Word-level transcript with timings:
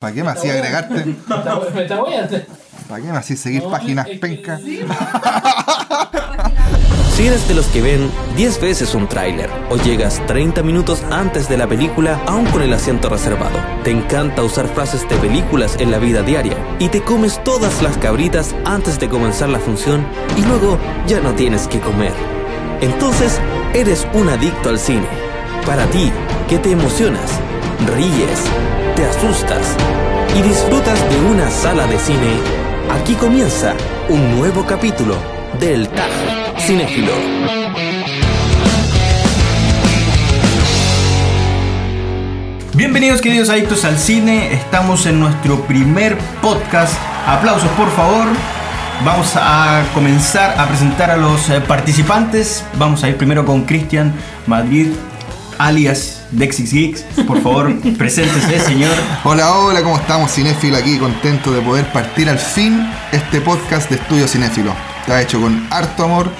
¿Para 0.00 0.14
qué 0.14 0.24
me 0.24 0.30
hacía 0.30 0.54
agregarte? 0.54 1.04
Me 1.28 1.82
está. 1.82 2.00
¿Para 2.88 3.02
qué 3.02 3.12
me 3.12 3.18
hacía 3.18 3.36
seguir 3.36 3.62
No, 3.62 3.70
páginas 3.70 4.08
es 4.08 4.18
que 4.18 4.56
sí. 4.64 4.80
Si 7.14 7.26
eres 7.26 7.46
de 7.46 7.54
los 7.54 7.66
que 7.66 7.82
ven 7.82 8.10
10 8.34 8.62
veces 8.62 8.94
un 8.94 9.06
tráiler 9.06 9.50
o 9.68 9.76
llegas 9.76 10.26
30 10.26 10.62
minutos 10.62 11.02
antes 11.10 11.50
de 11.50 11.58
la 11.58 11.66
película 11.66 12.18
aún 12.26 12.46
con 12.46 12.62
el 12.62 12.72
asiento 12.72 13.10
reservado, 13.10 13.58
te 13.84 13.90
encanta 13.90 14.42
usar 14.42 14.68
frases 14.68 15.06
de 15.06 15.16
películas 15.16 15.76
en 15.78 15.90
la 15.90 15.98
vida 15.98 16.22
diaria 16.22 16.56
y 16.78 16.88
te 16.88 17.02
comes 17.02 17.44
todas 17.44 17.82
las 17.82 17.98
cabritas 17.98 18.54
antes 18.64 18.98
de 18.98 19.10
comenzar 19.10 19.50
la 19.50 19.60
función 19.60 20.06
y 20.38 20.42
luego 20.46 20.78
ya 21.06 21.20
no 21.20 21.34
tienes 21.34 21.68
que 21.68 21.78
comer. 21.78 22.14
Entonces, 22.80 23.38
eres 23.74 24.06
un 24.14 24.30
adicto 24.30 24.70
al 24.70 24.78
cine. 24.78 25.06
Para 25.66 25.84
ti, 25.90 26.10
que 26.48 26.58
te 26.58 26.70
emocionas, 26.70 27.30
ríes, 27.86 28.40
te 29.00 29.06
asustas 29.06 29.76
y 30.36 30.42
disfrutas 30.42 31.00
de 31.08 31.20
una 31.30 31.50
sala 31.50 31.86
de 31.86 31.98
cine, 31.98 32.36
aquí 32.92 33.14
comienza 33.14 33.72
un 34.10 34.36
nuevo 34.36 34.66
capítulo 34.66 35.16
del 35.58 35.88
TAG 35.88 36.10
Cinéfilo. 36.58 37.12
Bienvenidos 42.74 43.22
queridos 43.22 43.48
adictos 43.48 43.86
al 43.86 43.96
cine, 43.96 44.52
estamos 44.52 45.06
en 45.06 45.18
nuestro 45.18 45.62
primer 45.62 46.18
podcast. 46.42 46.92
Aplausos 47.26 47.70
por 47.70 47.90
favor. 47.92 48.26
Vamos 49.02 49.32
a 49.34 49.82
comenzar 49.94 50.60
a 50.60 50.66
presentar 50.66 51.10
a 51.10 51.16
los 51.16 51.48
eh, 51.48 51.62
participantes. 51.62 52.66
Vamos 52.74 53.02
a 53.02 53.08
ir 53.08 53.16
primero 53.16 53.46
con 53.46 53.64
Cristian 53.64 54.12
Madrid, 54.46 54.88
alias 55.56 56.19
Dexis 56.32 56.72
Geeks. 56.72 57.02
Por 57.26 57.42
favor, 57.42 57.74
preséntese, 57.98 58.60
señor. 58.60 58.92
Hola, 59.24 59.52
hola, 59.54 59.82
¿cómo 59.82 59.96
estamos? 59.96 60.32
Cinéfilo 60.32 60.76
aquí, 60.76 60.98
contento 60.98 61.52
de 61.52 61.60
poder 61.60 61.86
partir 61.92 62.28
al 62.28 62.38
fin 62.38 62.88
este 63.12 63.40
podcast 63.40 63.88
de 63.90 63.96
Estudio 63.96 64.28
Cinéfilo. 64.28 64.72
Está 65.00 65.20
hecho 65.22 65.40
con 65.40 65.66
harto 65.70 66.04
amor, 66.04 66.30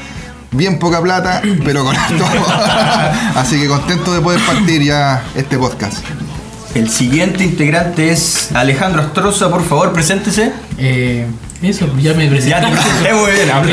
bien 0.53 0.79
poca 0.79 1.03
plata, 1.03 1.43
pero 1.65 1.85
con 1.85 1.97
harto 1.97 2.25
amor. 2.25 2.47
Así 3.37 3.61
que 3.61 3.67
contento 3.69 4.13
de 4.15 4.21
poder 4.21 4.41
partir 4.41 4.83
ya 4.83 5.23
este 5.35 5.59
podcast. 5.59 6.05
El 6.75 6.89
siguiente 6.89 7.43
integrante 7.43 8.11
es 8.13 8.53
Alejandro 8.55 9.03
Astroza. 9.03 9.51
Por 9.51 9.65
favor, 9.65 9.93
preséntese. 9.93 10.53
Eh, 10.79 11.27
eso, 11.63 11.87
ya 11.99 12.15
me 12.15 12.25
Ya 12.27 12.31
presenté. 12.31 12.61
te 12.67 12.73
presenté 12.77 13.13
muy 13.15 13.31
bien. 13.33 13.51
habla. 13.51 13.73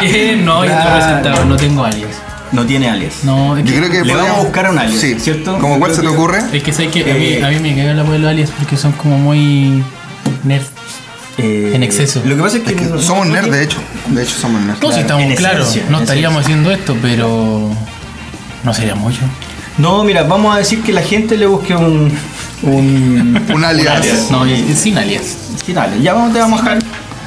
Bien, 0.00 0.12
bien, 0.12 0.44
no, 0.44 0.64
ya 0.64 0.94
presentado, 0.96 1.44
no 1.44 1.56
tengo 1.56 1.84
alias. 1.84 2.12
No 2.52 2.64
tiene 2.64 2.88
alias. 2.88 3.24
No, 3.24 3.56
es 3.56 3.64
Yo 3.64 3.74
creo 3.76 3.90
que 3.90 4.04
Le 4.04 4.14
vamos 4.14 4.38
a 4.38 4.40
buscar 4.42 4.70
un 4.70 4.78
alias, 4.78 5.00
sí. 5.00 5.16
¿cierto? 5.18 5.58
¿Cómo 5.58 5.74
Yo 5.74 5.78
cuál 5.80 5.92
creo 5.92 5.96
se 5.96 6.02
te 6.02 6.08
que- 6.08 6.14
ocurre? 6.14 6.38
es 6.52 6.62
que 6.62 6.72
sé 6.72 6.88
que 6.88 7.00
a, 7.04 7.08
Eh, 7.16 7.38
mí, 7.40 7.44
a 7.44 7.48
mí 7.50 7.58
me 7.60 7.76
cagan 7.76 7.96
la 7.96 8.02
de 8.04 8.18
los 8.18 8.30
alias 8.30 8.50
porque 8.56 8.76
son 8.76 8.92
como 8.92 9.18
muy 9.18 9.82
nerd. 10.44 10.62
Eh, 11.38 11.72
En 11.74 11.82
exceso. 11.82 12.22
Lo 12.24 12.34
que 12.36 12.42
pasa 12.42 12.56
es 12.58 12.62
que, 12.62 12.70
Es 12.70 12.76
que 12.80 12.98
somos 13.02 13.26
nerds, 13.26 13.50
de 13.50 13.62
hecho. 13.64 13.78
De 14.08 14.22
hecho, 14.22 14.36
somos 14.40 14.60
nerds. 14.62 14.80
No, 14.82 14.92
si 14.92 15.00
estamos 15.00 15.34
claros, 15.34 15.76
no 15.90 16.00
estaríamos 16.00 16.42
haciendo 16.44 16.70
esto, 16.70 16.96
pero 17.02 17.70
no 18.64 18.74
sería 18.74 18.94
mucho. 18.94 19.20
No, 19.76 20.02
mira, 20.04 20.22
vamos 20.22 20.54
a 20.54 20.58
decir 20.58 20.80
que 20.82 20.92
la 20.92 21.02
gente 21.02 21.36
le 21.36 21.46
busque 21.46 21.74
un. 21.76 22.10
Un, 22.62 23.38
Un 23.54 23.64
alias. 23.64 24.28
No, 24.30 24.46
y- 24.46 24.72
sin 24.74 24.96
alias. 24.96 25.36
sin 25.64 25.76
alias. 25.76 26.02
Ya 26.02 26.14
vamos, 26.14 26.32
te 26.32 26.38
vamos 26.38 26.60
a 26.60 26.62
dejar. 26.64 26.78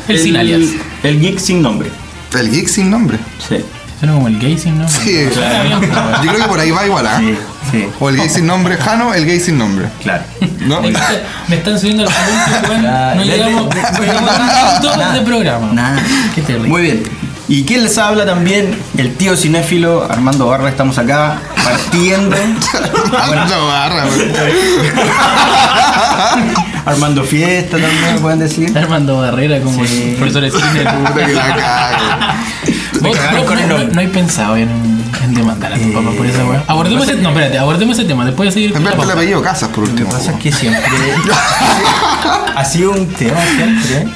El 0.07 0.17
sin 0.19 0.35
alias. 0.37 0.61
El 1.03 1.19
geek 1.19 1.37
sin 1.37 1.61
nombre. 1.61 1.89
El 2.35 2.49
geek 2.49 2.67
sin 2.67 2.89
nombre. 2.89 3.19
Sí. 3.47 3.57
Suena 3.99 4.13
como 4.13 4.27
el 4.29 4.39
gay 4.39 4.57
sin 4.57 4.79
nombre. 4.79 4.95
Sí. 5.03 5.11
Bien, 5.11 5.79
bueno. 5.79 6.23
Yo 6.23 6.29
creo 6.31 6.41
que 6.43 6.47
por 6.47 6.59
ahí 6.59 6.71
va 6.71 6.85
igual, 6.85 7.05
¿ah? 7.05 7.17
Sí, 7.19 7.35
sí. 7.71 7.87
O 7.99 8.09
el 8.09 8.15
gay 8.17 8.29
sin 8.29 8.47
nombre, 8.47 8.77
Jano, 8.77 9.13
el 9.13 9.25
gay 9.25 9.39
sin 9.39 9.57
nombre. 9.57 9.87
Claro. 10.01 10.23
¿No? 10.61 10.81
Me 10.81 10.89
está- 10.89 11.09
Me 11.47 11.55
están 11.57 11.79
subiendo 11.79 12.03
los 12.05 12.13
anuncios, 12.13 12.69
weón. 12.69 12.81
No 12.83 13.23
ya, 13.23 13.35
llegamos, 13.35 13.75
no 13.75 13.99
llegamos 14.01 14.31
a 14.31 14.97
Nada. 14.97 15.13
de 15.13 15.21
programa. 15.21 15.73
Nada. 15.73 16.01
Qué 16.33 16.41
terrible. 16.41 16.69
Muy 16.69 16.81
bien. 16.81 17.03
¿Y 17.49 17.63
quién 17.65 17.83
les 17.83 17.97
habla 17.97 18.25
también? 18.27 18.77
El 18.95 19.15
tío 19.15 19.35
cinéfilo 19.35 20.07
Armando 20.09 20.45
Barra. 20.47 20.69
Estamos 20.69 20.97
acá 20.99 21.37
partiendo. 21.63 22.35
Armando 23.19 23.67
Barra, 23.67 24.05
güey. 24.05 24.31
Armando 26.85 27.23
fiesta 27.23 27.77
también, 27.77 28.19
pueden 28.21 28.39
decir. 28.39 28.65
Está 28.65 28.79
Armando 28.81 29.17
Barrera 29.17 29.59
como 29.61 29.83
Sí. 29.85 30.09
el 30.11 30.15
profesor 30.15 30.41
de 30.43 30.51
cine. 30.51 30.83
Puta 30.83 31.25
que 31.25 31.33
la 31.33 31.55
cago. 31.55 31.97
Me 33.01 33.09
¿Vos- 33.09 33.17
cagaron 33.17 33.39
vos 33.41 33.47
con 33.49 33.59
el 33.59 33.67
no, 33.69 33.77
nombre. 33.77 33.95
no 33.95 34.01
hay 34.01 34.07
pensado 34.07 34.57
en, 34.57 34.69
en 35.23 35.33
demandar 35.33 35.73
a 35.73 35.75
tu 35.77 35.81
Eh, 35.83 35.91
papá 35.93 36.11
por 36.11 36.25
esa 36.25 36.45
weá? 36.45 36.63
Abordemos 36.67 37.07
ese, 37.07 37.21
no, 37.21 37.29
espérate, 37.29 37.57
abordemos 37.57 37.97
ese 37.97 38.07
tema, 38.07 38.25
después 38.25 38.47
de 38.49 38.53
seguir 38.53 38.71
con 38.73 38.83
la 38.83 38.91
Inverte 38.91 39.01
el 39.01 39.07
pauta. 39.07 39.19
apellido 39.21 39.41
Casas 39.41 39.69
por 39.69 39.79
Lo 39.79 39.85
que 39.85 39.91
último. 40.03 40.11
pasa 40.11 40.31
es 40.33 40.39
que 40.39 40.51
siempre 40.51 40.81
ha 42.55 42.65
sido 42.65 42.91
un 42.91 43.07
tema 43.07 43.39
siempre. 43.55 44.07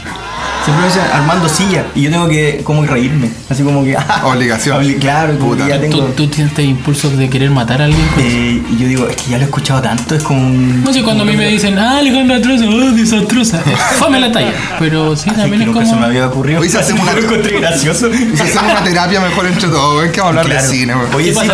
Siempre 0.64 0.82
me 0.84 0.88
dicen 0.88 1.04
Armando 1.14 1.50
Silla 1.50 1.86
y 1.94 2.04
yo 2.04 2.10
tengo 2.12 2.28
que 2.30 2.62
como 2.64 2.84
que 2.84 2.88
reírme, 2.88 3.30
así 3.50 3.64
como 3.64 3.84
que 3.84 3.98
ah, 3.98 4.22
Obligación. 4.26 4.82
obli- 4.82 4.98
claro, 4.98 5.38
como 5.38 5.58
que 5.58 5.68
ya 5.68 5.80
tengo. 5.82 5.98
¿Tú, 6.06 6.12
tú 6.14 6.28
tienes 6.28 6.52
este 6.52 6.64
impulso 6.64 7.10
de 7.10 7.30
querer 7.30 7.50
matar 7.52 7.82
a 7.82 7.86
alguien? 7.86 8.06
Eh, 8.18 8.62
y 8.72 8.78
yo 8.78 8.88
digo, 8.88 9.08
es 9.10 9.16
que 9.18 9.32
ya 9.32 9.38
lo 9.38 9.44
he 9.44 9.46
escuchado 9.46 9.82
tanto, 9.82 10.16
es 10.16 10.24
como 10.24 10.40
un. 10.42 10.82
No 10.84 10.94
sé, 10.94 11.04
cuando 11.04 11.24
a 11.24 11.26
mí 11.26 11.36
me 11.36 11.48
dicen, 11.50 11.78
ah, 11.78 11.98
Alejandro 11.98 12.36
Atroza, 12.38 12.66
oh, 12.66 12.92
desastrosa. 12.92 13.60
Fame 14.00 14.22
la 14.22 14.32
talla. 14.32 14.54
Pero 14.80 15.16
sí, 15.18 15.30
Así 15.30 15.40
también 15.42 15.64
que 15.64 15.70
es 15.70 15.76
como. 15.76 15.86
se 15.90 15.96
me 15.98 16.06
había 16.06 16.28
ocurrido. 16.28 16.62
Hoy 16.62 16.70
se 16.70 16.78
hace 16.80 16.94
una- 17.02 17.12
encontré 17.12 17.60
gracioso. 17.60 18.08
Y 18.14 18.38
si 18.38 18.42
hacemos 18.44 18.72
una 18.72 18.84
terapia 18.86 19.20
mejor 19.20 19.46
entre 19.48 19.68
todos, 19.68 19.96
güey, 19.96 20.12
que 20.14 20.22
vamos 20.22 20.38
a 20.38 20.40
hablar 20.42 20.56
Claro. 20.60 20.72
de 20.72 20.78
cine. 20.78 20.94
Oye, 21.14 21.34
¿Qué 21.34 21.40
sí, 21.42 21.48
pasa? 21.50 21.54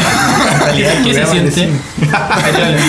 en 0.54 0.60
realidad 0.62 0.92
el 0.98 1.04
¿Qué 1.04 1.14
se 1.16 1.22
es 1.22 1.30
siente? 1.30 1.70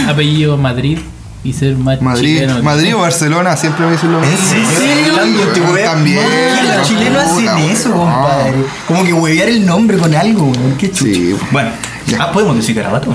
Apellido 0.08 0.56
Madrid 0.58 0.98
y 1.42 1.52
ser 1.54 1.74
más 1.76 2.00
Madrid, 2.02 2.40
chileno. 2.40 2.62
Madrid 2.62 2.94
o 2.94 2.98
Barcelona 3.00 3.56
siempre 3.56 3.86
me 3.86 3.92
dicen 3.92 4.12
lo 4.12 4.20
mismo. 4.20 4.36
Este 4.36 5.84
También, 5.84 6.18
¿Por 6.22 6.32
qué 6.32 6.60
weón, 6.60 6.76
los 6.78 6.88
chilenos 6.88 7.24
puta, 7.24 7.54
hacen 7.56 7.70
eso, 7.70 7.90
compadre? 7.92 8.54
Como 8.86 9.04
que 9.04 9.12
huevear 9.12 9.48
el 9.48 9.64
nombre 9.64 9.96
con 9.98 10.14
algo, 10.14 10.44
weón. 10.44 10.74
Qué 10.78 10.90
chucho. 10.90 11.04
Sí. 11.14 11.34
Bueno, 11.50 11.70
Ya. 12.06 12.18
ah, 12.24 12.32
podemos 12.32 12.56
decir 12.56 12.76
garabato. 12.76 13.14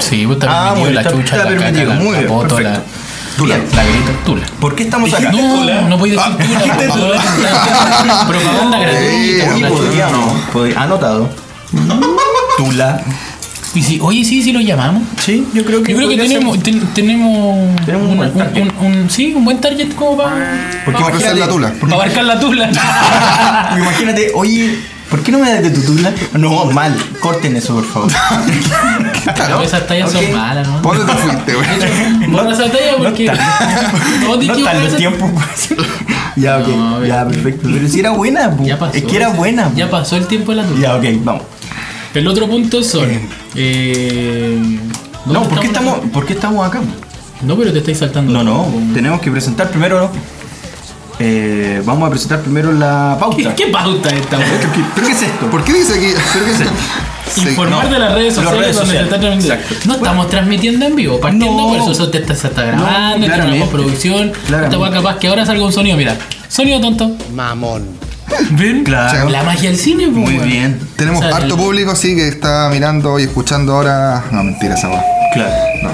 Sí, 0.00 0.26
vos 0.26 0.36
Ah, 0.42 0.46
también 0.74 0.74
bueno, 0.80 0.94
la 0.94 1.00
está- 1.00 1.12
chucha, 1.12 1.24
está 1.24 1.36
la 1.36 1.42
caca, 1.44 1.58
permitido, 1.64 1.94
la, 1.94 2.00
muy 2.00 2.12
la 2.12 2.18
bien, 2.18 2.28
poto, 2.28 2.60
la, 2.60 2.70
perfecto. 2.72 2.90
Tula, 3.36 3.56
la 3.56 3.82
grita, 3.84 4.10
tula. 4.24 4.46
¿Por 4.60 4.74
qué 4.76 4.82
estamos 4.84 5.12
acá? 5.12 5.32
No, 5.32 5.38
decir 5.38 5.56
tula. 5.56 7.16
Propaganda 8.28 8.78
gratuita. 8.78 9.54
Chucha. 9.54 9.68
podríamos. 9.68 10.40
podría- 10.52 10.80
Anotado. 10.82 11.28
Tula. 12.56 13.00
Y 13.74 13.82
si, 13.82 13.98
oye, 14.00 14.24
sí, 14.24 14.42
sí 14.42 14.52
lo 14.52 14.60
llamamos. 14.60 15.02
Sí, 15.24 15.46
yo 15.52 15.64
creo 15.64 15.82
que. 15.82 15.92
Yo 15.92 15.96
creo 15.98 16.08
que 16.08 16.16
tenemos, 16.16 16.62
ten- 16.62 16.86
tenemos, 16.94 17.74
Tenemos 17.84 18.06
un 18.06 18.12
un, 18.12 18.16
buen 18.18 18.30
un- 18.30 18.38
target. 18.38 18.62
un- 18.80 18.86
un- 18.86 19.10
sí, 19.10 19.34
un 19.34 19.44
buen 19.44 19.60
target 19.60 19.92
como 19.94 20.16
para, 20.16 20.80
Porque 20.84 21.02
va 21.02 21.08
a 21.08 21.12
crecer 21.12 21.36
la 21.36 21.48
tula. 21.48 21.72
para 21.80 21.94
abarcar 21.94 22.24
la 22.24 22.38
tula. 22.38 22.66
Porque 23.68 23.80
Imagínate, 23.82 24.30
oye, 24.34 24.78
¿por 25.10 25.22
qué 25.24 25.32
no 25.32 25.38
me 25.40 25.50
das 25.50 25.62
de 25.62 25.70
tu 25.70 25.80
tula? 25.82 26.12
No, 26.34 26.66
mal. 26.66 26.94
Corten 27.20 27.56
eso, 27.56 27.74
por 27.74 27.84
favor. 27.84 28.12
Pero 29.36 29.62
esas 29.62 29.86
tallas 29.86 30.14
Ok. 30.14 30.22
son 30.22 30.32
malas, 30.34 30.68
¿no? 30.68 30.82
¿Por 30.82 30.96
dónde 31.06 31.12
te 31.12 31.18
fuiste, 31.18 31.54
güey? 31.54 32.30
Borra 32.30 32.52
esa 32.52 32.64
talla 32.70 32.96
porque. 32.98 33.26
No 33.26 34.36
No, 34.36 34.42
No 34.42 34.64
tal 34.64 34.82
el 34.86 34.96
tiempo. 34.96 35.30
pues. 35.34 35.74
ya, 36.36 36.58
ok. 36.58 36.68
No, 36.68 37.00
ya, 37.02 37.06
ya. 37.08 37.26
perfecto. 37.28 37.68
Pero 37.72 37.88
si 37.88 38.00
era 38.00 38.10
buena, 38.10 38.50
po. 38.50 38.64
Ya 38.64 38.78
pasó. 38.78 38.94
Es 38.96 39.02
que 39.04 39.16
era 39.16 39.28
buena. 39.30 39.70
Ya 39.74 39.90
pasó 39.90 40.16
el 40.16 40.26
tiempo 40.26 40.52
de 40.52 40.58
la 40.62 40.68
tula. 40.68 40.80
Ya, 40.80 40.94
ok, 40.96 41.04
vamos. 41.24 41.42
El 42.14 42.28
otro 42.28 42.46
punto 42.48 42.82
son. 42.82 43.08
Eh, 43.54 44.56
¿dónde 45.24 45.40
No, 45.40 45.48
¿por 45.48 45.60
qué, 45.60 45.66
estamos, 45.66 45.98
qué 46.26 46.32
estamos 46.32 46.66
acá? 46.66 46.80
No, 47.42 47.56
pero 47.56 47.72
te 47.72 47.78
estáis 47.78 47.98
saltando. 47.98 48.32
No, 48.32 48.42
no, 48.44 48.94
tenemos 48.94 49.20
que 49.20 49.30
presentar 49.30 49.68
primero. 49.70 50.10
eh, 51.18 51.82
vamos 51.84 52.06
a 52.06 52.10
presentar 52.10 52.40
primero 52.40 52.72
la 52.72 53.16
pauta. 53.18 53.54
¿Qué, 53.54 53.64
qué 53.64 53.70
pauta 53.72 54.08
es 54.10 54.20
esta? 54.20 54.38
weón? 54.38 54.50
¿Pero 54.94 55.06
qué 55.06 55.12
es 55.12 55.22
esto? 55.22 55.46
¿Por 55.50 55.64
qué 55.64 55.72
dice 55.72 55.94
aquí? 55.94 56.06
¿Pero 56.32 56.44
qué 56.46 56.50
es 56.52 56.60
esto? 56.60 56.72
Sí, 57.34 57.48
Informar 57.48 57.86
no, 57.86 57.90
de 57.92 57.98
las 57.98 58.12
redes 58.14 58.34
sociales 58.34 58.60
redes 58.60 58.76
donde 58.76 58.92
se 58.92 59.02
está 59.02 59.18
transmitiendo. 59.18 59.54
exacto. 59.64 59.88
No 59.88 59.94
estamos 59.94 60.28
transmitiendo 60.28 60.86
en 60.86 60.94
vivo, 60.94 61.18
partiendo 61.18 61.56
No. 61.56 61.68
por 61.68 61.78
eso, 61.78 61.90
eso 61.90 62.10
te 62.10 62.18
está, 62.18 62.34
se 62.36 62.46
está 62.48 62.62
grabando, 62.64 62.92
está 62.94 63.14
en 63.14 63.22
una 63.24 63.26
claramente, 63.34 63.60
postproducción. 63.60 64.32
claramente. 64.46 64.76
Esta 64.76 64.90
capaz 64.92 65.18
que 65.18 65.28
ahora 65.28 65.44
salga 65.46 65.64
un 65.64 65.72
sonido, 65.72 65.96
mira. 65.96 66.16
Sonido 66.48 66.80
tonto. 66.80 67.16
¿Ven? 68.50 68.84
Claro. 68.84 69.28
La 69.30 69.42
magia 69.42 69.70
del 69.70 69.78
cine, 69.78 70.04
pues, 70.08 70.16
Muy 70.16 70.38
bien. 70.38 70.78
Tenemos 70.96 71.24
O 71.24 71.28
sea, 71.28 71.36
harto 71.36 71.54
el- 71.54 71.60
público, 71.60 71.94
sí, 71.96 72.14
que 72.16 72.28
está 72.28 72.68
mirando 72.70 73.18
y 73.18 73.24
escuchando 73.24 73.74
ahora. 73.74 74.24
No, 74.30 74.42
mentira 74.44 74.74
esa 74.74 74.88
weá. 74.88 75.02
Claro. 75.32 75.52
No. 75.82 75.90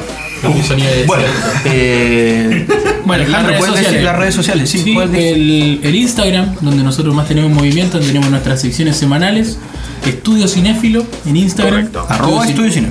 Sonido 0.64 0.88
de 0.90 1.04
Bueno, 1.04 1.24
eh, 1.66 2.66
Bueno, 3.04 3.24
las 3.24 3.34
Alejandro, 3.40 3.48
redes 3.50 3.58
¿puedes 3.58 3.74
decir 3.74 3.84
sociales. 3.84 4.04
las 4.04 4.16
redes 4.16 4.34
sociales? 4.34 4.70
Sí, 4.70 4.78
Sí, 4.78 4.92
puedes 4.94 5.12
decir. 5.12 5.34
el, 5.34 5.80
el 5.82 5.94
Instagram, 5.94 6.54
donde 6.60 6.82
nosotros 6.82 7.14
más 7.14 7.28
tenemos 7.28 7.50
movimiento, 7.50 7.98
donde 7.98 8.08
tenemos 8.12 8.30
nuestras 8.30 8.60
secciones 8.60 8.96
semanales. 8.96 9.58
Estudio 10.06 10.48
Cinéfilo 10.48 11.04
en 11.26 11.36
Instagram. 11.36 11.90
Arroba 12.08 12.46
estudio 12.46 12.72
cine. 12.72 12.88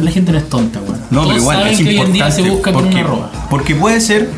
La 0.00 0.10
gente 0.10 0.30
no 0.32 0.38
es 0.38 0.48
tonta, 0.48 0.80
weón. 0.80 1.00
No, 1.10 1.22
Todos 1.22 1.26
pero 1.28 1.40
igual 1.40 1.56
saben 1.58 1.72
es 1.72 1.78
que 1.78 1.84
hoy 1.84 1.88
en 1.88 1.94
importante. 2.06 2.24
día 2.24 2.30
se 2.30 2.50
busca 2.50 2.72
por 2.72 2.82
porque, 2.82 2.96
una 2.96 3.04
arroba. 3.04 3.30
porque 3.50 3.74
puede 3.74 4.00
ser 4.00 4.28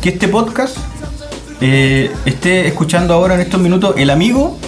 que 0.00 0.08
este 0.10 0.28
podcast 0.28 0.76
eh, 1.60 2.10
esté 2.24 2.66
escuchando 2.66 3.14
ahora 3.14 3.34
en 3.34 3.40
estos 3.40 3.60
minutos 3.60 3.94
el 3.96 4.10
amigo 4.10 4.58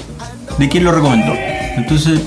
de 0.58 0.69
quien 0.69 0.85
lo 0.85 0.93
recomendó. 0.93 1.35
Entonces, 1.76 2.20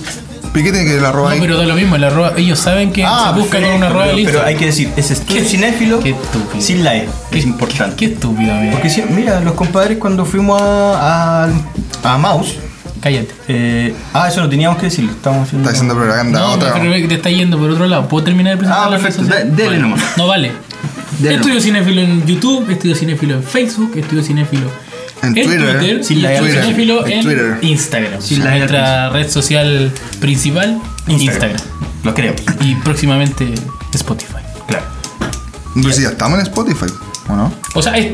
¿Y 0.54 0.64
qué 0.64 0.64
tiene 0.64 0.80
que 0.84 0.90
ver 0.90 1.00
el 1.00 1.06
arroba 1.06 1.30
No, 1.30 1.36
ahí? 1.36 1.40
pero 1.40 1.58
da 1.58 1.64
lo 1.66 1.76
mismo, 1.76 1.96
el 1.96 2.04
arroba, 2.04 2.34
ellos 2.36 2.60
saben 2.60 2.92
que 2.92 3.04
se 3.04 3.40
busca 3.40 3.62
con 3.62 3.72
un 3.72 3.84
arroba 3.84 4.04
pero, 4.06 4.16
del 4.18 4.26
pero 4.26 4.44
hay 4.46 4.56
que 4.56 4.66
decir, 4.66 4.92
es 4.98 5.10
estudio 5.10 5.42
Qué- 5.44 5.48
cinéfilo 5.48 6.00
qué 6.02 6.10
estúpido. 6.10 6.62
sin 6.62 6.84
la 6.84 6.98
E. 6.98 7.08
Qué- 7.32 7.40
Es 7.40 7.46
importante. 7.46 7.96
Qué 7.96 8.06
estúpido, 8.14 8.54
amigo. 8.54 8.74
Porque 8.74 8.90
si, 8.90 9.02
mira, 9.04 9.40
los 9.40 9.54
compadres 9.54 9.98
cuando 9.98 10.26
fuimos 10.26 10.62
a, 10.62 11.46
a, 11.46 12.14
a 12.14 12.18
Mouse. 12.18 12.56
Cállate. 13.00 13.30
eh, 13.48 13.96
ah, 14.14 14.28
eso 14.28 14.42
lo 14.42 14.50
teníamos 14.50 14.78
que 14.78 14.88
decir. 14.88 15.10
Estamos 15.10 15.48
haciendo. 15.48 15.70
Está 15.70 15.72
haciendo 15.82 15.96
propaganda 15.96 16.40
No, 16.40 16.52
otra. 16.52 16.74
pero 16.74 17.08
te 17.08 17.16
está 17.16 17.30
yendo 17.30 17.58
por 17.58 17.70
otro 17.72 17.88
lado. 17.88 18.08
¿Puedo 18.10 18.26
terminar 18.26 18.54
de 18.54 18.58
presentar 18.58 18.88
Ah, 18.88 18.90
perfecto. 18.90 19.24
dele 19.24 19.66
Vale. 19.70 19.80
nomás. 19.80 20.02
No 20.18 20.28
vale. 20.28 20.52
Estudio. 21.30 21.62
Cinéfilo 21.62 22.02
en 22.02 22.26
YouTube, 22.26 22.70
Estudio 22.70 22.96
Cinéfilo 22.96 23.36
en 23.36 23.44
Facebook, 23.44 23.92
Estudio 23.98 24.24
Cinéfilo 24.24 24.68
En 25.24 25.34
Twitter, 25.34 26.04
sin 26.04 26.18
y 26.18 26.22
la 26.22 26.34
Estudio 26.34 26.52
Twitter, 26.54 26.64
Cinéfilo 26.64 27.08
en 27.08 27.24
Twitter. 27.24 27.58
Instagram. 27.62 28.22
Sin 28.22 28.40
la 28.44 28.58
Nuestra 28.58 29.10
red 29.10 29.30
social 29.30 29.92
principal, 30.20 30.82
Instagram. 31.08 31.62
Lo 32.04 32.14
queremos. 32.16 32.42
Y 32.62 32.76
próximamente 32.76 33.54
Spotify. 33.94 34.34
Claro. 34.68 34.86
Si 35.94 36.02
ya 36.02 36.10
estamos 36.10 36.40
en 36.40 36.46
Spotify, 36.48 36.92
¿o 37.30 37.36
no? 37.36 37.54
O 37.76 37.82
sea, 37.82 37.96
es- 37.98 38.14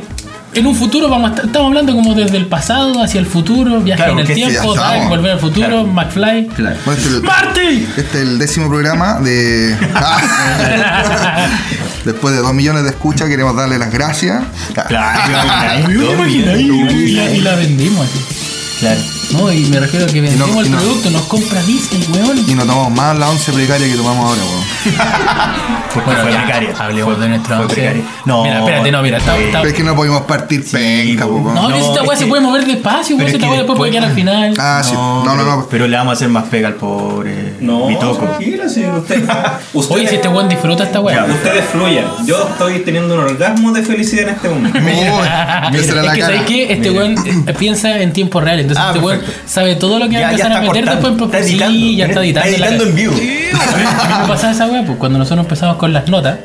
en 0.60 0.68
un 0.68 0.76
futuro 0.76 1.10
vamos 1.10 1.30
a 1.30 1.34
estar- 1.36 1.46
estamos 1.46 1.68
hablando 1.68 1.94
como 1.94 2.14
desde 2.14 2.38
el 2.38 2.46
pasado 2.48 3.02
hacia 3.04 3.20
el 3.20 3.26
futuro, 3.26 3.80
viaje 3.82 3.98
Claro, 4.04 4.14
en 4.14 4.20
el 4.20 4.28
sí, 4.28 4.40
ya 4.42 4.48
tiempo. 4.50 4.76
Dark, 4.76 5.10
volver 5.10 5.32
al 5.34 5.40
futuro, 5.40 5.68
Claro. 5.68 5.88
McFly. 5.88 6.48
Claro. 6.48 6.76
Bueno, 6.86 7.02
este, 7.02 7.20
¡Marty! 7.22 7.88
este 7.98 8.22
es 8.22 8.28
el 8.28 8.40
décimo 8.40 8.70
programa 8.70 9.20
de. 9.20 9.76
Después 12.06 12.36
de 12.36 12.42
dos 12.42 12.54
millones 12.54 12.84
de 12.84 12.90
escuchas, 12.90 13.28
queremos 13.28 13.56
darle 13.56 13.78
las 13.78 13.92
gracias. 13.92 14.44
Claro. 14.74 15.90
Y 15.92 17.42
la 17.42 17.56
vendimos 17.56 18.06
así. 18.06 18.20
Claro. 18.80 19.00
No, 19.34 19.52
y 19.52 19.66
me 19.66 19.80
refiero 19.80 20.06
a 20.06 20.10
que 20.10 20.22
vendemos 20.22 20.64
el 20.66 20.72
no- 20.72 20.78
producto, 20.78 21.10
nos 21.10 21.24
compra 21.24 21.62
Disney, 21.64 22.08
weón. 22.14 22.38
Y 22.48 22.54
nos 22.56 22.66
tomamos 22.68 22.92
más 22.92 23.18
la 23.18 23.30
once 23.30 23.52
precaria 23.52 23.88
que 23.88 23.96
tomamos 23.96 24.30
ahora, 24.30 24.42
weón. 24.44 24.64
Porque 25.94 26.12
fue 26.12 26.32
ya, 26.32 26.44
precaria. 26.46 26.70
Hablemos 26.78 27.14
Fue- 27.16 27.24
de 27.24 27.30
nuestra 27.30 27.60
once. 27.62 27.74
precaria. 27.76 28.04
No. 28.26 28.44
Mira, 28.44 28.60
espérate, 28.60 28.92
no, 28.92 29.02
mira, 29.02 29.18
está, 29.18 29.36
Sí. 29.36 29.44
está- 29.46 29.60
Pero 29.62 29.70
es 29.72 29.76
que 29.78 29.84
no 29.84 29.96
podemos 29.96 30.22
partir 30.24 30.64
penca, 30.70 31.26
po. 31.26 31.32
po, 31.32 31.38
weón. 31.40 31.56
No, 31.56 31.70
No, 31.70 31.76
que 31.76 31.82
esta 31.82 32.02
es 32.02 32.08
weá 32.08 32.18
se 32.18 32.24
que- 32.26 32.30
puede 32.30 32.42
mover 32.44 32.66
despacio, 32.66 33.16
pero 33.18 33.26
weón. 33.26 33.28
es 33.30 33.34
Esta 33.34 33.48
weá 33.50 33.58
después 33.58 33.78
puede 33.78 33.92
quedar 33.92 34.04
al 34.10 34.16
final. 34.16 34.54
Ah, 34.60 34.82
sí. 34.86 34.94
No, 34.94 35.24
no, 35.26 35.32
pero, 35.32 35.44
no. 35.46 35.68
Pero 35.70 35.88
le 35.88 35.98
vamos 35.98 36.12
a 36.12 36.14
hacer 36.14 36.30
más 36.30 36.44
pega 36.46 36.68
al 36.68 36.76
pobre 36.76 37.54
Bitoco. 37.60 38.26
tranquilo, 38.26 38.70
si 38.70 38.86
usted, 38.86 39.24
Oye, 39.74 40.08
si 40.08 40.16
este 40.16 40.28
weón 40.28 40.48
disfruta 40.50 40.84
esta 40.84 41.00
weá. 41.00 41.26
ustedes 41.26 41.66
fluyan. 41.72 42.06
Yo 42.26 42.48
estoy 42.52 42.80
teniendo 42.80 43.16
un 43.16 43.22
orgasmo 43.22 43.72
de 43.72 43.82
felicidad 43.82 44.30
en 44.30 44.36
este 44.36 44.50
momento. 44.50 44.80
Es 45.74 45.94
la 45.94 46.14
que. 46.14 46.22
¿sabes 46.22 46.42
qué? 46.44 46.72
Este 46.74 46.92
weón 46.92 47.16
eh, 47.48 47.54
piensa 47.58 47.98
en 48.00 48.14
tiempo 48.14 48.40
real. 48.40 48.67
Entonces 48.68 48.84
Ah, 48.86 48.92
este 48.94 49.06
weón 49.06 49.22
sabe 49.46 49.76
todo 49.76 50.00
lo 50.00 50.10
que 50.10 50.20
va 50.22 50.28
a 50.28 50.32
empezar 50.32 50.52
a 50.54 50.62
meter 50.62 50.86
después 50.90 51.14
en 51.14 51.24
Está 51.24 51.44
sí, 51.44 51.52
editando. 51.54 51.92
ya 51.98 52.06
está 52.06 52.20
editando. 52.24 52.50
Está 52.50 52.66
editando 52.68 52.84
en 52.86 52.96
vivo. 52.96 53.14
A 53.14 53.18
mí, 53.18 54.22
me 54.22 54.28
pasaba 54.28 54.54
esa 54.54 54.68
weá, 54.68 54.84
pues 54.86 54.98
cuando 54.98 55.20
nosotros 55.20 55.46
empezamos 55.46 55.78
con 55.78 55.94
las 55.94 56.08
notas, 56.08 56.38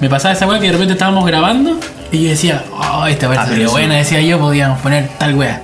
me 0.00 0.08
pasaba 0.08 0.34
esa 0.34 0.46
weá 0.46 0.58
que 0.58 0.66
de 0.66 0.72
repente 0.72 0.92
estábamos 0.94 1.24
grabando 1.26 1.78
y 2.12 2.22
yo 2.24 2.30
decía, 2.30 2.62
oh, 2.72 3.06
esta 3.06 3.28
weá 3.28 3.42
Ah, 3.42 3.46
sería 3.46 3.68
buena, 3.68 3.94
decía 3.96 4.20
yo, 4.20 4.38
podíamos 4.38 4.80
poner 4.80 5.08
tal 5.18 5.34
weá. 5.34 5.60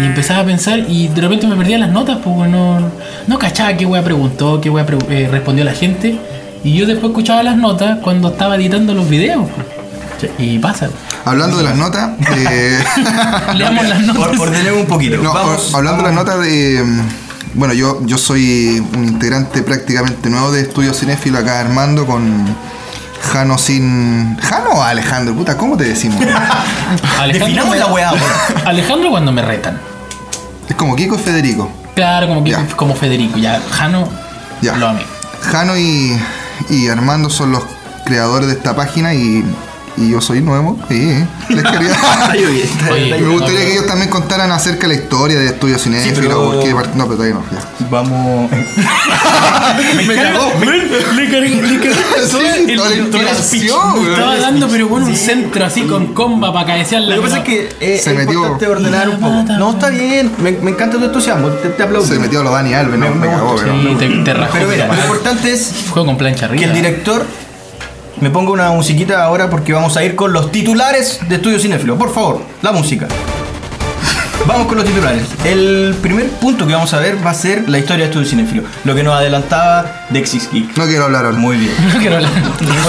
Y 0.00 0.04
empezaba 0.04 0.40
a 0.40 0.44
pensar 0.44 0.80
y 0.86 1.08
de 1.08 1.20
repente 1.22 1.46
me 1.46 1.56
perdía 1.56 1.78
las 1.78 1.88
notas, 1.90 2.18
pues 2.22 2.50
no, 2.50 2.78
no 3.26 3.38
cachaba 3.38 3.72
qué 3.74 3.86
weá 3.86 4.02
preguntó, 4.02 4.60
qué 4.60 4.68
weá 4.68 4.84
pre- 4.84 4.98
eh, 5.08 5.28
respondió 5.30 5.64
la 5.64 5.72
gente. 5.72 6.16
Y 6.62 6.74
yo 6.74 6.84
después 6.86 7.10
escuchaba 7.10 7.42
las 7.42 7.56
notas 7.56 7.98
cuando 8.02 8.28
estaba 8.28 8.56
editando 8.56 8.92
los 8.92 9.08
videos. 9.08 9.44
pues. 9.54 10.30
Y 10.38 10.58
pasa. 10.58 10.90
Hablando 11.26 11.58
de 11.58 11.64
las 11.64 11.76
notas, 11.76 12.10
eh, 12.36 12.82
Leamos 13.54 13.86
las 13.86 14.00
notas. 14.02 14.22
Or- 14.38 14.40
Ordenemos 14.48 14.80
un 14.80 14.86
poquito. 14.86 15.16
no, 15.18 15.34
Vamos. 15.34 15.74
hablando 15.74 15.98
de 16.02 16.08
las 16.08 16.14
notas 16.14 16.40
de. 16.40 16.82
mm, 16.84 17.00
Bueno, 17.58 17.74
yo, 17.74 18.00
yo 18.06 18.16
soy 18.16 18.82
un 18.94 19.04
integrante 19.04 19.62
prácticamente 19.62 20.30
nuevo 20.30 20.52
de 20.52 20.62
Estudio 20.62 20.94
Cinéfilo 20.94 21.38
acá 21.38 21.60
Armando 21.60 22.06
con 22.06 22.46
Jano 23.32 23.58
sin. 23.58 24.36
¿Jano 24.38 24.70
o 24.70 24.82
Alejandro? 24.82 25.34
Puta, 25.34 25.56
¿cómo 25.56 25.76
te 25.76 25.84
decimos? 25.84 26.20
Definamos 27.32 27.70
me- 27.70 27.78
la 27.78 27.86
weá. 27.86 28.12
Alejandro 28.64 29.10
cuando 29.10 29.32
me 29.32 29.42
retan. 29.42 29.80
es 30.68 30.76
como 30.76 30.94
Kiko 30.94 31.16
y 31.16 31.18
Federico. 31.18 31.70
Claro, 31.96 32.28
como, 32.28 32.44
Ya. 32.46 32.64
como 32.76 32.94
Federico. 32.94 33.38
Ya, 33.38 33.60
Jano, 33.70 34.08
Ya. 34.62 34.76
lo 34.76 34.88
amé. 34.88 35.02
Jano 35.42 35.76
y, 35.76 36.16
y 36.70 36.88
Armando 36.88 37.30
son 37.30 37.50
los 37.52 37.64
creadores 38.04 38.48
de 38.48 38.54
esta 38.54 38.76
página 38.76 39.14
y, 39.14 39.42
y 39.96 40.10
yo 40.10 40.20
soy 40.20 40.40
nuevo. 40.40 40.78
Sí, 40.88 41.24
les 41.48 41.62
quería. 41.64 41.96
Oye, 42.92 43.18
Me 43.20 43.28
gustaría 43.28 43.60
que 43.60 43.72
ellos 43.72 43.86
también 43.86 44.10
contaran 44.10 44.50
acerca 44.50 44.82
de 44.88 44.94
la 44.94 45.00
historia 45.02 45.38
de 45.38 45.46
Estudio 45.46 45.78
Cinéfilo. 45.78 46.16
pero- 46.20 46.52
porque 46.52 46.74
part- 46.74 46.92
No, 46.94 47.04
pero 47.04 47.16
todavía 47.16 47.34
no. 47.34 47.42
ya. 47.50 47.86
Vamos. 47.90 48.50
Me 50.06 50.14
cagó. 50.14 50.52
Le 51.16 51.30
cargué, 51.30 51.62
le 51.62 51.80
cargué 51.80 51.94
todo 52.30 52.40
Sí, 52.40 52.46
el- 52.70 52.76
toda 52.76 52.88
la 52.90 52.94
el- 52.94 53.00
inspiración, 53.02 53.92
Me 53.94 54.00
weón. 54.00 54.12
estaba 54.12 54.36
dando, 54.38 54.68
pero 54.68 54.88
bueno, 54.88 55.06
un 55.06 55.16
centro 55.16 55.64
así 55.64 55.82
con 55.82 56.14
comba 56.14 56.52
para 56.52 56.66
cabecear 56.66 57.02
la 57.02 57.16
Lo 57.16 57.22
que 57.22 57.28
pasa 57.28 57.38
es 57.40 57.44
que 57.44 57.68
eh, 57.80 57.98
Se 58.02 58.10
es 58.10 58.16
metió- 58.16 58.34
importante 58.34 58.66
ordenar 58.68 59.08
un 59.08 59.20
poco. 59.20 59.52
No, 59.58 59.70
está 59.72 59.88
bien. 59.90 60.30
Me, 60.38 60.52
me 60.52 60.70
encanta 60.72 60.98
tu 60.98 61.04
entusiasmo. 61.04 61.48
Te, 61.48 61.68
te 61.70 61.82
aplaudo. 61.82 62.06
Se 62.06 62.18
metió 62.18 62.42
los 62.42 62.52
Dani 62.52 62.74
Alves, 62.74 62.98
no, 62.98 63.06
Me- 63.08 63.14
me, 63.14 63.26
me 63.26 63.32
cagó, 63.32 63.56
pero. 63.56 63.72
Sí, 63.80 63.96
te, 63.98 64.08
te 64.08 64.34
rajó. 64.34 64.52
Pero 64.52 64.68
mira, 64.68 64.86
lo 64.88 64.94
importante 64.94 65.52
es 65.52 65.72
Juego 65.90 66.06
con 66.06 66.16
plancha 66.18 66.46
arriba. 66.46 66.60
que 66.60 66.64
el 66.68 66.74
director 66.74 67.24
me 68.20 68.30
ponga 68.30 68.52
una 68.52 68.70
musiquita 68.70 69.24
ahora 69.24 69.50
porque 69.50 69.72
vamos 69.72 69.96
a 69.96 70.04
ir 70.04 70.14
con 70.16 70.32
los 70.32 70.50
titulares 70.50 71.20
de 71.28 71.36
Estudio 71.36 71.58
Cinéfilo. 71.58 71.96
Por 71.96 72.12
favor, 72.12 72.42
la 72.62 72.72
música. 72.72 73.08
Vamos 74.46 74.68
con 74.68 74.76
los 74.76 74.86
titulares. 74.86 75.22
El 75.44 75.94
primer 76.00 76.28
punto 76.28 76.66
que 76.68 76.72
vamos 76.72 76.94
a 76.94 77.00
ver 77.00 77.24
va 77.24 77.30
a 77.30 77.34
ser 77.34 77.68
la 77.68 77.78
historia 77.78 78.04
de 78.04 78.10
Estudio 78.10 78.28
Cinéfilo. 78.28 78.62
Lo 78.84 78.94
que 78.94 79.02
nos 79.02 79.14
adelantaba 79.14 80.06
Dexis 80.10 80.48
Geek. 80.52 80.76
No 80.76 80.86
quiero 80.86 81.04
hablar 81.04 81.24
ahora. 81.24 81.36
Muy 81.36 81.56
bien. 81.56 81.72
No 81.92 81.98
quiero 81.98 82.16
hablar. 82.16 82.30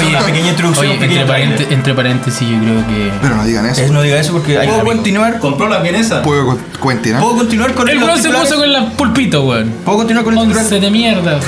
una 0.07 0.19
pequeña 0.19 0.49
introducción, 0.49 0.85
Oye, 0.85 0.93
un 0.93 0.99
pequeño 0.99 1.21
entre, 1.21 1.33
paréntesis, 1.33 1.71
entre 1.71 1.93
paréntesis, 1.93 2.47
yo 2.47 2.59
creo 2.59 2.87
que. 2.87 3.11
Pero 3.21 3.35
no 3.35 3.45
digan 3.45 3.65
eso. 3.65 3.81
Es, 3.81 3.91
no 3.91 4.01
diga 4.01 4.19
eso 4.19 4.33
porque 4.33 4.57
hay 4.57 4.67
Puedo 4.67 4.83
continuar. 4.83 5.39
¿Compró 5.39 5.67
la 5.67 5.79
vienesa? 5.79 6.21
Puedo 6.21 6.43
¿no? 6.53 6.59
¿Puedo 6.79 7.37
continuar 7.37 7.73
con 7.73 7.89
El 7.89 8.03
weón 8.03 8.21
se 8.21 8.29
puso 8.29 8.57
con 8.57 8.71
la 8.71 8.89
pulpito, 8.91 9.43
weón. 9.43 9.71
¿Puedo 9.83 9.99
continuar 9.99 10.25
con 10.25 10.37
el 10.37 10.47
titular? 10.47 10.65
De 10.67 10.91
mierda. 10.91 11.39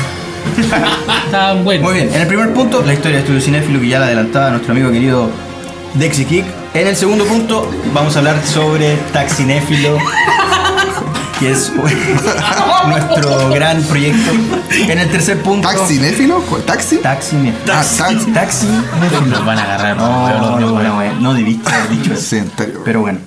Estaban 1.25 1.63
buenos. 1.63 1.83
Muy 1.89 1.93
bien, 1.99 2.13
en 2.13 2.21
el 2.21 2.27
primer 2.27 2.53
punto, 2.53 2.81
la 2.85 2.93
historia 2.93 3.17
de 3.17 3.23
Estudio 3.23 3.41
Cinéfilo, 3.41 3.79
que 3.79 3.87
ya 3.87 3.99
la 3.99 4.07
adelantaba 4.07 4.49
nuestro 4.51 4.71
amigo 4.71 4.91
querido 4.91 5.29
Dexy 5.95 6.25
Kick. 6.25 6.45
En 6.73 6.87
el 6.87 6.95
segundo 6.95 7.25
punto, 7.25 7.69
vamos 7.93 8.15
a 8.15 8.19
hablar 8.19 8.39
sobre 8.45 8.95
Taxinéfilo, 9.13 9.97
que 11.39 11.51
es 11.51 11.71
nuestro 12.87 13.49
gran 13.49 13.81
proyecto. 13.83 14.31
En 14.71 14.99
el 14.99 15.09
tercer 15.09 15.39
punto, 15.41 15.67
¿Taxinéfilo? 15.67 16.39
¿Taxi? 16.65 16.97
Taxinéfilo. 16.97 17.73
Ah, 17.73 17.83
taxi. 17.97 18.31
Taxinéfilo. 18.31 19.25
Nos 19.27 19.45
van 19.45 19.57
a 19.57 19.63
agarrar. 19.63 19.97
No, 19.97 20.29
no, 20.29 20.59
dos, 20.59 20.83
no, 20.83 20.97
weón. 20.97 21.23
no 21.23 21.33
debiste 21.33 21.71
haber 21.73 21.89
dicho 21.89 22.13
eso. 22.13 22.21
Sí. 22.21 22.43
Pero 22.85 23.01
bueno. 23.01 23.19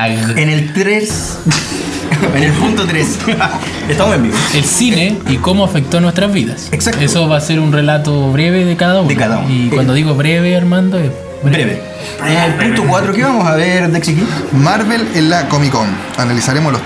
Tag. 0.00 0.38
En 0.38 0.48
el 0.48 0.72
3. 0.72 1.38
en 2.34 2.42
el 2.42 2.52
punto 2.52 2.86
3. 2.86 3.18
Estamos 3.88 4.14
en 4.16 4.22
vivo. 4.22 4.36
el 4.54 4.64
cine 4.64 5.18
y 5.28 5.36
cómo 5.36 5.64
afectó 5.64 6.00
nuestras 6.00 6.32
vidas. 6.32 6.68
Exacto. 6.72 7.00
Eso 7.04 7.28
va 7.28 7.36
a 7.36 7.40
ser 7.40 7.60
un 7.60 7.72
relato 7.72 8.30
breve 8.32 8.64
de 8.64 8.76
cada 8.76 9.00
uno. 9.00 9.08
De 9.08 9.16
cada 9.16 9.38
uno. 9.40 9.50
Y 9.50 9.66
Eh, 9.68 9.70
cuando 9.74 9.92
digo 9.92 10.14
breve, 10.14 10.56
Armando, 10.56 10.98
es 10.98 11.10
Breve. 11.42 11.82
En 12.26 12.36
el 12.36 12.54
punto 12.54 12.84
4, 12.86 13.12
¿qué 13.14 13.22
vamos 13.24 13.46
a 13.46 13.54
ver, 13.56 13.90
Dexy? 13.90 14.16
Marvel 14.52 15.06
en 15.14 15.30
la 15.30 15.48
Comic 15.48 15.72
Con. 15.72 15.88
Analizaremos 16.18 16.72
los 16.72 16.82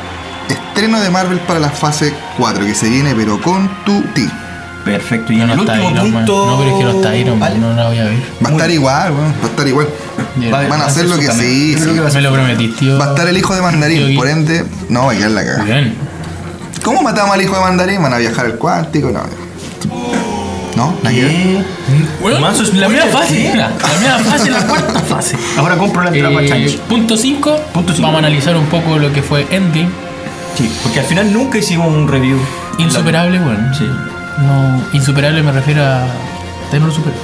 estrenos 0.49 1.03
de 1.03 1.11
Marvel 1.11 1.39
para 1.41 1.59
la 1.61 1.71
fase 1.71 2.13
4 2.37 2.65
que 2.65 2.75
se 2.75 2.89
viene, 2.89 3.15
pero 3.17 3.41
con 3.41 3.69
tu 3.85 4.01
ti. 4.15 4.29
Perfecto. 4.85 5.33
Y 5.33 5.37
No, 5.37 5.45
en 5.45 5.51
el 5.51 5.57
no 5.57 5.63
último 5.63 5.91
Iron 5.91 5.95
Man. 6.13 6.25
punto. 6.27 6.47
No, 6.47 6.59
pero 6.59 6.71
es 6.71 6.77
que 6.79 6.85
no 6.85 6.91
está 6.93 7.17
Iron 7.17 7.39
Man, 7.39 7.61
no 7.61 7.73
la 7.73 7.87
voy 7.89 7.99
a 7.99 8.05
ver. 8.05 8.15
Va 8.45 8.49
a 8.49 8.53
estar 8.53 8.71
igual, 8.71 9.13
weón. 9.13 9.35
Va 9.43 9.45
a 9.47 9.51
estar 9.51 9.69
igual. 9.69 9.89
Van 10.51 10.81
a 10.81 10.87
hacer 10.87 11.07
lo 11.07 11.17
que 11.17 11.31
sí. 11.31 11.75
Sí. 11.79 11.91
Me 12.15 12.21
lo 12.21 12.33
prometís, 12.33 12.77
tío. 12.77 12.99
Va 12.99 13.07
a 13.07 13.09
estar 13.11 13.27
el 13.29 13.37
hijo 13.37 13.55
de 13.55 13.63
Mandarín, 13.63 14.17
por 14.17 14.29
ende, 14.29 14.65
no 14.89 15.07
va 15.07 15.13
a 15.13 15.17
quedar 15.17 15.31
la 15.31 15.45
cagada. 15.45 15.65
Bien. 15.65 15.95
¿Cómo 16.83 17.03
matamos 17.03 17.35
al 17.35 17.43
hijo 17.43 17.55
de 17.55 17.61
Mandarín? 17.63 18.03
¿Van 18.03 18.13
a 18.13 18.19
viajar 18.19 18.45
al 18.47 18.57
cuántico? 18.57 19.11
No. 19.11 19.23
¿No? 20.77 20.93
¿Nada 21.03 21.15
que. 21.15 21.63
Bueno, 22.21 22.41
la. 22.41 22.53
¿qué? 22.53 22.89
mira, 22.89 23.71
La 23.71 23.99
mía 24.01 24.19
fácil, 24.19 24.53
la 24.53 24.67
cuarta 24.67 25.01
fase. 25.01 25.37
Ahora 25.57 25.77
compro 25.77 26.03
la 26.03 26.11
entrada 26.11 26.35
para 26.35 26.47
Eh, 26.47 26.79
punto 26.89 27.17
5. 27.17 27.57
Punto 27.73 27.93
cinco. 27.93 28.03
Vamos 28.07 28.17
a 28.17 28.19
analizar 28.27 28.57
un 28.57 28.67
poco 28.67 28.99
lo 28.99 29.13
que 29.13 29.23
fue 29.23 29.47
Endgame. 29.51 29.89
Sí, 30.59 30.71
porque 30.83 31.01
al 31.01 31.07
final 31.07 31.33
nunca 31.33 31.59
hicimos 31.59 31.89
un 31.89 32.09
review. 32.09 32.39
Insuperable, 32.79 33.39
bueno. 33.39 33.73
Sí. 33.75 33.85
No, 34.39 34.83
insuperable 34.93 35.43
me 35.43 35.53
refiero 35.53 35.83
a. 35.85 36.07
Usted 36.65 36.81
no 36.81 36.87
lo 36.87 36.93
superó. 36.93 37.15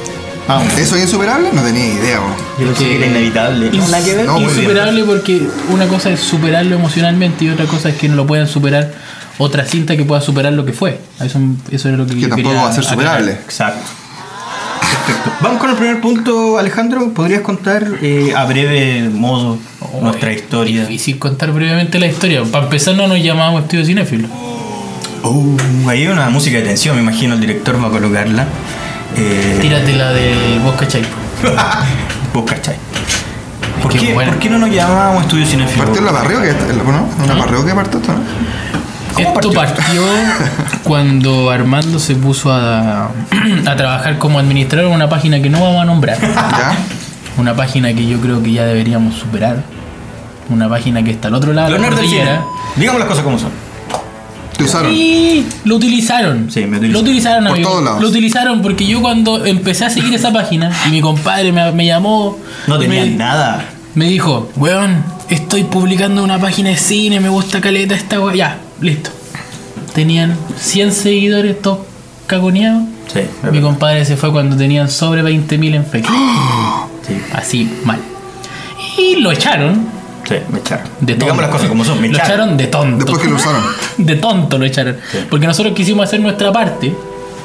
Ah, 0.49 0.63
¿Eso 0.79 0.97
es 0.97 1.03
insuperable? 1.03 1.49
No 1.53 1.63
tenía 1.63 1.87
idea, 1.87 2.21
weón. 2.21 2.35
yo 2.59 2.67
pensé 2.67 2.85
que 2.89 2.97
era 2.97 3.07
inevitable. 3.07 3.71
Ins- 3.73 3.89
Nada 3.91 4.05
que 4.05 4.15
ver. 4.17 4.27
no, 4.27 4.35
muy 4.41 4.45
insuperable 4.45 5.05
porque 5.05 5.43
una 5.73 5.87
cosa 5.87 6.11
es 6.11 6.21
superarlo 6.21 6.75
emocionalmente 6.75 7.45
y 7.45 7.51
otra 7.51 7.67
cosa 7.67 7.89
es 7.91 7.97
que 7.97 8.09
no 8.09 8.17
lo 8.17 8.27
puedan 8.27 8.49
superar 8.49 8.93
otra 9.39 9.65
cinta 9.65 9.97
que 9.97 10.05
pueda 10.05 10.21
superar 10.21 10.53
lo 10.53 10.65
que 10.65 10.73
fue. 10.73 11.01
Eso, 11.21 11.39
eso 11.71 11.89
es 11.91 11.97
lo 11.97 12.07
que, 12.07 12.15
Que 12.15 12.21
yo 12.23 12.29
tampoco 12.29 12.49
quería 12.51 12.63
va 12.65 12.69
a 12.71 12.73
ser 12.73 12.85
aclarar. 12.85 12.99
superable. 13.21 13.33
Exacto. 13.33 13.81
Perfecto. 15.07 15.33
Vamos 15.41 15.61
con 15.61 15.71
el 15.71 15.77
primer 15.77 16.01
punto, 16.01 16.59
Alejandro. 16.59 17.13
¿Podrías 17.15 17.43
contar 17.43 17.87
eh, 18.03 18.33
a 18.37 18.45
breve 18.45 19.09
modo 19.09 19.57
nuestra 20.01 20.31
Oh, 20.31 20.33
historia? 20.33 20.81
Difícil 20.83 21.19
contar 21.19 21.53
brevemente 21.53 21.99
la 22.01 22.07
historia. 22.07 22.43
Para 22.45 22.65
empezar, 22.65 22.95
no 22.97 23.07
nos 23.07 23.23
llamamos 23.23 23.63
Estudio 23.63 23.85
Cinéfilo. 23.85 24.29
Oh, 25.23 25.57
ahí 25.89 26.03
hay 26.03 26.07
una 26.09 26.31
música 26.31 26.59
de 26.59 26.65
tensión, 26.65 26.97
me 26.97 27.03
imagino 27.03 27.35
el 27.35 27.41
director 27.41 27.83
va 27.83 27.89
a 27.89 27.91
colocarla. 27.91 28.47
Eh, 29.17 29.59
Tírate 29.61 29.93
la 29.95 30.13
de 30.13 30.59
vos, 30.65 30.75
¿cachai? 30.77 31.03
Vos 32.33 32.45
cachai. 32.45 32.77
¿Por 33.83 33.93
Qué 33.93 33.99
qué. 33.99 34.15
¿Por 34.15 34.39
qué 34.39 34.51
no 34.51 34.59
nos 34.59 34.71
llamábamos 34.71 35.23
Estudio 35.23 35.47
Cinefilo? 35.47 35.85
Partió 35.85 36.01
en 36.01 36.07
la 36.07 36.13
barrio, 36.13 36.41
que 36.43 36.53
¿no? 36.53 37.09
Una 37.25 37.35
barrio 37.35 37.65
que 37.65 37.75
partió 37.75 37.99
esto, 37.99 38.13
¿no? 38.13 39.21
Esto 39.21 39.53
partió 39.53 40.03
cuando 40.85 41.51
Armando 41.51 41.99
se 41.99 42.15
puso 42.15 42.53
a, 42.53 43.11
a 43.67 43.77
trabajar 43.77 44.19
como 44.19 44.39
administrador 44.39 44.87
en 44.89 44.95
una 44.95 45.09
página 45.09 45.43
que 45.43 45.51
no 45.51 45.61
vamos 45.61 45.83
a 45.83 45.85
nombrar. 45.85 46.19
¿Ya? 46.21 46.75
Una 47.37 47.55
página 47.55 47.93
que 47.95 48.07
yo 48.07 48.21
creo 48.21 48.43
que 48.43 48.53
ya 48.53 48.65
deberíamos 48.65 49.15
superar. 49.15 49.63
Una 50.49 50.69
página 50.69 51.03
que 51.03 51.11
está 51.11 51.29
al 51.29 51.35
otro 51.35 51.53
lado 51.53 51.69
de 51.69 51.73
Los 51.75 51.81
la 51.81 51.87
del 51.89 51.97
cordillera. 51.97 52.43
Digamos 52.77 53.01
las 53.01 53.09
cosas 53.09 53.25
como 53.25 53.39
son. 53.39 53.51
Te 54.61 54.65
usaron. 54.65 54.95
Lo 55.65 55.77
utilizaron. 55.77 56.51
Sí, 56.51 56.61
me 56.67 56.77
utilizaron. 56.77 56.93
Lo 56.93 57.01
utilizaron, 57.01 57.45
Por 57.45 57.53
amigo. 57.55 57.71
todos 57.71 57.85
lados. 57.85 58.03
Lo 58.03 58.09
utilizaron 58.09 58.61
porque 58.63 58.87
yo 58.87 59.01
cuando 59.01 59.47
empecé 59.47 59.87
a 59.87 59.91
seguir 59.91 60.13
esa 60.15 60.33
página 60.33 60.71
y 60.87 60.91
mi 60.91 61.01
compadre 61.01 61.51
me, 61.51 61.73
me 61.73 61.87
llamó. 61.87 62.37
No 62.67 62.79
tenían 62.79 63.11
me, 63.13 63.17
nada. 63.17 63.65
Me 63.95 64.05
dijo, 64.09 64.51
weón, 64.57 65.03
estoy 65.31 65.65
publicando 65.65 66.23
una 66.23 66.39
página 66.39 66.69
de 66.71 66.77
cine, 66.77 67.21
me 67.21 67.29
gusta 67.31 67.61
caleta 67.63 67.95
esta 67.95 68.21
weá. 68.21 68.35
Ya, 68.37 68.59
listo. 68.83 69.11
Tenían 69.95 70.37
100 70.59 70.93
seguidores, 70.93 71.61
todos 71.63 71.79
cagoneados. 72.27 72.83
Sí, 73.13 73.21
Mi 73.43 73.49
verdad. 73.51 73.63
compadre 73.63 74.05
se 74.05 74.17
fue 74.17 74.31
cuando 74.31 74.57
tenían 74.57 74.89
sobre 74.91 75.23
20.000 75.25 75.75
en 75.75 75.87
Facebook. 75.87 76.15
Sí, 77.07 77.15
Así, 77.33 77.69
mal. 77.85 77.99
Y 78.99 79.17
lo 79.17 79.33
echaron 79.33 79.87
sí, 80.31 80.37
me 80.51 80.59
echaron. 80.61 80.87
de 81.01 81.13
tonto. 81.13 81.25
Digamos 81.27 81.43
las 81.43 81.51
cosas 81.51 81.69
como 81.69 81.85
son, 81.85 82.01
me 82.01 82.09
Lo 82.09 82.17
echaron. 82.19 82.57
de 82.57 82.67
tonto. 82.69 83.05
Después 83.05 83.19
que 83.23 83.29
lo 83.31 83.37
usaron. 83.37 83.63
De 83.99 84.15
tonto 84.17 84.57
lo 84.59 84.65
echaron. 84.65 84.97
Sí. 85.13 85.19
Porque 85.29 85.47
nosotros 85.47 85.75
quisimos 85.75 86.05
hacer 86.07 86.21
nuestra 86.21 86.51
parte, 86.53 86.95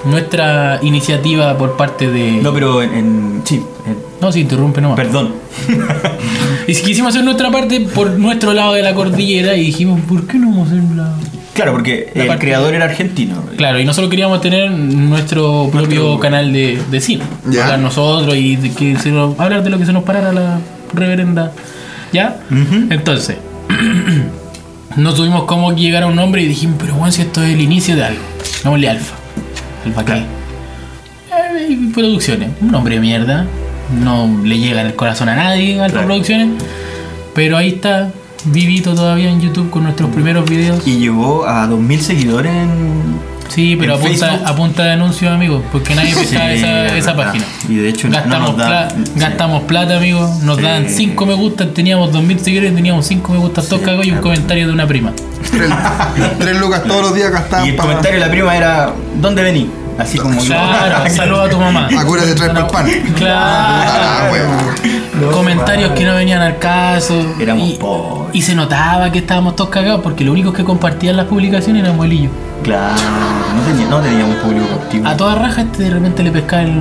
nuestra 0.06 0.80
iniciativa 0.84 1.58
por 1.58 1.76
parte 1.76 2.10
de. 2.10 2.32
No, 2.42 2.54
pero 2.54 2.82
en. 2.82 2.94
en- 2.94 3.42
sí, 3.44 3.62
en- 3.86 3.98
No, 4.22 4.32
si 4.32 4.40
interrumpe 4.42 4.80
nomás. 4.82 4.96
perdón. 4.98 5.34
Y 6.68 6.74
si 6.74 6.84
quisimos 6.84 7.10
hacer 7.10 7.24
nuestra 7.24 7.52
parte 7.52 7.80
por 7.82 8.10
nuestro 8.12 8.52
lado 8.54 8.74
de 8.74 8.82
la 8.82 8.96
cordillera 8.96 9.56
y 9.56 9.66
dijimos, 9.68 10.00
¿por 10.08 10.26
qué 10.26 10.38
no 10.40 10.50
vamos 10.50 10.70
a 10.70 10.72
hacer 10.72 10.84
la.? 10.96 11.14
Claro, 11.54 11.72
porque 11.74 12.12
La 12.16 12.24
el 12.24 12.28
parte- 12.28 12.46
creador 12.48 12.74
era 12.74 12.86
argentino. 12.86 13.36
Claro, 13.56 13.80
y 13.80 13.86
nosotros 13.86 14.10
queríamos 14.10 14.42
tener 14.42 14.72
nuestro 14.72 15.70
propio 15.72 16.00
Nuestro- 16.02 16.20
canal 16.20 16.52
de, 16.52 16.82
de 16.90 17.02
cine. 17.02 17.24
Ya. 17.50 17.66
Hablar 17.66 17.80
nosotros 17.80 18.36
y 18.36 18.56
de 18.56 18.72
que 18.72 18.98
se 18.98 19.12
nos- 19.12 19.40
hablar 19.40 19.64
de 19.64 19.70
lo 19.70 19.78
que 19.78 19.86
se 19.86 19.94
nos 19.94 20.04
parara 20.04 20.34
la 20.34 20.60
reverenda. 20.94 21.52
Entonces, 22.90 23.38
no 24.96 25.14
tuvimos 25.14 25.44
cómo 25.46 25.74
llegar 25.74 26.04
a 26.04 26.08
un 26.08 26.16
nombre 26.16 26.42
y 26.42 26.48
dijimos, 26.48 26.78
pero 26.80 26.96
bueno, 26.96 27.12
si 27.12 27.22
esto 27.22 27.44
es 27.44 27.54
el 27.54 27.62
inicio 27.62 27.96
de 27.96 28.06
algo. 28.06 28.22
Démosle 28.64 28.90
alfa. 28.90 29.16
¿Alfa 29.86 30.06
qué? 30.06 30.14
Eh, 30.14 31.80
producciones. 31.94 32.50
Un 32.62 32.72
nombre 32.72 32.96
de 32.96 33.02
mierda. 33.02 33.46
No 34.04 34.42
le 34.44 34.58
llega 34.58 34.82
en 34.82 34.88
el 34.88 34.96
corazón 34.96 35.30
a 35.30 35.36
nadie, 35.36 35.80
Alfa 35.80 35.94
Claro. 35.94 36.08
Producciones. 36.08 36.50
Pero 37.36 37.58
ahí 37.58 37.70
está, 37.70 38.12
vivito 38.46 38.96
todavía 38.96 39.30
en 39.30 39.42
YouTube 39.42 39.70
con 39.70 39.84
nuestros 39.84 40.10
primeros 40.10 40.50
videos. 40.50 40.88
Y 40.88 40.98
llegó 40.98 41.46
a 41.48 41.68
2000 41.68 42.02
seguidores 42.02 42.52
en. 42.52 43.35
Sí, 43.48 43.76
pero 43.80 43.96
apunta, 43.96 44.42
apunta 44.46 44.84
de 44.84 44.92
anuncios, 44.92 45.32
amigo, 45.32 45.64
porque 45.72 45.96
nadie 45.96 46.14
pesca 46.16 46.50
Sí, 46.50 46.98
esa, 46.98 47.16
página. 47.16 47.46
Y 47.70 47.76
de 47.76 47.90
hecho 47.90 48.08
no 48.10 48.16
gastamos, 48.16 48.50
nos 48.50 48.58
da- 48.58 48.68
pla- 48.68 48.90
sí. 49.06 49.12
gastamos 49.16 49.64
plata, 49.64 49.98
amigo. 49.98 50.28
Nos 50.44 50.58
Sí. 50.58 50.64
dan 50.64 50.90
5 50.90 51.26
me 51.26 51.34
gustas, 51.36 51.74
teníamos 51.74 52.12
2000 52.12 52.40
seguidores, 52.40 52.76
teníamos 52.76 53.06
5 53.06 53.32
me 53.34 53.40
gustas, 53.40 53.66
todos 53.68 53.80
Sí, 53.80 53.86
cagados 53.86 54.06
y 54.08 54.12
un 54.12 54.18
comentario 54.20 54.68
de 54.68 54.74
una 54.74 54.88
prima. 54.88 55.14
Tres, 55.52 55.70
tres 56.40 56.60
lucas 56.60 56.84
todos 56.84 57.02
los 57.02 57.16
días 57.16 57.32
gastaban 57.32 57.66
Y 57.68 57.70
el 57.70 57.76
para. 57.76 57.90
comentario 57.90 58.20
de 58.20 58.26
la 58.26 58.32
prima 58.32 58.58
era: 58.58 58.94
¿Dónde 59.22 59.44
vení? 59.44 59.70
Así 59.98 60.18
como. 60.18 60.38
Claro, 60.42 61.10
saluda 61.10 61.44
a 61.46 61.50
tu 61.50 61.58
mamá. 61.58 61.88
Acuérdate 61.98 62.32
de 62.32 62.36
traer 62.36 62.58
el 62.58 62.66
pan. 62.68 62.86
Claro. 63.16 63.36
Ah, 63.38 64.30
Comentarios 65.32 65.92
que 65.92 66.04
no 66.06 66.16
venían 66.16 66.42
al 66.42 66.58
caso. 66.60 67.16
Éramos 67.40 67.70
y, 67.70 67.74
pobres. 67.74 68.36
y 68.36 68.42
se 68.42 68.56
notaba 68.56 69.12
que 69.12 69.20
estábamos 69.20 69.56
todos 69.56 69.70
cagados 69.70 70.02
porque 70.02 70.24
lo 70.24 70.32
único 70.32 70.52
que 70.54 70.64
compartían 70.64 71.16
las 71.18 71.26
publicaciones 71.28 71.82
eran 71.84 71.94
abuelillos. 71.96 72.32
Claro, 72.64 72.96
no, 73.56 73.62
tenía- 73.72 73.88
no 73.90 74.00
teníamos 74.00 74.36
público 74.38 74.66
cautivo. 74.68 75.08
A 75.08 75.16
toda 75.16 75.36
raja 75.36 75.62
este 75.62 75.84
de 75.84 75.90
repente 75.92 76.24
le 76.24 76.32
pescaba 76.32 76.64
el, 76.64 76.72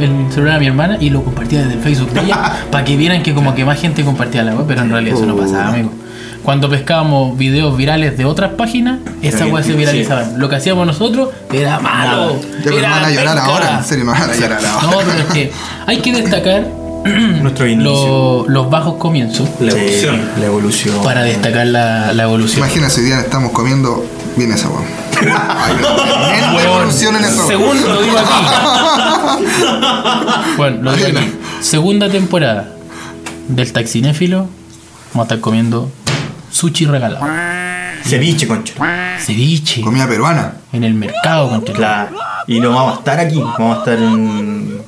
el 0.00 0.32
celular 0.32 0.56
a 0.56 0.58
mi 0.58 0.66
hermana 0.66 0.96
y 1.00 1.10
lo 1.10 1.22
compartía 1.22 1.60
desde 1.60 1.74
el 1.74 1.80
Facebook 1.80 2.10
de 2.10 2.20
ella 2.22 2.52
para 2.70 2.84
que 2.84 2.96
vieran 2.96 3.22
que 3.22 3.32
como 3.34 3.54
que 3.54 3.64
más 3.64 3.80
gente 3.80 4.02
compartía 4.04 4.42
la 4.42 4.54
web, 4.54 4.64
pero 4.66 4.82
en 4.82 4.90
realidad 4.90 5.16
eso 5.16 5.26
no 5.26 5.36
pasaba, 5.36 5.68
amigo. 5.68 5.90
Cuando 6.42 6.68
pescábamos 6.68 7.38
videos 7.38 7.74
virales 7.74 8.18
de 8.18 8.26
otras 8.26 8.50
páginas, 8.52 8.98
esas 9.22 9.50
weas 9.50 9.64
se 9.64 9.72
sí. 9.72 9.78
viralizaban. 9.78 10.38
Lo 10.38 10.50
que 10.50 10.56
hacíamos 10.56 10.86
nosotros 10.86 11.30
era 11.50 11.78
malo. 11.80 12.36
Era 12.66 12.88
no 12.88 12.94
van 12.96 13.04
a 13.04 13.10
llorar 13.10 13.34
penca. 13.36 13.44
ahora, 13.46 13.78
en 13.78 13.84
serio, 13.84 14.04
no 14.04 14.10
van 14.12 14.28
a 14.30 14.34
llorar 14.34 14.60
ahora. 14.66 14.82
No, 14.82 14.98
pero 14.98 15.18
es 15.20 15.24
que 15.32 15.52
hay 15.86 15.98
que 16.00 16.12
destacar 16.12 16.66
Nuestro 17.42 17.66
inicio. 17.66 17.92
lo- 17.92 18.48
los 18.48 18.70
bajos 18.70 18.94
comienzos 18.94 19.48
La 19.60 19.72
Sí, 19.72 19.78
evolución. 19.78 20.20
La 20.38 20.46
evolución. 20.46 21.02
para 21.04 21.22
destacar 21.22 21.66
la, 21.66 22.12
la 22.12 22.22
evolución. 22.24 22.58
Imagínate, 22.58 23.00
hoy 23.00 23.06
día 23.06 23.20
estamos 23.20 23.52
comiendo 23.52 24.04
bien 24.36 24.52
esa 24.52 24.68
weón. 24.68 24.84
Hay 25.20 25.74
una 25.76 26.54
Weón, 26.56 26.66
evolución 26.80 27.16
en 27.16 27.24
eso. 27.24 27.46
Segundo, 27.46 27.88
lo 27.88 28.02
digo 28.02 28.16
aquí. 28.18 29.44
bueno, 30.56 30.82
lo 30.82 30.92
digo 30.92 31.08
aquí. 31.18 31.32
Segunda 31.60 32.08
temporada 32.10 32.68
del 33.48 33.72
Taxinéfilo. 33.72 34.48
Vamos 35.12 35.20
a 35.20 35.22
estar 35.22 35.40
comiendo 35.40 35.90
sushi 36.50 36.86
regalado. 36.86 37.26
Ceviche, 38.04 38.46
concha. 38.48 38.74
Ceviche. 39.20 39.80
Comida 39.82 40.06
peruana. 40.08 40.54
En 40.72 40.84
el 40.84 40.94
mercado, 40.94 41.48
concha. 41.50 41.72
Claro. 41.72 42.16
Y 42.46 42.60
no 42.60 42.70
vamos 42.70 42.96
a 42.96 42.98
estar 42.98 43.18
aquí, 43.20 43.36
vamos 43.40 43.76
a 43.76 43.78
estar 43.80 43.98
en. 43.98 44.82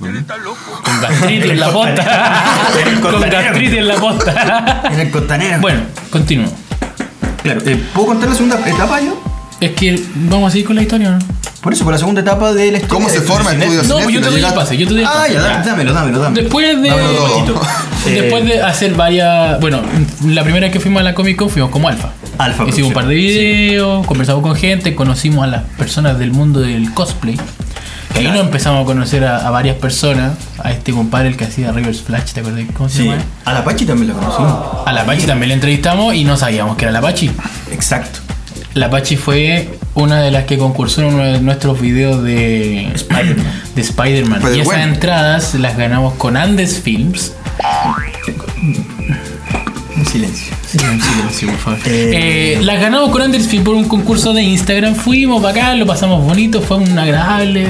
Con 0.00 1.00
gastritis 1.02 1.50
en 1.50 1.60
la 1.60 1.70
posta. 1.70 2.44
Con 3.02 3.20
gastritis 3.20 3.78
en 3.78 3.88
la 3.88 3.94
posta. 3.96 4.82
En 4.92 5.00
el 5.00 5.10
costanero. 5.10 5.60
bueno, 5.60 5.80
continúo. 6.10 6.46
claro. 7.42 7.60
eh, 7.66 7.80
¿Puedo 7.94 8.08
contar 8.08 8.28
la 8.30 8.34
segunda 8.34 8.58
etapa 8.66 9.00
yo? 9.00 9.22
Es 9.60 9.72
que 9.72 10.02
vamos 10.14 10.48
a 10.48 10.50
seguir 10.52 10.66
con 10.66 10.76
la 10.76 10.82
historia, 10.82 11.10
¿no? 11.10 11.18
Por 11.60 11.74
eso, 11.74 11.84
por 11.84 11.92
la 11.92 11.98
segunda 11.98 12.22
etapa 12.22 12.54
del 12.54 12.76
estudio. 12.76 12.94
¿Cómo 12.94 13.10
se 13.10 13.20
forma 13.20 13.52
el 13.52 13.60
estudio 13.62 13.82
No, 13.82 13.98
pues 14.02 14.14
yo 14.14 14.20
te 14.22 14.30
doy 14.30 14.42
el 14.42 14.54
pase, 14.54 14.78
yo 14.78 14.86
te 14.88 14.94
doy 14.94 15.02
el 15.02 15.06
Ah, 15.06 15.12
pase. 15.16 15.34
ya, 15.34 15.40
dá- 15.42 15.62
dámelo, 15.62 15.92
dámelo, 15.92 16.18
dámelo. 16.18 16.42
Después 16.42 16.80
de. 16.80 16.88
Dámelo 16.88 17.10
todo. 17.44 17.60
Después 18.06 18.44
de 18.46 18.62
hacer 18.62 18.94
varias. 18.94 19.60
Bueno, 19.60 19.82
la 20.26 20.42
primera 20.42 20.64
vez 20.66 20.72
que 20.72 20.80
fuimos 20.80 21.00
a 21.00 21.02
la 21.04 21.14
Comic 21.14 21.36
Con 21.36 21.50
fuimos 21.50 21.70
como 21.70 21.88
alfa. 21.88 22.12
Alfa 22.38 22.64
Hicimos 22.66 22.88
un 22.88 22.94
par 22.94 23.06
de 23.06 23.14
videos, 23.14 24.06
conversamos 24.06 24.42
con 24.42 24.56
gente, 24.56 24.94
conocimos 24.94 25.44
a 25.44 25.48
las 25.48 25.62
personas 25.76 26.18
del 26.18 26.30
mundo 26.32 26.60
del 26.60 26.94
cosplay. 26.94 27.36
Y 28.14 28.18
ahí 28.18 28.26
nos 28.28 28.40
empezamos 28.40 28.82
a 28.82 28.84
conocer 28.84 29.24
a, 29.24 29.46
a 29.46 29.50
varias 29.50 29.76
personas. 29.76 30.32
A 30.62 30.72
este 30.72 30.92
compadre, 30.92 31.28
el 31.28 31.36
que 31.36 31.44
hacía 31.44 31.72
Rivers 31.72 32.02
Flash, 32.02 32.32
¿te 32.32 32.40
acuerdas? 32.40 32.64
¿Cómo 32.76 32.88
se 32.88 32.98
Sí. 32.98 33.04
llama? 33.08 33.22
A 33.44 33.52
la 33.52 33.64
Pachi 33.64 33.86
también 33.86 34.08
la 34.08 34.14
conocimos. 34.14 34.58
A 34.86 34.92
la 34.92 35.04
Pachi 35.04 35.26
también 35.26 35.48
la 35.48 35.54
entrevistamos 35.54 36.14
y 36.14 36.24
no 36.24 36.36
sabíamos 36.36 36.76
que 36.76 36.84
era 36.84 36.92
la 36.92 37.00
Pachi. 37.00 37.30
Exacto. 37.72 38.18
La 38.74 38.88
Pachi 38.90 39.16
fue 39.16 39.68
una 39.94 40.20
de 40.20 40.30
las 40.30 40.44
que 40.44 40.56
concursó 40.58 41.00
en 41.02 41.14
uno 41.14 41.24
de 41.24 41.40
nuestros 41.40 41.80
videos 41.80 42.22
de 42.22 42.86
Spider-Man. 42.94 43.46
de 43.74 43.80
Spider-Man. 43.82 44.42
y 44.54 44.60
esas 44.60 44.78
entradas 44.78 45.54
las 45.54 45.76
ganamos 45.76 46.14
con 46.14 46.36
Andes 46.36 46.78
Films. 46.80 47.32
En 50.14 50.22
silencio. 50.22 50.54
Sí, 50.66 50.78
en 50.78 51.00
silencio, 51.00 51.48
por 51.48 51.58
favor. 51.58 51.78
Eh, 51.86 52.56
Eh, 52.58 52.62
las 52.62 52.80
ganamos 52.80 53.10
con 53.10 53.22
Anders 53.22 53.46
Film 53.46 53.62
por 53.64 53.74
un 53.74 53.84
concurso 53.84 54.32
de 54.32 54.42
Instagram. 54.42 54.94
Fuimos 54.94 55.40
para 55.42 55.66
acá, 55.68 55.74
lo 55.76 55.86
pasamos 55.86 56.24
bonito, 56.24 56.60
fue 56.60 56.78
un 56.78 56.98
agradable 56.98 57.66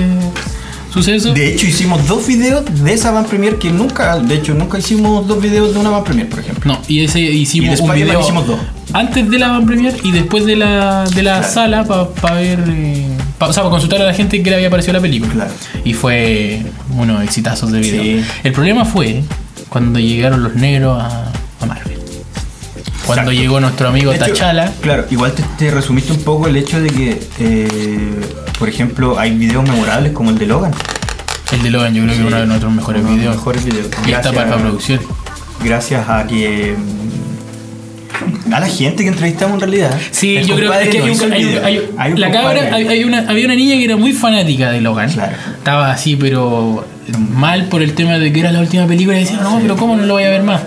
suceso. 0.92 1.32
De 1.32 1.52
hecho, 1.54 1.66
hicimos 1.66 2.06
dos 2.08 2.26
videos 2.26 2.64
de 2.82 2.92
esa 2.92 3.10
van 3.10 3.26
premier 3.26 3.56
que 3.58 3.70
nunca, 3.70 4.18
de 4.18 4.34
hecho, 4.36 4.54
nunca 4.54 4.78
hicimos 4.78 5.26
dos 5.28 5.40
videos 5.40 5.72
de 5.74 5.78
una 5.80 5.90
van 5.90 6.02
premier, 6.04 6.28
por 6.28 6.40
ejemplo. 6.40 6.72
No, 6.72 6.80
y 6.88 7.04
ese 7.04 7.20
Y 7.20 7.42
hicimos 7.42 7.76
de 7.76 7.82
un 7.82 7.92
video 7.92 8.20
hicimos 8.20 8.46
dos. 8.46 8.58
antes 8.92 9.30
de 9.30 9.38
la 9.38 9.48
van 9.48 9.66
premier 9.66 9.94
y 10.02 10.10
después 10.10 10.46
de 10.46 10.56
la, 10.56 11.04
de 11.04 11.22
la 11.22 11.42
sala 11.42 11.84
para 11.84 12.34
ver, 12.34 12.64
eh, 12.68 13.06
pa- 13.38 13.48
o 13.48 13.52
sea, 13.52 13.62
para 13.62 13.70
consultar 13.70 14.00
a 14.02 14.04
la 14.06 14.14
gente 14.14 14.42
que 14.42 14.50
le 14.50 14.56
había 14.56 14.70
parecido 14.70 14.94
la 14.94 15.00
película. 15.00 15.32
Claro. 15.32 15.52
Y 15.84 15.92
fue 15.92 16.62
unos 16.96 17.22
exitazos 17.22 17.70
de 17.70 17.80
video. 17.80 18.02
Sí. 18.02 18.24
El 18.42 18.52
problema 18.52 18.84
fue 18.84 19.22
cuando 19.68 19.98
llegaron 20.00 20.42
los 20.42 20.54
negros 20.56 21.00
a, 21.00 21.30
a 21.60 21.66
Marvel. 21.66 21.89
Cuando 23.14 23.32
llegó 23.32 23.60
nuestro 23.60 23.88
amigo 23.88 24.12
hecho, 24.12 24.26
Tachala. 24.26 24.72
Claro, 24.80 25.06
igual 25.10 25.32
te, 25.32 25.42
te 25.58 25.70
resumiste 25.70 26.12
un 26.12 26.22
poco 26.22 26.46
el 26.46 26.56
hecho 26.56 26.80
de 26.80 26.88
que, 26.90 27.20
eh, 27.40 28.20
por 28.58 28.68
ejemplo, 28.68 29.18
hay 29.18 29.32
videos 29.36 29.64
memorables 29.68 30.12
como 30.12 30.30
el 30.30 30.38
de 30.38 30.46
Logan. 30.46 30.72
El 31.52 31.62
de 31.62 31.70
Logan, 31.70 31.94
yo 31.94 32.02
creo 32.04 32.14
que 32.14 32.20
Sí, 32.20 32.26
uno 32.26 32.36
de 32.38 32.46
nuestros 32.46 32.72
mejores 32.72 33.02
uno 33.02 33.14
videos. 33.16 33.36
mejores 33.36 33.64
videos. 33.64 33.88
Y 34.06 34.12
está 34.12 34.32
para 34.32 34.50
la 34.50 34.56
producción. 34.58 35.00
Gracias 35.64 36.08
a 36.08 36.26
que. 36.26 36.74
mm, 36.76 38.52
A 38.52 38.60
la 38.60 38.66
gente 38.66 39.02
que 39.02 39.08
entrevistamos 39.08 39.54
en 39.54 39.60
realidad. 39.60 39.98
Sí, 40.10 40.36
El 40.36 40.46
yo 40.46 40.56
creo 40.56 40.70
que 40.72 40.78
hay, 40.78 41.78
un- 41.78 42.12
un- 42.12 42.20
la 42.20 42.30
cabra, 42.30 42.70
una, 43.06 43.24
había 43.28 43.44
una 43.46 43.54
niña 43.54 43.74
que 43.76 43.84
era 43.84 43.96
muy 43.96 44.12
fanática 44.12 44.70
de 44.70 44.80
Logan. 44.80 45.10
Claro. 45.10 45.36
Estaba 45.56 45.90
así, 45.92 46.16
pero 46.16 46.86
mal 47.30 47.64
por 47.66 47.82
el 47.82 47.94
tema 47.94 48.18
de 48.18 48.32
que 48.32 48.40
era 48.40 48.52
la 48.52 48.60
última 48.60 48.86
película 48.86 49.16
y 49.16 49.20
decía, 49.20 49.38
no, 49.42 49.58
pero 49.60 49.76
¿cómo 49.76 49.96
no 49.96 50.04
lo 50.04 50.14
voy 50.14 50.24
a 50.24 50.30
ver 50.30 50.42
más? 50.42 50.60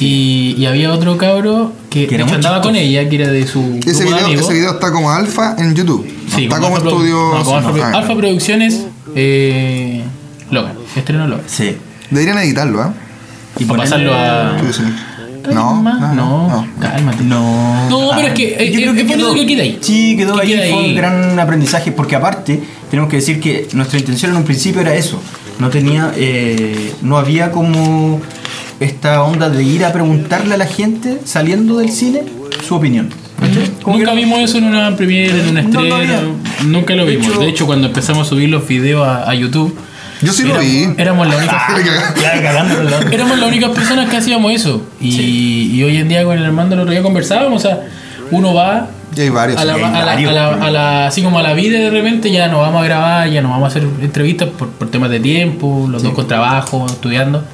Y, 0.00 0.54
y 0.58 0.66
había 0.66 0.90
otro 0.92 1.16
cabro 1.16 1.72
que, 1.90 2.06
Que 2.08 2.14
era 2.16 2.24
de 2.24 2.30
hecho 2.30 2.38
muy 2.38 2.46
andaba 2.46 2.60
con 2.62 2.74
ella, 2.74 3.08
que 3.08 3.16
era 3.16 3.28
de 3.28 3.46
su 3.46 3.78
Ese 3.86 4.04
de 4.04 4.10
video, 4.10 4.24
amigos. 4.26 4.44
ese 4.46 4.54
video 4.54 4.72
está 4.72 4.90
como 4.90 5.10
alfa 5.10 5.54
en 5.58 5.74
YouTube. 5.74 6.04
No 6.28 6.34
Sí, 6.36 6.44
está 6.44 6.58
como 6.60 6.76
Alfa 6.76 6.88
estudio. 6.88 7.14
no, 7.34 7.44
como 7.44 7.56
Alfa, 7.58 7.70
Produ- 7.72 7.82
Ah, 7.94 7.98
Alfa 7.98 8.14
Producciones 8.16 8.86
eh, 9.14 10.02
Logan, 10.50 10.72
estreno 10.96 11.28
Logan. 11.28 11.44
Sí. 11.46 11.76
Deberían 12.10 12.38
editarlo, 12.38 12.82
¿eh? 12.82 12.86
Y 13.58 13.64
para 13.66 13.82
pasarlo 13.82 14.14
a. 14.14 14.52
Estudio 14.56 14.72
Cinéfilo. 14.72 15.02
¿Está 15.42 15.50
No, 15.54 15.82
no, 15.82 16.14
no, 16.14 16.48
no. 16.48 16.66
cálmate. 16.80 17.24
No. 17.24 17.88
No, 17.90 18.10
pero 18.14 18.28
es 18.28 18.34
que, 18.34 18.56
eh, 18.64 18.70
Yo 18.72 18.78
creo 18.80 18.94
eh, 18.94 19.00
es 19.00 19.08
bonito 19.08 19.34
que 19.34 19.46
quede 19.46 19.62
ahí. 19.62 19.78
Sí, 19.82 20.16
quedó 20.16 20.34
Que 20.36 20.42
ahí. 20.42 20.48
quede 20.48 20.70
Fue 20.72 20.80
ahí. 20.84 20.90
un 20.90 20.96
gran 20.96 21.38
aprendizaje 21.38 21.92
porque 21.92 22.16
aparte 22.16 22.62
tenemos 22.90 23.10
que 23.10 23.16
decir 23.16 23.40
que 23.40 23.68
nuestra 23.74 23.98
intención 23.98 24.30
en 24.30 24.38
un 24.38 24.44
principio 24.44 24.80
era 24.80 24.94
eso. 24.94 25.20
No 25.58 25.68
tenía, 25.68 26.12
eh, 26.16 26.94
no 27.02 27.18
había 27.18 27.50
como 27.50 28.20
esta 28.82 29.22
onda 29.22 29.48
de 29.48 29.62
ir 29.62 29.84
a 29.84 29.92
preguntarle 29.92 30.54
a 30.54 30.56
la 30.58 30.66
gente 30.66 31.18
saliendo 31.24 31.78
del 31.78 31.90
cine 31.90 32.22
su 32.66 32.74
opinión. 32.74 33.08
Nunca 33.86 34.10
que- 34.10 34.16
vimos 34.16 34.38
eso 34.40 34.58
en 34.58 34.64
una 34.64 34.94
premiere, 34.96 35.40
en 35.40 35.48
un 35.48 35.54
No, 35.54 35.62
no 35.62 35.68
estreno. 35.68 35.94
había. 35.96 36.20
nunca 36.64 36.94
lo 36.94 37.04
De 37.04 37.12
vimos. 37.16 37.28
hecho- 37.28 37.40
de 37.40 37.48
hecho, 37.48 37.66
cuando 37.66 37.88
empezamos 37.88 38.26
a 38.26 38.30
subir 38.30 38.48
los 38.48 38.66
videos 38.68 39.06
a, 39.06 39.28
a 39.28 39.34
YouTube, 39.34 39.76
Yo 40.20 40.32
sí 40.32 40.42
lo 40.44 40.50
éramos, 40.60 40.64
vi. 40.70 40.88
éramos 40.98 41.26
la 41.28 41.36
única. 41.36 41.66
Éramos 43.12 43.38
las 43.38 43.48
únicas 43.48 43.70
personas 43.70 44.08
que 44.08 44.16
hacíamos 44.16 44.52
eso. 44.52 44.82
Y, 45.00 45.70
y 45.74 45.82
hoy 45.82 45.96
en 45.96 46.08
día 46.08 46.22
con 46.24 46.38
el 46.38 46.44
Armando 46.44 46.74
el 46.74 46.80
otro 46.82 46.92
día 46.92 47.02
conversábamos, 47.02 47.64
o 47.64 47.68
sea, 47.68 47.80
uno 48.30 48.54
va 48.54 48.88
hay 49.18 49.28
varios. 49.28 49.60
a 49.60 49.64
la, 49.64 49.74
sí. 49.74 49.80
a 49.82 49.88
la- 49.90 50.00
a 50.00 50.04
varios, 50.06 50.32
la- 50.32 50.48
a 50.54 50.70
la- 50.70 51.06
así 51.08 51.22
como 51.22 51.38
a 51.38 51.42
la 51.42 51.52
vida 51.54 51.78
de 51.78 51.90
repente 51.90 52.30
ya 52.30 52.46
no 52.48 52.60
vamos 52.60 52.80
a 52.80 52.84
grabar, 52.84 53.28
ya 53.28 53.42
no 53.42 53.48
vamos 53.50 53.64
a 53.64 53.68
hacer 53.68 53.82
entrevistas 54.00 54.48
por, 54.56 54.68
por 54.68 54.88
temas 54.90 55.10
de 55.10 55.18
tiempo, 55.20 55.86
los 55.90 56.02
dos 56.02 56.12
con 56.14 56.28
trabajo, 56.28 56.86
estudiando. 56.86 57.44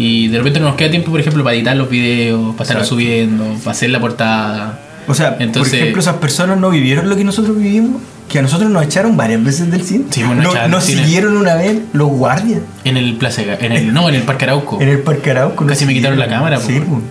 Y 0.00 0.28
de 0.28 0.38
repente 0.38 0.60
no 0.60 0.66
nos 0.68 0.76
queda 0.76 0.90
tiempo, 0.90 1.10
por 1.10 1.20
ejemplo, 1.20 1.44
para 1.44 1.54
editar 1.54 1.76
los 1.76 1.90
videos, 1.90 2.52
para 2.54 2.62
estarlos 2.64 2.88
subiendo, 2.88 3.44
para 3.62 3.72
hacer 3.72 3.90
la 3.90 4.00
portada. 4.00 4.80
O 5.06 5.14
sea, 5.14 5.36
Entonces- 5.40 5.72
por 5.72 5.78
ejemplo, 5.80 6.00
esas 6.00 6.16
personas 6.16 6.58
no 6.58 6.70
vivieron 6.70 7.08
lo 7.08 7.16
que 7.16 7.24
nosotros 7.24 7.56
vivimos, 7.58 8.00
que 8.28 8.38
a 8.38 8.42
nosotros 8.42 8.70
nos 8.70 8.84
echaron 8.84 9.16
varias 9.16 9.42
veces 9.42 9.70
del 9.70 9.82
cine. 9.82 10.04
Sí, 10.10 10.22
nos 10.22 10.36
No- 10.36 10.68
nos 10.68 10.84
cine. 10.84 11.02
siguieron 11.04 11.36
una 11.36 11.56
vez 11.56 11.80
los 11.92 12.08
guardias 12.08 12.60
En 12.84 12.96
el 12.96 13.14
Plaza, 13.16 13.42
en 13.42 13.72
el, 13.72 13.92
no, 13.92 14.08
en 14.08 14.14
el 14.14 14.22
Parque 14.22 14.44
Arauco. 14.44 14.80
en 14.80 14.88
el 14.88 15.00
Parque 15.00 15.32
Arauco. 15.32 15.66
Casi 15.66 15.84
me 15.84 15.92
quitaron 15.92 16.18
la 16.18 16.28
cámara, 16.28 16.58
Sí, 16.60 16.80
pues. 16.80 17.02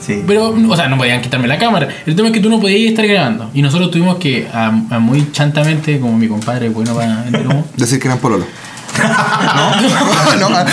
Sí. 0.00 0.22
Pero, 0.26 0.50
o 0.68 0.76
sea, 0.76 0.88
no 0.88 0.98
podían 0.98 1.20
quitarme 1.22 1.48
la 1.48 1.58
cámara. 1.58 1.88
El 2.06 2.14
tema 2.14 2.28
es 2.28 2.34
que 2.34 2.40
tú 2.40 2.48
no 2.50 2.60
podías 2.60 2.90
estar 2.90 3.06
grabando. 3.06 3.50
Y 3.54 3.62
nosotros 3.62 3.90
tuvimos 3.90 4.18
que, 4.18 4.46
a, 4.52 4.66
a 4.90 4.98
muy 4.98 5.32
chantamente, 5.32 5.98
como 5.98 6.16
mi 6.16 6.28
compadre, 6.28 6.68
bueno 6.68 6.94
para 6.94 7.24
Decir 7.76 7.98
que 7.98 8.06
eran 8.08 8.18
pololo. 8.18 8.44
No, 8.98 10.48
no, 10.50 10.64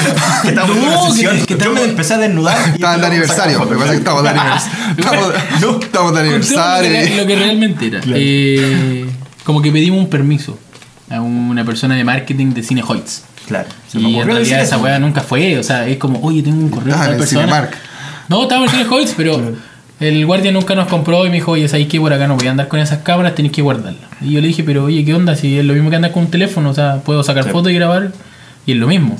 Que 0.42 0.48
estamos 0.50 0.76
No, 0.76 1.10
sesión. 1.12 1.38
que- 1.46 1.58
que 1.58 1.64
Yo 1.64 1.72
me 1.74 1.84
empecé 1.84 2.14
a 2.16 2.18
desnudar. 2.18 2.58
estaban 2.74 3.02
de 3.02 3.08
aniversario. 3.08 3.60
Me 3.66 3.76
parece 3.76 3.92
que 3.92 3.98
estamos 3.98 4.24
de 4.24 4.30
aniversario. 4.30 4.78
Estamos, 4.98 5.34
No. 5.62 5.80
estamos 5.80 6.12
de 6.14 6.20
Lo 6.20 6.26
aniversario. 6.26 6.92
que, 6.92 7.16
lo 7.18 7.28
que 7.28 7.36
realmente 7.36 7.88
era. 7.88 8.02
Eh, 8.14 9.06
como 9.44 9.62
que 9.62 9.72
pedimos 9.72 10.00
un 10.00 10.10
permiso 10.10 10.58
a 11.10 11.22
una 11.22 11.64
persona 11.64 11.96
de 11.96 12.04
marketing 12.04 12.54
de 12.54 12.64
Cine 12.64 12.84
Hoyts. 12.86 13.24
Claro. 13.48 13.70
se 13.90 13.98
me 14.00 14.10
Y 14.10 14.20
en 14.20 14.28
realidad 14.28 14.62
esa 14.62 14.78
weá 14.78 15.00
nunca 15.00 15.22
fue. 15.22 15.58
O 15.58 15.64
sea, 15.64 15.88
es 15.88 15.98
como, 15.98 16.20
oye, 16.22 16.42
tengo 16.44 16.58
un 16.60 16.70
correo 16.70 16.94
Ah, 16.96 16.98
de 16.98 17.04
en 17.04 17.06
tal 17.06 17.14
el 17.14 17.20
persona. 17.20 17.42
Cinemark. 17.44 17.78
No, 18.28 18.44
estábamos 18.44 18.74
en 18.74 18.80
Cine 18.80 18.90
Hoyts, 18.94 19.14
pero 19.16 19.54
el 20.00 20.26
guardia 20.26 20.52
nunca 20.52 20.76
nos 20.76 20.88
compró 20.88 21.26
y 21.26 21.30
me 21.30 21.36
dijo, 21.36 21.52
oye, 21.52 21.68
¿sabes 21.68 21.88
qué? 21.88 22.00
Por 22.00 22.14
acá 22.14 22.28
no 22.28 22.36
voy 22.36 22.48
a 22.48 22.52
andar 22.52 22.68
con 22.68 22.80
esas 22.80 23.00
cámaras, 23.00 23.34
tenéis 23.36 23.54
que 23.54 23.62
guardarlas. 23.62 24.02
Y 24.22 24.32
yo 24.32 24.42
le 24.42 24.48
dije, 24.48 24.64
pero 24.64 24.86
oye, 24.86 25.04
¿qué 25.04 25.14
onda? 25.14 25.36
Si 25.36 25.58
es 25.58 25.66
lo 25.66 25.74
mismo 25.74 25.90
que 25.90 25.96
andar 25.96 26.12
con 26.12 26.24
un 26.26 26.32
teléfono, 26.32 26.70
o 26.70 26.74
sea, 26.74 26.98
puedo 27.04 27.24
sacar 27.24 27.46
Sí. 27.46 27.50
fotos 27.50 27.72
y 27.72 27.76
grabar, 27.76 28.12
y 28.66 28.74
es 28.74 28.78
lo 28.78 28.88
mismo. 28.88 29.18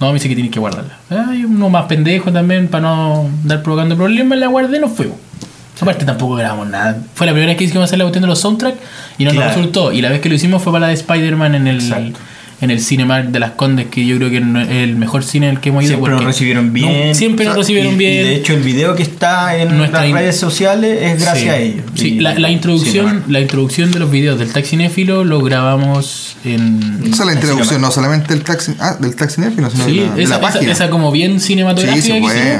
No, 0.00 0.08
me 0.08 0.14
dice 0.14 0.28
que 0.28 0.34
tienes 0.34 0.52
que 0.52 0.60
guardarla. 0.60 0.96
Ay, 1.10 1.44
uno 1.44 1.70
más 1.70 1.86
pendejo 1.86 2.30
también, 2.32 2.68
para 2.68 2.82
no 2.82 3.22
andar 3.42 3.62
provocando 3.62 3.96
problemas, 3.96 4.38
la 4.38 4.46
guardé 4.46 4.76
y 4.76 4.80
nos 4.80 4.92
fuimos. 4.92 5.16
Aparte 5.80 6.04
tampoco 6.04 6.34
grabamos 6.34 6.68
nada. 6.68 6.98
Fue 7.14 7.26
la 7.26 7.32
primera 7.32 7.50
vez 7.50 7.56
que 7.58 7.64
hicimos 7.64 7.84
hacer 7.84 7.98
la 7.98 8.04
cuestión 8.04 8.22
de 8.22 8.28
los 8.28 8.40
soundtracks 8.40 8.78
y 9.16 9.24
no 9.24 9.30
Claro. 9.30 9.46
nos 9.46 9.56
resultó. 9.56 9.92
Y 9.92 10.02
la 10.02 10.08
vez 10.10 10.20
que 10.20 10.28
lo 10.28 10.34
hicimos 10.34 10.60
fue 10.62 10.72
para 10.72 10.82
la 10.82 10.88
de 10.88 10.94
Spider-Man 10.94 11.54
en 11.54 11.66
el, 11.68 11.76
Exacto. 11.76 12.18
En 12.60 12.70
el 12.72 12.80
Cinemark 12.80 13.28
de 13.28 13.38
las 13.38 13.52
Condes, 13.52 13.86
que 13.86 14.04
yo 14.04 14.16
creo 14.16 14.30
que 14.30 14.38
es 14.38 14.42
el 14.70 14.96
mejor 14.96 15.22
cine 15.22 15.48
en 15.48 15.54
el 15.56 15.60
que 15.60 15.68
hemos 15.68 15.84
ido. 15.84 15.92
Siempre 15.92 16.12
nos 16.14 16.24
recibieron 16.24 16.72
bien. 16.72 17.08
no, 17.08 17.14
siempre 17.14 17.44
nos 17.44 17.52
O 17.52 17.54
sea, 17.54 17.60
recibieron 17.62 17.94
y- 17.94 17.96
bien. 17.96 18.12
Y 18.14 18.16
de 18.28 18.34
hecho, 18.34 18.52
el 18.54 18.62
video 18.62 18.96
que 18.96 19.02
está 19.04 19.56
en 19.56 19.76
Nuestra 19.78 20.02
redes 20.02 20.36
sociales 20.36 20.98
es 21.02 21.20
gracias 21.22 21.42
Sí. 21.44 21.48
a 21.48 21.56
ellos. 21.58 21.84
Sí, 21.94 22.08
Y- 22.14 22.20
la, 22.20 22.34
la 22.38 22.50
introducción, 22.50 23.06
Cinemark. 23.06 23.28
la 23.30 23.40
introducción 23.40 23.92
de 23.92 23.98
los 24.00 24.10
videos 24.10 24.38
del 24.40 24.52
taxinéfilo 24.52 25.24
lo 25.24 25.40
grabamos 25.42 26.36
en. 26.44 27.00
Esa 27.04 27.22
es 27.22 27.26
la 27.26 27.32
introducción, 27.34 27.80
no 27.80 27.90
solamente 27.92 28.34
del 28.34 28.42
taxi, 28.42 28.72
ah, 28.80 28.96
del 28.98 29.14
taxi 29.14 29.40
néfilo, 29.40 29.70
sino 29.70 29.84
Sí, 29.84 30.00
de, 30.00 30.06
la, 30.06 30.14
de 30.14 30.22
esa, 30.24 30.30
la 30.30 30.36
esa- 30.48 30.52
página. 30.54 30.72
esa 30.72 30.90
como 30.90 31.12
bien 31.12 31.40
cinematográfica 31.40 32.02
Sí, 32.02 32.10
sí, 32.12 32.20
que. 32.26 32.58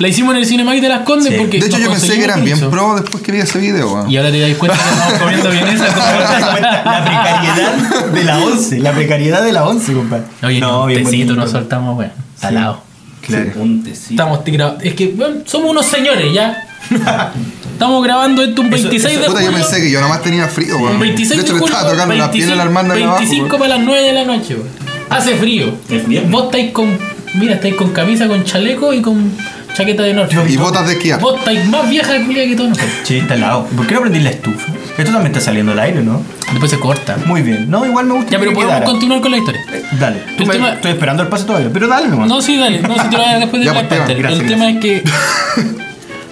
La 0.00 0.08
hicimos 0.08 0.34
en 0.34 0.40
el 0.40 0.46
Cinemark 0.46 0.80
de 0.80 0.88
las 0.88 1.00
Condes 1.02 1.30
Sí. 1.30 1.38
porque. 1.38 1.58
de 1.60 1.66
hecho, 1.66 1.78
yo 1.78 1.90
pensé 1.90 2.16
que 2.16 2.24
eran 2.24 2.42
bien 2.42 2.58
permiso. 2.58 2.70
pro 2.70 2.94
después 3.00 3.22
que 3.22 3.32
vi 3.32 3.38
ese 3.40 3.58
video. 3.58 3.92
weón. 3.92 4.10
Y 4.10 4.16
ahora 4.16 4.30
te 4.32 4.40
das 4.40 4.56
cuenta 4.56 4.78
que 4.78 4.90
estamos 4.90 5.18
comiendo 5.20 5.50
bien 5.50 5.68
esa 5.68 5.84
Ahora 5.84 6.26
te 6.26 6.32
das 6.40 6.50
cuenta 6.50 6.82
la 6.84 7.04
precariedad 7.04 8.06
de 8.12 8.24
la 8.24 8.38
11, 8.38 8.78
la 8.78 8.92
precariedad 8.92 9.42
de 9.44 9.52
la 9.52 9.68
11, 9.68 9.92
compadre. 9.92 10.24
Oye, 10.42 10.58
no, 10.58 10.86
bien 10.86 11.04
tecito 11.04 11.26
bonito. 11.26 11.34
nos 11.36 11.50
soltamos, 11.50 11.98
weón. 11.98 12.12
Salado. 12.40 12.82
Claro. 13.20 13.52
Un 13.56 13.84
tecito. 13.84 14.10
Estamos 14.12 14.42
tirados. 14.42 14.82
Es 14.82 14.94
que, 14.94 15.08
weón, 15.08 15.42
somos 15.44 15.70
unos 15.70 15.84
señores 15.84 16.32
ya. 16.32 16.66
Estamos 17.72 18.02
grabando 18.02 18.42
esto 18.42 18.62
un 18.62 18.70
26 18.70 19.20
de 19.20 19.26
Puta, 19.26 19.40
yo 19.42 19.46
julio. 19.48 19.64
pensé 19.66 19.82
que 19.82 19.90
yo 19.90 20.00
nomás 20.00 20.22
tenía 20.22 20.48
frío, 20.48 20.78
weón. 20.78 20.94
Un 20.94 21.00
26 21.00 21.28
de 21.28 21.36
de, 21.36 21.42
hecho, 21.42 21.52
le 21.52 21.58
julio, 21.60 21.74
estaba 21.74 21.92
tocando 21.92 22.14
la 22.14 22.30
piel 22.30 22.52
a 22.52 22.56
la 22.56 22.62
abajo, 22.62 22.88
25 23.18 23.46
weón. 23.46 23.58
para 23.58 23.76
las 23.76 23.80
9 23.86 24.02
de 24.02 24.12
la 24.14 24.24
noche, 24.24 24.54
weón. 24.54 24.68
Hace 25.10 25.36
frío. 25.36 25.74
Es. 25.90 26.30
Vos 26.30 26.44
estáis 26.44 26.70
con. 26.72 26.98
Mira, 27.34 27.54
estáis 27.54 27.74
con 27.74 27.92
camisa, 27.92 28.26
con 28.26 28.44
chaleco 28.44 28.92
y 28.92 29.02
con 29.02 29.32
chaqueta 29.74 30.02
de 30.02 30.14
norte. 30.14 30.36
Y 30.48 30.56
botas 30.56 30.86
de 30.86 30.92
esquiar. 30.94 31.20
Vos 31.20 31.38
estáis 31.38 31.66
más 31.68 31.88
vieja 31.88 32.12
culia 32.26 32.44
que 32.46 32.56
todos 32.56 32.70
nosotros. 32.70 32.92
Che, 33.04 33.18
está 33.18 33.34
helado. 33.34 33.66
¿Por 33.76 33.86
qué 33.86 33.94
no 33.94 34.00
prendís 34.00 34.22
la 34.22 34.30
estufa? 34.30 34.72
Esto 34.98 35.12
también 35.12 35.26
está 35.28 35.40
saliendo 35.40 35.72
al 35.72 35.78
aire, 35.78 36.02
¿no? 36.02 36.22
Después 36.50 36.70
se 36.70 36.78
corta. 36.78 37.16
Muy 37.26 37.42
bien. 37.42 37.70
No, 37.70 37.86
igual 37.86 38.06
me 38.06 38.14
gusta 38.14 38.30
Ya, 38.32 38.38
pero 38.38 38.50
que 38.50 38.54
podemos 38.56 38.74
quedara. 38.74 38.86
continuar 38.86 39.20
con 39.20 39.30
la 39.30 39.38
historia. 39.38 39.60
Dale. 39.98 40.18
Tú 40.36 40.44
me- 40.46 40.54
tema- 40.54 40.72
Estoy 40.72 40.90
esperando 40.92 41.22
el 41.22 41.28
pase 41.28 41.44
todavía, 41.44 41.70
pero 41.72 41.86
dale 41.88 42.08
nomás. 42.08 42.28
No, 42.28 42.42
sí, 42.42 42.56
dale. 42.58 42.80
No, 42.82 42.94
si 43.02 43.08
te 43.08 43.16
lo 43.16 43.24
hagas 43.24 43.40
después 43.40 43.60
de 43.60 43.66
Ya, 43.66 43.72
Black 43.72 43.88
pues, 43.88 44.18
gracias, 44.18 44.40
El 44.42 44.46
tema 44.48 44.70
es 44.70 44.78
que 44.80 45.02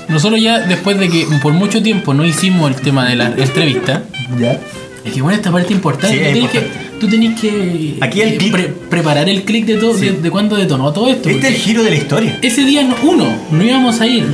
nosotros 0.08 0.40
ya, 0.40 0.60
después 0.60 0.98
de 0.98 1.08
que 1.08 1.26
por 1.42 1.52
mucho 1.52 1.82
tiempo 1.82 2.14
no 2.14 2.24
hicimos 2.24 2.70
el 2.70 2.76
tema 2.76 3.04
de 3.08 3.16
la 3.16 3.26
entrevista, 3.36 4.02
Ya. 4.38 4.58
Es 5.04 5.12
que 5.12 5.22
bueno, 5.22 5.36
esta 5.36 5.50
parte 5.52 5.72
importante, 5.72 6.16
Sí, 6.16 6.22
es 6.24 6.32
que, 6.50 6.58
importante. 6.58 6.90
tú 7.00 7.08
tenés 7.08 7.40
que 7.40 7.96
Aquí 8.00 8.20
el 8.20 8.28
eh, 8.34 8.48
pre- 8.50 8.68
preparar 8.90 9.28
el 9.28 9.44
clic 9.44 9.64
de 9.66 9.76
todo, 9.76 9.94
Sí. 9.96 10.06
de, 10.06 10.12
de 10.12 10.30
cuándo 10.30 10.56
detonó 10.56 10.92
todo 10.92 11.08
esto. 11.08 11.28
Este 11.28 11.48
es 11.48 11.54
el 11.54 11.60
giro 11.60 11.82
de 11.82 11.90
la 11.90 11.96
historia. 11.96 12.38
Ese 12.42 12.64
día, 12.64 12.82
no- 12.82 12.96
uno, 13.02 13.26
no 13.50 13.62
íbamos 13.64 14.00
a 14.00 14.06
ir 14.06 14.26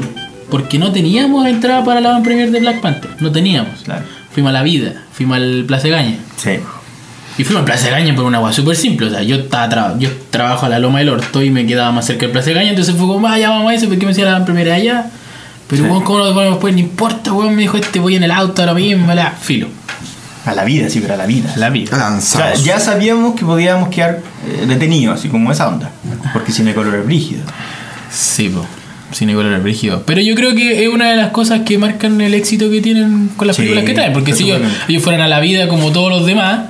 porque 0.50 0.78
no 0.78 0.92
teníamos 0.92 1.46
entrada 1.46 1.84
para 1.84 2.00
la 2.00 2.10
van 2.10 2.22
premier 2.22 2.50
de 2.50 2.60
Black 2.60 2.80
Panther. 2.80 3.10
No 3.20 3.30
teníamos. 3.32 3.82
Claro. 3.82 4.04
Fuimos 4.32 4.50
a 4.50 4.52
la 4.52 4.62
vida, 4.62 4.92
fuimos 5.12 5.36
al 5.36 5.64
Plaza 5.66 5.88
Gaña. 5.88 6.16
Sí. 6.36 6.50
Y 7.36 7.42
fuimos 7.44 7.60
al 7.60 7.64
Plaza 7.64 7.90
Gaña 7.90 8.14
por 8.14 8.24
una 8.24 8.38
agua 8.38 8.52
súper 8.52 8.76
simple. 8.76 9.06
O 9.08 9.10
sea, 9.10 9.22
yo, 9.22 9.36
estaba 9.36 9.68
tra- 9.68 9.98
yo 9.98 10.08
trabajo 10.30 10.66
a 10.66 10.68
la 10.68 10.78
Loma 10.78 11.00
del 11.00 11.08
Orto 11.08 11.42
y 11.42 11.50
me 11.50 11.66
quedaba 11.66 11.90
más 11.92 12.06
cerca 12.06 12.22
del 12.22 12.30
Plaza 12.32 12.50
Gaña. 12.52 12.70
Entonces 12.70 12.94
fue 12.96 13.06
como, 13.06 13.20
vaya, 13.20 13.50
vamos 13.50 13.70
a 13.70 13.74
eso, 13.74 13.86
porque 13.88 14.06
me 14.06 14.10
decía 14.12 14.24
la 14.24 14.32
van 14.32 14.44
premier 14.44 14.70
allá. 14.70 15.06
Pero, 15.68 15.82
Sí. 15.84 15.88
weón, 15.88 16.04
¿cómo 16.04 16.18
lo 16.20 16.34
ponemos 16.34 16.54
después? 16.56 16.74
No 16.74 16.80
importa, 16.80 17.32
weón. 17.32 17.54
Me 17.56 17.62
dijo, 17.62 17.76
este 17.76 17.98
voy 17.98 18.16
en 18.16 18.22
el 18.22 18.30
auto 18.30 18.62
ahora 18.62 18.74
mismo, 18.74 19.12
la 19.14 19.30
filo. 19.32 19.66
A 20.46 20.54
la 20.54 20.64
vida, 20.64 20.90
sí, 20.90 21.00
pero 21.00 21.14
a 21.14 21.16
la 21.16 21.26
vida. 21.26 21.52
La 21.56 21.70
vida. 21.70 21.90
O 21.92 21.96
sea, 21.96 22.10
Lanzados. 22.10 22.64
ya 22.64 22.78
sabíamos 22.78 23.34
que 23.34 23.44
podíamos 23.46 23.88
quedar 23.88 24.20
eh, 24.46 24.66
detenidos, 24.66 25.18
así 25.18 25.28
como 25.28 25.50
esa 25.50 25.68
onda. 25.68 25.90
Porque 26.32 26.52
cine 26.52 26.74
color 26.74 26.94
es 26.96 27.06
brígido. 27.06 27.42
Sí, 28.12 28.50
po. 28.50 28.64
Cine 29.12 29.32
color 29.34 29.58
brígido. 29.62 30.02
Pero 30.04 30.20
yo 30.20 30.34
creo 30.34 30.54
que 30.54 30.84
es 30.84 30.88
una 30.92 31.10
de 31.10 31.16
las 31.16 31.30
cosas 31.30 31.60
que 31.64 31.78
marcan 31.78 32.20
el 32.20 32.34
éxito 32.34 32.68
que 32.70 32.80
tienen 32.80 33.30
con 33.36 33.46
las 33.46 33.56
Sí, 33.56 33.62
películas 33.62 33.84
que 33.84 33.94
traen. 33.94 34.12
Porque 34.12 34.34
si 34.34 34.50
ellos, 34.50 35.02
fueran 35.02 35.22
a 35.22 35.28
la 35.28 35.40
vida 35.40 35.68
como 35.68 35.92
todos 35.92 36.10
los 36.10 36.26
demás, 36.26 36.60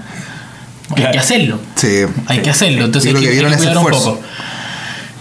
hay 0.94 1.10
que 1.10 1.18
hacerlo. 1.18 1.58
Sí. 1.74 2.02
Hay 2.26 2.38
que 2.40 2.50
hacerlo. 2.50 2.84
Entonces 2.84 3.10
Yo 3.12 3.18
hay 3.18 3.24
creo 3.24 3.30
que, 3.32 3.36
que 3.38 3.42
vieron 3.42 3.52
hay 3.52 3.58
que 3.58 3.64
ese 3.64 3.72
cuidar 3.74 3.84
un 3.86 3.92
esfuerzo. 3.92 4.20
poco. 4.20 4.26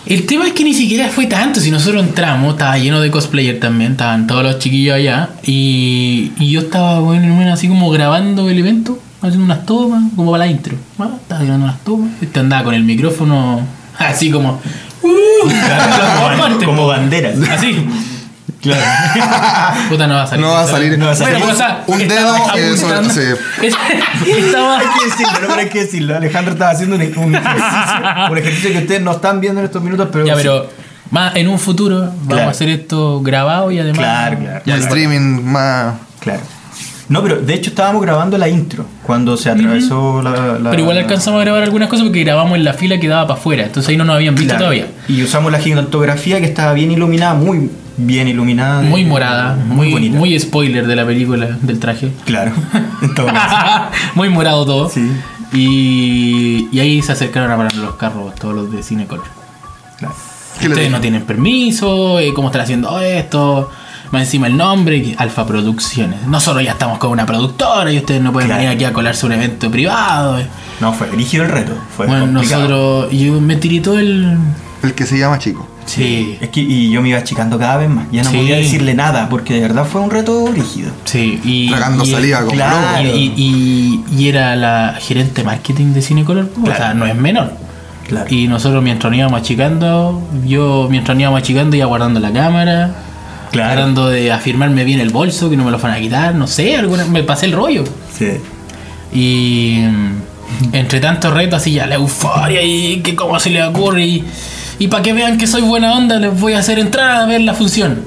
El 0.06 0.26
tema 0.26 0.46
es 0.48 0.54
que 0.54 0.64
ni 0.64 0.74
siquiera 0.74 1.08
fue 1.10 1.28
tanto. 1.28 1.60
Si 1.60 1.72
nosotros 1.72 2.04
entramos, 2.04 2.54
estaba 2.54 2.78
lleno 2.78 3.00
de 3.00 3.10
cosplayer 3.10 3.60
también. 3.60 3.94
Estaban 3.94 4.28
todos 4.28 4.44
los 4.44 4.60
chiquillos 4.60 4.96
allá. 4.96 5.30
Y, 5.44 6.32
y 6.40 6.52
yo 6.52 6.62
estaba, 6.62 7.00
bueno, 7.00 7.34
bueno, 7.36 7.54
así 7.54 7.68
como 7.68 7.90
grabando 7.90 8.50
el 8.50 8.60
evento, 8.60 9.00
haciendo 9.22 9.46
unas 9.46 9.66
tomas, 9.66 10.04
como 10.16 10.32
para 10.32 10.46
la 10.46 10.52
intro. 10.52 10.76
Ah, 11.00 11.10
Estaba 11.22 11.42
grabando 11.42 11.66
unas 11.68 11.80
tomas. 11.84 12.12
Este 12.22 12.40
andaba 12.40 12.66
con 12.66 12.74
el 12.74 12.84
micrófono 12.84 13.62
así 13.98 14.30
como. 14.30 14.60
¡Uh! 15.02 15.50
como, 16.60 16.66
como 16.66 16.88
banderas. 16.88 17.38
Así. 17.50 17.86
Claro. 18.64 19.80
Puta, 19.90 20.08
no 20.08 20.16
va 20.16 20.24
a 20.24 20.28
salir. 20.28 20.42
No 20.46 20.52
va 20.54 20.62
a 20.62 20.68
salir. 20.68 20.98
No 20.98 21.06
va 21.06 21.12
a 21.12 21.16
salir. 21.16 21.38
Bueno, 21.40 21.54
Un 21.88 22.02
estaba 22.02 22.56
dedo, 22.56 22.74
eh, 22.74 22.78
sobre- 22.78 23.10
sí. 23.10 23.22
Estaba. 24.32 24.80
Hay 24.80 24.86
que 25.00 25.06
decirlo, 25.06 25.34
no 25.34 25.48
pero 25.48 25.60
hay 25.60 25.70
que 25.70 25.80
decirlo. 25.82 26.16
Alejandro 26.16 26.54
estaba 26.54 26.72
haciendo 26.72 26.96
un, 26.96 27.02
un 27.02 27.36
ejercicio, 27.36 28.32
un 28.32 28.38
ejercicio 28.38 28.72
que 28.72 28.78
ustedes 28.80 29.02
no 29.02 29.12
están 29.12 29.40
viendo 29.42 29.60
en 29.60 29.66
estos 29.66 29.84
minutos, 29.84 30.08
pero. 30.12 30.26
Ya, 30.26 30.36
pero 30.36 30.70
más 31.12 31.36
en 31.36 31.48
un 31.48 31.60
futuro 31.60 32.00
vamos 32.00 32.28
Claro. 32.28 32.48
a 32.48 32.52
hacer 32.52 32.70
esto 32.70 33.22
grabado 33.22 33.70
y 33.72 33.80
además. 33.80 34.00
Claro, 34.00 34.38
claro. 34.40 34.62
Un 34.66 34.74
streaming 34.74 35.44
más. 35.44 35.94
Claro. 36.20 36.42
No, 37.10 37.22
pero 37.22 37.36
de 37.42 37.54
hecho 37.54 37.70
estábamos 37.70 38.02
grabando 38.02 38.38
la 38.38 38.48
intro 38.48 38.86
cuando 39.06 39.36
se 39.36 39.50
atravesó 39.50 40.22
la, 40.22 40.58
la- 40.60 40.70
Pero 40.70 40.84
igual 40.84 40.98
alcanzamos 40.98 41.42
a 41.42 41.44
grabar 41.44 41.64
algunas 41.64 41.90
cosas 41.90 42.06
porque 42.06 42.24
grabamos 42.24 42.56
en 42.58 42.64
la 42.64 42.74
fila 42.74 42.98
que 43.00 43.08
daba 43.10 43.28
para 43.28 43.40
afuera. 43.40 43.64
Entonces 43.66 43.90
ahí 43.90 43.98
no 43.98 44.06
nos 44.06 44.16
habían 44.16 44.36
visto 44.36 44.50
Claro. 44.56 44.60
todavía. 44.66 44.88
Y 45.10 45.22
usamos 45.22 45.52
la 45.52 45.60
gigantografía 45.60 46.40
que 46.40 46.46
estaba 46.46 46.72
bien 46.74 46.92
iluminada, 46.92 47.34
muy 47.34 47.70
bien 47.98 48.28
iluminada. 48.30 48.82
Muy 48.84 49.04
morada, 49.04 49.56
muy, 49.56 49.92
bonita. 49.92 50.18
muy 50.18 50.40
spoiler 50.40 50.88
de 50.88 50.96
la 50.96 51.06
película, 51.06 51.58
del 51.62 51.80
traje. 51.80 52.12
Claro. 52.26 52.52
En 53.02 53.14
todo 53.14 53.28
caso. 53.28 53.92
muy 54.16 54.30
morado 54.30 54.66
todo. 54.66 54.90
Sí. 54.90 55.06
Y, 55.52 56.68
y 56.72 56.80
ahí 56.80 57.02
se 57.02 57.12
acercaron 57.12 57.52
a 57.52 57.58
parar 57.58 57.76
los 57.76 57.96
carros, 57.96 58.34
todos 58.36 58.56
los 58.56 58.72
de 58.72 58.82
Cinecolor. 58.82 59.26
Claro. 60.00 60.16
¿Qué 60.60 60.66
le 60.68 60.74
Ustedes 60.76 60.92
no 60.92 61.02
tienen 61.02 61.24
permiso, 61.24 62.20
eh, 62.20 62.32
¿cómo 62.34 62.48
están 62.48 62.62
haciendo 62.62 63.00
esto? 63.02 63.70
Más 64.14 64.22
encima 64.22 64.46
el 64.46 64.56
nombre, 64.56 65.16
Alfa 65.18 65.44
Producciones. 65.48 66.28
Nosotros 66.28 66.64
ya 66.64 66.74
estamos 66.74 67.00
con 67.00 67.10
una 67.10 67.26
productora 67.26 67.92
y 67.92 67.98
ustedes 67.98 68.22
no 68.22 68.32
pueden 68.32 68.48
Claro. 68.50 68.62
venir 68.62 68.76
aquí 68.76 68.86
a 68.86 68.94
colarse 68.94 69.26
un 69.26 69.32
evento 69.32 69.72
privado. 69.72 70.38
No, 70.80 70.94
fue 70.94 71.08
rígido 71.08 71.44
el 71.46 71.50
reto. 71.50 71.74
Fue 71.98 72.06
bueno, 72.06 72.26
complicado. 72.26 72.62
nosotros. 72.62 73.12
Yo 73.12 73.42
me 73.42 73.56
tiritó 73.56 73.98
el. 73.98 74.38
El 74.84 74.94
que 74.94 75.08
se 75.08 75.18
llama 75.18 75.40
chico. 75.40 75.68
Sí. 75.88 76.38
Es 76.40 76.50
que 76.50 76.60
y 76.62 76.92
yo 76.92 77.02
me 77.02 77.10
iba 77.10 77.18
achicando 77.18 77.58
cada 77.58 77.78
vez 77.78 77.90
más. 77.90 78.06
Ya 78.12 78.22
no 78.22 78.30
Sí. 78.30 78.38
podía 78.38 78.58
decirle 78.58 78.94
nada 78.94 79.30
porque 79.30 79.56
de 79.56 79.62
verdad 79.62 79.84
fue 79.86 80.00
un 80.02 80.12
reto 80.12 80.48
rígido. 80.54 80.92
Sí. 81.06 81.42
Y, 81.44 81.70
Tragando 81.72 82.04
y- 82.04 82.12
saliva 82.12 82.42
como 82.42 82.52
claro. 82.52 83.04
loco. 83.04 83.18
Y, 83.18 83.34
y- 83.36 84.04
y 84.16 84.28
era 84.30 84.56
la 84.56 84.96
gerente 85.00 85.42
de 85.42 85.46
marketing 85.46 85.94
de 85.94 86.04
Cinecolor. 86.04 86.52
O 86.56 86.64
Claro. 86.66 86.78
sea, 86.80 86.94
no 86.94 87.08
es 87.08 87.16
menor. 87.16 87.52
Claro. 88.08 88.28
Y 88.30 88.48
nosotros 88.48 88.84
mientras 88.84 89.10
nos 89.10 89.18
íbamos 89.18 89.42
achicando, 89.42 90.22
yo 90.46 90.88
mientras 90.92 91.16
nos 91.16 91.22
íbamos 91.22 91.40
achicando 91.42 91.76
iba 91.76 91.88
guardando 91.88 92.20
la 92.20 92.32
cámara, 92.32 92.92
Claro. 93.54 93.74
tratando 93.74 94.10
de 94.10 94.32
afirmarme 94.32 94.84
bien 94.84 95.00
el 95.00 95.12
bolso, 95.12 95.50
que 95.50 95.56
no 95.56 95.64
me 95.64 95.70
lo 95.70 95.78
fueran 95.78 96.00
a 96.00 96.02
quitar, 96.02 96.34
no 96.34 96.48
sé, 96.48 96.76
alguna, 96.76 97.06
me 97.06 97.22
pasé 97.24 97.46
el 97.46 97.52
rollo. 97.52 97.84
Sí. 98.12 98.32
Y 99.14 99.86
mm, 99.88 100.76
entre 100.76 101.00
tantos 101.00 101.32
retos, 101.32 101.62
así 101.62 101.74
ya 101.74 101.86
la 101.86 101.96
euforia 101.96 102.64
y 102.64 103.02
que 103.02 103.16
cómo 103.16 103.40
se 103.40 103.52
le 103.52 103.64
ocurre. 103.64 104.06
Y, 104.06 104.26
y 104.80 104.88
para 104.88 105.04
que 105.04 105.14
vean 105.14 105.38
que 105.38 105.46
soy 105.46 105.62
buena 105.62 105.94
onda, 105.94 106.18
les 106.18 106.38
voy 106.38 106.54
a 106.54 106.60
hacer 106.60 106.80
entrar 106.80 107.12
a 107.12 107.26
ver 107.26 107.42
la 107.42 107.54
función. 107.54 108.04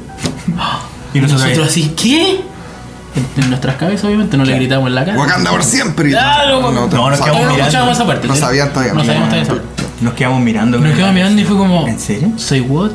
Y 1.14 1.20
nosotros 1.20 1.44
nosotros 1.44 1.68
así, 1.68 1.94
¿qué? 1.96 2.40
En, 3.36 3.48
nuestras 3.48 3.76
cabezas, 3.76 4.04
obviamente, 4.04 4.36
no 4.36 4.44
le 4.44 4.54
gritamos 4.56 4.88
en 4.88 4.94
la 4.94 5.04
cara. 5.04 5.16
Wakanda 5.16 5.50
por 5.50 5.62
siempre. 5.62 6.10
Claro, 6.10 6.60
no, 6.60 6.72
no, 6.72 6.86
no, 6.88 7.10
nos 7.10 7.20
quedamos 7.20 7.46
no 7.46 7.52
mirando. 7.52 7.90
esa 7.92 8.06
parte. 8.06 8.28
No 8.28 8.36
sabían 8.36 8.72
todavía. 8.72 8.92
No 8.92 9.04
sabíamos 9.04 9.28
todavía. 9.30 9.62
Nos 10.00 10.14
quedamos 10.14 10.40
mirando. 10.40 10.78
Nos 10.78 10.94
quedamos 10.94 11.14
mirando 11.14 11.40
y 11.40 11.44
fue 11.44 11.56
como. 11.56 11.86
¿En 11.86 11.98
serio? 11.98 12.32
¿Say 12.36 12.60
what? 12.60 12.90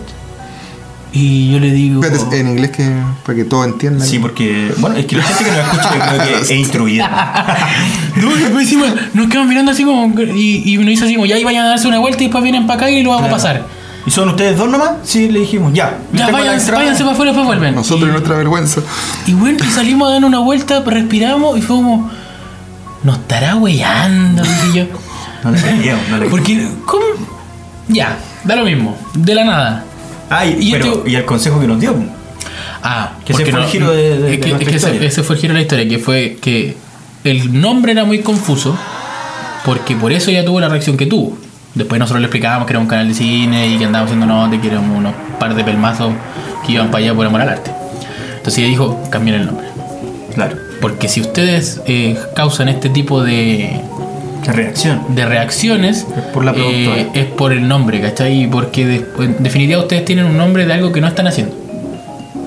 Y 1.14 1.52
yo 1.52 1.60
le 1.60 1.72
digo. 1.72 2.02
Espérate, 2.04 2.40
en 2.40 2.48
inglés 2.50 2.72
que, 2.72 2.90
para 3.26 3.36
que 3.36 3.44
todos 3.44 3.66
entiendan. 3.68 4.08
Sí, 4.08 4.20
porque. 4.20 4.74
Bueno, 4.78 4.96
es 4.96 5.06
que 5.06 5.18
la 5.18 5.24
gente 5.24 5.44
que 5.44 5.52
nos 5.52 5.60
escucha 5.60 5.94
yo 5.94 6.18
creo 6.18 6.28
que 6.38 6.42
es 6.42 6.52
instruida. 6.52 7.58
No, 8.16 8.30
y 8.36 8.40
después 8.40 8.64
encima 8.66 8.88
nos 9.14 9.28
quedamos 9.28 9.48
mirando 9.50 9.72
así 9.72 9.84
como. 9.84 10.14
Y, 10.36 10.74
y 10.74 10.78
nos 10.78 10.86
dice 10.88 11.06
así 11.06 11.16
como, 11.16 11.26
ya 11.26 11.36
ahí 11.36 11.44
vayan 11.44 11.66
a 11.66 11.70
darse 11.70 11.88
una 11.88 12.00
vuelta 12.00 12.22
y 12.24 12.28
después 12.28 12.44
vienen 12.44 12.68
para 12.68 12.78
acá 12.82 12.90
y 12.92 13.02
lo 13.04 13.12
hago 13.14 13.22
Claro. 13.22 13.34
pasar. 13.36 13.66
¿Y 14.06 14.12
son 14.12 14.30
ustedes 14.30 14.58
dos 14.58 14.70
nomás? 14.70 14.92
Sí, 15.04 15.30
le 15.30 15.40
dijimos, 15.42 15.74
ya. 15.74 15.98
Ya, 16.14 16.30
váyanse, 16.30 16.72
váyanse 16.72 17.04
para 17.04 17.14
afuera, 17.14 17.32
después 17.32 17.46
vuelven. 17.48 17.76
Nosotros 17.76 18.10
y 18.10 18.12
nuestra 18.12 18.36
vergüenza. 18.36 18.82
Y 19.28 19.34
bueno, 19.34 19.64
y 19.64 19.68
salimos 19.70 20.10
a 20.10 20.14
dar 20.14 20.26
una 20.26 20.40
vuelta, 20.40 20.82
respiramos 20.86 21.58
y 21.58 21.62
fue 21.62 21.76
como. 21.78 22.10
Nos 23.04 23.18
estará 23.18 23.56
weyando, 23.56 24.44
dije 24.44 24.74
yo. 24.74 24.86
No 25.44 25.52
le 25.52 25.62
creíamos, 25.62 26.10
no 26.10 26.18
le 26.18 26.26
Porque, 26.28 26.68
¿cómo? 26.86 27.04
Ya, 27.88 28.18
da 28.44 28.56
lo 28.56 28.64
mismo, 28.66 28.98
de 29.14 29.36
la 29.36 29.44
nada. 29.44 29.86
Ay, 30.32 30.58
Y 30.60 30.72
pero, 30.72 31.04
el 31.06 31.26
consejo 31.26 31.60
que 31.60 31.68
nos 31.68 31.80
dio. 31.80 31.94
Ah, 32.84 33.12
Que 33.26 33.34
ese 33.34 33.46
fue 33.46 33.60
el 33.62 33.66
giro 33.68 33.92
de- 33.92 34.18
de- 34.18 34.30
de 34.32 34.40
que, 34.40 35.06
ese 35.06 35.22
fue 35.24 35.36
el 35.36 35.42
giro 35.42 35.54
de 35.54 35.60
la 35.60 35.62
historia, 35.62 35.88
que 35.88 36.00
fue 36.00 36.38
que 36.42 36.76
el 37.24 37.62
nombre 37.62 37.92
era 37.92 38.06
muy 38.06 38.20
confuso, 38.22 38.76
porque 39.66 39.96
por 39.96 40.12
eso 40.12 40.32
ya 40.32 40.44
tuvo 40.44 40.60
la 40.60 40.70
reacción 40.70 40.98
que 40.98 41.06
tuvo. 41.06 41.38
Después 41.76 42.00
nosotros 42.00 42.22
le 42.22 42.26
explicábamos 42.28 42.66
que 42.66 42.74
era 42.74 42.80
un 42.80 42.88
canal 42.88 43.08
de 43.08 43.14
cine 43.14 43.68
y 43.68 43.78
que 43.78 43.86
andábamos 43.86 44.12
haciendo 44.12 44.26
notas, 44.26 44.60
que 44.60 44.68
éramos 44.68 44.98
unos 44.98 45.14
par 45.40 45.54
de 45.54 45.64
pelmazos 45.64 46.14
que 46.66 46.72
iban 46.74 46.90
para 46.90 47.04
allá 47.04 47.14
por 47.14 47.26
amor 47.26 47.42
al 47.42 47.50
arte. 47.50 47.72
Entonces 48.38 48.58
ella 48.60 48.68
dijo, 48.70 49.00
cambien 49.12 49.36
el 49.42 49.46
nombre. 49.46 49.68
Claro. 50.34 50.58
Porque 50.82 51.08
si 51.08 51.22
ustedes 51.22 51.82
eh, 51.86 52.18
causan 52.36 52.68
este 52.70 52.90
tipo 52.90 53.22
de, 53.24 53.80
Reacción. 54.46 55.02
de 55.10 55.26
reacciones, 55.26 56.06
Es 56.16 56.24
por 56.34 56.46
la 56.46 56.54
productora. 56.54 56.98
eh, 57.02 57.10
es 57.14 57.26
por 57.26 57.52
el 57.52 57.68
nombre, 57.68 58.02
¿cachai? 58.02 58.48
Porque 58.52 58.86
de- 58.86 59.06
en 59.20 59.44
definitiva 59.44 59.80
ustedes 59.80 60.06
tienen 60.06 60.26
un 60.26 60.38
nombre 60.38 60.66
de 60.66 60.74
algo 60.74 60.92
que 60.92 61.02
no 61.02 61.08
están 61.08 61.28
haciendo. 61.28 61.56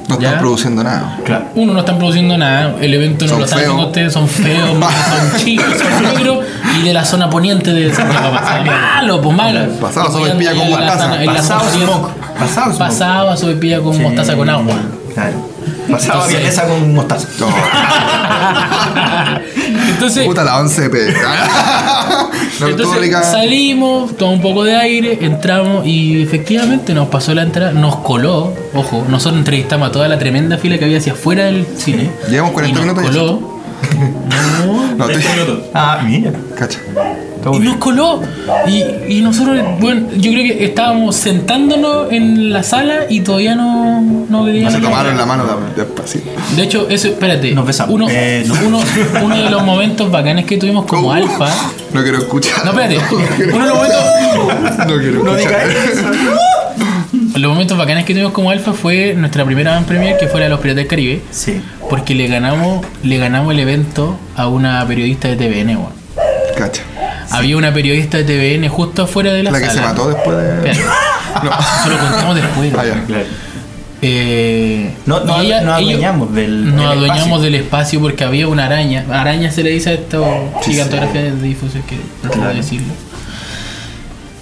No 0.09 0.20
Ya. 0.20 0.28
están 0.28 0.40
produciendo 0.42 0.85
nada. 0.85 1.18
Claro. 1.24 1.46
Uno, 1.54 1.72
no 1.72 1.78
están 1.80 1.96
produciendo 1.98 2.37
nada, 2.37 2.74
el 2.80 2.92
evento 2.92 3.24
no 3.24 3.30
Son 3.30 3.38
lo 3.38 3.44
están 3.46 3.59
feos. 3.61 3.70
haciendo 3.70 3.87
ustedes, 3.88 4.12
son 4.12 4.28
feos, 4.28 4.70
son 4.70 5.40
chicos, 5.40 5.66
son 5.78 6.02
negros 6.02 6.44
y 6.78 6.83
de 6.83 6.92
la 6.92 7.04
zona 7.07 7.30
poniente 7.30 7.72
de 7.72 7.92
Santiago. 7.94 8.33
Malo, 8.66 9.22
pues 9.22 9.37
malo. 9.37 9.61
Pasado, 9.80 10.24
allá 10.24 10.54
con 10.54 10.70
mostaza. 10.70 10.98
zona- 11.04 11.20
en 11.22 11.26
la 11.26 11.33
Pasado 11.35 11.61
zona- 11.70 11.87
smoke. 11.87 12.11
Pasado 12.38 12.66
smoke. 12.66 12.78
Pasado 12.78 13.30
a 13.30 13.37
sopaipilla 13.37 13.80
con 13.80 13.94
Sí. 13.94 14.00
mostaza 14.02 14.37
con 14.37 14.50
agua. 14.50 14.74
Claro. 15.14 15.48
Pasaba 15.90 16.14
Entonces- 16.24 16.38
vienesa 16.40 16.68
con 16.68 16.94
mostaza. 16.94 17.28
No, 17.40 17.46
Entonces, 19.88 20.27
puta 20.27 20.44
la 20.44 20.59
11 20.61 20.90
p. 20.90 21.12
no, 22.61 22.66
tú, 22.66 22.66
entonces 22.66 23.01
Rica, 23.01 23.23
salimos, 23.23 24.16
tomamos 24.16 24.38
un 24.38 24.42
poco 24.42 24.64
de 24.64 24.77
aire, 24.77 25.18
entramos 25.23 25.87
y 25.87 26.23
efectivamente 26.23 26.94
nos 26.94 27.09
pasó 27.09 27.35
la 27.35 27.42
entrada, 27.42 27.73
nos 27.73 27.97
coló. 27.97 28.53
Ojo, 28.75 29.05
nosotros 29.09 29.38
entrevistamos 29.38 29.88
a 29.88 29.92
toda 29.92 30.09
la 30.09 30.18
tremenda 30.18 30.59
fila 30.59 30.79
que 30.79 30.85
había 30.85 30.99
hacia 30.99 31.12
afuera 31.12 31.44
del 31.44 31.66
cine. 31.77 32.11
Llevamos 32.29 32.53
40 32.53 32.81
y 32.81 32.85
nos 32.85 32.94
minutos 32.97 33.11
coló. 33.11 33.54
No, 33.98 34.96
No, 34.96 35.09
estoy. 35.09 35.62
Ah, 35.74 36.02
mira. 36.07 36.33
Cacha. 36.57 36.78
Todo 37.42 37.57
Y 37.57 37.59
bien. 37.59 37.72
nos 37.72 37.76
coló. 37.80 38.22
Y, 38.66 38.83
y 39.18 39.20
nosotros, 39.20 39.59
bueno, 39.78 40.07
yo 40.16 40.30
creo 40.33 40.44
que 40.44 40.64
estábamos 40.64 41.14
sentándonos 41.16 42.11
en 42.11 42.50
la 42.52 42.62
sala 42.62 43.00
y 43.11 43.20
todavía 43.20 43.54
no, 43.54 44.00
no 44.30 44.44
veíamos. 44.44 44.72
Se 44.72 44.80
tomaron 44.80 45.16
la 45.16 45.26
mano 45.26 45.44
de- 45.44 45.83
despacito. 45.83 46.30
De 46.57 46.62
hecho, 46.62 46.88
eso, 46.88 47.09
espérate. 47.09 47.52
Nos 47.52 47.66
besamos. 47.66 47.94
Uno, 47.94 48.07
Eh, 48.09 48.44
no. 48.46 48.54
uno, 48.66 48.80
uno 49.22 49.37
de 49.44 49.50
los 49.50 49.62
momentos 49.62 50.11
bacanes 50.11 50.46
que 50.46 50.57
tuvimos 50.57 50.87
como 50.87 51.09
Uh, 51.09 51.12
alfa. 51.12 51.48
No 51.92 52.02
quiero 52.02 52.18
escuchar. 52.18 52.64
No, 52.64 52.70
espérate. 52.70 52.98
Uno 53.52 53.64
de 53.64 53.68
los 53.68 53.76
momentos, 53.76 54.78
No 54.78 54.96
quiero 54.98 55.22
No 55.24 55.37
escuchar. 55.37 55.68
digas 55.68 55.85
eso. 55.92 57.38
los 57.38 57.52
momentos 57.52 57.76
bacanes 57.76 58.04
que 58.04 58.14
tuvimos 58.14 58.33
como 58.33 58.50
alfa 58.50 58.72
fue 58.72 59.12
nuestra 59.14 59.44
primera 59.44 59.72
van 59.72 59.85
premier 59.85 60.16
que 60.16 60.28
fue 60.28 60.40
la 60.40 60.44
de 60.46 60.50
los 60.50 60.61
Piratas 60.61 60.76
del 60.78 60.87
Caribe. 60.87 61.20
Sí. 61.30 61.61
Porque 61.94 62.14
le 62.16 62.26
ganamos, 62.26 62.85
le 63.04 63.18
ganamos 63.18 63.52
el 63.52 63.61
evento 63.61 64.18
a 64.35 64.48
una 64.48 64.85
periodista 64.85 65.28
de 65.28 65.37
TVN, 65.37 65.76
weón. 65.76 65.92
Cacha. 66.57 66.83
Había 67.30 67.57
una 67.57 67.72
periodista 67.72 68.18
de 68.18 68.24
TVN 68.24 68.68
justo 68.68 69.04
afuera 69.04 69.33
de 69.33 69.44
la, 69.44 69.52
La 69.52 69.61
que 69.61 69.66
sala. 69.66 69.80
se 69.80 69.87
mató 69.87 70.09
después 70.09 70.37
de. 70.37 70.48
Espérate. 70.57 70.80
Eso 70.80 71.88
lo 71.90 71.98
contamos 71.98 72.35
después. 72.35 72.72
Ah, 72.76 72.85
ya. 72.85 73.04
Claro. 73.04 73.24
Eh, 74.02 74.92
No, 75.07 75.20
no, 75.20 75.40
ella- 75.40 75.61
nos 75.62 75.78
ellos- 75.80 75.92
adueñamos 75.92 76.35
del, 76.35 76.64
Nos 76.66 76.74
del 76.80 76.85
adueñamos 76.88 77.22
espacio. 77.22 77.42
del 77.44 77.54
espacio 77.54 78.00
porque 78.00 78.24
había 78.24 78.48
una 78.48 78.66
araña. 78.66 79.04
Araña 79.12 79.52
se 79.52 79.62
le 79.62 79.70
dice 79.70 79.90
a 79.90 79.92
esta 79.94 80.18
gigantografía 80.64 81.22
de 81.22 81.30
difusión 81.40 81.83
que 81.85 81.94
no 82.24 82.28
puedo 82.28 82.42
Claro. 82.42 82.57
decirlo. 82.57 82.92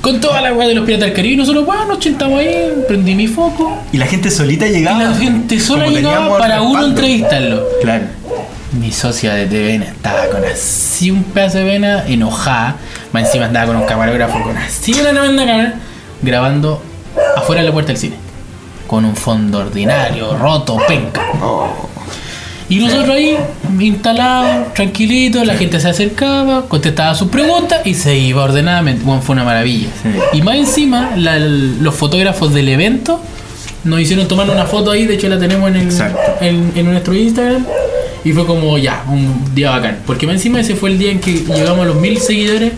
Con 0.03 0.21
toda 0.21 0.41
la 0.41 0.53
weá 0.53 0.67
de 0.69 0.75
los 0.75 0.85
piratas 0.85 1.07
del 1.07 1.15
Caribe, 1.15 1.37
nosotros, 1.37 1.65
bueno, 1.65 1.85
nos 1.87 2.03
sentamos 2.03 2.41
ahí, 2.41 2.73
prendí 2.89 3.15
mi 3.15 3.29
foco. 3.29 3.79
Y 3.93 3.99
la 3.99 4.07
gente 4.07 4.31
solita 4.33 4.67
Y 4.67 4.73
llegaba. 4.73 5.05
la 5.05 5.15
gente 5.15 5.59
sola 5.61 5.87
llegaba 5.87 6.39
para 6.39 6.61
uno 6.61 6.85
entrevistarlo. 6.87 7.65
Claro. 7.81 8.05
Mi 8.73 8.91
socia 8.91 9.35
de 9.35 9.47
TVN 9.47 9.83
estaba 9.83 10.27
con 10.29 10.45
así 10.45 11.11
un 11.11 11.23
pedazo 11.25 11.59
de 11.59 11.65
vena, 11.65 12.05
enojada. 12.09 12.77
Más 13.13 13.27
encima 13.27 13.45
andaba 13.47 13.67
con 13.67 13.77
un 13.77 13.85
camarógrafo 13.87 14.43
con 14.43 14.57
así 14.57 14.93
una 14.95 15.11
tremenda 15.11 15.47
cámara, 15.47 15.75
grabando 16.21 16.83
afuera 17.37 17.61
de 17.63 17.69
la 17.69 17.73
puerta 17.73 17.89
del 17.93 17.99
cine. 17.99 18.17
Con 18.89 19.05
un 19.05 19.15
fondo 19.15 19.59
ordinario, 19.61 20.37
roto, 20.37 20.79
penca. 20.89 21.23
Oh, 21.43 21.89
Y 22.73 22.79
nosotros 22.79 23.11
ahí, 23.11 23.37
instalados, 23.81 24.73
tranquilitos, 24.75 25.47
la 25.47 25.55
gente 25.57 25.79
se 25.81 25.89
acercaba, 25.89 26.67
contestaba 26.69 27.15
sus 27.15 27.29
preguntas 27.29 27.81
y 27.85 27.95
se 27.95 28.17
iba 28.17 28.43
ordenadamente. 28.45 29.03
Bueno, 29.05 29.21
fue 29.23 29.35
una 29.35 29.45
maravilla. 29.45 29.89
Sí. 30.03 30.09
Y 30.39 30.43
más 30.43 30.57
encima, 30.57 31.11
la- 31.17 31.39
los 31.39 31.95
fotógrafos 31.95 32.53
del 32.55 32.69
evento 32.69 33.21
nos 33.85 34.01
hicieron 34.01 34.29
tomar 34.29 34.49
una 34.49 34.65
foto 34.65 34.91
ahí, 34.91 35.07
de 35.07 35.15
hecho 35.15 35.29
la 35.29 35.39
tenemos 35.39 35.69
en, 35.71 35.77
el- 35.77 35.93
en, 36.41 36.73
en 36.75 36.87
nuestro 36.87 37.15
Instagram. 37.15 37.65
Y 38.25 38.33
fue 38.33 38.47
como 38.47 38.79
ya, 38.79 39.03
un 39.09 39.53
día 39.55 39.71
bacán. 39.71 39.99
Porque 40.07 40.27
más 40.27 40.37
encima 40.37 40.61
ese 40.61 40.77
fue 40.77 40.91
el 40.91 40.99
día 40.99 41.11
en 41.11 41.21
que 41.21 41.33
llegamos 41.33 41.81
a 41.81 41.85
los 41.87 41.97
mil 41.97 42.19
seguidores 42.21 42.73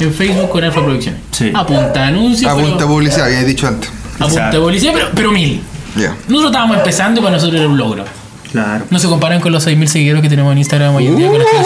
en 0.00 0.12
Facebook 0.12 0.50
con 0.50 0.64
Alfa 0.64 0.82
Producciones. 0.84 1.20
Sí. 1.30 1.52
A 1.54 1.64
punta 1.64 1.92
de 1.92 2.00
anuncios. 2.00 2.50
a 2.50 2.54
pero- 2.56 2.68
punta 2.68 2.84
de 2.84 2.90
publicidad, 2.90 3.26
había 3.26 3.44
dicho 3.44 3.68
antes. 3.68 3.88
a 3.88 3.92
punta 3.92 4.26
de 4.26 4.34
Exacto. 4.34 4.60
publicidad, 4.62 4.92
pero, 4.94 5.06
pero 5.14 5.30
mil. 5.32 5.60
Ya. 5.96 6.10
Nosotros 6.28 6.46
estábamos 6.46 6.76
empezando 6.78 7.20
y 7.20 7.22
para 7.22 7.36
nosotros 7.36 7.60
era 7.60 7.68
un 7.70 7.78
logro. 7.78 8.04
Claro. 8.50 8.86
No 8.90 8.98
se 8.98 9.08
comparan 9.08 9.40
con 9.40 9.52
los 9.52 9.66
6.000 9.66 9.86
seguidores 9.86 10.22
que 10.22 10.28
tenemos 10.28 10.52
en 10.52 10.58
Instagram 10.58 10.94
hoy 10.94 11.06
en 11.06 11.16
día 11.16 11.28
con 11.28 11.40
este 11.40 11.56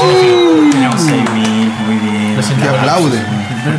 Tenemos 0.73 1.01
6.000, 1.01 1.15
muy 1.87 1.97
bien. 1.97 2.37
Que 2.61 2.69
aplaude. 2.69 3.23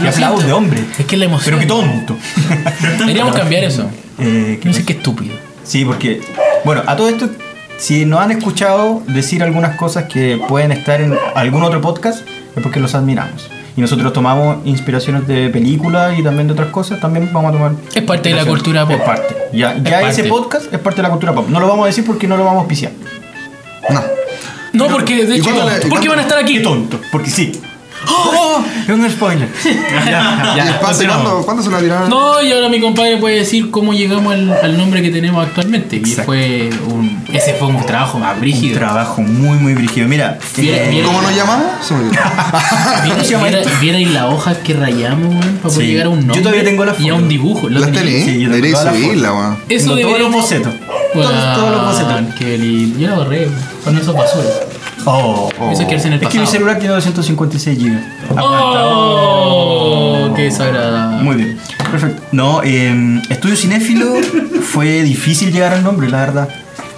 Que 0.02 0.08
aplaude, 0.08 0.54
hombre. 0.54 0.86
Es 0.98 1.06
que 1.06 1.16
es 1.16 1.20
la 1.20 1.26
emoción. 1.26 1.46
Pero 1.46 1.60
que 1.60 1.66
tonto. 1.66 2.18
Deberíamos 3.00 3.36
cambiar 3.36 3.64
eso. 3.66 3.90
Eh, 4.20 4.60
No 4.64 4.74
sé 4.74 4.86
qué 4.86 4.94
estúpido. 4.94 5.36
Sí, 5.64 5.84
porque. 5.86 6.22
Bueno, 6.64 6.84
a 6.86 6.96
todo 6.96 7.10
esto 7.10 7.30
si 7.78 8.06
nos 8.06 8.22
han 8.22 8.32
escuchado 8.32 9.04
decir 9.08 9.44
algunas 9.44 9.76
cosas 9.76 10.06
que 10.06 10.40
pueden 10.48 10.72
estar 10.72 11.02
en 11.02 11.18
algún 11.36 11.64
otro 11.64 11.82
podcast, 11.82 12.26
es 12.56 12.64
porque 12.64 12.80
los 12.80 12.96
admiramos. 12.96 13.50
Y 13.76 13.82
nosotros 13.82 14.14
tomamos 14.14 14.58
inspiraciones 14.66 15.28
de 15.28 15.50
películas 15.50 16.18
y 16.18 16.22
también 16.24 16.48
de 16.48 16.54
otras 16.54 16.70
cosas, 16.70 17.00
también 17.00 17.30
vamos 17.34 17.50
a 17.50 17.54
tomar. 17.54 17.72
Es 17.96 18.04
parte 18.04 18.30
de 18.30 18.36
la 18.36 18.46
cultura 18.46 18.86
pop. 18.86 18.96
Es 19.00 19.02
parte. 19.02 19.36
Ya, 19.52 19.74
Es 19.76 19.84
ya 19.84 20.02
ese 20.02 20.24
parte. 20.24 20.30
podcast 20.30 20.74
es 20.74 20.80
parte 20.80 20.98
de 20.98 21.04
la 21.04 21.10
cultura 21.10 21.34
pop. 21.34 21.48
No 21.50 21.60
lo 21.60 21.68
vamos 21.68 21.84
a 21.84 21.88
decir 21.88 22.06
porque 22.06 22.28
no 22.28 22.38
lo 22.38 22.44
vamos 22.44 22.58
a 22.58 22.62
auspiciar. 22.62 22.92
No. 23.90 24.02
No, 24.74 24.88
porque 24.88 25.26
de 25.26 25.36
¿Y 25.36 25.40
hecho, 25.40 25.50
le- 25.52 25.56
y 25.58 25.60
¿por 25.60 25.82
qué 25.82 25.90
cuándo- 25.90 26.10
van 26.12 26.20
a 26.20 26.22
estar 26.24 26.38
aquí? 26.40 26.56
Qué 26.56 26.60
tonto, 26.62 27.00
porque 27.12 27.30
sí. 27.30 27.52
¡Oh! 28.10 28.64
Es 28.84 28.90
un 28.90 29.10
spoiler. 29.10 29.48
ya, 30.06 30.54
¿Y 30.56 30.60
el 30.68 30.76
pase 30.76 31.08
cuándo, 31.08 31.42
cuándo 31.46 31.64
se 31.64 31.70
lo 31.70 31.78
tiraron? 31.80 32.10
No, 32.10 32.42
y 32.42 32.52
ahora 32.52 32.70
mi 32.70 32.80
compadre 32.82 33.18
puede 33.18 33.38
decir 33.38 33.72
cómo 33.72 33.94
llegamos 33.94 34.34
al, 34.34 34.52
al 34.52 34.78
nombre 34.78 35.02
que 35.02 35.10
tenemos 35.10 35.46
actualmente. 35.46 35.98
Y 35.98 36.06
fue 36.06 36.70
un, 36.90 37.24
ese 37.32 37.54
fue 37.56 37.68
un 37.70 37.86
trabajo 37.86 38.20
más 38.20 38.36
Un 38.36 38.42
brígido. 38.42 38.78
trabajo 38.78 39.22
muy, 39.22 39.58
muy 39.60 39.74
brígido. 39.74 40.08
Mira, 40.08 40.38
Viera- 40.58 40.78
eh, 40.86 40.90
viera- 40.90 41.08
¿Cómo 41.08 41.22
nos 41.22 41.36
llamamos? 41.36 41.92
Olvidó. 41.92 42.12
¿Viera, 43.82 44.00
las 44.12 44.24
hojas 44.34 44.58
que 44.58 44.74
rayamos, 44.74 45.30
weón, 45.30 45.40
para 45.62 45.74
poder 45.74 45.74
Sí. 45.74 45.88
llegar 45.88 46.06
a 46.08 46.10
un 46.10 46.20
Yo 46.20 46.26
nombre. 46.28 46.42
todavía 46.42 46.64
tengo 46.64 46.86
la 46.86 46.92
Y 46.92 46.96
a 46.96 47.14
foto. 47.14 47.16
un 47.24 47.30
dibujo. 47.30 47.70
¿Lo 47.70 47.80
¿Las 47.80 47.92
tenéis? 47.92 48.26
Sí, 48.26 48.40
yo 48.42 48.52
tengo 48.52 48.68
la 48.84 48.92
subirla, 48.94 49.30
foto. 49.30 49.58
Eso 49.70 49.98
todos 49.98 50.20
los 50.20 50.32
bocetos. 50.32 50.74
Todos, 51.14 51.56
todos 51.56 51.72
los 51.72 51.86
bocetos. 51.86 52.36
Qué 52.38 52.58
lindo. 52.58 53.00
Yo 53.00 53.08
la 53.10 53.16
borré, 53.16 53.48
con 53.84 53.98
esos 53.98 54.16
basura. 54.16 54.50
Oh, 55.06 55.50
Eso 55.72 55.82
es 55.82 55.88
quedarse 55.88 56.08
en 56.08 56.14
el 56.14 56.24
Es 56.24 56.30
que 56.30 56.40
mi 56.40 56.48
celular 56.48 56.80
tiene 56.80 56.94
256 56.96 57.80
GB. 57.80 58.00
Oh, 58.40 60.32
qué 60.36 60.44
desagradable. 60.44 61.24
Muy 61.24 61.36
bien, 61.36 61.58
perfecto. 61.92 62.22
No, 62.32 62.62
eh, 62.64 63.22
Estudio 63.30 63.56
Cinéfilo 63.56 64.14
fue 64.62 65.02
difícil 65.04 65.52
llegar 65.52 65.74
al 65.74 65.84
nombre, 65.84 66.10
la 66.10 66.20
verdad. 66.20 66.50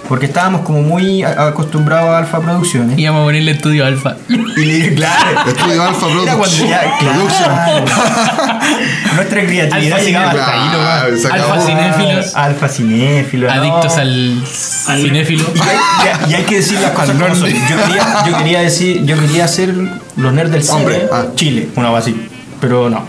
Porque 0.08 0.26
estábamos 0.26 0.60
como 0.62 0.82
muy 0.82 1.22
acostumbrados 1.22 2.10
a 2.10 2.18
Alfa 2.18 2.40
Producciones. 2.40 2.98
Íbamos 2.98 3.22
a 3.22 3.24
ponerle 3.24 3.52
estudio 3.52 3.84
alfa. 3.84 4.16
Y 4.28 4.64
le 4.64 4.94
claro. 4.94 5.40
Estudio 5.50 5.82
Alfa 5.82 6.06
claro. 6.98 7.84
Nuestra 9.16 9.46
creatividad 9.46 10.00
llegaba 10.00 10.30
hasta 10.30 10.52
ahí 10.52 11.16
acabó. 11.24 11.52
Alfa 11.52 11.66
cinéfilos. 11.66 12.34
Alfa 12.36 12.68
cinéfilo. 12.68 13.46
no. 13.46 13.52
Adictos 13.52 13.96
al 13.96 14.42
cinéfilo. 14.46 15.44
Y 15.54 16.34
hay, 16.34 16.42
y 16.42 16.44
que 16.44 16.56
decir 16.56 16.78
las 16.80 16.92
cosas 16.92 17.16
como 17.16 17.34
son. 17.34 17.50
Yo 17.50 17.84
quería, 17.84 18.24
yo 18.26 18.38
quería 18.38 18.60
decir, 18.60 19.04
yo 19.04 19.18
quería 19.18 19.44
hacer 19.44 19.74
los 20.16 20.32
nerds 20.32 20.52
del 20.52 20.62
cine 20.62 20.76
Hombre, 20.76 21.08
ah. 21.12 21.26
Chile, 21.34 21.68
una 21.74 21.96
así. 21.96 22.28
Pero 22.60 22.88
no. 22.90 23.04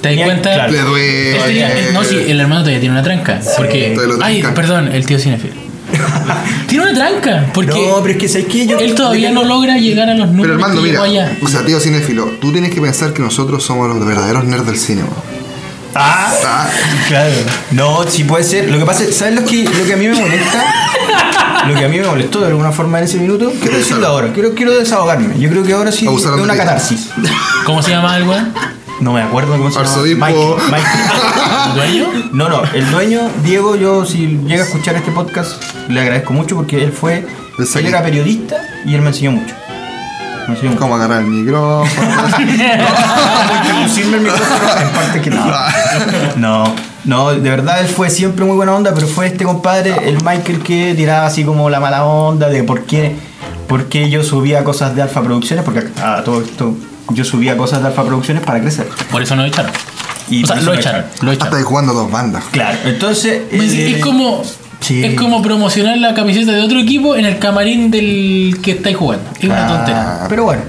¿Te 0.00 0.16
das 0.16 0.24
cuenta? 0.24 0.54
claro. 0.54 0.72
Le 0.72 0.80
duele. 0.80 1.88
él- 1.88 1.94
no, 1.94 2.02
sí, 2.02 2.16
el 2.26 2.40
hermano 2.40 2.62
todavía 2.62 2.80
tiene 2.80 2.94
una 2.94 3.04
tranca. 3.04 3.40
Porque. 3.56 3.96
Ay, 4.20 4.42
perdón, 4.54 4.88
el 4.92 5.06
tío 5.06 5.18
cinéfilo. 5.18 5.61
tiene 6.68 6.84
una 6.84 6.94
tranca. 6.94 7.50
Porque 7.52 7.88
No, 7.88 8.00
pero 8.02 8.14
es 8.14 8.20
que 8.20 8.28
¿sabes 8.28 8.46
qué? 8.46 8.66
Yo, 8.66 8.78
él 8.78 8.94
todavía 8.94 9.30
no 9.30 9.44
logra 9.44 9.76
llegar 9.76 10.08
a 10.08 10.14
los 10.14 10.28
números 10.28 10.56
Pero 10.58 10.74
que 10.74 10.80
mira, 10.80 10.92
llegó 10.92 11.02
allá. 11.04 11.36
o 11.42 11.48
sea, 11.48 11.64
tío 11.64 11.78
cinéfilo, 11.80 12.24
tú 12.40 12.52
tienes 12.52 12.72
que 12.74 12.80
pensar 12.80 13.12
que 13.12 13.22
nosotros 13.22 13.62
somos 13.64 13.88
los 13.88 14.04
verdaderos 14.04 14.44
nerds 14.44 14.66
del 14.66 14.76
cine, 14.78 15.02
weón. 15.02 15.42
Ah, 15.94 16.32
Ah, 16.44 16.68
claro. 17.08 17.34
No, 17.72 18.04
sí 18.08 18.24
puede 18.24 18.44
ser. 18.44 18.70
Lo 18.70 18.78
que 18.78 18.84
pasa 18.86 19.04
es, 19.04 19.14
¿sabes 19.14 19.34
lo 19.34 19.44
que, 19.44 19.64
lo 19.64 19.84
que 19.84 19.92
a 19.92 19.96
mí 19.96 20.08
me 20.08 20.14
molesta? 20.18 20.64
Lo 21.68 21.74
que 21.74 21.84
a 21.84 21.88
mí 21.88 21.98
me 21.98 22.06
molestó 22.06 22.40
de 22.40 22.46
alguna 22.46 22.72
forma 22.72 22.98
en 22.98 23.04
ese 23.04 23.18
minuto. 23.18 23.52
Quiero 23.60 23.76
decirlo 23.76 24.06
ahora. 24.06 24.32
Quiero, 24.32 24.54
quiero 24.54 24.72
desahogarme. 24.72 25.38
Yo 25.38 25.50
creo 25.50 25.62
que 25.62 25.72
ahora 25.74 25.92
sí 25.92 26.04
es 26.04 26.08
Abusaron 26.08 26.38
de 26.38 26.44
una 26.44 26.54
ti. 26.54 26.58
catarsis. 26.60 27.08
¿Cómo 27.66 27.82
se 27.82 27.90
llama 27.90 28.16
el 28.16 28.22
weón? 28.26 28.52
No 29.00 29.12
me 29.12 29.20
acuerdo 29.20 29.52
cómo 29.58 29.70
se 29.70 29.76
llama. 29.78 29.88
Arzobispo. 29.90 30.24
Mike, 30.24 30.62
Mike. 30.70 30.86
¿El 31.68 31.74
dueño? 31.74 32.30
No, 32.32 32.48
no, 32.48 32.62
el 32.72 32.90
dueño, 32.90 33.20
Diego, 33.44 33.76
yo 33.76 34.06
si 34.06 34.38
llega 34.46 34.62
a 34.62 34.66
escuchar 34.66 34.94
este 34.96 35.10
podcast, 35.10 35.62
le 35.88 36.00
agradezco 36.00 36.32
mucho 36.32 36.56
porque 36.56 36.82
él 36.82 36.92
fue, 36.92 37.26
él 37.58 37.86
era 37.86 38.02
periodista 38.02 38.56
y 38.84 38.94
él 38.94 39.00
me 39.02 39.08
enseñó 39.08 39.32
mucho. 39.32 39.54
Me 40.46 40.54
enseñó 40.54 40.70
mucho. 40.70 40.80
cómo 40.80 40.96
agarrar 40.96 41.20
el 41.20 41.26
micrófono. 41.26 42.10
introducirme 43.62 44.16
el 44.16 44.22
micrófono 44.22 44.80
en 44.80 44.88
parte 44.90 45.20
que 45.20 45.30
no. 45.30 45.44
No, 46.36 46.74
no, 47.04 47.32
de 47.32 47.50
verdad 47.50 47.80
él 47.80 47.86
fue 47.86 48.10
siempre 48.10 48.44
muy 48.44 48.56
buena 48.56 48.74
onda, 48.74 48.94
pero 48.94 49.06
fue 49.06 49.26
este 49.26 49.44
compadre, 49.44 50.08
el 50.08 50.16
Michael, 50.22 50.62
que 50.62 50.94
tiraba 50.94 51.26
así 51.26 51.44
como 51.44 51.68
la 51.70 51.80
mala 51.80 52.04
onda 52.04 52.48
de 52.48 52.62
por 52.62 52.84
qué, 52.84 53.14
por 53.68 53.86
qué 53.86 54.10
yo 54.10 54.22
subía 54.22 54.64
cosas 54.64 54.94
de 54.94 55.02
Alfa 55.02 55.22
Producciones, 55.22 55.64
porque 55.64 55.84
a 56.02 56.22
todo 56.24 56.42
esto 56.42 56.76
yo 57.10 57.24
subía 57.24 57.56
cosas 57.56 57.82
de 57.82 57.88
Alfa 57.88 58.04
Producciones 58.04 58.42
para 58.44 58.60
crecer. 58.60 58.88
Por 59.10 59.22
eso 59.22 59.36
no 59.36 59.42
lo 59.42 59.48
echaron. 59.48 59.72
Y 60.28 60.44
o 60.44 60.46
sea, 60.46 60.56
por 60.56 60.62
eso 60.62 60.70
lo 60.70 60.74
me 60.74 60.80
echaron. 60.80 61.00
echaron. 61.00 61.26
Lo 61.26 61.32
Hasta 61.32 61.56
ahí 61.56 61.62
jugando 61.62 61.92
dos 61.92 62.10
bandas. 62.10 62.44
Claro, 62.52 62.78
entonces... 62.84 63.42
Eh, 63.50 63.94
es 63.96 64.02
como. 64.02 64.42
Sí. 64.82 65.04
Es 65.04 65.14
como 65.14 65.40
promocionar 65.40 65.96
la 65.98 66.14
camiseta 66.14 66.52
de 66.52 66.60
otro 66.60 66.78
equipo 66.78 67.16
en 67.16 67.24
el 67.24 67.38
camarín 67.38 67.90
del 67.90 68.58
que 68.62 68.72
estáis 68.72 68.96
jugando. 68.96 69.24
Es 69.38 69.44
una 69.44 69.66
tontera. 69.66 70.26
Pero 70.28 70.44
bueno, 70.44 70.62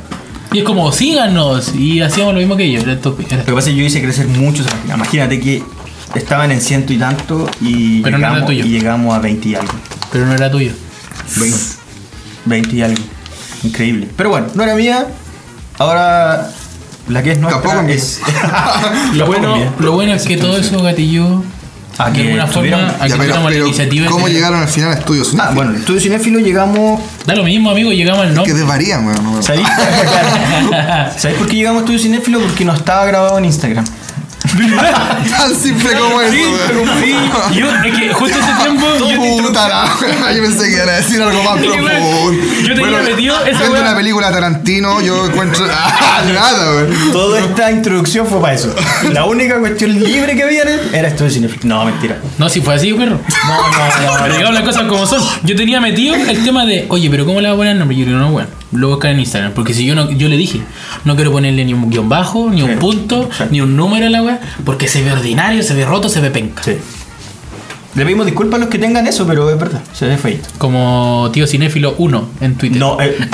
Y 0.54 0.60
es 0.60 0.64
como, 0.64 0.92
síganos. 0.92 1.76
Y 1.76 2.02
hacíamos 2.02 2.34
lo 2.34 2.40
mismo 2.40 2.56
que 2.56 2.64
ellos. 2.64 2.84
Era 2.84 2.96
Lo 3.04 3.18
que 3.18 3.26
pasa 3.26 3.58
es 3.58 3.66
que 3.66 3.76
yo 3.76 3.84
hice 3.84 4.02
crecer 4.02 4.28
mucho 4.28 4.64
esa. 4.64 4.72
Imagínate 4.94 5.40
que 5.40 5.64
estaban 6.16 6.52
en 6.52 6.62
ciento 6.62 6.94
y 6.94 6.98
tanto 6.98 7.50
y, 7.60 8.02
Pero 8.02 8.18
no 8.18 8.26
era 8.26 8.30
llegamos, 8.30 8.50
tuyo. 8.50 8.66
y 8.66 8.70
llegamos 8.70 9.16
a 9.16 9.20
20 9.20 9.50
y 9.50 9.56
algo. 9.56 9.74
Pero 10.12 10.26
no 10.26 10.34
era 10.34 10.50
tuyo. 10.50 10.72
20, 11.38 11.58
20 12.46 12.76
y 12.76 12.82
algo. 12.82 13.04
Increíble. 13.64 14.08
Pero 14.16 14.30
bueno, 14.30 14.48
no 14.54 14.64
era 14.64 14.76
mía. 14.76 15.08
Ahora 15.80 16.52
la 17.08 17.24
que 17.24 17.32
es 17.32 17.40
nuestra 17.40 17.62
Tampoco 17.62 17.90
es. 17.90 18.22
Lo 19.14 19.26
bueno, 19.28 19.74
lo 19.80 19.92
bueno 19.92 20.14
es 20.14 20.24
que 20.26 20.38
todo 20.38 20.58
eso 20.58 20.82
gatilló 20.82 21.44
A 21.98 22.10
de 22.10 22.14
que 22.14 22.22
alguna 22.24 22.48
forma 22.48 22.54
tuvieron- 22.62 22.82
a 22.82 22.86
que 22.88 22.94
Ya, 22.94 23.00
pero, 23.02 23.16
tuviéramos 23.18 23.44
la 23.44 23.50
pero, 23.56 23.66
iniciativa. 23.68 24.06
de 24.06 24.12
¿cómo 24.12 24.28
llegaron 24.28 24.60
al 24.62 24.68
final 24.68 24.92
a 24.92 24.94
estudios 24.96 25.28
Ah, 25.28 25.30
cinéfilos? 25.32 25.56
bueno, 25.56 25.74
estudio 25.74 26.00
cinéfilo 26.02 26.40
llegamos. 26.40 27.02
Da 27.26 27.36
lo 27.36 27.44
mismo, 27.44 27.70
amigo, 27.72 27.92
llegamos 27.92 28.22
al 28.24 28.30
Que 28.30 28.36
nombre. 28.36 28.54
desvarían, 28.54 29.06
weón. 29.06 29.44
¿Sabéis? 29.44 29.68
Claro. 29.68 31.12
¿Sabéis 31.18 31.38
por 31.40 31.48
qué 31.48 31.56
llegamos 31.56 31.82
a 31.82 31.84
estudio 31.86 32.00
cinéfilo? 32.00 32.40
Porque 32.40 32.66
no 32.66 32.74
estaba 32.74 33.06
grabado 33.06 33.38
en 33.38 33.46
Instagram. 33.46 33.86
Tan 35.38 35.56
simple 35.56 35.90
como 35.98 36.22
eso, 36.22 36.34
weón. 36.34 37.54
Yo, 37.54 37.68
es 37.86 37.98
que 38.00 38.14
justo 38.14 38.38
ese 38.38 38.54
tiempo. 38.62 38.86
yo 39.10 39.44
Puta 39.44 39.68
la- 39.70 40.34
Yo 40.34 40.42
pensé 40.44 40.70
que 40.70 40.74
iba 40.76 40.84
a 40.84 40.96
decir 40.98 41.22
algo 41.22 41.44
más 41.44 41.58
profundo. 41.60 41.86
weón, 41.86 42.40
yo 42.68 42.76
tenía 42.76 43.00
metido 43.02 43.36
esa 43.46 43.58
viendo 43.60 43.72
weá. 43.74 43.82
una 43.82 43.96
película 43.96 44.28
de 44.28 44.34
Tarantino, 44.34 45.02
yo 45.02 45.26
encuentro. 45.28 45.66
Ah, 46.16 46.22
nada, 46.32 46.76
weón. 46.76 47.12
Toda 47.12 47.40
esta 47.40 47.72
introducción 47.72 48.28
fue 48.28 48.40
para 48.40 48.54
eso. 48.54 48.74
La 49.12 49.26
única 49.26 49.58
cuestión 49.60 49.92
libre 50.00 50.36
que 50.36 50.44
había 50.44 50.64
era 50.94 51.08
estudio 51.08 51.32
cinéfilo. 51.32 51.62
No, 51.64 51.86
mentira. 51.86 52.18
No, 52.38 52.50
si 52.50 52.62
fue 52.62 52.76
así, 52.76 52.94
perro. 52.94 53.20
No, 53.48 53.72
no, 53.72 54.14
no. 54.18 54.24
Pero 54.24 54.36
digamos 54.36 54.54
las 54.54 54.64
cosas 54.64 54.84
como 54.84 55.06
son. 55.08 55.22
Yo 55.44 55.56
tenía 55.56 55.82
metido 55.82 56.14
el 56.16 56.44
tema 56.44 56.66
de, 56.66 56.86
oye, 56.90 57.10
pero 57.10 57.26
¿cómo 57.26 57.42
le 57.42 57.48
va 57.48 57.54
a 57.56 57.58
poner 57.58 57.74
el 57.74 57.80
nombre? 57.80 57.98
Yo 57.98 58.06
digo, 58.06 58.18
no, 58.20 58.30
bueno, 58.32 58.48
lo 58.74 58.88
voy 58.88 58.94
a 58.94 58.96
buscar 58.96 59.12
en 59.12 59.20
Instagram. 59.20 59.54
Porque 59.54 59.74
si 59.74 59.86
yo 59.86 59.96
no, 59.96 60.12
yo 60.12 60.28
le 60.30 60.38
dije, 60.38 60.62
no 61.06 61.16
quiero 61.16 61.32
ponerle 61.32 61.64
ni 61.66 61.74
un 61.74 61.90
guion 61.90 62.10
bajo, 62.10 62.50
ni 62.50 62.62
un 62.62 62.78
punto, 62.80 63.30
Sí. 63.38 63.44
ni 63.52 63.62
un 63.62 63.76
número 63.76 64.08
a 64.08 64.10
la 64.10 64.22
wea, 64.22 64.40
porque 64.66 64.88
se 64.88 65.02
ve 65.04 65.12
ordinario, 65.12 65.64
se 65.64 65.74
ve 65.74 65.86
roto, 65.86 66.10
se 66.10 66.20
ve 66.22 66.30
penca. 66.32 66.64
Sí. 66.64 66.78
Le 67.96 68.04
pedimos 68.06 68.26
disculpas 68.26 68.58
a 68.58 68.62
los 68.62 68.70
que 68.70 68.80
tengan 68.80 69.06
eso, 69.06 69.28
pero 69.28 69.50
es 69.52 69.58
verdad, 69.60 69.82
se 69.94 70.08
ve 70.08 70.18
feito. 70.18 70.50
Como 70.58 71.30
tío 71.32 71.46
cinéfilo 71.46 71.94
1 72.00 72.30
en 72.42 72.56
Twitter. 72.56 72.80
No, 72.80 73.00
eh. 73.00 73.16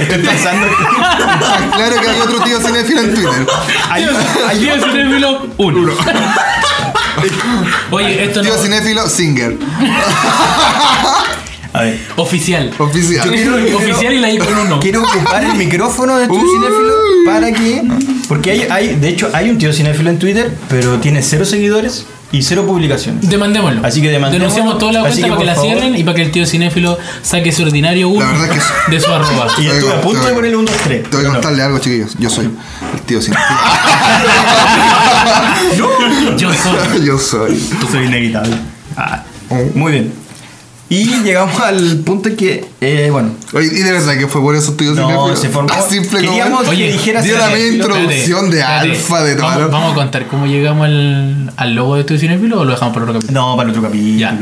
Estoy 0.00 0.18
pensando 0.22 0.66
Está 0.66 1.70
claro 1.76 2.00
que 2.00 2.08
hay 2.08 2.20
otro 2.20 2.40
tío 2.42 2.60
cinéfilo 2.60 3.00
en 3.00 3.14
Twitter. 3.14 3.46
hay, 3.90 4.06
hay 4.48 4.58
Tío 4.60 4.74
cinéfilo 4.86 5.46
1. 5.58 5.92
Oye, 7.90 8.24
esto 8.24 8.42
no 8.42 8.48
Tío 8.48 8.58
cinéfilo 8.62 9.08
Singer. 9.08 9.58
A 11.72 11.82
ver. 11.82 11.98
oficial. 12.16 12.72
Oficial. 12.78 13.28
Oficial 13.74 14.12
y 14.14 14.18
la 14.18 14.30
I 14.32 14.38
con 14.38 14.58
uno. 14.58 14.80
Quiero 14.80 15.02
ocupar 15.02 15.44
el 15.44 15.54
micrófono 15.54 16.16
de 16.18 16.26
Tío 16.26 16.40
Cinéfilo 16.40 16.92
para 17.24 17.52
que. 17.52 17.82
Porque 18.28 18.50
hay, 18.52 18.66
hay, 18.70 18.94
de 18.96 19.08
hecho, 19.08 19.30
hay 19.32 19.50
un 19.50 19.58
tío 19.58 19.72
cinéfilo 19.72 20.10
en 20.10 20.18
Twitter, 20.18 20.52
pero 20.68 20.98
tiene 20.98 21.22
cero 21.22 21.44
seguidores 21.44 22.06
y 22.32 22.42
cero 22.42 22.64
publicaciones. 22.66 23.28
Demandémoslo. 23.28 23.84
Así 23.84 24.00
que 24.00 24.08
demandémoslo. 24.08 24.48
Denunciamos 24.54 24.78
toda 24.78 24.92
la 24.92 25.00
cuenta 25.00 25.16
que, 25.16 25.22
para 25.28 25.38
que 25.40 25.44
la 25.46 25.54
favor. 25.54 25.70
cierren 25.70 25.96
y 25.96 26.04
para 26.04 26.14
que 26.16 26.22
el 26.22 26.30
tío 26.30 26.46
cinéfilo 26.46 26.98
saque 27.22 27.48
ese 27.50 27.62
ordinario 27.64 28.08
1 28.08 28.20
La 28.20 28.32
verdad 28.32 28.56
es 28.56 28.64
que- 28.64 28.90
de 28.92 29.00
su 29.00 29.12
arroba. 29.12 29.46
Y 29.58 29.62
Te 29.62 29.68
estuve 29.72 29.92
a 29.92 30.00
punto 30.00 30.24
de 30.26 30.32
ponerle 30.32 30.56
un 30.56 30.64
2, 30.64 30.76
3. 30.84 31.10
Te 31.10 31.16
voy 31.16 31.26
a 31.26 31.28
contarle 31.30 31.62
algo, 31.62 31.78
chiquillos. 31.78 32.16
Yo 32.18 32.30
soy 32.30 32.46
el 32.94 33.00
tío 33.02 33.20
cinéfilo. 33.20 33.58
Yo 36.36 36.52
soy. 36.52 37.04
Yo 37.04 37.18
soy. 37.18 37.60
Soy 37.90 38.04
inevitable. 38.06 38.56
Ah, 38.96 39.22
muy 39.74 39.92
bien. 39.92 40.12
Y 40.90 41.04
llegamos 41.22 41.58
al 41.60 41.98
punto 42.04 42.28
en 42.28 42.36
que, 42.36 42.64
eh, 42.80 43.08
bueno, 43.12 43.30
Oye, 43.54 43.68
y 43.68 43.78
de 43.82 43.92
verdad 43.92 44.18
que 44.18 44.26
fue 44.26 44.40
por 44.42 44.56
eso 44.56 44.72
tío 44.74 44.92
No, 44.92 45.34
se 45.36 45.48
formó- 45.48 45.68
Tan 45.72 45.88
simple 45.88 46.18
como 46.18 46.32
Queríamos- 46.32 46.62
es. 46.64 46.68
Oye, 46.68 46.90
dijeras 46.92 47.24
dio 47.24 47.38
la 47.38 47.46
media 47.48 47.68
introducción 47.74 48.50
de 48.50 48.62
alfa, 48.64 49.22
de 49.22 49.36
todo. 49.36 49.68
Vamos, 49.70 49.92
a 49.92 49.94
contar 49.94 50.26
cómo 50.26 50.46
llegamos 50.46 50.86
al, 50.86 51.52
al 51.56 51.74
logo 51.76 51.94
de 51.96 52.02
tu 52.04 52.18
cinéfilo 52.18 52.60
o 52.60 52.64
lo 52.64 52.72
dejamos 52.72 52.92
para 52.92 53.04
otro 53.04 53.14
capítulo. 53.20 53.40
no, 53.40 53.56
para 53.56 53.70
el 53.70 53.76
otro 53.76 53.88
capítulo. 53.88 54.18
Ya. 54.18 54.36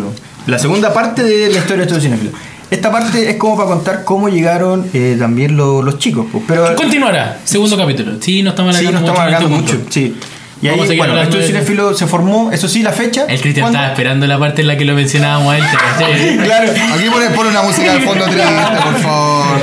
La 0.46 0.58
segunda 0.58 0.94
parte 0.94 1.22
de 1.22 1.50
la 1.50 1.58
historia 1.58 1.76
de 1.76 1.82
Estudio 1.82 2.00
Cinéfilo. 2.02 2.30
Esta 2.70 2.90
parte 2.90 3.28
es 3.30 3.36
como 3.36 3.56
para 3.56 3.68
contar 3.68 4.04
cómo 4.04 4.28
llegaron 4.30 4.86
eh, 4.94 5.16
también 5.18 5.54
lo- 5.56 5.82
los 5.82 5.98
chicos. 5.98 6.26
pues, 6.32 6.44
Pero 6.48 6.74
Continuará, 6.76 7.38
segundo 7.44 7.76
capítulo. 7.76 8.12
Sí, 8.20 8.42
no 8.42 8.50
estamos 8.50 8.74
sí, 8.76 8.80
alargando 8.86 9.10
nos 9.12 9.18
estamos 9.18 9.50
mucho 9.50 9.74
mucho. 9.74 9.86
Sí. 9.90 10.16
Y 10.60 10.68
ahí, 10.68 10.96
bueno, 10.96 11.20
Estudio. 11.20 11.46
Cinéfilo 11.46 11.94
se 11.94 12.06
formó, 12.06 12.50
eso 12.50 12.68
sí, 12.68 12.82
la 12.82 12.92
fecha. 12.92 13.26
El 13.28 13.40
Cristian 13.40 13.64
¿Cuándo? 13.64 13.78
estaba 13.78 13.92
esperando 13.92 14.26
la 14.26 14.38
parte 14.38 14.62
en 14.62 14.68
la 14.68 14.76
que 14.76 14.84
lo 14.84 14.94
mencionábamos 14.94 15.54
a 15.54 15.58
él. 15.58 15.64
Claro. 16.44 16.72
Aquí 16.94 17.10
pone, 17.10 17.30
pone 17.30 17.50
una 17.50 17.62
música 17.62 17.94
de 17.94 18.00
fondo 18.00 18.24
triste, 18.24 18.44
por 18.82 18.96
favor. 19.00 19.62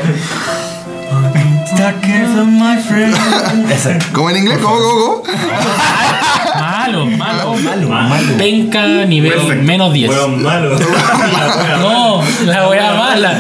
¿Cómo 4.13 4.29
en 4.29 4.37
inglés? 4.37 4.59
¿Cómo, 4.61 4.77
cómo, 4.77 5.23
cómo? 5.23 5.23
Malo, 6.85 7.05
malo. 7.05 7.55
Malo, 7.57 7.89
malo. 7.89 8.37
Penca 8.37 9.05
nivel 9.05 9.63
menos 9.63 9.93
10. 9.93 10.09
Weón 10.09 10.43
malo. 10.43 10.77
No, 11.79 12.21
la 12.45 12.69
wea 12.69 12.93
mala. 12.93 13.37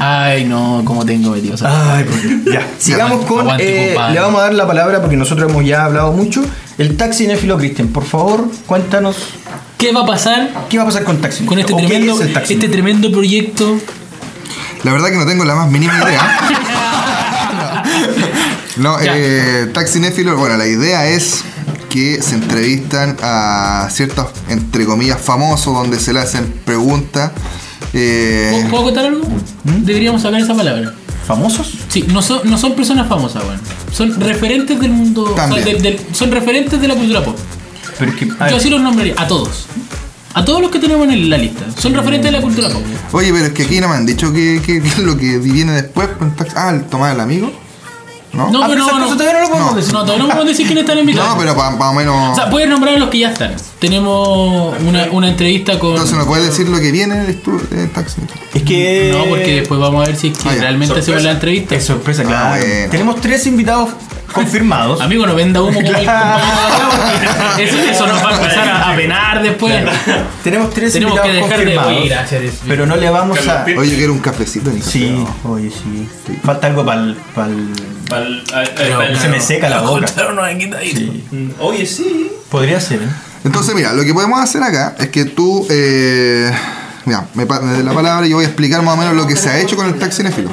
Ay, 0.00 0.44
no, 0.44 0.82
como 0.84 1.04
tengo 1.04 1.30
metido. 1.30 1.56
Ay, 1.64 2.04
por 2.04 2.20
Dios. 2.20 2.54
Ya, 2.54 2.66
sigamos 2.78 3.24
con. 3.26 3.40
Aguante, 3.40 3.92
eh, 3.92 3.96
le 4.12 4.20
vamos 4.20 4.40
a 4.40 4.44
dar 4.44 4.54
la 4.54 4.66
palabra 4.66 5.00
porque 5.00 5.16
nosotros 5.16 5.50
hemos 5.50 5.64
ya 5.64 5.84
hablado 5.84 6.12
mucho. 6.12 6.42
El 6.78 6.96
taxi 6.96 7.26
néfilo 7.26 7.58
Cristian, 7.58 7.88
por 7.88 8.04
favor, 8.04 8.48
cuéntanos 8.66 9.16
¿Qué 9.78 9.92
va 9.92 10.02
a 10.02 10.06
pasar 10.06 10.50
qué 10.68 10.78
va 10.78 10.84
a 10.84 10.86
pasar 10.86 11.04
con 11.04 11.20
taxi. 11.20 11.44
con 11.44 11.58
este 11.58 11.72
¿O 11.72 11.76
qué 11.76 11.86
tremendo, 11.86 12.22
es 12.22 12.32
taxi 12.32 12.54
este 12.54 12.68
tremendo 12.68 13.10
proyecto? 13.12 13.78
La 14.84 14.92
verdad 14.92 15.10
que 15.10 15.16
no 15.16 15.26
tengo 15.26 15.44
la 15.44 15.54
más 15.54 15.70
mínima 15.70 15.98
idea. 16.02 16.38
No, 18.76 18.96
eh, 19.00 19.68
Taxinéfilo, 19.72 20.36
bueno, 20.36 20.56
la 20.56 20.66
idea 20.66 21.06
es 21.06 21.44
que 21.92 22.22
se 22.22 22.34
entrevistan 22.34 23.16
a 23.22 23.88
ciertos, 23.90 24.28
entre 24.48 24.86
comillas, 24.86 25.20
famosos, 25.20 25.74
donde 25.74 25.98
se 26.00 26.12
le 26.12 26.20
hacen 26.20 26.52
preguntas. 26.64 27.32
eh, 27.92 28.50
¿Puedo- 28.52 28.70
¿Puedo 28.70 28.82
contar 28.84 29.04
algo? 29.06 29.24
¿Mm? 29.64 29.84
Deberíamos 29.84 30.22
sacar 30.22 30.40
esa 30.40 30.54
palabra. 30.54 30.94
¿Famosos? 31.26 31.72
Sí, 31.88 32.04
no 32.08 32.22
son, 32.22 32.40
no 32.50 32.56
son 32.58 32.74
personas 32.74 33.06
famosas, 33.08 33.44
weón. 33.44 33.60
Son 33.92 34.18
referentes 34.20 34.80
del 34.80 34.90
mundo. 34.90 35.22
o 35.24 35.26
sea, 35.34 35.36
También. 35.48 35.64
del- 35.64 35.82
del- 35.82 36.00
son 36.12 36.30
referentes 36.32 36.80
de 36.80 36.88
la 36.88 36.94
cultura 36.94 37.22
pop. 37.24 37.36
Pero 37.98 38.10
es 38.10 38.16
que. 38.16 38.26
Yo 38.26 38.56
así 38.56 38.70
los 38.70 38.80
nombraría. 38.80 39.14
A 39.18 39.28
todos. 39.28 39.66
A 40.34 40.44
todos 40.46 40.62
los 40.62 40.70
que 40.70 40.78
tenemos 40.78 41.06
en 41.08 41.28
la 41.28 41.36
lista. 41.36 41.64
Son 41.78 41.92
referentes 41.94 42.24
de 42.32 42.38
la 42.38 42.42
cultura 42.42 42.70
pop. 42.70 42.82
Oye, 43.12 43.30
pero 43.32 43.44
es 43.46 43.52
que 43.52 43.64
aquí 43.64 43.80
no 43.80 43.88
me 43.88 43.96
han 43.96 44.06
dicho 44.06 44.32
que, 44.32 44.62
que- 44.64 44.80
que 44.80 44.88
es 44.88 44.98
lo 44.98 45.16
que 45.18 45.36
viene 45.38 45.72
después 45.72 46.08
Taxi. 46.36 46.54
Ah, 46.56 46.70
el 46.70 46.84
tomar 46.84 47.14
el 47.14 47.20
amigo. 47.20 47.52
¿No? 48.32 48.50
No, 48.50 48.62
Ah, 48.62 48.66
pero 48.68 48.78
no, 48.86 48.98
no. 48.98 49.06
todavía 49.08 49.32
no 49.34 49.40
lo 49.40 49.48
podemos 49.48 49.70
No. 49.72 49.76
decir. 49.76 49.92
No, 49.92 50.00
todavía 50.00 50.22
no 50.22 50.28
podemos 50.28 50.46
decir 50.48 50.66
quiénes 50.66 50.84
están 50.84 50.98
invitados. 50.98 51.30
No, 51.34 51.38
pero 51.38 51.54
más 51.54 51.90
o 51.90 51.92
menos. 51.92 52.32
O 52.32 52.34
sea, 52.34 52.50
puedes 52.50 52.68
nombrar 52.68 52.94
a 52.94 52.98
los 52.98 53.08
que 53.10 53.18
ya 53.18 53.30
están. 53.30 53.54
Tenemos 53.82 54.76
una, 54.86 55.08
una 55.10 55.28
entrevista 55.28 55.76
con. 55.80 55.90
Entonces, 55.90 56.16
¿me 56.16 56.24
puedes 56.24 56.46
decir 56.46 56.68
lo 56.68 56.78
que 56.78 56.92
viene 56.92 57.26
estu- 57.26 57.60
de 57.68 57.88
Taxi? 57.88 58.20
Es 58.54 58.62
que. 58.62 59.10
No, 59.12 59.24
porque 59.24 59.56
después 59.56 59.80
vamos 59.80 60.04
a 60.04 60.06
ver 60.06 60.16
si 60.16 60.28
es 60.28 60.38
que 60.38 60.48
Ah, 60.48 60.54
realmente 60.60 60.92
hacemos 60.92 61.04
Sorpresa. 61.06 61.26
la 61.26 61.32
entrevista. 61.32 61.74
Es 61.74 61.84
sorpresa, 61.84 62.22
Ah, 62.24 62.28
claro. 62.28 62.64
bueno. 62.64 62.90
Tenemos 62.92 63.20
tres 63.20 63.44
invitados 63.48 63.90
confirmados. 64.32 65.00
Amigo, 65.00 65.26
no 65.26 65.34
venda 65.34 65.60
humo 65.62 65.74
como 65.82 65.88
el 65.98 66.06
eso, 67.58 67.76
eso 67.90 68.06
nos 68.06 68.24
va 68.24 68.30
a 68.30 68.36
empezar 68.40 68.68
a, 68.68 68.90
a 68.92 68.96
penar 68.96 69.42
después. 69.42 69.74
Tenemos 70.44 70.70
tres 70.72 70.92
Tenemos 70.92 71.20
que 71.20 71.28
invitados 71.28 71.50
dejar 71.50 71.66
de- 71.66 71.74
confirmados. 71.74 72.08
gracias. 72.08 72.54
Pero 72.68 72.86
no 72.86 72.94
le 72.96 73.10
vamos 73.10 73.48
a. 73.48 73.66
Oye, 73.76 73.96
quiero 73.96 74.12
un 74.12 74.20
cafecito, 74.20 74.70
ni 74.70 74.78
café, 74.78 74.90
Sí, 74.92 75.10
no. 75.10 75.50
oye, 75.52 75.70
sí. 75.70 76.08
Falta 76.44 76.68
algo 76.68 76.84
para 76.86 77.00
el. 77.02 77.16
Pal- 77.34 78.44
a- 78.54 78.60
a- 78.60 78.64
Pero- 78.76 78.98
pal- 79.00 79.16
Se 79.18 79.28
me 79.28 79.40
seca 79.40 79.68
la 79.68 79.80
boca. 79.80 80.06
Quitadita. 80.06 81.00
Mm, 81.32 81.50
Oye, 81.58 81.84
sí. 81.84 82.30
Podría 82.48 82.80
ser, 82.80 83.02
¿eh? 83.02 83.08
Entonces, 83.44 83.74
mira, 83.74 83.92
lo 83.92 84.04
que 84.04 84.14
podemos 84.14 84.40
hacer 84.40 84.62
acá 84.62 84.94
es 84.98 85.08
que 85.08 85.24
tú, 85.24 85.66
eh, 85.68 86.50
mira, 87.04 87.26
me, 87.34 87.44
me 87.44 87.72
des 87.72 87.84
la 87.84 87.92
palabra 87.92 88.26
y 88.26 88.30
yo 88.30 88.36
voy 88.36 88.44
a 88.44 88.48
explicar 88.48 88.82
más 88.82 88.94
o 88.94 88.96
menos 88.96 89.14
lo 89.16 89.26
que 89.26 89.36
se 89.36 89.48
ha 89.48 89.58
hecho 89.58 89.76
con 89.76 89.86
el 89.86 89.94
taxi 89.98 90.18
cinéfilo. 90.18 90.50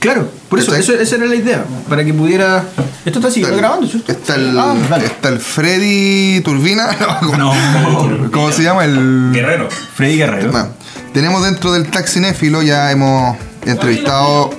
Claro, 0.00 0.30
por 0.48 0.58
eso, 0.58 0.74
eso, 0.74 0.94
esa 0.94 1.16
era 1.16 1.26
la 1.26 1.34
idea. 1.34 1.64
Para 1.88 2.04
que 2.04 2.12
pudiera. 2.14 2.64
Esto 3.04 3.18
está 3.18 3.30
siguiendo 3.30 3.56
grabando, 3.58 3.86
¿cierto? 3.86 4.10
Está 4.10 4.34
el, 4.34 4.58
Ah, 4.58 4.74
está 5.04 5.28
el 5.28 5.38
Freddy 5.38 6.40
Turbina, 6.40 6.90
no, 7.38 7.52
¿cómo, 7.52 8.30
cómo 8.32 8.52
se 8.52 8.62
llama? 8.62 8.84
El 8.84 9.30
Guerrero. 9.32 9.68
Freddy 9.70 10.16
Guerrero. 10.16 10.50
Bueno, 10.50 10.68
tenemos 11.12 11.42
dentro 11.44 11.72
del 11.72 11.90
taxi 11.90 12.14
cinéfilo, 12.14 12.62
ya 12.62 12.90
hemos 12.90 13.36
entrevistado, 13.64 14.50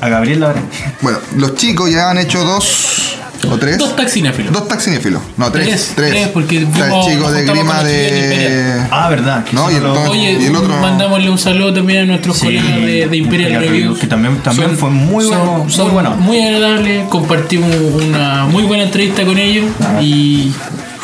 A 0.00 0.08
Gabriel 0.08 0.40
Lara. 0.40 0.62
bueno, 1.02 1.18
los 1.36 1.54
chicos 1.56 1.90
ya 1.90 2.10
han 2.10 2.18
hecho 2.18 2.44
dos 2.44 3.16
o 3.50 3.58
tres. 3.58 3.78
Dos 3.78 3.96
taxinéfilos. 3.96 4.52
Dos 4.52 4.68
taxinéfilos. 4.68 5.22
No, 5.36 5.50
tres. 5.50 5.66
Tres, 5.66 5.92
Tres. 5.96 6.10
tres, 6.10 6.28
porque 6.28 6.58
Está 6.62 6.86
el 6.86 7.04
chico 7.04 7.30
de 7.32 7.44
grima 7.44 7.82
de. 7.84 8.80
Ah, 8.90 9.08
verdad. 9.08 9.44
No, 9.52 9.70
y 9.70 9.74
Oye, 9.76 10.38
y 10.40 10.44
el 10.46 10.56
otro- 10.56 10.76
mandámosle 10.80 11.30
un 11.30 11.38
saludo 11.38 11.72
también 11.74 12.02
a 12.02 12.04
nuestros 12.06 12.36
Sí, 12.38 12.46
colegas 12.46 12.76
de, 12.76 13.06
de 13.08 13.16
Imperial 13.16 13.52
Imperial. 13.52 13.62
Reviews, 13.64 13.98
que 13.98 14.06
también- 14.06 14.38
también 14.38 14.76
fue 14.76 14.90
muy 14.90 15.24
son- 15.24 15.38
bueno, 15.38 15.58
muy 15.64 15.72
son 15.72 15.96
onda. 15.96 16.10
muy 16.10 16.40
agradable. 16.40 17.04
Compartimos 17.08 17.70
una 17.74 18.46
muy 18.46 18.64
buena 18.64 18.84
entrevista 18.84 19.24
con 19.24 19.38
ellos 19.38 19.66
y, 20.00 20.52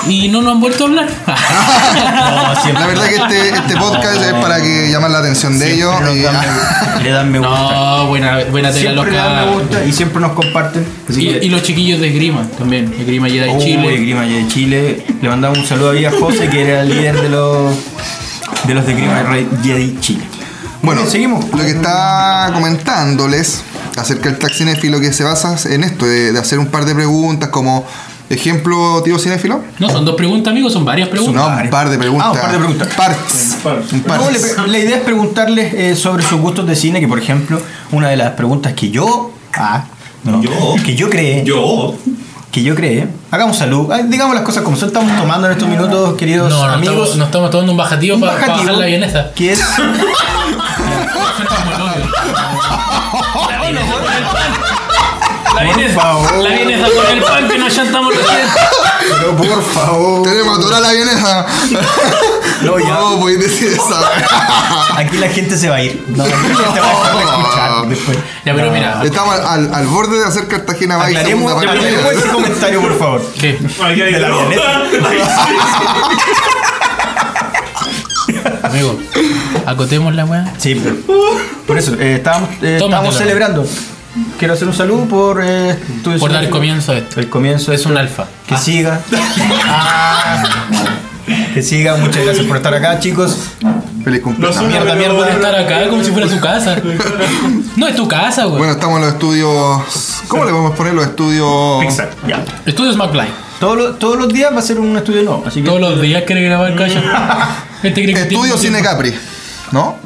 y 0.09 0.29
no 0.29 0.43
nos 0.43 0.55
han 0.55 0.61
vuelto 0.61 0.85
a 0.85 0.87
hablar. 0.89 1.09
No, 1.91 2.63
siempre. 2.63 2.81
La 2.83 2.87
verdad 2.87 3.07
que 3.09 3.17
este, 3.17 3.49
este 3.57 3.77
podcast 3.77 4.17
es 4.23 4.33
para 4.35 4.61
que 4.61 4.91
llamar 4.91 5.11
la 5.11 5.19
atención 5.19 5.59
de 5.59 5.75
ellos. 5.75 5.95
Y- 6.15 6.21
dan 6.23 6.37
le 7.03 7.11
dan 7.11 7.31
me 7.31 7.39
gusta. 7.39 7.53
no, 7.73 8.07
buena, 8.07 8.39
buena 8.51 8.71
tela 8.73 8.93
siempre 8.95 9.11
le 9.13 9.17
dan 9.17 9.47
me 9.47 9.53
gusta 9.55 9.85
y 9.85 9.93
siempre 9.93 10.21
nos 10.21 10.33
comparten. 10.33 10.87
Y, 11.09 11.15
que- 11.29 11.45
y 11.47 11.49
los 11.49 11.63
chiquillos 11.63 12.01
de 12.01 12.11
Grima 12.11 12.47
también. 12.59 12.91
De 12.91 13.05
Grima 13.05 13.29
Jedi 13.29 13.51
Oh, 13.53 13.59
Chile. 13.59 13.89
de 13.91 13.97
Grima 13.99 14.23
de 14.23 14.49
Chile. 14.49 15.05
Le 15.21 15.29
mandamos 15.29 15.59
un 15.59 15.67
saludo 15.67 15.91
a 15.91 16.11
José, 16.21 16.49
que 16.49 16.63
era 16.63 16.83
el 16.83 16.89
líder 16.89 17.21
de 17.21 17.29
los 17.29 17.75
de 18.67 18.75
los 18.75 18.87
de 18.87 18.95
Grima 18.95 19.25
Jedi 19.63 19.99
Chile. 20.01 20.23
Bueno, 20.83 21.05
seguimos. 21.07 21.45
Lo 21.51 21.59
que 21.59 21.71
está 21.71 22.51
comentándoles 22.55 23.63
acerca 23.99 24.29
del 24.31 24.39
taxi 24.39 24.59
cinéfilo 24.59 25.01
que 25.01 25.13
se 25.13 25.25
basa 25.25 25.57
en 25.69 25.85
esto, 25.85 26.07
de, 26.07 26.33
de 26.33 26.39
hacer 26.39 26.59
un 26.59 26.67
par 26.69 26.85
de 26.85 26.95
preguntas 26.95 27.51
como 27.51 27.87
ejemplo, 28.31 29.03
tío 29.05 29.19
cinéfilo. 29.19 29.61
No, 29.79 29.91
son 29.91 30.05
dos 30.05 30.15
preguntas, 30.15 30.51
amigos, 30.53 30.73
son 30.73 30.85
varias 30.85 31.09
preguntas. 31.09 31.35
No, 31.35 31.63
un 31.65 31.71
par 31.71 31.91
de 31.91 31.99
preguntas. 31.99 32.29
Ah, 32.29 32.33
un 32.33 32.41
par 32.41 32.53
de 32.53 32.59
preguntas. 32.59 32.89
Parts. 32.97 33.57
Un 33.93 34.01
par. 34.03 34.21
No, 34.21 34.31
le- 34.31 34.69
la 34.73 34.79
idea 34.79 34.97
es 34.97 35.03
preguntarles 35.03 35.75
eh, 35.75 35.97
sobre 35.97 36.23
sus 36.23 36.41
gustos 36.41 36.67
de 36.67 36.77
cine, 36.77 37.01
que 37.01 37.09
por 37.09 37.19
ejemplo, 37.19 37.61
una 37.93 38.09
de 38.09 38.17
las 38.17 38.31
preguntas 38.33 38.73
que 38.75 38.91
yo. 38.91 39.33
Ah, 39.55 39.85
no, 40.25 40.43
Yo. 40.43 40.51
que 40.85 40.95
yo 40.95 41.11
creé. 41.11 41.45
Yo. 41.45 41.95
Que 42.53 42.63
yo 42.65 42.75
creé. 42.75 43.07
Hagamos 43.31 43.57
salud. 43.59 43.91
Ay, 43.93 44.05
digamos 44.09 44.35
las 44.35 44.45
cosas 44.45 44.63
como 44.65 44.77
son. 44.77 44.89
Estamos 44.89 45.17
tomando 45.17 45.47
en 45.47 45.53
estos 45.53 45.69
minutos, 45.69 46.15
queridos 46.17 46.51
No, 46.51 46.67
no 46.67 46.73
amigos. 46.73 46.95
estamos, 46.95 47.17
no 47.17 47.25
estamos 47.27 47.51
tomando 47.51 47.73
un 47.73 47.79
bajativo 47.79 48.15
un 48.17 48.21
para 48.21 48.35
bajar 48.47 48.75
la 48.77 48.87
vienesa. 48.87 49.31
Que 49.35 49.53
es. 49.53 49.61
La 55.55 55.63
vienesa, 55.65 55.95
Por 55.95 56.03
favor. 56.03 56.37
la 56.39 56.49
vienesa 56.51 56.87
con 56.95 57.07
el 57.17 57.23
pan 57.23 57.49
que 57.49 57.59
nos 57.59 57.75
chantamos 57.75 58.15
los 58.15 58.23
dientes. 58.29 58.55
Pero 59.19 59.37
por 59.37 59.63
favor. 59.65 60.23
Tenemos 60.23 60.59
a 60.59 60.63
toda 60.63 60.81
la 60.81 60.93
vienesa. 60.93 61.47
No, 62.63 62.79
ya. 62.79 62.89
No, 62.89 63.19
podéis 63.19 63.41
decir 63.41 63.69
esa. 63.69 64.99
Aquí 64.99 65.17
la 65.17 65.29
gente 65.31 65.57
se 65.57 65.71
va 65.71 65.77
a 65.77 65.83
ir. 65.83 66.05
No, 66.09 66.27
la 66.27 66.37
gente 66.37 66.63
va 66.63 66.69
a 66.69 66.75
dejar 66.75 67.17
de 67.17 67.23
escuchar 67.23 67.89
después. 67.89 68.19
Ya, 68.45 68.55
pero 68.55 68.71
mira, 68.71 69.01
Estamos 69.03 69.35
al, 69.35 69.47
al- 69.47 69.75
al 69.75 69.87
borde 69.87 70.19
de 70.19 70.25
hacer 70.27 70.47
Cartagena 70.47 70.97
Aclaremos, 71.03 71.51
segunda 71.51 71.55
parte. 71.55 71.71
aclaremos 71.89 72.13
ese 72.13 72.29
comentario, 72.29 72.83
por 72.83 72.99
favor. 72.99 73.23
¿qué? 73.41 73.53
De 73.55 74.21
la 74.21 74.27
avioneta. 74.27 74.83
Amigo, 78.65 78.99
acotemos 79.65 80.15
la 80.15 80.25
weá. 80.27 80.53
Sí, 80.59 80.75
pero- 80.75 80.97
por 81.67 81.79
eso, 81.79 81.95
eh, 81.99 82.17
estábamos, 82.17 82.51
eh, 82.61 82.79
estábamos 82.83 83.17
celebrando. 83.17 83.67
Quiero 84.39 84.55
hacer 84.55 84.67
un 84.69 84.75
saludo 84.75 85.05
por 85.05 85.41
eh, 85.45 85.77
tu- 86.03 86.19
Por 86.19 86.33
dar 86.33 86.49
comienzo 86.51 86.93
a 86.93 86.99
esto. 86.99 87.21
El 87.21 87.29
comienzo 87.29 87.73
Es 87.73 87.87
un 87.87 87.97
alfa. 87.97 88.27
Que 88.47 88.57
siga. 88.57 89.01
Ah. 89.67 90.43
que 91.55 91.63
siga. 91.63 91.97
Muchas 91.97 92.25
gracias 92.25 92.47
por 92.47 92.57
estar 92.57 92.75
acá, 92.75 92.99
chicos. 92.99 93.37
Feliz 94.05 94.21
cumpleaños. 94.23 94.61
No 94.63 94.69
Mierda, 94.69 94.95
mierda. 94.95 95.17
Puede 95.17 95.33
estar 95.33 95.55
acá 95.55 95.89
como 95.89 96.03
si 96.03 96.11
fuera 96.11 96.29
su 96.29 96.41
casa. 96.41 96.77
No 97.77 97.87
es 97.87 97.95
tu 97.95 98.09
casa, 98.09 98.45
güey. 98.47 98.59
Bueno, 98.59 98.73
estamos 98.73 98.97
en 98.97 99.05
los 99.05 99.13
estudios. 99.15 99.83
¿Cómo 100.29 100.45
le 100.45 100.53
vamos 100.53 100.73
a 100.73 100.75
poner 100.75 100.95
los 100.95 101.05
estudios? 101.07 101.81
Pixar, 101.85 102.11
ya. 102.27 102.43
Estudios 102.67 102.97
McFly. 102.97 103.29
Todos 103.61 103.77
los, 103.77 103.99
todos 103.99 104.17
los 104.19 104.33
días 104.33 104.53
va 104.55 104.59
a 104.61 104.63
ser 104.63 104.79
un 104.81 104.97
estudio 104.97 105.23
nuevo. 105.23 105.45
Así 105.47 105.61
que 105.61 105.69
Todos 105.69 105.81
los 105.81 106.01
días 106.01 106.23
quiere 106.27 106.43
grabar 106.43 106.75
cacho. 106.77 107.01
Este 107.83 108.11
Estudio 108.11 108.57
Cine. 108.59 108.83
Capri. 108.83 109.15
¿No? 109.73 109.97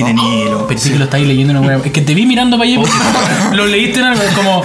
No. 0.00 0.08
Cine 0.08 0.14
Nilo. 0.14 0.66
Pensé 0.66 0.92
que 0.92 0.98
lo 0.98 1.04
estáis 1.04 1.26
leyendo 1.26 1.52
una 1.52 1.60
buena. 1.60 1.82
Es 1.84 1.92
que 1.92 2.00
te 2.00 2.14
vi 2.14 2.24
mirando 2.26 2.56
para 2.58 2.68
allá 2.70 2.78
porque 2.80 2.94
lo 3.56 3.66
leíste 3.66 3.98
en 4.00 4.06
algo. 4.06 4.22
Como 4.34 4.62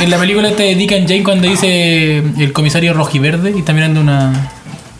en 0.00 0.10
la 0.10 0.18
película 0.18 0.48
esta 0.48 0.62
de 0.62 0.74
Dick 0.74 0.92
and 0.92 1.06
Jane 1.08 1.22
cuando 1.22 1.48
dice 1.48 2.18
el 2.18 2.52
comisario 2.52 2.94
rojiverde 2.94 3.52
y 3.54 3.58
está 3.60 3.72
mirando 3.72 4.00
una. 4.00 4.32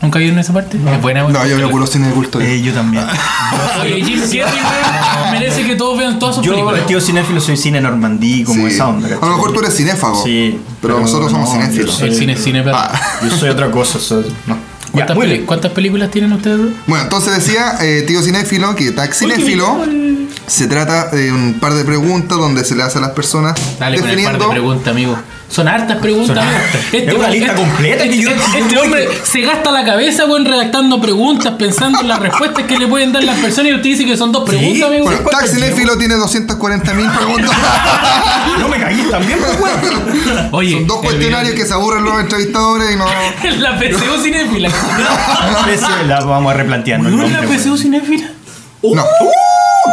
¿Nunca 0.03 0.19
vieron 0.19 0.39
esa 0.39 0.55
parte? 0.55 0.79
Es 0.79 1.03
buena, 1.03 1.23
güey. 1.25 1.35
No, 1.35 1.47
yo 1.47 1.59
veo 1.59 1.69
puro 1.71 1.87
cine 1.87 2.07
de 2.09 2.15
culto. 2.15 2.41
Eh, 2.41 2.63
yo 2.63 2.73
también. 2.73 3.05
Oye, 3.83 4.03
Jim 4.03 4.19
Carrey, 4.21 4.39
güey, 4.41 5.31
merece 5.33 5.63
que 5.67 5.77
todos 5.77 5.99
vean 5.99 6.19
todas 6.19 6.37
sus 6.37 6.45
Yo, 6.45 6.53
películas. 6.53 6.87
tío 6.87 7.01
cinéfilo, 7.03 7.39
soy 7.39 7.59
cine 7.59 7.83
normandí, 7.83 8.43
como 8.45 8.67
Sí. 8.67 8.75
esa 8.75 8.89
onda. 8.89 9.09
A 9.09 9.11
¿cachai? 9.11 9.29
lo 9.29 9.35
mejor 9.37 9.53
tú 9.53 9.61
eres 9.61 9.77
cinéfago. 9.77 10.23
Sí. 10.25 10.59
Pero, 10.81 11.01
nosotros 11.01 11.31
somos 11.31 11.51
no, 11.51 11.55
cinéfilos. 11.55 11.87
yo 11.93 11.93
soy- 11.99 12.09
El 12.09 12.15
cine 12.17 12.33
es 12.33 12.43
cine, 12.43 12.63
pero. 12.63 12.77
Ah. 12.77 12.99
Yo 13.23 13.31
soy 13.37 13.51
otra 13.51 13.71
cosa. 13.71 13.99
soy- 13.99 14.25
no. 14.47 14.57
Ya, 14.93 15.07
¿Cuántas, 15.07 15.19
peli- 15.19 15.75
películas 15.75 16.11
tienen 16.11 16.33
ustedes 16.33 16.59
dos? 16.59 16.69
Bueno, 16.87 17.05
entonces 17.05 17.37
decía, 17.37 17.75
eh, 17.81 18.03
tío 18.07 18.23
cinéfilo, 18.23 18.75
que 18.75 18.91
taxinéfilo 18.91 19.85
se 20.47 20.67
trata 20.67 21.07
de 21.11 21.31
un 21.33 21.61
par 21.61 21.75
de 21.75 21.85
preguntas 21.85 22.37
donde 22.39 22.65
se 22.65 22.75
le 22.75 22.83
hace 22.83 22.99
a 22.99 23.01
las 23.03 23.11
personas 23.11 23.55
Dale 23.79 23.99
con 24.01 24.09
el 24.09 24.17
par 24.17 24.17
de 24.17 24.23
definiendo, 24.39 24.51
preguntas, 24.51 24.89
amigo. 24.89 25.17
Son 25.51 25.67
hartas 25.67 25.99
preguntas. 25.99 26.29
Son 26.29 26.39
hartas. 26.39 26.81
Es 26.93 27.13
una 27.13 27.29
lista 27.29 27.53
este- 27.53 27.61
completa 27.63 28.05
que 28.05 28.19
yo- 28.23 28.31
Este, 28.31 28.53
yo 28.53 28.59
este 28.65 28.79
hombre 28.79 29.09
se 29.25 29.41
gasta 29.41 29.73
la 29.73 29.85
cabeza, 29.85 30.27
weón, 30.27 30.45
redactando 30.45 31.01
preguntas, 31.01 31.55
pensando 31.59 32.01
en 32.01 32.09
las 32.09 32.21
respuestas 32.21 32.65
que 32.67 32.79
le 32.79 32.87
pueden 32.87 33.13
dar 33.13 33.25
las 33.25 33.37
personas 33.39 33.73
y 33.73 33.75
usted 33.75 33.83
dice 33.91 34.05
que 34.07 34.17
son 34.17 34.31
dos 34.31 34.49
preguntas, 34.49 34.89
amigo. 34.89 35.05
Bueno, 35.07 35.21
¿cuánto 35.25 35.41
Taxi? 35.41 35.61
Néfilo 35.61 35.99
tiene 35.99 36.15
240 36.15 36.95
mil 36.95 37.11
preguntas. 37.11 37.51
No 38.59 38.69
me 38.69 38.79
caí 38.79 39.03
también, 39.11 39.39
weón. 39.41 40.49
Oye, 40.53 40.73
Son 40.73 40.87
dos 40.87 41.01
cuestionarios 41.01 41.55
que 41.55 41.65
se 41.65 41.73
aburren 41.73 42.05
los 42.05 42.21
entrevistadores 42.21 42.93
y 42.93 42.97
no. 42.97 43.07
La 43.59 43.79
PCU 43.79 44.23
cinéfila. 44.23 44.69
La 46.07 46.21
vamos 46.21 46.53
a 46.53 46.57
replantear. 46.57 47.01
¿no? 47.01 47.11
¿No 47.11 47.25
El 47.25 47.33
es 47.35 47.41
la 47.41 47.47
PCU 47.47 47.77
cinéfila? 47.79 48.29
No. 48.83 49.05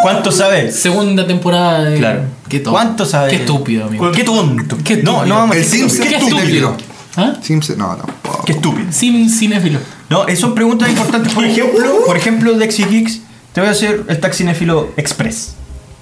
¿Cuánto 0.02 0.32
sabes? 0.32 0.76
Segunda 0.80 1.26
temporada 1.26 1.84
de. 1.84 1.98
Claro. 1.98 2.22
Qué 2.50 2.60
tonto. 2.60 2.72
¿Cuánto 2.72 3.06
sabes? 3.06 3.32
Qué 3.34 3.40
estúpido, 3.40 3.86
amigo. 3.86 4.12
Qué 4.12 4.24
tonto. 4.24 4.78
Qué 4.84 4.98
no, 4.98 5.12
estúpido. 5.12 5.26
no 5.26 5.36
vamos 5.36 5.56
a 5.56 5.60
El 5.60 5.66
Sims, 5.66 5.94
¿qué 6.00 6.08
Qué 6.10 6.16
es 6.16 6.24
estúpido. 6.24 6.78
¿Ah? 7.16 7.34
Sims, 7.42 7.76
no, 7.78 7.96
tampoco. 7.96 8.44
Qué 8.46 8.52
estúpido. 8.54 8.88
Sin 8.92 9.30
cinéfilo. 9.30 9.80
No, 10.10 10.28
eh, 10.28 10.36
son 10.36 10.54
preguntas 10.56 10.90
importantes. 10.90 11.34
Por 11.34 11.46
ejemplo, 11.46 12.06
por 12.06 12.16
ejemplo, 12.16 12.54
de 12.54 12.68
Geeks, 12.68 13.22
te 13.54 13.62
voy 13.62 13.70
a 13.70 13.72
hacer 13.72 14.04
el 14.08 14.20
taxinéfilo 14.20 14.92
express. 14.98 15.56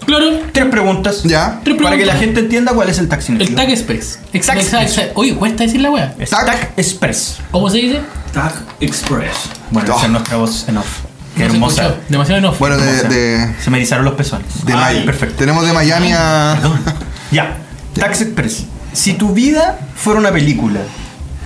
Claro. 0.05 0.25
Tres 0.51 0.65
preguntas. 0.67 1.23
Ya. 1.23 1.61
Tres 1.63 1.77
Para 1.77 1.91
que 1.91 2.03
preguntas. 2.03 2.07
la 2.07 2.15
gente 2.19 2.39
entienda 2.41 2.73
cuál 2.73 2.89
es 2.89 2.99
el 2.99 3.07
taxinéfilo. 3.07 3.49
El 3.49 3.55
Tag 3.55 3.69
Express. 3.71 4.19
Tag 4.25 4.35
Exacto, 4.35 4.77
Express. 4.77 5.09
Oye, 5.15 5.33
cuesta 5.35 5.63
decir 5.63 5.81
la 5.81 5.89
wea. 5.89 6.13
Es 6.19 6.29
Tac. 6.29 6.45
Tag 6.45 6.73
Express. 6.77 7.37
¿Cómo 7.49 7.69
se 7.69 7.77
dice? 7.77 8.01
Tag 8.33 8.53
Express. 8.81 9.49
Bueno, 9.71 9.93
Oh. 9.93 9.97
esa 9.97 10.05
es 10.05 10.11
nuestra 10.11 10.37
voz 10.37 10.65
en 10.67 10.77
off. 10.77 10.99
Qué 11.35 11.43
hermosa. 11.45 11.85
escuchó. 11.87 12.01
Demasiado 12.09 12.39
enough. 12.39 12.57
Bueno, 12.59 12.77
de, 12.77 13.53
Se 13.63 13.69
me 13.69 13.77
erizaron 13.77 14.05
los 14.05 14.13
pezones. 14.15 14.65
de 14.65 14.73
Ay, 14.73 14.79
Miami. 14.79 15.05
perfecto. 15.05 15.35
Tenemos 15.37 15.65
de 15.65 15.73
Miami 15.73 16.11
a. 16.13 16.57
Ya. 17.31 17.57
Tax 17.93 18.21
Express. 18.21 18.65
Si 18.93 19.13
tu 19.13 19.33
vida 19.33 19.79
fuera 19.95 20.19
una 20.19 20.31
película, 20.31 20.81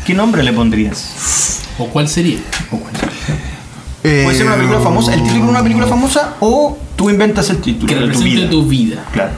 ¿qué 0.06 0.14
nombre 0.14 0.44
le 0.44 0.52
pondrías? 0.54 1.60
¿O 1.80 1.88
cuál 1.88 2.08
sería? 2.10 2.38
Eh, 4.04 4.22
Puede 4.24 4.38
ser 4.38 4.46
una 4.48 4.56
película 4.56 4.80
famosa, 4.80 5.14
el 5.14 5.24
título 5.24 5.44
de 5.46 5.50
una 5.50 5.62
película 5.64 5.88
famosa 5.88 6.36
o 6.40 6.78
tú 6.96 7.10
inventas 7.10 7.50
el 7.50 7.60
título 7.62 7.88
Que 7.88 7.96
de 7.96 8.02
tu 8.02 8.08
represente 8.08 8.36
vida. 8.42 8.50
tu 8.50 8.66
vida. 8.68 9.04
Claro. 9.12 9.32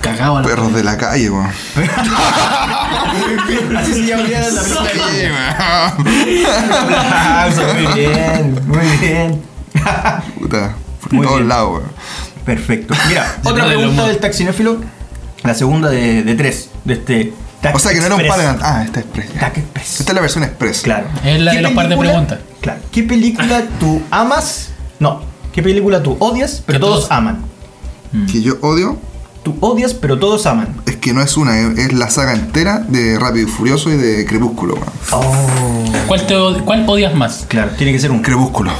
Cagado 0.00 0.36
a 0.38 0.42
la 0.42 0.46
Perros 0.48 0.74
de 0.74 0.82
la 0.84 0.96
calle, 0.98 1.30
weón. 1.30 1.48
Así 3.78 3.92
se 3.94 4.06
llamaría 4.06 4.40
la 4.40 4.62
película. 4.62 5.94
Sí, 7.54 7.62
muy 7.84 7.94
bien, 8.00 8.60
muy 8.66 8.86
bien. 9.00 9.42
Puta. 10.38 10.74
Por 11.00 11.12
Muy 11.12 11.26
todos 11.26 11.38
bien. 11.38 11.48
lados, 11.48 11.70
weón. 11.78 11.90
Perfecto. 12.44 12.94
Mira, 13.08 13.36
otra 13.44 13.66
pregunta 13.66 14.06
del 14.06 14.18
taxinéfilo. 14.18 14.78
La 15.42 15.54
segunda 15.54 15.90
de, 15.90 16.22
de 16.22 16.34
tres. 16.34 16.70
De 16.84 16.94
este 16.94 17.32
Tax 17.60 17.76
O 17.76 17.78
sea 17.78 17.92
que 17.92 18.00
no 18.00 18.06
era 18.06 18.14
un 18.14 18.20
Express. 18.22 18.46
par 18.46 18.58
de. 18.58 18.64
Ah, 18.64 18.84
esta 18.84 19.00
es 19.00 19.06
Express. 19.06 19.30
Express. 19.58 20.00
Esta 20.00 20.12
es 20.12 20.14
la 20.14 20.20
versión 20.20 20.44
Express. 20.44 20.80
Claro. 20.82 21.06
Es 21.24 21.40
la 21.40 21.50
¿Qué 21.52 21.56
de 21.58 21.62
los 21.62 21.72
par 21.72 21.84
de 21.88 21.96
película- 21.96 22.10
preguntas. 22.10 22.38
Claro. 22.60 22.80
¿Qué 22.90 23.02
película 23.02 23.62
tú 23.80 24.02
amas? 24.10 24.70
No. 24.98 25.20
¿Qué 25.52 25.62
película 25.62 26.02
tú 26.02 26.16
odias, 26.18 26.62
pero 26.66 26.80
todos 26.80 26.96
todos- 27.00 27.10
aman? 27.12 27.44
Que 28.30 28.42
yo 28.42 28.54
odio 28.60 28.96
Tú 29.42 29.56
odias, 29.60 29.92
pero 29.92 30.18
todos 30.18 30.46
aman. 30.46 30.74
es 30.86 30.96
que 30.96 31.12
no 31.12 31.20
es 31.20 31.36
una, 31.36 31.58
es, 31.58 31.92
la 31.92 32.08
saga 32.08 32.32
entera 32.32 32.78
de 32.78 33.18
Rápido 33.18 33.46
y 33.46 33.50
Furioso 33.50 33.90
y 33.90 33.96
de 33.96 34.24
Crepúsculo, 34.24 34.74
weón. 34.74 34.86
Oh. 35.12 35.84
¿Cuál, 36.06 36.26
te 36.26 36.34
od- 36.34 36.64
¿Cuál 36.64 36.84
odias 36.88 37.14
más? 37.14 37.44
Claro, 37.46 37.72
tiene 37.76 37.92
que 37.92 37.98
ser 37.98 38.10
un. 38.10 38.22
Crepúsculo. 38.22 38.70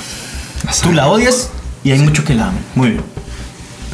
Tú 0.82 0.92
la 0.92 1.08
odias 1.08 1.50
y 1.82 1.92
hay 1.92 1.98
muchos 1.98 2.24
que 2.24 2.34
la 2.34 2.44
aman. 2.48 2.60
Muy 2.74 2.90
bien. 2.90 3.02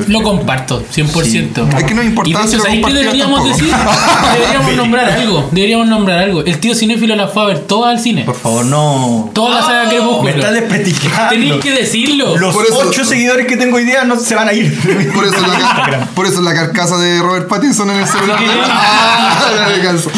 Lo 0.07 0.23
comparto, 0.23 0.83
100%. 0.95 1.77
Es 1.77 1.85
que 1.85 1.95
no 1.95 2.03
Y 2.03 2.07
importa 2.07 2.31
de 2.31 2.37
si 2.45 2.49
hecho, 2.49 2.57
lo 2.57 2.63
¿sabéis 2.65 2.87
qué 2.87 2.93
deberíamos 2.95 3.41
tampoco. 3.43 3.59
decir? 3.59 3.75
Deberíamos 4.33 4.73
nombrar 4.77 5.11
algo. 5.11 5.49
Deberíamos 5.53 5.89
nombrar 5.89 6.19
algo. 6.21 6.41
El 6.43 6.59
tío 6.59 6.75
cinéfilo 6.75 7.17
la 7.17 7.29
fue 7.29 7.43
a 7.43 7.47
ver 7.47 7.59
toda 7.59 7.91
al 7.91 8.01
cine. 8.01 8.23
Por 8.25 8.35
favor, 8.35 8.65
no. 8.65 9.31
Toda 9.35 9.61
la 9.61 9.67
saga 9.67 9.89
Crepúsculo. 9.91 10.23
Me 10.23 10.31
estás 10.31 10.55
desprestigiando. 10.55 11.29
Tenéis 11.29 11.55
que 11.57 11.73
decirlo. 11.73 12.35
Los 12.39 12.55
Por 12.55 12.65
eso- 12.65 12.79
ocho 12.89 13.05
seguidores 13.05 13.47
que 13.47 13.59
tengo 13.59 13.77
hoy 13.77 13.85
día 13.85 14.05
no 14.05 14.19
se 14.19 14.35
van 14.35 14.49
a 14.49 14.55
ir. 14.55 14.75
Por 15.15 15.27
eso, 15.27 15.37
la, 15.47 16.07
por 16.15 16.27
eso 16.27 16.41
la 16.41 16.55
carcasa 16.55 16.97
de 16.97 17.19
Robert 17.21 17.47
Pattinson 17.47 17.91
en 17.91 17.97
el 17.99 18.07
celular. 18.07 18.39
Ah. 18.71 19.67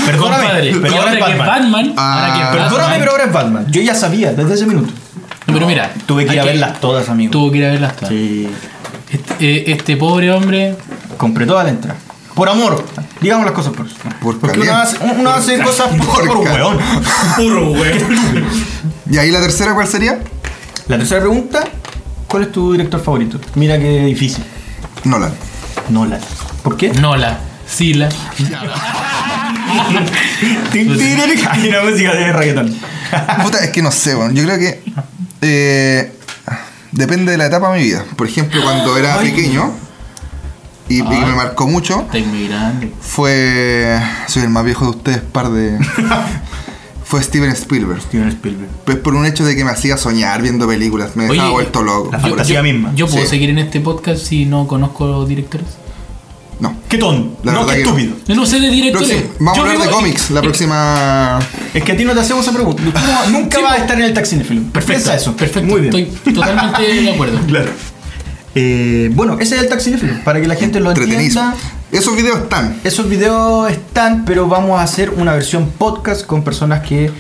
Perdóname, 0.06 0.42
Compadre, 0.42 0.74
pero 0.80 0.94
y 0.94 0.96
ahora 0.96 1.10
que 1.10 1.16
es 1.32 1.38
Batman. 1.38 1.46
Batman, 1.48 1.94
ahora 1.96 2.32
que 2.34 2.38
es 2.40 2.44
Ah. 2.46 2.50
Batman, 2.50 2.68
Perdóname, 2.68 2.98
pero 3.00 3.10
ahora 3.10 3.24
es 3.24 3.32
Batman. 3.32 3.66
Yo 3.70 3.80
ya 3.82 3.94
sabía 3.96 4.32
desde 4.32 4.54
ese 4.54 4.66
minuto. 4.66 4.92
No, 5.46 5.54
pero 5.54 5.66
mira, 5.66 5.92
Tuve 6.06 6.26
que 6.26 6.34
ir 6.34 6.40
a 6.40 6.44
verlas 6.44 6.80
todas, 6.80 7.08
amigo. 7.08 7.30
Tuvo 7.32 7.50
que 7.50 7.58
ir 7.58 7.64
a 7.64 7.70
verlas 7.70 7.96
todas. 7.96 8.10
Sí. 8.10 8.48
Este, 9.10 9.34
eh, 9.40 9.64
este 9.68 9.96
pobre 9.96 10.30
hombre. 10.32 10.76
Compré 11.16 11.46
toda 11.46 11.64
la 11.64 11.70
entrada. 11.70 11.98
Por 12.34 12.48
amor. 12.48 12.82
Digamos 13.20 13.44
las 13.44 13.54
cosas 13.54 13.74
por 13.74 13.86
eso. 13.86 13.96
Por 14.20 14.38
Porque 14.38 14.60
uno 14.60 14.74
hace, 14.74 14.96
uno 15.04 15.30
hace 15.30 15.58
cosas 15.60 15.88
por, 15.88 16.26
Por 16.26 16.38
hueón. 16.38 16.78
Puro 17.36 17.72
weón. 17.72 17.98
¿Y 19.10 19.18
ahí 19.18 19.30
la 19.30 19.40
tercera 19.40 19.74
cuál 19.74 19.86
sería? 19.86 20.18
La 20.88 20.96
tercera 20.96 21.20
pregunta. 21.20 21.64
¿Cuál 22.26 22.44
es 22.44 22.52
tu 22.52 22.72
director 22.72 23.02
favorito? 23.02 23.38
Mira 23.54 23.78
qué 23.78 24.04
difícil. 24.06 24.42
Nolan. 25.04 25.32
Nolan. 25.90 26.20
¿Por 26.62 26.76
qué? 26.78 26.90
Nola, 26.94 27.38
Sila. 27.66 28.08
Hay 30.72 31.68
una 31.68 31.82
música 31.82 32.14
de 32.14 32.32
reggaetón. 32.32 32.74
Puta, 33.42 33.62
es 33.62 33.70
que 33.70 33.82
no 33.82 33.90
sé, 33.90 34.14
weón. 34.16 34.34
Yo 34.34 34.44
creo 34.44 34.58
que. 34.58 34.82
Eh, 35.42 36.12
depende 36.92 37.32
de 37.32 37.38
la 37.38 37.46
etapa 37.46 37.72
de 37.72 37.78
mi 37.80 37.84
vida. 37.84 38.04
Por 38.16 38.26
ejemplo, 38.26 38.62
cuando 38.62 38.96
era 38.96 39.18
pequeño 39.18 39.70
y, 40.88 41.00
y 41.00 41.02
que 41.02 41.26
me 41.26 41.34
marcó 41.34 41.66
mucho, 41.68 42.00
Está 42.12 42.18
muy 42.28 42.48
grande. 42.48 42.92
fue. 43.00 44.00
Soy 44.26 44.42
el 44.44 44.48
más 44.50 44.64
viejo 44.64 44.84
de 44.86 44.90
ustedes, 44.90 45.20
par 45.20 45.50
de. 45.50 45.78
fue 47.04 47.22
Steven 47.22 47.50
Spielberg. 47.50 48.00
Steven 48.02 48.28
Spielberg. 48.28 48.70
Pues 48.86 48.96
por 48.98 49.14
un 49.14 49.26
hecho 49.26 49.44
de 49.44 49.54
que 49.54 49.64
me 49.64 49.70
hacía 49.70 49.96
soñar 49.98 50.40
viendo 50.42 50.66
películas, 50.66 51.14
me 51.16 51.24
dejaba 51.24 51.44
Oye, 51.48 51.52
vuelto 51.52 51.82
loco. 51.82 52.10
la 52.12 52.18
fantasía 52.20 52.62
misma. 52.62 52.92
¿Yo 52.94 53.06
puedo 53.06 53.22
Sí. 53.24 53.30
seguir 53.30 53.50
en 53.50 53.58
este 53.58 53.80
podcast 53.80 54.22
si 54.22 54.46
no 54.46 54.66
conozco 54.66 55.06
los 55.06 55.28
directores? 55.28 55.66
No. 56.62 56.76
¿Qué 56.88 56.96
ton? 56.96 57.36
La 57.42 57.52
no, 57.52 57.60
verdad 57.66 57.74
qué 57.74 57.82
no. 57.82 57.90
estúpido. 57.98 58.36
No 58.36 58.46
sé 58.46 58.60
de 58.60 58.70
directores. 58.70 59.24
Vamos 59.40 59.56
Yo 59.58 59.64
a 59.64 59.70
hablar 59.72 59.84
de 59.86 59.92
cómics 59.92 60.30
la 60.30 60.42
próxima. 60.42 61.38
Es 61.74 61.82
que 61.82 61.90
a 61.92 61.96
ti 61.96 62.04
no 62.04 62.14
te 62.14 62.20
hacemos 62.20 62.44
esa 62.46 62.54
pregunta. 62.54 62.82
No- 62.84 63.30
nunca 63.38 63.56
Sí, 63.58 63.62
vas 63.64 63.72
a 63.72 63.76
estar 63.78 63.98
en 63.98 64.04
el 64.04 64.14
taxífilo. 64.14 64.62
Perfecto, 64.72 64.86
Piensa 65.02 65.14
eso. 65.16 65.36
Perfecto. 65.36 65.68
Muy 65.68 65.80
bien. 65.80 65.94
Estoy 65.96 66.32
totalmente 66.34 66.82
de 66.82 67.10
acuerdo. 67.10 67.38
Claro. 67.48 67.70
Eh, 68.54 69.10
bueno, 69.14 69.38
ese 69.40 69.56
es 69.56 69.62
el 69.62 69.68
taxinéfilo. 69.68 70.14
Para 70.24 70.40
que 70.40 70.46
la 70.46 70.54
gente 70.54 70.78
lo 70.78 70.90
entienda. 70.92 71.54
Esos 71.90 72.14
videos 72.16 72.38
están. 72.38 72.76
Esos 72.84 73.08
videos 73.08 73.70
están, 73.70 74.24
pero 74.24 74.46
vamos 74.46 74.78
a 74.78 74.82
hacer 74.84 75.10
una 75.10 75.32
versión 75.34 75.68
podcast 75.76 76.24
con 76.26 76.42
personas 76.44 76.86
que, 76.86 77.10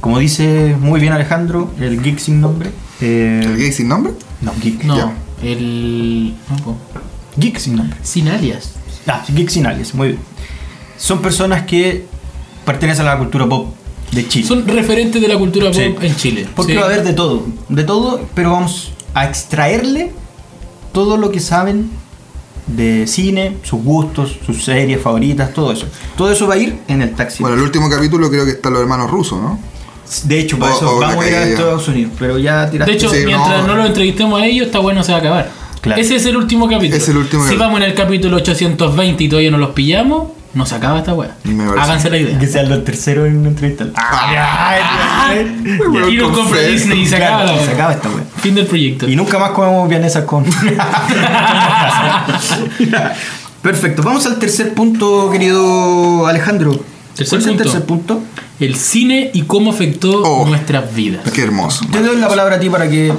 como 0.00 0.18
dice 0.18 0.74
muy 0.80 1.00
bien 1.00 1.12
Alejandro, 1.12 1.70
el 1.80 2.02
geek 2.02 2.18
sin 2.18 2.40
nombre. 2.40 2.70
eh, 3.00 3.42
¿El 3.44 3.56
gay 3.58 3.72
sin 3.72 3.88
nombre? 3.88 4.12
No, 4.40 4.52
geek. 4.62 4.84
No, 4.84 4.96
Ya. 4.96 5.12
el. 5.42 6.34
No. 6.64 6.76
Geek 7.36 7.58
sin 7.58 7.76
nombre. 7.76 7.96
sin 8.02 8.28
alias. 8.28 8.70
Ah, 9.06 9.24
geek 9.28 9.48
sin 9.50 9.66
alias, 9.66 9.94
muy 9.94 10.08
bien. 10.08 10.20
Son 10.96 11.20
personas 11.20 11.64
que 11.66 12.06
pertenecen 12.64 13.06
a 13.06 13.10
la 13.14 13.18
cultura 13.18 13.46
pop 13.48 13.74
de 14.12 14.26
Chile. 14.28 14.46
Son 14.46 14.66
referentes 14.66 15.20
de 15.20 15.28
la 15.28 15.36
cultura 15.38 15.66
pop 15.66 15.74
Sí. 15.74 15.94
en 16.06 16.16
Chile. 16.16 16.46
Porque 16.54 16.72
Sí. 16.72 16.78
va 16.78 16.84
a 16.84 16.86
haber 16.86 17.04
de 17.04 17.12
todo, 17.12 17.44
de 17.68 17.84
todo, 17.84 18.20
pero 18.34 18.52
vamos 18.52 18.92
a 19.14 19.26
extraerle 19.26 20.12
todo 20.92 21.16
lo 21.16 21.30
que 21.30 21.40
saben 21.40 21.90
de 22.66 23.06
cine, 23.06 23.58
sus 23.62 23.80
gustos, 23.84 24.38
sus 24.44 24.64
series 24.64 25.00
favoritas, 25.00 25.52
todo 25.54 25.70
eso. 25.70 25.86
Todo 26.16 26.32
eso 26.32 26.48
va 26.48 26.54
a 26.54 26.58
ir 26.58 26.78
en 26.88 27.00
el 27.02 27.14
taxi. 27.14 27.42
Bueno, 27.42 27.56
el 27.56 27.62
último 27.62 27.88
capítulo 27.88 28.28
creo 28.28 28.44
que 28.44 28.52
están 28.52 28.72
los 28.72 28.82
hermanos 28.82 29.10
rusos, 29.10 29.40
¿no? 29.40 29.58
de 30.24 30.38
hecho, 30.38 30.56
para 30.56 30.72
o- 30.72 30.76
eso 30.76 30.96
o 30.96 31.00
vamos 31.00 31.24
a 31.24 31.28
ir 31.28 31.34
a. 31.34 31.42
Estados 31.48 31.88
Unidos, 31.88 32.12
pero 32.16 32.38
ya 32.38 32.70
tiraste. 32.70 32.92
De 32.92 32.96
hecho, 32.96 33.10
Sí, 33.10 33.22
mientras 33.26 33.62
no. 33.62 33.66
no. 33.68 33.74
lo 33.76 33.86
entrevistemos 33.86 34.40
a 34.40 34.46
ellos, 34.46 34.66
está 34.66 34.78
bueno, 34.78 35.02
se 35.02 35.10
va 35.10 35.18
a 35.18 35.20
acabar. 35.20 35.50
Claro. 35.86 36.00
Ese 36.02 36.16
es 36.16 36.26
el 36.26 36.36
último 36.36 36.68
capítulo. 36.68 36.96
Es 36.96 37.08
el 37.08 37.16
último 37.16 37.42
Si 37.42 37.48
capítulo. 37.48 37.64
vamos 37.66 37.80
en 37.80 37.86
el 37.86 37.94
capítulo 37.94 38.36
820 38.36 39.24
y 39.24 39.28
todavía 39.28 39.50
no 39.50 39.58
los 39.58 39.70
pillamos, 39.70 40.28
no 40.54 40.66
se 40.66 40.74
acaba 40.74 40.98
esta 40.98 41.14
parece. 41.16 41.34
Háganse 41.78 42.10
la 42.10 42.16
idea. 42.18 42.38
que 42.38 42.46
sean 42.46 42.68
los 42.68 42.84
terceros 42.84 43.26
en 43.28 43.36
una 43.38 43.48
entrevista. 43.50 43.86
Ah, 43.94 45.32
y 46.10 46.16
nos 46.16 46.32
compra. 46.36 46.60
Disney 46.62 47.00
y 47.02 47.06
se 47.06 47.16
acaba 47.16 47.44
la 47.44 47.52
Claro, 47.52 47.58
se 47.60 47.66
wea. 47.66 47.74
acaba 47.74 47.92
esta 47.92 48.08
wea. 48.08 48.24
Fin 48.38 48.54
del 48.54 48.66
proyecto. 48.66 49.08
Y 49.08 49.16
nunca 49.16 49.38
más 49.38 49.50
comemos 49.50 49.88
vienesas 49.88 50.24
con. 50.24 50.44
Perfecto, 53.62 54.02
vamos 54.02 54.24
al 54.26 54.38
tercer 54.38 54.74
punto, 54.74 55.30
querido 55.30 56.26
Alejandro. 56.26 56.78
Tercer 57.16 57.28
¿Cuál 57.38 57.40
es 57.40 57.46
el 57.46 57.52
punto. 57.54 57.62
tercer 57.64 57.84
punto? 57.86 58.20
El 58.60 58.76
cine 58.76 59.30
y 59.34 59.42
cómo 59.42 59.70
afectó 59.72 60.22
Oh. 60.22 60.46
nuestras 60.46 60.94
vidas. 60.94 61.22
Qué 61.32 61.42
hermoso. 61.42 61.84
Te 61.90 62.00
doy 62.02 62.16
la 62.16 62.28
palabra 62.28 62.56
a 62.56 62.60
ti 62.60 62.70
para 62.70 62.88
que 62.88 63.12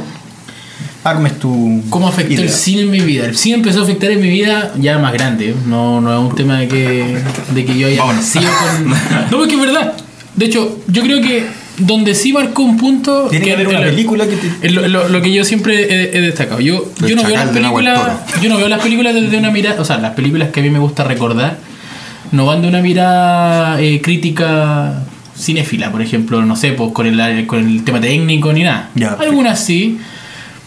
armes 1.09 1.39
tu. 1.39 1.83
¿Cómo 1.89 2.07
afectó 2.07 2.33
idea. 2.33 2.43
el 2.45 2.49
cine 2.51 2.81
en 2.81 2.91
mi 2.91 2.99
vida? 3.01 3.25
El 3.25 3.35
cine 3.37 3.55
empezó 3.57 3.81
a 3.81 3.83
afectar 3.83 4.11
en 4.11 4.21
mi 4.21 4.29
vida 4.29 4.73
ya 4.79 4.97
más 4.99 5.13
grande. 5.13 5.55
No, 5.65 6.01
no 6.01 6.13
es 6.13 6.29
un 6.31 6.35
tema 6.35 6.59
de 6.59 6.67
que, 6.67 7.17
de 7.53 7.65
que 7.65 7.77
yo 7.77 7.87
haya 7.87 7.99
Vámonos. 7.99 8.23
nacido 8.23 8.49
con. 8.51 8.89
No, 9.31 9.37
porque 9.37 9.55
es 9.55 9.61
verdad. 9.61 9.93
De 10.35 10.45
hecho, 10.45 10.79
yo 10.87 11.01
creo 11.01 11.21
que 11.21 11.45
donde 11.79 12.13
sí 12.15 12.31
marcó 12.33 12.63
un 12.63 12.77
punto. 12.77 13.27
Tiene 13.29 13.45
que 13.45 13.53
haber 13.53 13.67
una 13.67 13.81
película 13.81 14.25
que 14.27 14.35
te. 14.35 14.69
lo, 14.69 14.87
lo- 14.87 15.09
lo 15.09 15.21
que 15.21 15.31
yo 15.33 15.43
siempre 15.43 15.81
he, 15.83 16.17
he 16.17 16.21
destacado. 16.21 16.59
Yo, 16.59 16.91
yo 17.07 17.15
no 17.15 17.23
veo 17.23 17.35
las 17.35 17.49
películas. 17.49 17.99
Yo 18.41 18.49
no 18.49 18.57
veo 18.57 18.67
las 18.67 18.81
películas 18.81 19.13
desde 19.15 19.37
una 19.37 19.51
mirada. 19.51 19.81
O 19.81 19.85
sea, 19.85 19.97
las 19.97 20.13
películas 20.13 20.49
que 20.49 20.59
a 20.59 20.63
mí 20.63 20.69
me 20.69 20.79
gusta 20.79 21.03
recordar. 21.03 21.57
no 22.31 22.45
van 22.45 22.61
de 22.61 22.67
una 22.67 22.81
mirada 22.81 23.81
eh, 23.81 24.01
crítica 24.01 25.03
cinéfila, 25.39 25.91
por 25.91 26.01
ejemplo, 26.01 26.43
no 26.43 26.55
sé, 26.55 26.71
pues 26.71 26.91
con 26.93 27.05
el, 27.05 27.45
con 27.45 27.59
el 27.59 27.83
tema 27.83 28.01
técnico 28.01 28.51
ni 28.53 28.63
nada. 28.63 28.89
Ya. 28.95 29.13
Algunas 29.13 29.63
sí, 29.63 29.99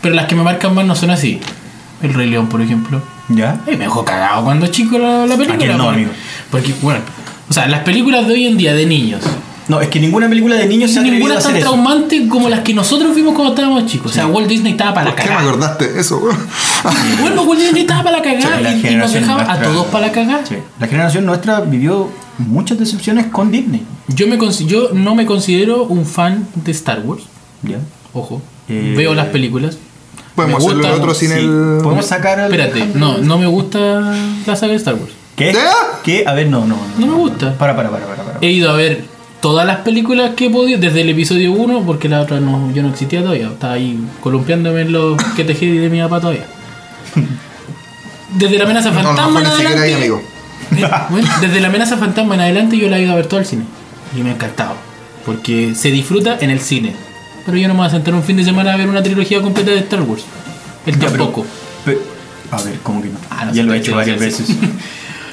pero 0.01 0.15
las 0.15 0.27
que 0.27 0.35
me 0.35 0.43
marcan 0.43 0.75
más 0.75 0.85
no 0.85 0.95
son 0.95 1.11
así. 1.11 1.41
El 2.03 2.15
Rey 2.15 2.29
León, 2.31 2.49
por 2.49 2.63
ejemplo. 2.63 3.03
¿Ya? 3.29 3.61
Eh, 3.67 3.77
me 3.77 3.85
dejó 3.85 4.05
cagado 4.05 4.45
cuando 4.45 4.67
chico 4.69 4.99
la, 4.99 5.27
la 5.27 5.37
película. 5.37 5.77
no, 5.77 5.91
amigo? 5.91 6.11
Porque, 6.51 6.75
bueno, 6.83 7.01
o 7.49 7.53
sea, 7.53 7.67
las 7.69 7.81
películas 7.83 8.27
de 8.27 8.33
hoy 8.35 8.47
en 8.47 8.57
día 8.57 8.73
de 8.75 8.87
niños, 8.87 9.23
No, 9.69 9.81
es 9.81 9.89
que 9.89 10.01
ninguna 10.01 10.29
película 10.29 10.57
de 10.57 10.67
niños 10.67 10.91
se 10.91 11.01
ninguna 11.03 11.35
a 11.35 11.39
es 11.39 11.45
hacer 11.45 11.53
tan 11.53 11.63
eso. 11.63 11.71
traumante 11.71 12.27
como 12.29 12.49
las 12.49 12.61
que 12.61 12.75
nosotros 12.75 13.15
vimos 13.15 13.35
cuando 13.35 13.55
estábamos 13.55 13.87
chicos. 13.87 14.11
O 14.11 14.15
sea, 14.15 14.27
Walt 14.27 14.49
Disney 14.49 14.73
estaba 14.73 14.95
para 14.95 15.11
la 15.11 15.11
¿Por 15.13 15.21
qué 15.23 15.29
me 15.29 15.35
cagada. 15.37 15.49
acordaste 15.51 15.93
de 15.93 16.01
eso, 16.01 16.19
weón? 16.19 16.37
Bueno, 17.21 17.43
Walt 17.43 17.61
Disney 17.61 17.83
estaba 17.83 18.03
para 18.03 18.17
la 18.17 18.23
cagada 18.23 18.57
Sí, 18.57 18.63
la 18.65 18.71
y- 18.71 18.73
y, 18.73 18.75
nos 18.75 18.83
generación 19.13 19.23
dejaba 19.23 19.43
a 19.43 19.45
nuestra- 19.47 19.69
todos 19.69 19.87
para 19.87 20.07
la 20.07 20.13
cagada. 20.13 20.47
Sí. 20.47 20.57
La 20.81 20.87
generación 20.89 21.27
nuestra 21.27 21.61
vivió 21.61 22.11
muchas 22.39 22.79
decepciones 22.81 23.27
con 23.27 23.51
Disney. 23.53 23.83
Yo, 24.09 24.27
me, 24.27 24.39
yo 24.67 24.91
no 24.93 25.15
me 25.15 25.25
considero 25.27 25.85
un 25.85 26.05
fan 26.07 26.49
de 26.57 26.73
Star 26.73 27.01
Wars. 27.05 27.23
¿Ya? 27.63 27.77
Ojo. 28.13 28.43
Eh, 28.69 28.95
Veo 28.97 29.15
las 29.15 29.27
películas. 29.27 29.77
Podemos 30.43 30.61
Me 30.61 30.67
hacerlo 30.67 30.83
gusta- 30.83 30.95
el 30.95 31.01
otro 31.01 31.15
sin 31.15 31.29
Sí. 31.31 31.35
el. 31.39 31.79
Podemos 31.83 32.07
sacar 32.07 32.41
al- 32.41 32.53
Espérate, 32.53 32.87
no, 32.95 33.19
no 33.19 33.39
me 33.39 33.47
gusta 33.47 34.15
la 34.47 34.57
saga 34.57 34.73
de 34.73 34.77
Star 34.79 34.95
Wars. 34.95 35.13
¿Qué? 35.37 35.53
¿Qué? 35.53 35.59
¿Qué? 36.03 36.25
A 36.27 36.35
ver, 36.35 36.49
no, 36.49 36.65
no. 36.67 36.77
No 36.99 37.07
me 37.07 37.15
gusta. 37.15 37.55
Para, 37.57 37.75
para, 37.77 37.91
para, 37.91 38.05
para. 38.07 38.23
para. 38.23 38.39
He 38.41 38.51
ido 38.51 38.71
a 38.71 38.75
ver 38.75 39.05
todas 39.41 39.67
las 39.67 39.79
películas 39.79 40.33
que 40.37 40.47
he 40.47 40.51
podido, 40.51 40.79
desde 40.79 41.01
el 41.01 41.09
episodio 41.11 41.53
1, 41.53 41.83
porque 41.87 42.09
la 42.09 42.21
otra 42.21 42.41
no, 42.41 42.71
yo 42.75 42.83
no 42.83 42.91
existía 42.91 43.21
todavía. 43.23 43.47
Estaba 43.49 43.75
ahí 43.75 43.99
columpiándome 44.21 44.83
en 44.83 44.93
los 44.93 45.23
que 45.37 45.45
tejí 45.45 45.79
de 45.79 45.89
mi 45.89 46.01
papá 46.01 46.21
todavía. 46.21 46.45
Desde 48.35 48.59
la 48.59 48.65
amenaza 48.65 48.91
No, 48.91 49.01
no 49.03 49.09
fantasma 49.09 49.33
fue 49.33 49.41
en 49.41 49.47
ahí, 49.47 49.67
adelante. 49.77 49.95
amigo. 49.97 50.23
Eh, 50.77 50.89
bueno, 51.11 51.29
desde 51.41 51.61
la 51.61 51.69
amenaza 51.69 51.97
fantasma 51.97 52.35
en 52.37 52.41
adelante 52.43 52.77
yo 52.79 52.89
la 52.89 52.99
he 52.99 53.03
ido 53.03 53.13
a 53.13 53.17
ver 53.17 53.27
todo 53.27 53.41
al 53.41 53.47
cine. 53.47 53.65
Y 54.17 54.21
me 54.23 54.31
ha 54.31 54.35
encantado. 54.35 54.75
Porque 55.27 55.75
se 55.75 55.91
disfruta 55.91 56.39
en 56.41 56.51
el 56.51 56.61
cine. 56.61 56.95
Pero 57.51 57.63
yo 57.63 57.69
no 57.69 57.75
me 57.75 57.79
voy 57.81 57.87
a 57.89 57.91
sentar 57.91 58.15
un 58.15 58.23
fin 58.23 58.37
de 58.37 58.45
semana 58.45 58.73
a 58.73 58.77
ver 58.77 58.89
una 58.89 59.03
trilogía 59.03 59.41
completa 59.43 59.71
de 59.73 59.79
Star 59.79 60.03
Wars. 60.03 60.23
Él 60.87 60.95
Ya, 60.95 61.09
pero- 61.09 61.25
tampoco. 61.25 61.47
Pe- 61.85 61.99
a 62.51 62.63
ver, 62.63 62.79
¿cómo 62.83 63.03
que 63.03 63.09
no? 63.09 63.19
Ah, 63.31 63.45
no 63.47 63.53
ya 63.53 63.63
lo 63.63 63.75
he 63.75 63.79
hecho 63.79 63.95
varias 63.95 64.19
veces. 64.19 64.49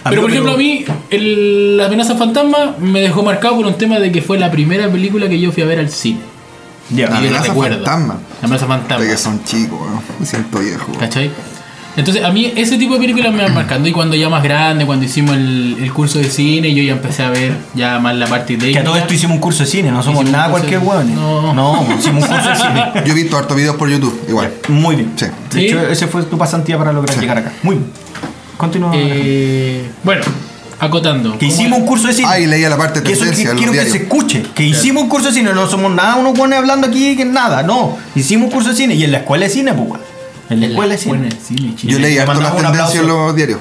Pero 0.09 0.21
por 0.21 0.31
ejemplo 0.31 0.53
a 0.53 0.57
mí, 0.57 0.85
el- 1.09 1.75
la 1.77 1.87
amenaza 1.87 2.15
fantasma 2.15 2.75
me 2.79 3.01
dejó 3.01 3.23
marcado 3.23 3.57
por 3.57 3.65
un 3.65 3.73
tema 3.77 3.99
de 3.99 4.09
que 4.11 4.21
fue 4.21 4.37
la 4.39 4.49
primera 4.49 4.89
película 4.89 5.27
que 5.27 5.37
yo 5.39 5.51
fui 5.51 5.63
a 5.63 5.65
ver 5.65 5.79
al 5.79 5.89
cine. 5.89 6.19
Ya, 6.89 7.09
la 7.09 7.17
amenaza 7.17 7.53
fantasma. 7.53 8.19
La 8.41 8.45
amenaza 8.45 8.67
fantasma. 8.67 9.03
De 9.03 9.11
que 9.11 9.17
son 9.17 9.43
chicos, 9.43 9.77
weón. 9.81 9.99
Me 10.19 10.25
siento 10.25 10.59
viejo. 10.59 10.93
¿Cachai? 10.97 11.29
Entonces 11.97 12.23
a 12.23 12.29
mí 12.31 12.53
ese 12.55 12.77
tipo 12.77 12.93
de 12.93 12.99
películas 12.99 13.33
me 13.33 13.41
van 13.43 13.53
marcando 13.55 13.89
y 13.89 13.91
cuando 13.91 14.15
ya 14.15 14.29
más 14.29 14.43
grande, 14.43 14.85
cuando 14.85 15.03
hicimos 15.05 15.35
el, 15.35 15.77
el 15.81 15.91
curso 15.91 16.19
de 16.19 16.29
cine, 16.29 16.73
yo 16.73 16.83
ya 16.83 16.93
empecé 16.93 17.23
a 17.23 17.29
ver 17.31 17.53
ya 17.73 17.99
más 17.99 18.15
la 18.15 18.27
parte 18.27 18.55
de... 18.55 18.71
que 18.71 18.79
a 18.79 18.83
todo 18.83 18.95
esto 18.97 19.13
hicimos 19.15 19.35
un 19.35 19.41
curso 19.41 19.63
de 19.63 19.69
cine, 19.69 19.89
no 19.91 20.03
somos 20.03 20.21
Hicimos 20.21 20.31
nada 20.39 20.51
cualquier 20.51 20.79
de- 20.79 20.85
hueón. 20.87 21.15
No. 21.15 21.53
no, 21.53 21.87
hicimos 21.97 22.23
un 22.23 22.29
curso 22.29 22.49
de 22.49 22.55
cine. 22.55 22.83
Yo 23.05 23.11
he 23.11 23.15
visto 23.15 23.35
hartos 23.37 23.57
videos 23.57 23.75
por 23.77 23.89
YouTube, 23.89 24.17
igual. 24.29 24.53
Muy 24.69 24.95
bien. 24.95 25.11
Sí. 25.15 25.25
De 25.25 25.31
¿Sí? 25.59 25.65
hecho, 25.65 25.81
ese 25.89 26.07
fue 26.07 26.21
tu 26.23 26.37
pasantía 26.37 26.77
para 26.77 26.93
lograr 26.93 27.19
llegar 27.19 27.39
acá. 27.39 27.51
Muy 27.63 27.75
bien. 27.75 27.87
Continúa. 28.57 28.91
Eh, 28.95 29.89
bueno, 30.03 30.21
acotando. 30.79 31.31
que 31.37 31.47
¿cómo 31.47 31.51
hicimos 31.51 31.73
es? 31.73 31.79
un 31.81 31.85
curso 31.87 32.07
de 32.07 32.13
cine. 32.13 32.27
Ah, 32.29 32.39
y 32.39 32.45
leía 32.45 32.69
la 32.69 32.77
parte 32.77 33.01
de 33.01 33.07
Que 33.07 33.13
eso 33.13 33.25
que- 33.25 33.55
quiero 33.55 33.71
que 33.71 33.85
se 33.85 33.97
escuche, 33.97 34.43
que 34.53 34.63
hicimos 34.65 35.03
un 35.03 35.09
curso 35.09 35.29
de 35.29 35.33
cine, 35.33 35.51
no 35.53 35.67
somos 35.67 35.91
nada 35.93 36.15
unos 36.15 36.37
buenos 36.37 36.59
hablando 36.59 36.85
aquí 36.87 37.15
que 37.15 37.25
nada, 37.25 37.63
no. 37.63 37.97
Hicimos 38.15 38.45
un 38.47 38.51
curso 38.51 38.69
de 38.69 38.75
cine 38.75 38.93
y 38.95 39.03
en 39.03 39.11
la 39.11 39.17
escuela 39.19 39.45
de 39.45 39.49
cine, 39.51 39.73
pues, 39.73 39.89
weón. 39.89 40.16
En 40.49 40.61
la 40.61 40.67
escuela 40.67 40.93
de 40.93 40.97
cine. 40.97 41.29
Yo 41.83 41.99
leí 41.99 42.15
Le 42.15 42.21
harto 42.21 42.39
las 42.41 42.55
tendencias 42.55 42.95
en 42.95 43.07
los 43.07 43.35
diarios. 43.35 43.59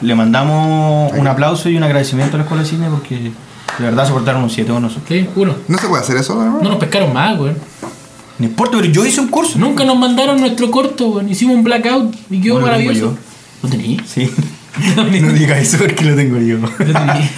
Le 0.00 0.14
mandamos 0.14 1.12
un 1.12 1.26
aplauso 1.26 1.68
y 1.68 1.76
un 1.76 1.82
agradecimiento 1.82 2.36
a 2.36 2.38
la 2.38 2.44
escuela 2.44 2.62
de 2.62 2.68
cine 2.68 2.86
porque 2.90 3.16
de 3.18 3.84
verdad 3.84 4.06
soportaron 4.06 4.42
un 4.44 4.50
7 4.50 4.70
con 4.70 4.82
nosotros. 4.82 5.06
¿Qué? 5.08 5.28
Uno. 5.34 5.54
¿No 5.66 5.78
se 5.78 5.88
puede 5.88 6.02
hacer 6.02 6.16
eso, 6.16 6.34
No 6.36 6.62
no? 6.62 6.68
nos 6.70 6.78
pescaron 6.78 7.12
más, 7.12 7.36
güey. 7.36 7.52
No 8.38 8.46
importa, 8.46 8.76
pero 8.78 8.92
yo 8.92 9.04
hice 9.04 9.20
un 9.20 9.28
curso. 9.28 9.58
Nunca 9.58 9.84
nos 9.84 9.98
mandaron 9.98 10.40
nuestro 10.40 10.70
corto, 10.70 11.10
güey. 11.10 11.30
Hicimos 11.30 11.56
un 11.56 11.64
blackout 11.64 12.14
y 12.30 12.40
quedó 12.40 12.60
maravilloso. 12.60 13.18
¿Lo 13.62 13.68
tenías? 13.68 14.06
Sí. 14.06 14.30
no 14.96 15.32
diga 15.32 15.58
eso 15.58 15.78
porque 15.78 16.04
lo 16.04 16.14
tengo 16.14 16.38
yo. 16.38 16.58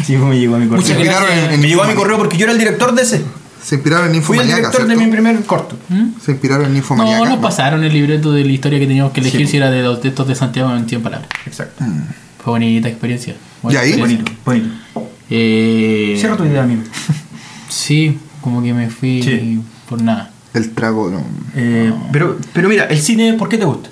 sí, 0.05 0.17
me 0.17 0.39
llegó 0.39 0.57
a 0.57 0.59
mi 0.59 0.69
correo. 0.69 0.85
Se 0.85 0.95
Me 0.95 1.69
llegó 1.69 1.83
a 1.83 1.87
mi 1.87 1.95
correo 1.95 2.19
porque 2.19 2.37
yo 2.37 2.45
era 2.45 2.53
el 2.53 2.59
director 2.59 2.95
de 2.95 3.03
ese. 3.03 3.25
Se 3.63 3.75
inspiraron 3.77 4.15
en 4.15 4.23
Fui 4.23 4.39
el 4.39 4.45
Infomaniaca, 4.45 4.71
director 4.71 4.87
de 4.89 4.97
mi 5.05 5.11
primer 5.11 5.45
corto. 5.45 5.77
Se 6.25 6.33
inspiraron 6.33 6.67
en 6.67 6.73
No, 6.73 6.79
Infomaniaca. 6.79 7.29
nos 7.29 7.39
pasaron 7.41 7.85
el 7.85 7.93
libreto 7.93 8.33
de 8.33 8.45
la 8.45 8.53
historia 8.53 8.79
que 8.79 8.87
teníamos 8.87 9.13
que 9.13 9.21
elegir 9.21 9.43
Sí. 9.43 9.47
si 9.53 9.57
era 9.59 9.71
de 9.71 9.83
los 9.83 10.03
de 10.03 10.09
estos 10.09 10.27
de 10.29 10.35
Santiago 10.35 10.75
en 10.75 10.89
100 10.89 11.03
palabras. 11.03 11.29
Exacto. 11.47 11.85
Fue 12.43 12.53
bonita 12.53 12.89
experiencia. 12.89 13.35
¿Y 13.69 13.77
ahí? 13.77 13.91
experiencia. 13.93 14.35
Bonito, 14.45 14.71
bonito. 14.95 15.11
Eh, 15.29 16.17
Cierra 16.19 16.37
tu 16.37 16.45
idea, 16.45 16.63
amigo. 16.63 16.83
Sí, 17.69 18.19
como 18.41 18.63
que 18.63 18.75
me 18.75 18.91
fui 18.91 19.23
Sí. 19.23 19.61
por 19.89 20.03
nada. 20.03 20.31
El 20.55 20.71
trago, 20.73 21.09
no. 21.09 21.25
Eh, 21.55 21.93
pero, 22.11 22.37
pero 22.53 22.69
mira, 22.69 22.87
el 22.87 22.99
cine, 23.01 23.35
¿por 23.35 23.49
qué 23.49 23.57
te 23.59 23.65
gusta? 23.65 23.91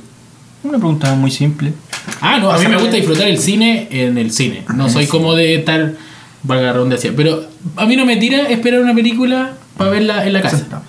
Una 0.64 0.78
pregunta 0.78 1.14
muy 1.14 1.30
simple. 1.30 1.72
Ah, 2.20 2.38
no, 2.40 2.50
a 2.50 2.58
mí 2.58 2.66
me 2.66 2.76
gusta 2.76 2.96
disfrutar 2.96 3.28
el 3.28 3.38
cine 3.38 3.86
en 3.90 4.18
el 4.18 4.32
cine. 4.32 4.64
No 4.74 4.88
soy 4.88 5.06
como 5.06 5.34
de 5.36 5.54
estar, 5.56 5.94
valga 6.42 6.66
la 6.66 6.72
redundancia, 6.72 7.12
pero 7.16 7.46
a 7.76 7.86
mí 7.86 7.96
no 7.96 8.06
me 8.06 8.16
tira 8.16 8.48
esperar 8.48 8.80
una 8.80 8.94
película 8.94 9.54
para 9.76 9.90
verla 9.90 10.26
en 10.26 10.32
la 10.32 10.42
casa. 10.42 10.82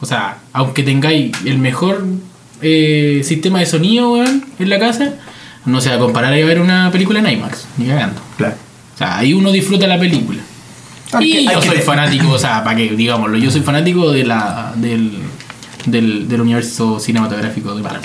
O 0.00 0.06
sea, 0.06 0.38
aunque 0.52 0.82
tengáis 0.82 1.32
el 1.44 1.58
mejor 1.58 2.04
eh, 2.62 3.22
sistema 3.24 3.60
de 3.60 3.66
sonido 3.66 4.12
weón, 4.12 4.44
en 4.58 4.70
la 4.70 4.78
casa, 4.78 5.14
no 5.64 5.80
se 5.80 5.90
va 5.90 5.96
a 5.96 5.98
comparar 5.98 6.32
a 6.32 6.36
ver 6.36 6.60
una 6.60 6.90
película 6.90 7.18
en 7.18 7.28
IMAX, 7.28 7.66
ni 7.76 7.86
cagando. 7.86 8.20
Claro. 8.36 8.54
O 8.94 8.98
sea, 8.98 9.18
ahí 9.18 9.34
uno 9.34 9.52
disfruta 9.52 9.86
la 9.86 9.98
película. 9.98 10.40
Hay 11.12 11.38
y 11.38 11.44
yo 11.46 11.62
soy 11.62 11.78
fanático, 11.78 12.30
o 12.30 12.38
sea, 12.38 12.62
para 12.64 12.76
que 12.76 12.90
digámoslo, 12.90 13.38
yo 13.38 13.50
soy 13.50 13.62
fanático 13.62 14.10
de 14.10 14.24
la, 14.24 14.72
del, 14.76 15.18
del, 15.86 16.28
del 16.28 16.40
universo 16.40 17.00
cinematográfico 17.00 17.74
de 17.74 17.82
Marvel. 17.82 18.02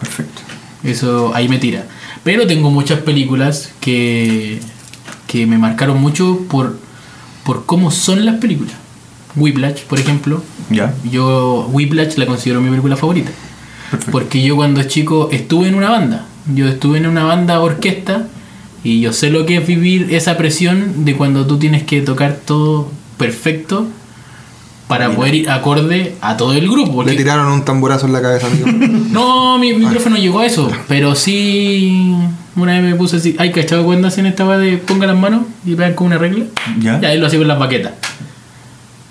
Perfecto. 0.00 0.42
Eso 0.82 1.32
ahí 1.34 1.48
me 1.48 1.58
tira. 1.58 1.84
Pero 2.22 2.46
tengo 2.46 2.70
muchas 2.70 3.00
películas 3.00 3.72
que, 3.80 4.60
que 5.30 5.46
me 5.46 5.58
marcaron 5.58 6.00
mucho 6.00 6.40
por, 6.50 6.76
por 7.44 7.64
cómo 7.64 7.92
son 7.92 8.24
las 8.24 8.38
películas. 8.38 8.74
Whiplash, 9.36 9.82
por 9.82 10.00
ejemplo. 10.00 10.42
Ya. 10.70 10.92
Yo 11.08 11.68
Whiplash 11.72 12.16
la 12.16 12.26
considero 12.26 12.60
mi 12.60 12.68
película 12.68 12.96
favorita. 12.96 13.30
Perfecto. 13.92 14.10
Porque 14.10 14.42
yo 14.42 14.56
cuando 14.56 14.82
chico 14.82 15.28
estuve 15.30 15.68
en 15.68 15.76
una 15.76 15.88
banda. 15.88 16.26
Yo 16.52 16.66
estuve 16.66 16.98
en 16.98 17.06
una 17.06 17.22
banda 17.22 17.60
orquesta 17.60 18.26
y 18.82 19.00
yo 19.00 19.12
sé 19.12 19.30
lo 19.30 19.46
que 19.46 19.58
es 19.58 19.66
vivir 19.68 20.12
esa 20.12 20.36
presión 20.36 21.04
de 21.04 21.14
cuando 21.16 21.46
tú 21.46 21.60
tienes 21.60 21.84
que 21.84 22.00
tocar 22.00 22.40
todo 22.44 22.90
perfecto 23.16 23.86
para 24.90 25.14
poder 25.14 25.34
ir 25.36 25.50
acorde 25.50 26.16
a 26.20 26.36
todo 26.36 26.52
el 26.52 26.68
grupo. 26.68 27.02
Le 27.04 27.12
porque- 27.12 27.16
tiraron 27.16 27.52
un 27.52 27.64
tamborazo 27.64 28.06
en 28.06 28.12
la 28.12 28.20
cabeza, 28.20 28.48
amigo. 28.48 28.66
no, 29.12 29.56
mi 29.56 29.72
micrófono 29.72 30.16
llegó 30.16 30.40
a 30.40 30.46
eso, 30.46 30.70
pero 30.88 31.14
sí. 31.14 32.12
Una 32.56 32.72
vez 32.72 32.82
me 32.90 32.96
puse 32.96 33.16
así, 33.18 33.36
ay, 33.38 33.52
¿cachado 33.52 33.84
cuando 33.84 34.08
hacen 34.08 34.26
esta 34.26 34.58
de 34.58 34.78
ponga 34.78 35.06
las 35.06 35.16
manos 35.16 35.42
y 35.64 35.74
vean 35.76 35.94
con 35.94 36.08
una 36.08 36.18
regla? 36.18 36.44
Ya. 36.80 36.98
Y 37.00 37.04
ahí 37.04 37.18
lo 37.18 37.28
hacía 37.28 37.38
con 37.38 37.46
las 37.46 37.58
baquetas. 37.58 37.92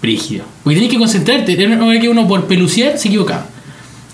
Brígido. 0.02 0.44
Porque 0.64 0.76
tenías 0.76 0.92
que 0.92 1.00
concentrarte, 1.00 1.66
una 1.66 2.00
que 2.00 2.10
uno 2.10 2.28
por 2.28 2.46
peluciar 2.46 2.98
se 2.98 3.08
equivocaba. 3.08 3.46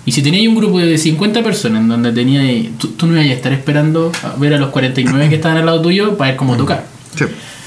Y 0.04 0.12
si 0.12 0.22
tenías 0.22 0.46
un 0.46 0.54
grupo 0.54 0.78
de 0.78 0.96
50 0.96 1.42
personas 1.42 1.82
en 1.82 1.88
donde 1.88 2.12
tenías. 2.12 2.78
Tú, 2.78 2.88
tú 2.90 3.08
no 3.08 3.14
ibas 3.14 3.26
a 3.26 3.32
estar 3.32 3.52
esperando 3.52 4.12
a 4.22 4.38
ver 4.38 4.54
a 4.54 4.58
los 4.58 4.70
49 4.70 5.28
que 5.28 5.34
estaban 5.34 5.58
al 5.58 5.66
lado 5.66 5.82
tuyo 5.82 6.16
para 6.16 6.30
ver 6.30 6.36
cómo 6.36 6.56
tocar. 6.56 6.86
Sí. 7.16 7.24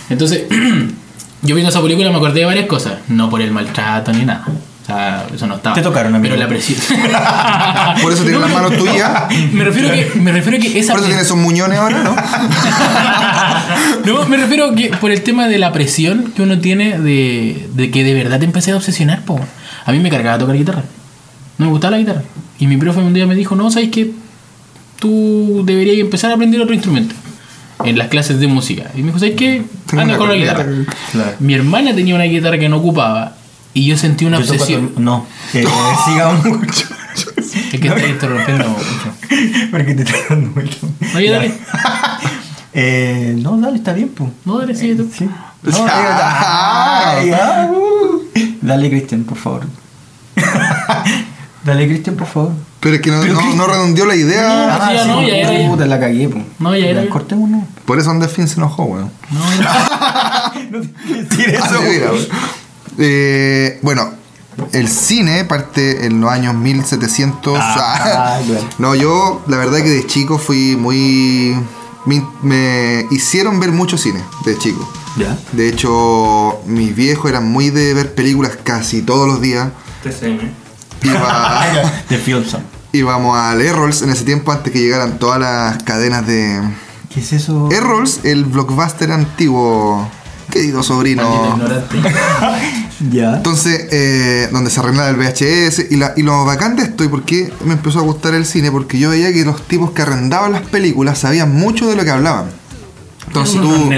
Entonces, 0.09 0.45
yo 1.41 1.55
viendo 1.55 1.69
esa 1.69 1.81
película 1.81 2.09
me 2.09 2.17
acordé 2.17 2.41
de 2.41 2.45
varias 2.45 2.65
cosas. 2.65 2.93
No 3.07 3.29
por 3.29 3.41
el 3.41 3.51
maltrato 3.51 4.11
ni 4.11 4.25
nada. 4.25 4.45
O 4.47 4.85
sea, 4.85 5.27
eso 5.33 5.47
no 5.47 5.55
estaba. 5.55 5.75
Te 5.75 5.81
tocaron, 5.81 6.15
amigo. 6.15 6.33
Pero 6.33 6.43
la 6.43 6.47
presión. 6.49 6.79
Por 8.01 8.11
eso 8.11 8.23
tiene 8.23 8.39
las 8.39 8.51
manos 8.51 8.75
tuyas. 8.75 9.27
Me 9.51 9.63
refiero, 9.63 9.91
que, 9.91 10.19
me 10.19 10.31
refiero 10.31 10.57
a 10.57 10.61
que 10.61 10.79
esa. 10.79 10.93
Por 10.93 11.01
eso 11.01 11.07
tiene 11.07 11.21
esos 11.21 11.37
muñones 11.37 11.77
ahora, 11.77 12.03
¿no? 12.03 12.15
No, 14.05 14.25
me 14.27 14.37
refiero 14.37 14.73
que 14.73 14.89
por 14.89 15.11
el 15.11 15.21
tema 15.21 15.47
de 15.47 15.59
la 15.59 15.71
presión 15.71 16.31
que 16.35 16.41
uno 16.41 16.57
tiene 16.59 16.97
de, 16.97 17.67
de 17.73 17.91
que 17.91 18.03
de 18.03 18.15
verdad 18.15 18.39
te 18.39 18.45
empecé 18.45 18.71
a 18.71 18.77
obsesionar, 18.77 19.23
po. 19.23 19.39
A 19.85 19.91
mí 19.91 19.99
me 19.99 20.09
cargaba 20.09 20.39
tocar 20.39 20.55
guitarra. 20.55 20.83
No 21.59 21.65
me 21.65 21.71
gustaba 21.71 21.91
la 21.91 21.97
guitarra. 21.97 22.23
Y 22.57 22.67
mi 22.67 22.77
profe 22.77 22.99
un 22.99 23.13
día 23.13 23.27
me 23.27 23.35
dijo, 23.35 23.55
no, 23.55 23.69
¿sabes 23.69 23.89
qué? 23.89 24.11
Tú 24.99 25.63
deberías 25.65 25.97
empezar 25.99 26.31
a 26.31 26.35
aprender 26.35 26.61
otro 26.61 26.73
instrumento. 26.73 27.15
En 27.83 27.97
las 27.97 28.07
clases 28.07 28.39
de 28.39 28.47
música. 28.47 28.91
Y 28.95 28.99
me 28.99 29.07
dijo, 29.07 29.19
¿sabes 29.19 29.35
qué? 29.35 29.63
Tengo 29.89 30.01
Anda 30.01 30.13
una 30.13 30.17
con 30.17 30.29
la 30.29 30.35
guitarra. 30.35 30.65
Claro. 31.11 31.31
Mi 31.39 31.53
hermana 31.55 31.95
tenía 31.95 32.15
una 32.15 32.23
guitarra 32.25 32.57
que 32.57 32.69
no 32.69 32.77
ocupaba. 32.77 33.33
Y 33.73 33.85
yo 33.85 33.97
sentí 33.97 34.25
una 34.25 34.37
Yo 34.39 34.43
toco 34.45 34.53
obsesión. 34.55 34.89
todo- 34.89 34.99
No, 34.99 35.25
que 35.51 35.63
sigamos 36.05 36.45
mucho. 36.45 36.85
Es 37.71 37.79
que 37.79 37.87
está 37.87 38.07
interrumpiendo 38.07 38.67
mucho. 38.69 39.13
Porque 39.71 39.93
te 39.95 40.03
estoy 40.03 40.19
dando 40.29 40.49
mucho. 40.61 40.77
Oye, 41.15 41.25
Ya. 41.27 41.31
dale. 41.33 41.53
Eh, 42.71 43.35
no, 43.41 43.57
dale, 43.57 43.77
está 43.77 43.93
bien, 43.93 44.09
pues. 44.09 44.29
No, 44.45 44.59
dale, 44.59 44.75
sigue 44.75 44.95
tú. 44.95 45.09
Sí. 45.11 45.25
No, 45.63 45.85
Ah. 45.89 47.15
ay, 47.17 47.31
ah, 47.31 47.67
uh. 47.73 48.21
Dale, 48.61 48.89
Cristian, 48.91 49.23
por 49.23 49.37
favor. 49.39 49.65
Dale, 51.65 51.87
Cristian, 51.87 52.15
por 52.15 52.27
favor. 52.27 52.51
Pero 52.79 52.95
es 52.95 53.01
que 53.01 53.11
no, 53.11 53.21
Pero 53.21 53.33
no, 53.33 53.55
no 53.55 53.67
redondeó 53.67 54.05
la 54.05 54.15
idea. 54.15 54.75
Ah, 54.75 54.87
sí, 54.91 54.95
ya 54.97 55.05
no, 55.05 55.21
ya 55.27 55.35
era, 55.35 55.53
ya. 55.61 55.67
Puta, 55.69 55.85
la 55.87 55.99
cagué, 55.99 56.29
po. 56.29 56.41
No, 56.59 56.75
ya 56.75 56.85
era. 56.87 57.05
Cortemos, 57.09 57.49
no. 57.49 57.67
Por 57.89 57.97
eso 57.97 58.11
Andrés 58.11 58.31
Fin 58.31 58.47
se 58.47 58.57
enojó, 58.57 58.83
weón. 58.83 59.11
No, 59.31 59.49
Decir 60.69 61.57
Ah, 61.59 61.79
mira, 61.89 62.11
weón. 62.11 62.27
Eh, 62.99 63.79
bueno, 63.81 64.11
el 64.73 64.87
cine 64.87 65.43
parte 65.45 66.05
en 66.05 66.21
los 66.21 66.29
años 66.31 66.53
1700. 66.53 67.57
Ah, 67.59 68.39
claro. 68.45 68.67
No, 68.77 68.93
yo 68.93 69.41
la 69.47 69.57
verdad 69.57 69.77
que 69.79 69.89
de 69.89 70.05
chico 70.05 70.37
fui 70.37 70.75
muy. 70.75 71.55
Me, 72.05 72.23
me 72.43 73.07
hicieron 73.09 73.59
ver 73.59 73.71
mucho 73.71 73.97
cine 73.97 74.23
de 74.45 74.55
chico. 74.59 74.87
Ya. 75.17 75.35
De 75.53 75.67
hecho, 75.67 76.61
mis 76.67 76.95
viejos 76.95 77.27
eran 77.31 77.51
muy 77.51 77.71
de 77.71 77.95
ver 77.95 78.13
películas 78.13 78.51
casi 78.63 79.01
todos 79.01 79.27
los 79.27 79.41
días. 79.41 79.67
TCM. 80.03 80.41
Iba, 81.01 81.65
De 82.09 82.17
Fieldson. 82.19 82.61
íbamos 82.91 83.35
al 83.35 83.59
Errols 83.61 84.03
en 84.03 84.11
ese 84.11 84.25
tiempo 84.25 84.51
antes 84.51 84.71
que 84.71 84.79
llegaran 84.79 85.17
todas 85.17 85.39
las 85.39 85.81
cadenas 85.81 86.27
de. 86.27 86.61
¿Qué 87.13 87.19
es 87.21 87.33
eso? 87.33 87.69
Errols, 87.71 88.19
el 88.23 88.45
blockbuster 88.45 89.11
antiguo. 89.11 90.07
Querido 90.51 90.81
sobrino. 90.83 91.59
Ya. 93.11 93.37
Entonces, 93.37 93.87
eh, 93.91 94.49
donde 94.51 94.69
se 94.69 94.81
arreglaba 94.81 95.07
el 95.09 95.15
VHS. 95.15 95.85
Y, 95.89 95.95
la- 95.95 96.11
y 96.17 96.21
lo 96.21 96.43
bacán 96.43 96.75
de 96.75 96.83
esto, 96.83 97.05
y 97.05 97.07
por 97.07 97.23
qué 97.23 97.49
me 97.63 97.71
empezó 97.71 97.99
a 97.99 98.01
gustar 98.01 98.33
el 98.33 98.45
cine, 98.45 98.71
porque 98.71 98.99
yo 98.99 99.09
veía 99.11 99.31
que 99.31 99.45
los 99.45 99.65
tipos 99.69 99.91
que 99.91 100.01
arrendaban 100.01 100.51
las 100.51 100.63
películas 100.63 101.17
sabían 101.19 101.55
mucho 101.55 101.87
de 101.87 101.95
lo 101.95 102.03
que 102.03 102.11
hablaban. 102.11 102.47
Entonces 103.27 103.61
tú, 103.61 103.89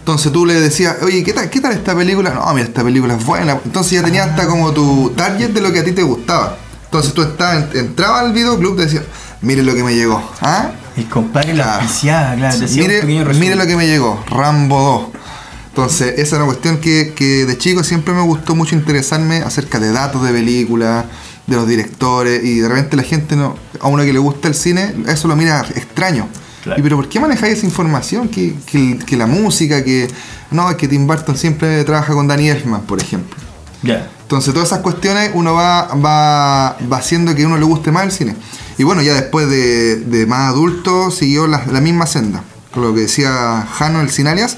entonces 0.00 0.32
tú 0.32 0.44
le 0.44 0.54
decías, 0.60 0.96
oye, 1.02 1.22
¿qué 1.22 1.32
tal, 1.32 1.48
¿qué 1.50 1.60
tal 1.60 1.70
esta 1.72 1.94
película? 1.94 2.30
No, 2.34 2.52
mira, 2.52 2.66
esta 2.66 2.82
película 2.82 3.14
es 3.14 3.24
buena. 3.24 3.58
Entonces 3.64 3.92
ya 3.92 4.02
tenías 4.02 4.28
hasta 4.30 4.48
como 4.48 4.72
tu 4.72 5.10
target 5.16 5.50
de 5.50 5.60
lo 5.60 5.70
que 5.72 5.78
a 5.78 5.84
ti 5.84 5.92
te 5.92 6.02
gustaba. 6.02 6.56
Entonces 6.86 7.14
tú 7.14 7.22
estabas, 7.22 7.72
entrabas 7.76 8.22
al 8.22 8.32
videoclub 8.32 8.74
y 8.74 8.76
te 8.78 8.82
decías, 8.86 9.04
mire 9.40 9.62
lo 9.62 9.72
que 9.72 9.84
me 9.84 9.94
llegó. 9.94 10.20
¿Ah? 10.40 10.72
El 10.96 11.08
compadre 11.08 11.54
la 11.54 11.64
Claro. 11.64 11.80
auspiciaba, 11.82 12.34
claro. 12.34 12.58
te 12.58 12.64
hacía 12.66 12.82
un 12.84 12.88
Mire, 13.06 13.34
mire 13.34 13.54
lo 13.56 13.66
que 13.66 13.76
me 13.76 13.86
llegó, 13.86 14.22
Rambo 14.28 15.10
2. 15.14 15.22
Entonces, 15.68 16.12
esa 16.18 16.22
es 16.22 16.32
una 16.34 16.44
cuestión 16.46 16.78
que, 16.78 17.14
que 17.14 17.46
de 17.46 17.56
chico 17.56 17.82
siempre 17.82 18.12
me 18.12 18.20
gustó 18.20 18.54
mucho 18.54 18.74
interesarme 18.74 19.38
acerca 19.38 19.78
de 19.80 19.90
datos 19.90 20.22
de 20.22 20.30
películas, 20.30 21.06
de 21.46 21.56
los 21.56 21.66
directores, 21.66 22.44
y 22.44 22.58
de 22.60 22.68
repente 22.68 22.94
la 22.96 23.02
gente, 23.04 23.36
no, 23.36 23.56
a 23.80 23.88
uno 23.88 24.02
que 24.02 24.12
le 24.12 24.18
gusta 24.18 24.48
el 24.48 24.54
cine, 24.54 24.94
eso 25.08 25.28
lo 25.28 25.36
mira 25.36 25.64
extraño. 25.74 26.28
Claro. 26.62 26.78
Y 26.78 26.82
pero 26.82 26.96
¿por 26.96 27.08
qué 27.08 27.18
manejáis 27.18 27.54
esa 27.58 27.66
información? 27.66 28.28
Que, 28.28 28.54
que- 28.66 28.98
que 28.98 29.16
la 29.16 29.26
música, 29.26 29.82
que... 29.82 30.08
No, 30.50 30.68
es 30.70 30.76
que 30.76 30.86
Tim 30.86 31.06
Burton 31.06 31.36
siempre 31.36 31.82
trabaja 31.84 32.12
con 32.12 32.28
Danny 32.28 32.50
Elfman, 32.50 32.82
por 32.82 33.00
ejemplo. 33.00 33.36
Ya. 33.82 34.08
Entonces 34.22 34.52
todas 34.54 34.68
esas 34.68 34.80
cuestiones 34.80 35.30
uno 35.34 35.54
va, 35.54 35.86
va, 35.94 36.76
va 36.92 36.96
haciendo 36.98 37.34
que 37.34 37.42
a 37.42 37.46
uno 37.46 37.56
le 37.56 37.64
guste 37.64 37.90
más 37.90 38.04
el 38.04 38.12
cine. 38.12 38.36
Y 38.78 38.84
bueno, 38.84 39.02
ya 39.02 39.14
después 39.14 39.48
de, 39.48 39.96
de 39.96 40.26
más 40.26 40.50
adulto 40.50 41.10
siguió 41.10 41.46
la, 41.46 41.64
la 41.66 41.80
misma 41.80 42.06
senda. 42.06 42.42
Con 42.72 42.82
lo 42.84 42.94
que 42.94 43.02
decía 43.02 43.66
Jano, 43.70 44.00
el 44.00 44.10
sin 44.10 44.26
alias. 44.26 44.56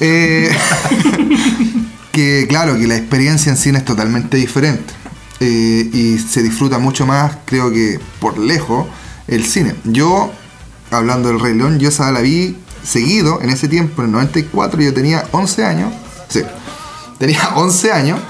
Eh, 0.00 0.50
que 2.12 2.46
claro, 2.48 2.78
que 2.78 2.86
la 2.86 2.96
experiencia 2.96 3.50
en 3.50 3.58
cine 3.58 3.78
es 3.78 3.84
totalmente 3.84 4.36
diferente. 4.36 4.94
Eh, 5.40 5.88
y 5.92 6.18
se 6.18 6.42
disfruta 6.42 6.78
mucho 6.78 7.06
más, 7.06 7.38
creo 7.44 7.70
que 7.70 7.98
por 8.18 8.38
lejos, 8.38 8.86
el 9.26 9.44
cine. 9.44 9.74
Yo, 9.84 10.32
hablando 10.90 11.28
del 11.28 11.40
Rey 11.40 11.54
León, 11.54 11.78
yo 11.78 11.88
esa 11.88 12.10
la 12.12 12.20
vi 12.20 12.56
seguido 12.82 13.40
en 13.42 13.50
ese 13.50 13.68
tiempo, 13.68 14.02
en 14.02 14.06
el 14.08 14.12
94, 14.12 14.82
yo 14.82 14.94
tenía 14.94 15.24
11 15.32 15.64
años. 15.64 15.92
Sí, 16.28 16.42
tenía 17.18 17.50
11 17.54 17.92
años. 17.92 18.20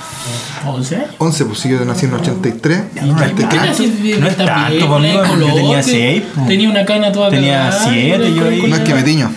11 0.67 0.97
años. 0.97 1.09
11, 1.19 1.45
pues 1.47 1.59
sí, 1.59 1.69
yo 1.69 1.85
nací 1.85 2.07
en 2.07 2.15
el 2.15 2.21
83. 2.21 2.81
Ya, 2.95 3.03
no 3.03 3.23
es 3.23 3.33
¿Qué 3.33 3.43
tanto. 3.45 3.61
haces 3.71 4.03
de 4.03 4.17
No 4.19 4.27
es 4.27 4.33
esta 4.33 4.45
tanto, 4.47 4.69
película, 4.69 4.89
conmigo, 4.91 5.23
yo 5.25 5.29
coloque? 5.31 5.53
tenía 5.55 5.83
seis, 5.83 6.23
po. 6.35 6.47
Tenía 6.47 6.69
una 6.71 6.85
cana 6.85 7.13
toda 7.13 7.31
Tenía 7.31 7.71
cagada, 7.71 7.89
siete, 7.91 8.29
y 8.29 8.35
yo 8.35 8.45
ahí. 8.49 8.61
con- 8.61 8.71
No 8.71 8.77
es 8.77 8.83
que 8.83 8.95
me 8.95 9.03
tiño. 9.03 9.31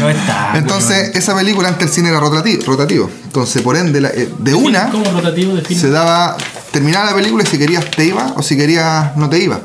no 0.00 0.08
está. 0.10 0.52
Entonces, 0.54 1.16
esa 1.16 1.34
película 1.34 1.68
antes 1.68 1.88
el 1.88 1.92
cine 1.94 2.08
era 2.10 2.20
rotativo. 2.20 2.62
rotativo. 2.66 3.10
Entonces, 3.24 3.62
por 3.62 3.76
ende, 3.76 4.00
la- 4.00 4.08
eh, 4.10 4.28
de 4.38 4.54
una 4.54 4.86
rotativo 4.90 5.56
se 5.68 5.90
daba. 5.90 6.36
Terminaba 6.70 7.06
la 7.06 7.14
película 7.16 7.42
y 7.42 7.46
si 7.46 7.58
querías 7.58 7.90
te 7.90 8.04
iba 8.04 8.34
o 8.36 8.42
si 8.42 8.56
querías 8.56 9.16
no 9.16 9.28
te 9.30 9.38
iba. 9.42 9.60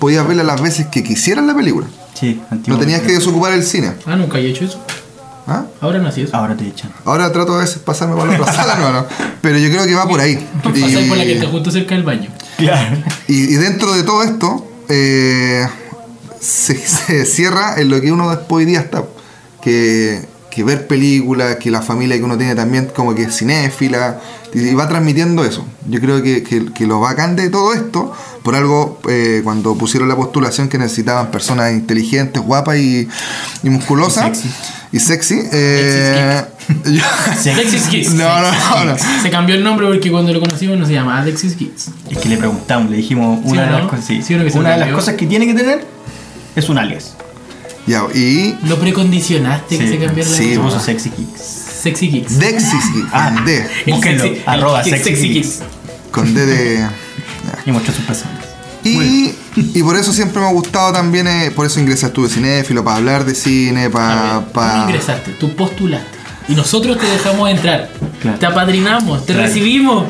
Podías 0.00 0.26
verla 0.26 0.42
las 0.42 0.60
veces 0.60 0.86
que 0.88 1.04
quisieras 1.04 1.44
la 1.46 1.54
película. 1.54 1.86
Sí, 2.14 2.40
No 2.66 2.76
tenías 2.78 3.00
que 3.02 3.12
desocupar 3.12 3.52
el 3.52 3.62
cine. 3.64 3.92
Ah, 4.06 4.16
nunca 4.16 4.38
he 4.38 4.46
hecho 4.48 4.64
eso. 4.64 4.80
¿Ah? 5.46 5.64
Ahora 5.80 5.98
no 5.98 6.08
hacía 6.08 6.24
eso. 6.24 6.36
Ahora 6.36 6.56
te 6.56 6.66
echan. 6.66 6.92
Ahora 7.04 7.32
trato 7.32 7.54
a 7.54 7.58
veces 7.58 7.78
pasarme 7.78 8.14
por 8.14 8.28
la 8.28 8.38
otra 8.40 8.52
sala, 8.52 8.76
no, 8.76 8.92
no. 8.92 9.06
Pero 9.40 9.58
yo 9.58 9.70
creo 9.70 9.84
que 9.86 9.94
va 9.94 10.06
por 10.08 10.20
ahí. 10.20 10.36
Pasar 10.62 11.08
por 11.08 11.16
la 11.16 11.24
que 11.24 11.32
Y- 11.36 11.40
te 11.40 11.46
justo 11.46 11.70
cerca 11.70 11.94
del 11.94 12.04
baño. 12.04 12.30
Claro. 12.58 12.96
Y, 13.26 13.34
y 13.52 13.54
dentro 13.54 13.92
de 13.92 14.02
todo 14.04 14.22
esto, 14.22 14.66
eh, 14.88 15.66
se, 16.40 16.76
se 16.76 17.24
cierra 17.26 17.74
en 17.80 17.88
lo 17.90 18.00
que 18.00 18.12
uno 18.12 18.30
después 18.30 18.64
hoy 18.64 18.66
día 18.66 18.80
está. 18.80 19.02
Que, 19.60 20.26
que 20.50 20.64
ver 20.64 20.86
películas, 20.86 21.56
que 21.56 21.70
la 21.70 21.82
familia 21.82 22.16
que 22.16 22.22
uno 22.24 22.36
tiene 22.38 22.54
también 22.54 22.86
como 22.94 23.14
que 23.14 23.22
es 23.24 23.36
cinéfila, 23.36 24.20
y, 24.54 24.74
va 24.74 24.88
transmitiendo 24.88 25.44
eso. 25.44 25.64
Yo 25.88 26.00
creo 26.00 26.22
que, 26.22 26.42
que- 26.42 26.72
que 26.72 26.86
lo 26.86 27.00
bacán 27.00 27.36
de 27.36 27.48
todo 27.50 27.72
esto, 27.74 28.12
por 28.42 28.54
algo, 28.54 29.00
eh, 29.08 29.40
cuando 29.44 29.74
pusieron 29.76 30.08
la 30.08 30.16
postulación 30.16 30.68
que 30.68 30.78
necesitaban 30.78 31.30
personas 31.30 31.72
inteligentes, 31.72 32.42
guapas 32.42 32.76
y, 32.78 33.08
y 33.62 33.70
musculosas. 33.70 34.38
Y 34.92 34.98
sexy. 35.00 35.34
Y 35.34 35.40
sexy. 35.40 35.48
eh, 35.52 36.42
yo- 36.84 37.52
Alexis 37.52 37.82
Kids. 37.84 38.14
no, 38.14 38.24
no, 38.40 38.50
no, 38.50 38.84
no. 38.92 38.96
Se 39.22 39.30
cambió 39.30 39.54
el 39.54 39.64
nombre 39.64 39.86
porque 39.86 40.10
cuando 40.10 40.32
lo 40.32 40.40
conocimos 40.40 40.78
no 40.78 40.86
se 40.86 40.92
llamaba 40.92 41.20
Alexis 41.20 41.54
Kids. 41.54 41.88
Es 42.10 42.18
que 42.18 42.28
le 42.28 42.36
preguntamos, 42.36 42.90
le 42.90 42.98
dijimos 42.98 43.40
¿Sí 43.44 43.50
una 43.52 43.62
de 43.62 43.70
no? 43.70 43.78
las 43.78 43.88
cosas. 43.88 44.04
sí. 44.06 44.22
Sí, 44.22 44.34
una 44.34 44.70
de 44.72 44.78
las 44.78 44.92
cosas 44.92 45.14
que 45.14 45.26
tiene 45.26 45.46
que 45.46 45.54
tener 45.54 45.84
es 46.54 46.68
un 46.68 46.78
alias. 46.78 47.14
Ya, 47.86 48.04
y 48.14 48.54
Lo 48.66 48.78
precondicionaste 48.78 49.76
que 49.78 49.86
Sí. 49.86 49.92
se 49.94 49.98
cambiara 49.98 50.30
la 50.30 50.36
Sí, 50.36 50.42
Se 50.50 50.58
bueno. 50.58 50.64
puso 50.74 50.78
sexy 50.84 51.10
kicks. 51.10 51.61
Sexy 51.82 52.10
Kids. 52.10 52.38
Dexis, 52.38 52.84
Ah, 53.12 53.32
con 53.34 53.44
D. 53.44 53.68
Búsquenlo, 53.88 54.24
sexy- 54.24 54.42
arroba 54.46 54.84
sexy 54.84 55.04
sexy. 55.42 55.60
Con 56.10 56.34
D 56.34 56.46
de. 56.46 56.86
Y 57.66 57.72
mostró 57.72 57.92
sus 57.94 58.04
pezones. 58.04 58.38
Y, 58.84 59.32
y 59.56 59.82
por 59.82 59.96
eso 59.96 60.12
siempre 60.12 60.40
me 60.40 60.48
ha 60.48 60.52
gustado 60.52 60.92
también, 60.92 61.26
eh, 61.28 61.52
por 61.54 61.64
eso 61.66 61.78
ingresé 61.78 62.06
a 62.06 62.08
estudio 62.08 62.28
cinéfilo, 62.28 62.82
para 62.82 62.96
hablar 62.96 63.24
de 63.24 63.34
cine, 63.34 63.88
para... 63.90 64.40
ver, 64.40 64.52
Tú 64.52 64.88
ingresaste, 64.88 65.30
tú 65.32 65.54
postulaste. 65.54 66.18
Y 66.48 66.54
nosotros 66.56 66.98
te 66.98 67.06
dejamos 67.06 67.48
entrar. 67.50 67.88
Claro. 68.20 68.38
Te 68.40 68.46
apadrinamos, 68.46 69.24
te 69.24 69.32
Claro. 69.34 69.46
recibimos. 69.48 70.04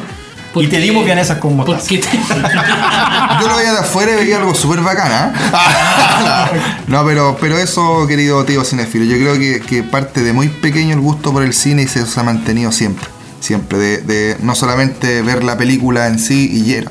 Y 0.55 0.67
te 0.67 0.79
dimos 0.79 1.05
vianesas 1.05 1.39
con. 1.39 1.57
Porque 1.57 1.99
te... 1.99 2.09
Yo 3.41 3.49
lo 3.49 3.57
veía 3.57 3.73
de 3.73 3.79
afuera 3.79 4.13
y 4.13 4.17
veía 4.17 4.37
algo 4.39 4.55
súper 4.55 4.81
bacana. 4.81 5.33
¿eh? 5.35 6.61
no, 6.89 7.05
pero, 7.05 7.37
pero 7.41 7.59
eso, 7.59 8.07
querido 8.07 8.45
tío 8.45 8.65
cinéfilo, 8.65 9.05
yo 9.05 9.17
creo 9.17 9.39
que, 9.39 9.61
que 9.67 9.83
parte 9.83 10.23
de 10.23 10.33
muy 10.33 10.49
pequeño 10.49 10.95
el 10.95 11.01
gusto 11.01 11.33
por 11.33 11.43
el 11.43 11.53
cine 11.55 11.83
y 11.83 11.87
se, 11.89 12.05
se 12.07 12.21
ha 12.21 12.23
mantenido 12.23 12.73
siempre. 12.73 13.07
Siempre, 13.41 13.79
de, 13.79 13.99
de 14.03 14.37
no 14.41 14.55
solamente 14.55 15.23
ver 15.23 15.43
la 15.43 15.57
película 15.57 16.07
en 16.07 16.19
sí 16.19 16.49
y 16.53 16.63
lleno. 16.63 16.91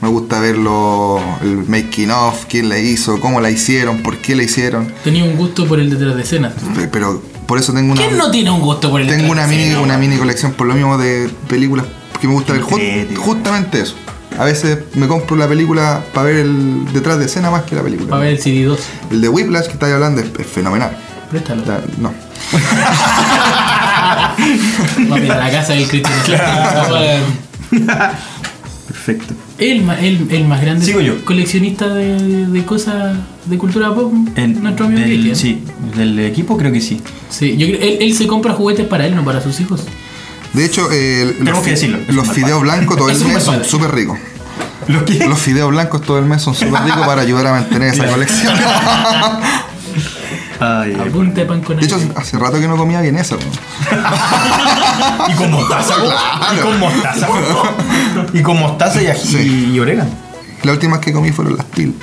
Me 0.00 0.08
gusta 0.08 0.40
verlo, 0.40 1.20
el 1.42 1.66
making 1.68 2.10
of, 2.10 2.46
quién 2.48 2.70
la 2.70 2.78
hizo, 2.78 3.20
cómo 3.20 3.38
la 3.42 3.50
hicieron, 3.50 4.02
por 4.02 4.16
qué 4.16 4.34
la 4.34 4.42
hicieron. 4.44 4.90
Tenía 5.04 5.24
un 5.24 5.36
gusto 5.36 5.66
por 5.66 5.78
el 5.78 5.90
detrás 5.90 6.16
de 6.16 6.22
escena. 6.22 6.54
Pe- 6.74 6.88
Pero 6.88 7.22
por 7.44 7.58
eso 7.58 7.74
tengo 7.74 7.92
una... 7.92 8.00
¿Quién 8.00 8.16
no 8.16 8.30
tiene 8.30 8.50
un 8.50 8.60
gusto 8.62 8.90
por 8.90 9.02
el 9.02 9.08
Tengo 9.08 9.24
detrás 9.24 9.32
una 9.32 9.46
de 9.46 9.56
mini, 9.68 9.74
una 9.74 9.98
mini 9.98 10.16
colección 10.16 10.52
por 10.52 10.68
lo 10.68 10.74
mismo 10.74 10.96
de 10.96 11.28
películas 11.48 11.84
que 12.20 12.26
me 12.28 12.34
gusta 12.34 12.52
ver. 12.52 12.62
Ju- 12.62 12.78
Entrete. 12.80 13.16
justamente 13.16 13.80
eso. 13.80 13.94
A 14.38 14.44
veces 14.44 14.78
me 14.94 15.06
compro 15.08 15.36
la 15.36 15.48
película 15.48 16.02
para 16.14 16.26
ver 16.28 16.36
el 16.36 16.92
detrás 16.92 17.18
de 17.18 17.24
escena 17.26 17.50
más 17.50 17.64
que 17.64 17.74
la 17.74 17.82
película. 17.82 18.08
Para 18.10 18.22
ver 18.22 18.32
el 18.34 18.40
CD2. 18.40 18.78
El 19.10 19.20
de 19.20 19.28
Whiplash 19.28 19.66
que 19.66 19.72
estáis 19.72 19.92
hablando 19.94 20.20
es, 20.20 20.28
es 20.38 20.46
fenomenal. 20.46 20.96
Préstalo. 21.30 21.64
La- 21.66 21.80
no. 21.98 22.12
Va 25.10 25.16
a 25.16 25.18
ir 25.18 25.32
a 25.32 25.36
la 25.38 25.50
casa 25.50 25.72
del 25.74 25.86
Cristian. 25.88 26.18
Perfecto. 28.86 29.34
El, 29.58 29.88
el, 29.90 30.26
el 30.30 30.44
más 30.48 30.60
grande 30.60 30.84
Sigo 30.84 31.00
yo. 31.00 31.24
coleccionista 31.24 31.88
de, 31.94 32.46
de 32.46 32.64
cosas 32.64 33.16
de 33.46 33.58
cultura 33.58 33.94
pop. 33.94 34.12
En- 34.36 34.62
nuestro 34.62 34.86
amigo 34.86 35.00
del, 35.00 35.20
Cristian. 35.22 35.36
sí, 35.36 35.62
del 35.96 36.18
equipo 36.20 36.56
creo 36.56 36.72
que 36.72 36.80
sí. 36.80 37.00
Sí, 37.28 37.56
yo 37.56 37.66
creo- 37.66 37.80
él, 37.80 37.98
él 38.00 38.14
se 38.14 38.26
compra 38.26 38.52
juguetes 38.54 38.86
para 38.86 39.06
él, 39.06 39.14
no 39.14 39.24
para 39.24 39.40
sus 39.40 39.60
hijos. 39.60 39.82
De 40.52 40.64
hecho, 40.64 40.88
eh, 40.92 41.36
los, 41.40 41.58
que 41.60 41.70
decirlo, 41.70 41.98
los 42.08 42.28
fideos 42.28 42.60
blancos 42.62 42.96
todo 42.96 43.08
el 43.10 43.24
mes 43.24 43.42
son 43.42 43.64
súper 43.64 43.92
ricos. 43.94 44.18
¿Lo 44.88 45.04
que? 45.04 45.26
Los 45.26 45.38
fideos 45.38 45.70
blancos 45.70 46.02
todo 46.02 46.18
el 46.18 46.24
mes 46.24 46.42
son 46.42 46.54
súper 46.54 46.82
ricos 46.82 47.06
para 47.06 47.22
ayudar 47.22 47.46
a 47.48 47.52
mantener 47.52 47.94
esa 47.94 48.06
colección. 48.10 48.54
Ay, 50.62 50.94
ay. 50.94 51.08
Apunte 51.08 51.46
pan 51.46 51.62
con 51.62 51.78
De 51.78 51.86
hecho, 51.86 51.98
hace 52.16 52.38
rato 52.38 52.60
que 52.60 52.68
no 52.68 52.76
comía 52.76 53.00
bien 53.00 53.16
eso. 53.16 53.38
Y 55.28 55.32
con 55.32 55.50
mostaza, 55.52 55.94
Y 56.54 56.58
con 56.60 56.78
mostaza. 56.78 57.28
Y 58.34 58.42
con 58.42 58.58
mostaza 58.60 59.02
y 59.02 59.06
ají 59.06 59.26
Sí. 59.26 59.70
y 59.72 59.80
orégano. 59.80 60.10
Las 60.62 60.74
últimas 60.74 60.98
que 60.98 61.14
comí 61.14 61.32
fueron 61.32 61.56
las 61.56 61.64
til. 61.70 61.94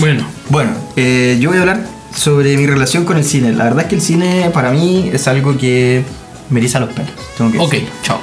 Bueno, 0.00 0.26
Bueno, 0.50 0.72
eh, 0.96 1.38
yo 1.40 1.48
voy 1.48 1.56
a 1.58 1.62
hablar 1.62 1.86
sobre 2.14 2.54
mi 2.58 2.66
relación 2.66 3.06
con 3.06 3.16
el 3.16 3.24
cine. 3.24 3.52
La 3.52 3.64
verdad 3.64 3.84
es 3.84 3.86
que 3.88 3.94
el 3.94 4.02
cine 4.02 4.50
para 4.52 4.70
mí 4.72 5.08
es 5.10 5.26
algo 5.28 5.56
que 5.56 6.04
me 6.52 6.60
eriza 6.60 6.78
los 6.80 6.90
pelos. 6.92 7.10
Tengo 7.36 7.50
que 7.50 7.58
ok, 7.58 7.74
chao. 8.02 8.18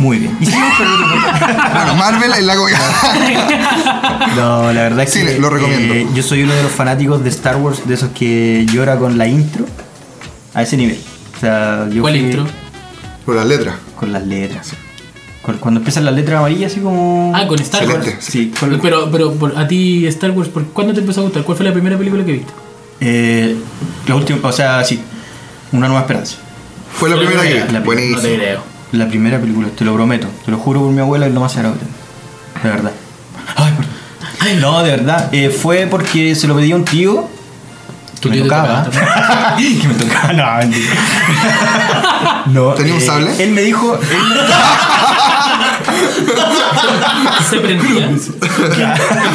Muy 0.00 0.18
bien. 0.18 0.36
Y 0.38 0.44
seguimos 0.44 0.76
con 0.76 0.86
el 0.86 0.92
otro. 1.02 1.70
Bueno, 1.74 1.94
Marvel 1.94 2.32
es 2.32 2.44
la 2.44 2.56
comida. 2.56 2.78
No, 4.36 4.72
la 4.72 4.82
verdad 4.82 5.00
es 5.04 5.10
Sí, 5.12 5.20
que 5.24 5.38
lo 5.38 5.48
recomiendo. 5.50 5.94
eh, 5.94 6.06
yo 6.14 6.22
soy 6.22 6.42
uno 6.42 6.52
de 6.54 6.62
los 6.62 6.72
fanáticos 6.72 7.22
de 7.24 7.30
Star 7.30 7.56
Wars, 7.56 7.86
de 7.86 7.94
esos 7.94 8.10
que 8.10 8.66
llora 8.70 8.96
con 8.98 9.16
la 9.16 9.26
intro 9.26 9.64
a 10.54 10.62
ese 10.62 10.76
nivel. 10.76 10.98
O 11.36 11.40
sea, 11.40 11.88
yo 11.90 12.02
¿Cuál 12.02 12.14
fui 12.14 12.22
intro? 12.24 12.46
Por 13.24 13.36
las 13.36 13.46
letras. 13.46 13.76
Con 13.96 14.12
las 14.12 14.26
letras. 14.26 14.72
Con- 15.42 15.56
Cuando 15.58 15.78
empiezan 15.80 16.04
las 16.04 16.14
letras 16.14 16.38
amarillas, 16.38 16.72
así 16.72 16.80
como. 16.80 17.32
Ah, 17.34 17.46
con 17.46 17.58
Star 17.60 17.86
Wars. 17.86 17.94
Excelente. 18.06 18.22
Sí, 18.22 18.52
con- 18.58 18.78
Pero, 18.80 19.10
pero 19.10 19.32
por- 19.34 19.56
a 19.56 19.66
ti 19.66 20.06
Star 20.08 20.32
Wars, 20.32 20.48
¿por 20.50 20.66
cuándo 20.66 20.92
te 20.92 21.00
empezó 21.00 21.20
a 21.20 21.24
gustar? 21.24 21.42
¿Cuál 21.44 21.56
fue 21.56 21.64
la 21.66 21.72
primera 21.72 21.96
película 21.96 22.24
que 22.24 22.32
viste? 22.32 22.52
Eh, 23.00 23.56
la 24.06 24.14
última, 24.16 24.38
o 24.42 24.52
sea, 24.52 24.84
sí. 24.84 25.00
Una 25.72 25.86
nueva 25.86 26.00
esperanza. 26.02 26.36
Fue 26.98 27.10
la 27.10 27.16
primera 27.16 27.42
que 27.42 27.54
la. 27.54 27.64
No 27.66 27.72
te 27.72 27.78
Buenísimo. 27.80 28.20
creo. 28.20 28.62
La 28.92 29.08
primera 29.08 29.38
película, 29.38 29.68
te 29.76 29.84
lo 29.84 29.94
prometo. 29.94 30.28
Te 30.44 30.50
lo 30.50 30.58
juro 30.58 30.80
por 30.80 30.90
mi 30.90 31.00
abuela, 31.00 31.26
es 31.26 31.34
lo 31.34 31.40
más 31.40 31.52
sagrado 31.52 31.74
que 31.74 31.80
tengo. 31.80 31.92
De 32.62 32.70
verdad. 32.70 32.92
Ay, 33.56 33.72
perdón. 33.76 34.60
No, 34.60 34.82
de 34.82 34.90
verdad. 34.90 35.28
eh, 35.32 35.50
fue 35.50 35.86
porque 35.90 36.34
se 36.34 36.46
lo 36.46 36.54
pedí 36.56 36.72
a 36.72 36.76
un 36.76 36.84
tío. 36.84 37.28
Que 38.20 38.30
¿Tu 38.30 38.32
me 38.34 38.38
tocaba. 38.42 38.84
tocaba 38.84 39.56
que 39.58 39.88
me 39.88 39.94
tocaba. 39.94 40.32
No, 40.32 40.58
mentira. 40.58 40.94
no, 42.46 42.72
¿Tenía 42.74 42.94
un 42.94 43.00
eh, 43.00 43.04
sable? 43.04 43.44
Él 43.44 43.50
me 43.52 43.62
dijo. 43.62 43.94
él 43.94 44.00
Se 47.48 47.56
prendía. 47.58 48.10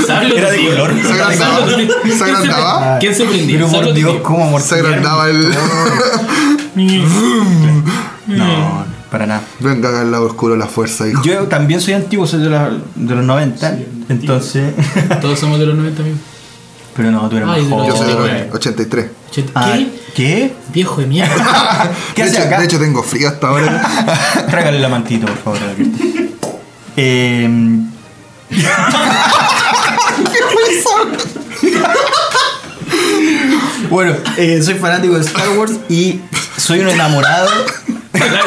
Sable 0.05 0.37
Era 0.37 0.51
de 0.51 0.57
tío. 0.57 0.69
color. 0.71 0.93
¿Se 1.01 1.13
agrandaba? 1.13 1.67
¿Se 1.67 1.87
¿Quién 2.03 2.17
se 2.17 2.23
agrandaba? 2.23 2.99
¿Quién 2.99 3.15
se 3.15 3.23
prendía? 3.25 3.57
Pero 3.57 3.69
por 3.71 3.87
tu 3.87 3.93
Dios, 3.93 4.11
tío. 4.11 4.23
¿cómo 4.23 4.59
Se 4.59 4.75
amortiguar? 4.75 4.85
agrandaba 4.85 5.29
el. 5.29 5.53
No, 6.75 8.85
para 9.11 9.25
nada. 9.27 9.43
Venga 9.59 10.01
al 10.01 10.11
lado 10.11 10.25
oscuro 10.25 10.55
la 10.55 10.65
fuerza, 10.67 11.07
hijo. 11.07 11.21
Yo 11.23 11.43
también 11.47 11.79
soy 11.81 11.93
antiguo, 11.93 12.25
soy 12.25 12.41
de, 12.41 12.49
la- 12.49 12.71
de 12.95 13.15
los 13.15 13.23
90. 13.25 13.77
entonces. 14.09 14.73
Todos 15.21 15.39
somos 15.39 15.59
de 15.59 15.67
los 15.67 15.75
90 15.75 16.01
amigos. 16.01 16.19
Pero 16.95 17.11
no, 17.11 17.27
tú 17.29 17.37
eres 17.37 17.49
Ay, 17.49 17.61
más 17.63 17.69
de 17.69 17.69
los 17.69 17.77
joven. 17.79 17.89
Yo 17.89 17.97
soy 17.97 18.07
de 18.29 18.45
los 18.45 18.55
83. 18.55 19.05
Che, 19.31 19.45
Ah, 19.55 19.73
¿Qué? 19.75 19.89
¿Qué? 20.15 20.53
Viejo 20.73 21.01
de 21.01 21.07
mierda. 21.07 21.33
¿Qué 22.15 22.23
de, 22.23 22.29
hace 22.29 22.37
hecho, 22.37 22.47
acá? 22.47 22.59
de 22.59 22.65
hecho, 22.65 22.79
tengo 22.79 23.01
frío 23.03 23.27
hasta 23.29 23.47
ahora. 23.47 23.81
Tráigale 24.49 24.79
la 24.79 24.89
mantita, 24.89 25.25
por 25.25 25.37
favor. 25.37 25.59
a 25.63 25.67
la 25.67 25.73
Cristi. 25.73 26.29
Eh, 26.95 27.49
bueno, 33.89 34.13
eh, 34.37 34.61
soy 34.61 34.75
fanático 34.75 35.15
de 35.15 35.21
Star 35.21 35.49
Wars 35.57 35.73
y 35.89 36.19
soy 36.63 36.79
un 36.79 36.89
enamorado. 36.89 37.49
La 38.13 38.25
la. 38.25 38.41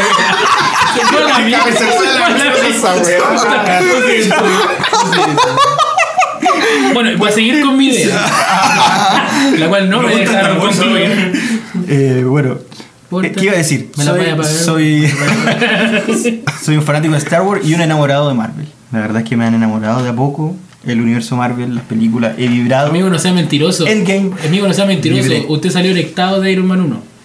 Bueno, 6.94 7.10
voy 7.18 7.28
a 7.28 7.32
seguir 7.32 7.60
con 7.62 7.76
mi 7.76 7.88
idea. 7.88 8.26
La 9.58 9.68
cual 9.68 9.90
no 9.90 10.00
me 10.00 10.16
dejaron. 10.16 10.58
Eh, 11.88 12.24
bueno, 12.26 12.56
eh, 13.22 13.32
¿qué 13.36 13.44
iba 13.44 13.52
a 13.52 13.58
decir? 13.58 13.90
Me 13.98 14.04
la 14.04 14.12
Soy, 14.12 14.20
voy 14.20 14.30
a 14.30 14.36
pagar. 14.36 14.52
soy, 14.52 15.08
soy 16.64 16.76
un 16.76 16.82
fanático 16.82 17.12
de 17.12 17.18
Star 17.18 17.42
Wars 17.42 17.66
y 17.66 17.74
un 17.74 17.82
enamorado 17.82 18.28
de 18.28 18.34
Marvel. 18.34 18.66
La 18.92 19.00
verdad 19.00 19.22
es 19.22 19.28
que 19.28 19.36
me 19.36 19.44
han 19.44 19.54
enamorado 19.54 20.02
de 20.02 20.08
a 20.08 20.16
poco. 20.16 20.56
El 20.86 21.00
universo 21.00 21.36
Marvel, 21.36 21.74
las 21.74 21.84
películas, 21.84 22.34
he 22.38 22.48
vibrado. 22.48 22.88
Amigo, 22.88 23.10
no 23.10 23.18
sea 23.18 23.32
mentiroso. 23.32 23.86
Endgame. 23.86 24.30
Amigo, 24.46 24.66
no 24.66 24.72
sea 24.72 24.86
mentiroso. 24.86 25.22
Libre. 25.28 25.44
Usted 25.48 25.70
salió 25.70 25.90
erectado 25.90 26.40
de 26.40 26.52
Iron 26.52 26.66
Man 26.66 26.80
1. 26.80 27.15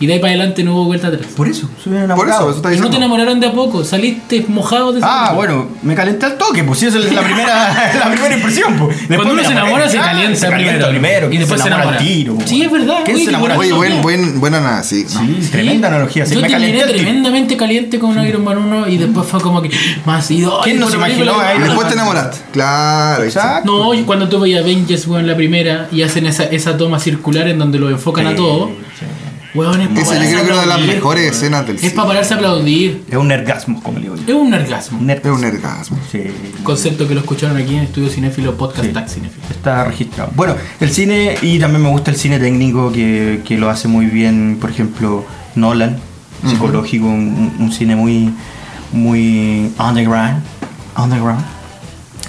Y 0.00 0.06
de 0.06 0.14
ahí 0.14 0.18
para 0.18 0.32
adelante 0.32 0.64
no 0.64 0.74
hubo 0.74 0.84
vuelta 0.86 1.06
atrás. 1.08 1.26
Por 1.36 1.46
eso, 1.48 1.68
soy 1.82 1.92
un 1.92 1.98
Por 2.00 2.04
enamorado. 2.04 2.40
eso, 2.40 2.48
eso 2.50 2.56
está 2.58 2.74
Y 2.74 2.80
no 2.80 2.90
te 2.90 2.96
enamoraron 2.96 3.38
de 3.38 3.46
a 3.46 3.52
poco. 3.52 3.84
Saliste 3.84 4.44
mojado 4.48 4.92
de 4.92 4.98
esa 4.98 5.06
Ah, 5.08 5.28
película. 5.30 5.54
bueno, 5.54 5.68
me 5.82 5.94
calenté 5.94 6.26
al 6.26 6.36
toque, 6.36 6.64
pues 6.64 6.80
sí, 6.80 6.86
esa 6.86 6.98
es 6.98 7.12
la 7.12 7.22
primera, 7.22 7.92
la 8.00 8.10
primera 8.10 8.34
impresión. 8.34 8.76
Pues. 8.76 8.98
Después 8.98 9.16
Cuando 9.18 9.34
uno 9.34 9.44
se 9.44 9.52
enamora, 9.52 9.88
se 9.88 9.98
Ah, 9.98 10.02
calienta 10.06 10.36
se 10.40 10.48
calienta 10.48 10.88
primero. 10.88 10.90
primero. 10.90 11.26
Y 11.26 11.30
¿Quién 11.30 11.40
después 11.42 11.60
se 11.62 11.68
enamora 11.68 11.88
al 11.90 11.94
enamora. 11.94 12.14
tiro? 12.14 12.38
Sí, 12.44 12.62
es 12.62 12.72
verdad. 12.72 12.98
¿Quién 13.04 13.16
Oye, 13.16 13.24
se 13.24 13.30
enamora? 13.30 13.54
qué 13.54 13.60
Oye, 13.60 13.72
buena 13.72 13.94
buen, 14.02 14.02
buen, 14.24 14.40
buena 14.40 14.60
nada, 14.60 14.82
sí. 14.82 15.06
¿no? 15.14 15.20
Sí, 15.20 15.48
tremenda 15.52 15.88
analogía. 15.88 16.26
Sí, 16.26 16.34
Yo 16.34 16.40
me 16.40 16.48
terminé 16.48 16.82
tremendamente 16.82 17.56
caliente 17.56 17.98
con 18.00 18.26
Iron 18.26 18.42
Man 18.44 18.58
1 18.58 18.88
y 18.88 18.96
después 18.98 19.26
fue 19.28 19.40
como 19.40 19.62
que 19.62 19.70
más 20.04 20.28
ido. 20.30 20.60
¿Quién 20.64 20.80
no 20.80 20.90
se 20.90 20.96
imaginó 20.96 21.34
después 21.62 21.86
te 21.86 21.94
enamoraste. 21.94 22.38
Claro. 22.52 23.22
Exacto. 23.22 23.94
No, 23.94 24.06
cuando 24.06 24.28
tú 24.28 24.40
veías 24.40 24.62
Avengers, 24.62 25.06
weón, 25.06 25.26
la 25.26 25.36
primera, 25.36 25.88
y 25.92 26.02
hacen 26.02 26.26
esa, 26.26 26.44
esa 26.44 26.76
toma 26.76 26.98
circular 26.98 27.46
en 27.48 27.58
donde 27.60 27.78
lo 27.78 27.88
enfocan 27.90 28.26
a 28.26 28.30
Sí, 28.30 28.36
todo, 28.36 28.70
weón, 29.54 29.80
es 29.80 29.88
yo 29.88 29.94
creo 29.94 30.20
que 30.20 30.36
es 30.36 30.42
una 30.50 30.60
de 30.62 30.66
las 30.66 30.80
mejores 30.80 31.30
escenas 31.32 31.66
del 31.66 31.76
Es 31.76 31.82
cine. 31.82 31.94
para 31.94 32.08
pararse 32.08 32.34
a 32.34 32.36
aplaudir. 32.36 33.04
Es 33.08 33.16
un 33.16 33.30
orgasmo, 33.30 33.82
como 33.82 33.98
le 33.98 34.04
digo 34.04 34.16
yo. 34.16 34.22
Es 34.26 34.34
un 34.34 34.52
orgasmo. 34.54 34.98
Es 35.10 35.24
un 35.24 35.44
orgasmo. 35.44 35.98
Sí. 36.10 36.22
Concepto 36.62 37.06
que 37.08 37.14
lo 37.14 37.20
escucharon 37.20 37.56
aquí 37.56 37.74
en 37.76 37.82
Estudio 37.84 38.08
Cinéfilo, 38.08 38.56
Podcast 38.56 38.86
Sí. 38.86 38.92
Tag 38.92 39.08
Cinéfilo. 39.08 39.44
Está 39.50 39.84
registrado. 39.84 40.30
Bueno, 40.34 40.54
el 40.80 40.90
cine, 40.90 41.36
y 41.42 41.58
también 41.58 41.82
me 41.82 41.88
gusta 41.90 42.10
el 42.10 42.16
cine 42.16 42.38
técnico 42.38 42.90
que, 42.92 43.42
que 43.44 43.56
lo 43.58 43.70
hace 43.70 43.86
muy 43.88 44.06
bien, 44.06 44.58
por 44.60 44.70
ejemplo, 44.70 45.24
Nolan, 45.54 45.98
psicológico, 46.46 47.06
un, 47.06 47.54
un 47.58 47.72
cine 47.72 47.96
muy, 47.96 48.30
muy 48.92 49.70
underground. 49.78 50.42
underground. 50.96 51.44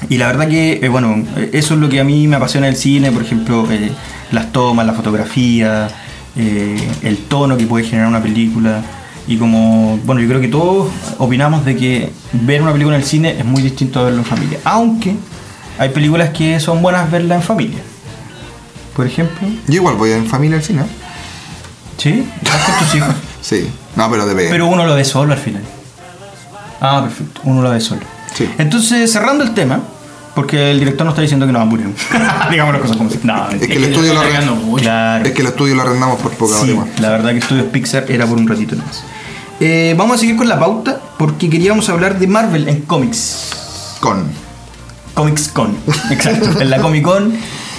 Y 0.09 0.17
la 0.17 0.27
verdad 0.27 0.47
que, 0.47 0.79
eh, 0.83 0.89
bueno, 0.89 1.23
eh, 1.37 1.49
eso 1.53 1.73
es 1.73 1.79
lo 1.79 1.89
que 1.89 1.99
a 1.99 2.03
mí 2.03 2.27
me 2.27 2.35
apasiona 2.35 2.67
del 2.67 2.75
cine, 2.75 3.11
por 3.11 3.21
ejemplo, 3.23 3.67
eh, 3.71 3.91
las 4.31 4.51
tomas, 4.51 4.85
la 4.85 4.93
fotografía, 4.93 5.87
eh, 6.35 6.89
el 7.03 7.17
tono 7.25 7.57
que 7.57 7.65
puede 7.65 7.85
generar 7.85 8.07
una 8.07 8.21
película. 8.21 8.81
Y 9.27 9.37
como, 9.37 9.97
bueno, 10.05 10.21
yo 10.21 10.27
creo 10.27 10.41
que 10.41 10.47
todos 10.47 10.91
opinamos 11.17 11.65
de 11.65 11.75
que 11.75 12.11
ver 12.33 12.61
una 12.61 12.71
película 12.71 12.95
en 12.95 13.01
el 13.01 13.07
cine 13.07 13.35
es 13.39 13.45
muy 13.45 13.61
distinto 13.61 13.99
a 13.99 14.03
verlo 14.03 14.19
en 14.19 14.25
familia. 14.25 14.59
Aunque 14.65 15.15
hay 15.79 15.89
películas 15.89 16.29
que 16.29 16.59
son 16.59 16.81
buenas 16.81 17.09
verla 17.09 17.35
en 17.35 17.41
familia. 17.41 17.79
Por 18.95 19.07
ejemplo, 19.07 19.47
Yo 19.67 19.73
igual 19.75 19.95
voy 19.95 20.11
en 20.11 20.25
familia 20.27 20.57
al 20.57 20.63
cine. 20.63 20.83
¿sí? 21.97 22.25
¿Vas 22.43 22.63
con 22.65 22.85
tus 22.85 22.95
hijos? 22.95 23.15
Sí. 23.45 23.69
No, 23.95 24.09
pero 24.09 24.25
depende. 24.25 24.49
Pero 24.49 24.65
uno 24.65 24.87
lo 24.87 24.95
ve 24.95 25.05
solo 25.05 25.31
al 25.33 25.37
final. 25.37 25.61
Ah, 26.81 27.01
perfecto. 27.03 27.41
Uno 27.43 27.61
lo 27.61 27.69
ve 27.69 27.79
solo. 27.79 28.01
Sí. 28.33 28.49
Entonces, 28.57 29.11
cerrando 29.11 29.43
el 29.43 29.53
tema, 29.53 29.81
porque 30.35 30.71
el 30.71 30.79
director 30.79 31.05
nos 31.05 31.13
está 31.13 31.21
diciendo 31.21 31.47
que 31.47 31.53
nos 31.53 31.65
apuremos. 31.65 31.95
Digamos 32.51 32.73
las 32.73 32.81
cosas 32.81 32.97
como 32.97 33.09
si. 33.09 33.19
No, 33.23 33.49
Es 33.49 33.67
que 33.67 33.75
el 33.75 33.85
estudio 33.85 34.13
lo 34.13 34.19
arrendamos. 34.19 34.81
Claro. 34.81 35.25
Es 35.25 35.31
que 35.31 35.41
el 35.41 35.47
estudio 35.47 35.75
lo 35.75 35.81
arrendamos 35.81 36.19
por 36.19 36.31
poca 36.33 36.57
hora 36.59 36.65
Sí, 36.65 37.01
la 37.01 37.09
verdad 37.09 37.31
que 37.31 37.37
Estudios 37.37 37.67
Pixar 37.67 38.11
era 38.11 38.27
por 38.27 38.37
un 38.37 38.47
ratito 38.47 38.75
más. 38.75 39.03
Eh, 39.61 39.95
vamos 39.97 40.17
a 40.17 40.19
seguir 40.19 40.35
con 40.35 40.49
la 40.49 40.59
pauta 40.59 40.99
porque 41.17 41.49
queríamos 41.49 41.87
hablar 41.89 42.19
de 42.19 42.27
Marvel 42.27 42.67
en 42.67 42.81
cómics. 42.81 43.51
Con. 44.01 44.25
Comics 45.13 45.47
Con, 45.47 45.77
exacto. 46.11 46.59
en 46.59 46.69
la 46.69 46.81
Comic 46.81 47.03
Con, 47.03 47.33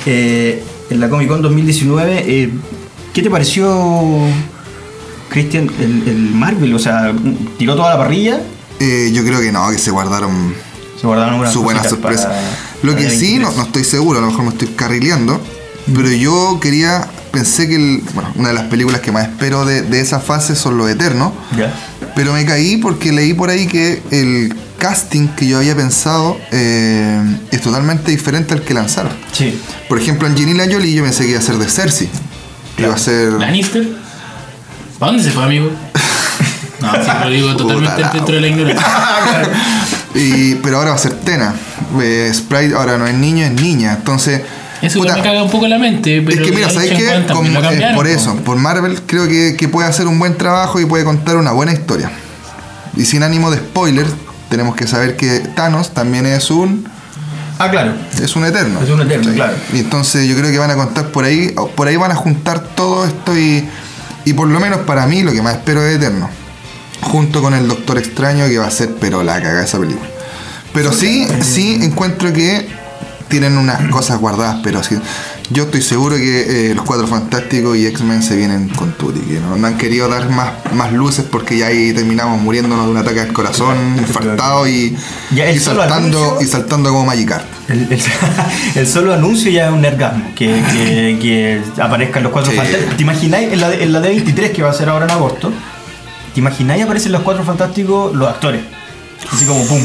eh, 0.07 0.64
en 0.88 1.00
la 1.00 1.11
Comic 1.11 1.28
Con 1.28 1.42
2019, 1.42 2.24
eh, 2.26 2.50
¿qué 3.12 3.22
te 3.22 3.28
pareció, 3.28 3.68
Christian, 5.28 5.70
el, 5.78 6.09
el 6.09 6.30
Marvel? 6.34 6.74
O 6.74 6.78
sea, 6.78 7.12
tiró 7.59 7.76
toda 7.76 7.90
la 7.90 7.98
parrilla, 7.98 8.40
Eh, 8.80 9.11
yo 9.12 9.22
creo 9.22 9.40
que 9.40 9.52
no, 9.52 9.70
que 9.70 9.78
se 9.78 9.90
guardaron 9.90 10.54
se 11.01 11.07
guardaron 11.07 11.34
algunas 11.34 11.53
su 11.53 11.62
buena 11.62 11.82
sorpresa. 11.84 12.32
Lo 12.82 12.94
que 12.97 13.11
sí, 13.11 13.38
no, 13.38 13.49
23. 13.49 13.57
no 13.57 13.62
estoy 13.64 13.84
seguro, 13.84 14.18
a 14.18 14.22
lo 14.22 14.28
mejor 14.28 14.44
me 14.44 14.51
estoy 14.51 14.68
carrileando, 14.68 15.40
pero 15.94 16.11
yo 16.11 16.59
quería, 16.61 17.07
pensé 17.32 17.68
que 17.68 17.76
el- 17.76 18.03
bueno, 18.14 18.30
una 18.36 18.49
de 18.49 18.55
las 18.55 18.64
películas 18.64 19.01
que 19.01 19.12
más 19.12 19.24
espero 19.28 19.64
de, 19.64 19.82
de 19.82 20.01
esa 20.01 20.20
fase 20.20 20.55
son 20.57 20.76
Los 20.78 20.90
Eternos, 20.90 21.32
pero 22.14 22.32
me 22.32 22.44
caí 22.44 22.76
porque 22.78 23.12
leí 23.12 23.34
por 23.34 23.51
ahí 23.51 23.66
que 23.66 24.03
el 24.11 24.55
casting 24.78 25.28
que 25.28 25.47
yo 25.47 25.59
había 25.59 25.74
pensado 25.74 26.38
eh, 26.53 27.20
es 27.51 27.61
totalmente 27.62 28.11
diferente 28.11 28.53
al 28.55 28.62
que 28.62 28.74
lanzaron. 28.74 29.12
Sí. 29.32 29.59
Por 29.88 29.99
ejemplo, 29.99 30.26
Angelina 30.28 30.64
Jolie 30.70 30.92
yo 30.94 31.03
pensé 31.03 31.24
que 31.24 31.30
iba 31.30 31.38
a 31.38 31.42
ser 31.42 31.57
de 31.57 31.66
Cersei. 31.68 32.09
Iba 32.78 32.94
a 32.94 32.99
ser... 32.99 33.32
¿Lannister? 33.32 33.86
¿Para 34.99 35.12
dónde 35.12 35.24
se 35.24 35.30
fue, 35.30 35.44
amigo? 35.44 35.70
No, 36.78 36.92
sí, 36.92 37.11
lo 37.24 37.30
digo 37.30 37.57
totalmente 37.57 37.90
Puta 37.94 38.07
la 38.07 38.12
dentro 38.12 38.34
de 38.34 38.40
la 38.42 38.47
ignorancia. 38.49 38.86
Y, 40.16 40.54
pero 40.56 40.78
ahora 40.78 40.90
va 40.90 40.96
a 40.96 40.98
ser 40.98 41.14
Tena. 41.20 41.54
Eh, 42.00 42.30
Sprite 42.34 42.74
ahora 42.74 42.98
no 42.98 43.06
es 43.06 43.14
niño, 43.14 43.44
es 43.44 43.52
niña. 43.52 43.94
Entonces... 43.98 44.42
Eso 44.82 44.98
puta, 44.98 45.16
me 45.16 45.22
caga 45.22 45.42
un 45.42 45.50
poco 45.50 45.66
la 45.66 45.78
mente, 45.78 46.22
pero. 46.22 46.42
es 46.42 46.46
que 46.48 46.54
mira, 46.54 46.68
¿sabes 46.68 46.90
qué? 46.90 47.24
Con- 47.32 47.52
lo 47.52 47.70
eh, 47.70 47.92
por 47.94 48.04
po. 48.04 48.10
eso, 48.12 48.36
por 48.36 48.56
Marvel 48.58 49.00
creo 49.06 49.26
que, 49.26 49.56
que 49.56 49.68
puede 49.68 49.88
hacer 49.88 50.06
un 50.06 50.18
buen 50.18 50.36
trabajo 50.36 50.78
y 50.78 50.84
puede 50.84 51.02
contar 51.04 51.36
una 51.38 51.52
buena 51.52 51.72
historia. 51.72 52.10
Y 52.94 53.06
sin 53.06 53.22
ánimo 53.22 53.50
de 53.50 53.56
spoiler, 53.56 54.06
tenemos 54.50 54.76
que 54.76 54.86
saber 54.86 55.16
que 55.16 55.40
Thanos 55.54 55.94
también 55.94 56.26
es 56.26 56.50
un 56.50 56.86
Ah, 57.58 57.70
claro. 57.70 57.94
es 58.22 58.36
un 58.36 58.44
eterno. 58.44 58.80
Es 58.82 58.90
un 58.90 59.00
eterno, 59.00 59.32
claro. 59.32 59.54
Y 59.72 59.78
entonces 59.78 60.28
yo 60.28 60.36
creo 60.36 60.50
que 60.50 60.58
van 60.58 60.70
a 60.70 60.74
contar 60.74 61.06
por 61.06 61.24
ahí, 61.24 61.54
por 61.74 61.88
ahí 61.88 61.96
van 61.96 62.10
a 62.10 62.14
juntar 62.14 62.60
todo 62.60 63.06
esto 63.06 63.36
y, 63.36 63.66
y 64.26 64.32
por 64.34 64.46
lo 64.46 64.60
menos 64.60 64.80
para 64.80 65.06
mí 65.06 65.22
lo 65.22 65.32
que 65.32 65.40
más 65.40 65.54
espero 65.54 65.82
es 65.86 65.96
Eterno. 65.96 66.28
Junto 67.07 67.40
con 67.42 67.54
el 67.54 67.68
Doctor 67.68 67.98
Extraño 67.98 68.46
que 68.48 68.59
va 68.59 68.66
a 68.66 68.70
ser 68.70 68.90
pero 69.00 69.22
la 69.22 69.34
cagada 69.40 69.64
esa 69.64 69.78
película. 69.78 70.09
Pero 70.74 70.92
sí, 70.92 71.26
sí 71.40 71.78
encuentro 71.82 72.32
que 72.32 72.68
tienen 73.28 73.57
unas 73.59 73.88
cosas 73.90 74.18
guardadas, 74.20 74.59
pero 74.62 74.82
sí. 74.82 74.96
Yo 75.50 75.62
estoy 75.64 75.80
seguro 75.80 76.16
que 76.16 76.70
eh, 76.70 76.74
los 76.74 76.84
Cuatro 76.84 77.07
Fantásticos 77.07 77.76
y 77.76 77.86
X-Men 77.86 78.20
se 78.22 78.34
vienen 78.36 78.68
con 78.70 78.92
Tutti, 78.94 79.20
que 79.20 79.38
no, 79.38 79.54
no 79.57 79.66
han 79.68 79.78
querido 79.78 80.09
dar 80.09 80.28
más, 80.28 80.50
más 80.74 80.92
luces 80.92 81.24
porque 81.30 81.57
ya 81.57 81.66
ahí 81.68 81.92
terminamos 81.92 82.40
muriéndonos 82.40 82.84
de 82.86 82.90
un 82.90 82.96
ataque 82.96 83.20
al 83.20 83.32
corazón, 83.32 83.76
infartado 83.98 84.66
y, 84.68 84.96
Ya, 85.32 85.46
saltando 85.61 86.18
anuncio- 86.18 86.42
y 86.42 86.46
saltando 86.50 86.90
como 86.90 87.07
Magikarp. 87.07 87.44
El, 87.68 87.92
el- 87.92 88.00
el 88.74 88.86
solo 88.88 89.14
anuncio 89.14 89.50
ya 89.52 89.68
es 89.68 89.72
un 89.72 89.84
orgasmo. 89.84 90.32
Que, 90.34 90.46
que, 90.72 91.18
que 91.22 91.62
aparezcan 91.80 92.24
los 92.24 92.32
cuatro 92.32 92.50
Sí. 92.50 92.59
fantásticos. 92.59 92.96
¿Te 92.96 93.02
imagináis 93.04 93.52
en 93.52 93.61
la, 93.61 93.72
en 93.74 93.92
la 93.92 94.02
D23 94.02 94.50
que 94.52 94.62
va 94.62 94.70
a 94.70 94.74
ser 94.74 94.88
ahora 94.88 95.04
en 95.04 95.12
agosto? 95.12 95.52
¿Te 96.37 96.41
imagináis 96.41 96.84
aparecen 96.84 97.12
los 97.12 97.22
cuatro 97.22 97.43
fantásticos, 97.45 98.14
los 98.14 98.28
actores? 98.28 98.61
Así 99.32 99.47
como 99.47 99.64
pum. 99.64 99.80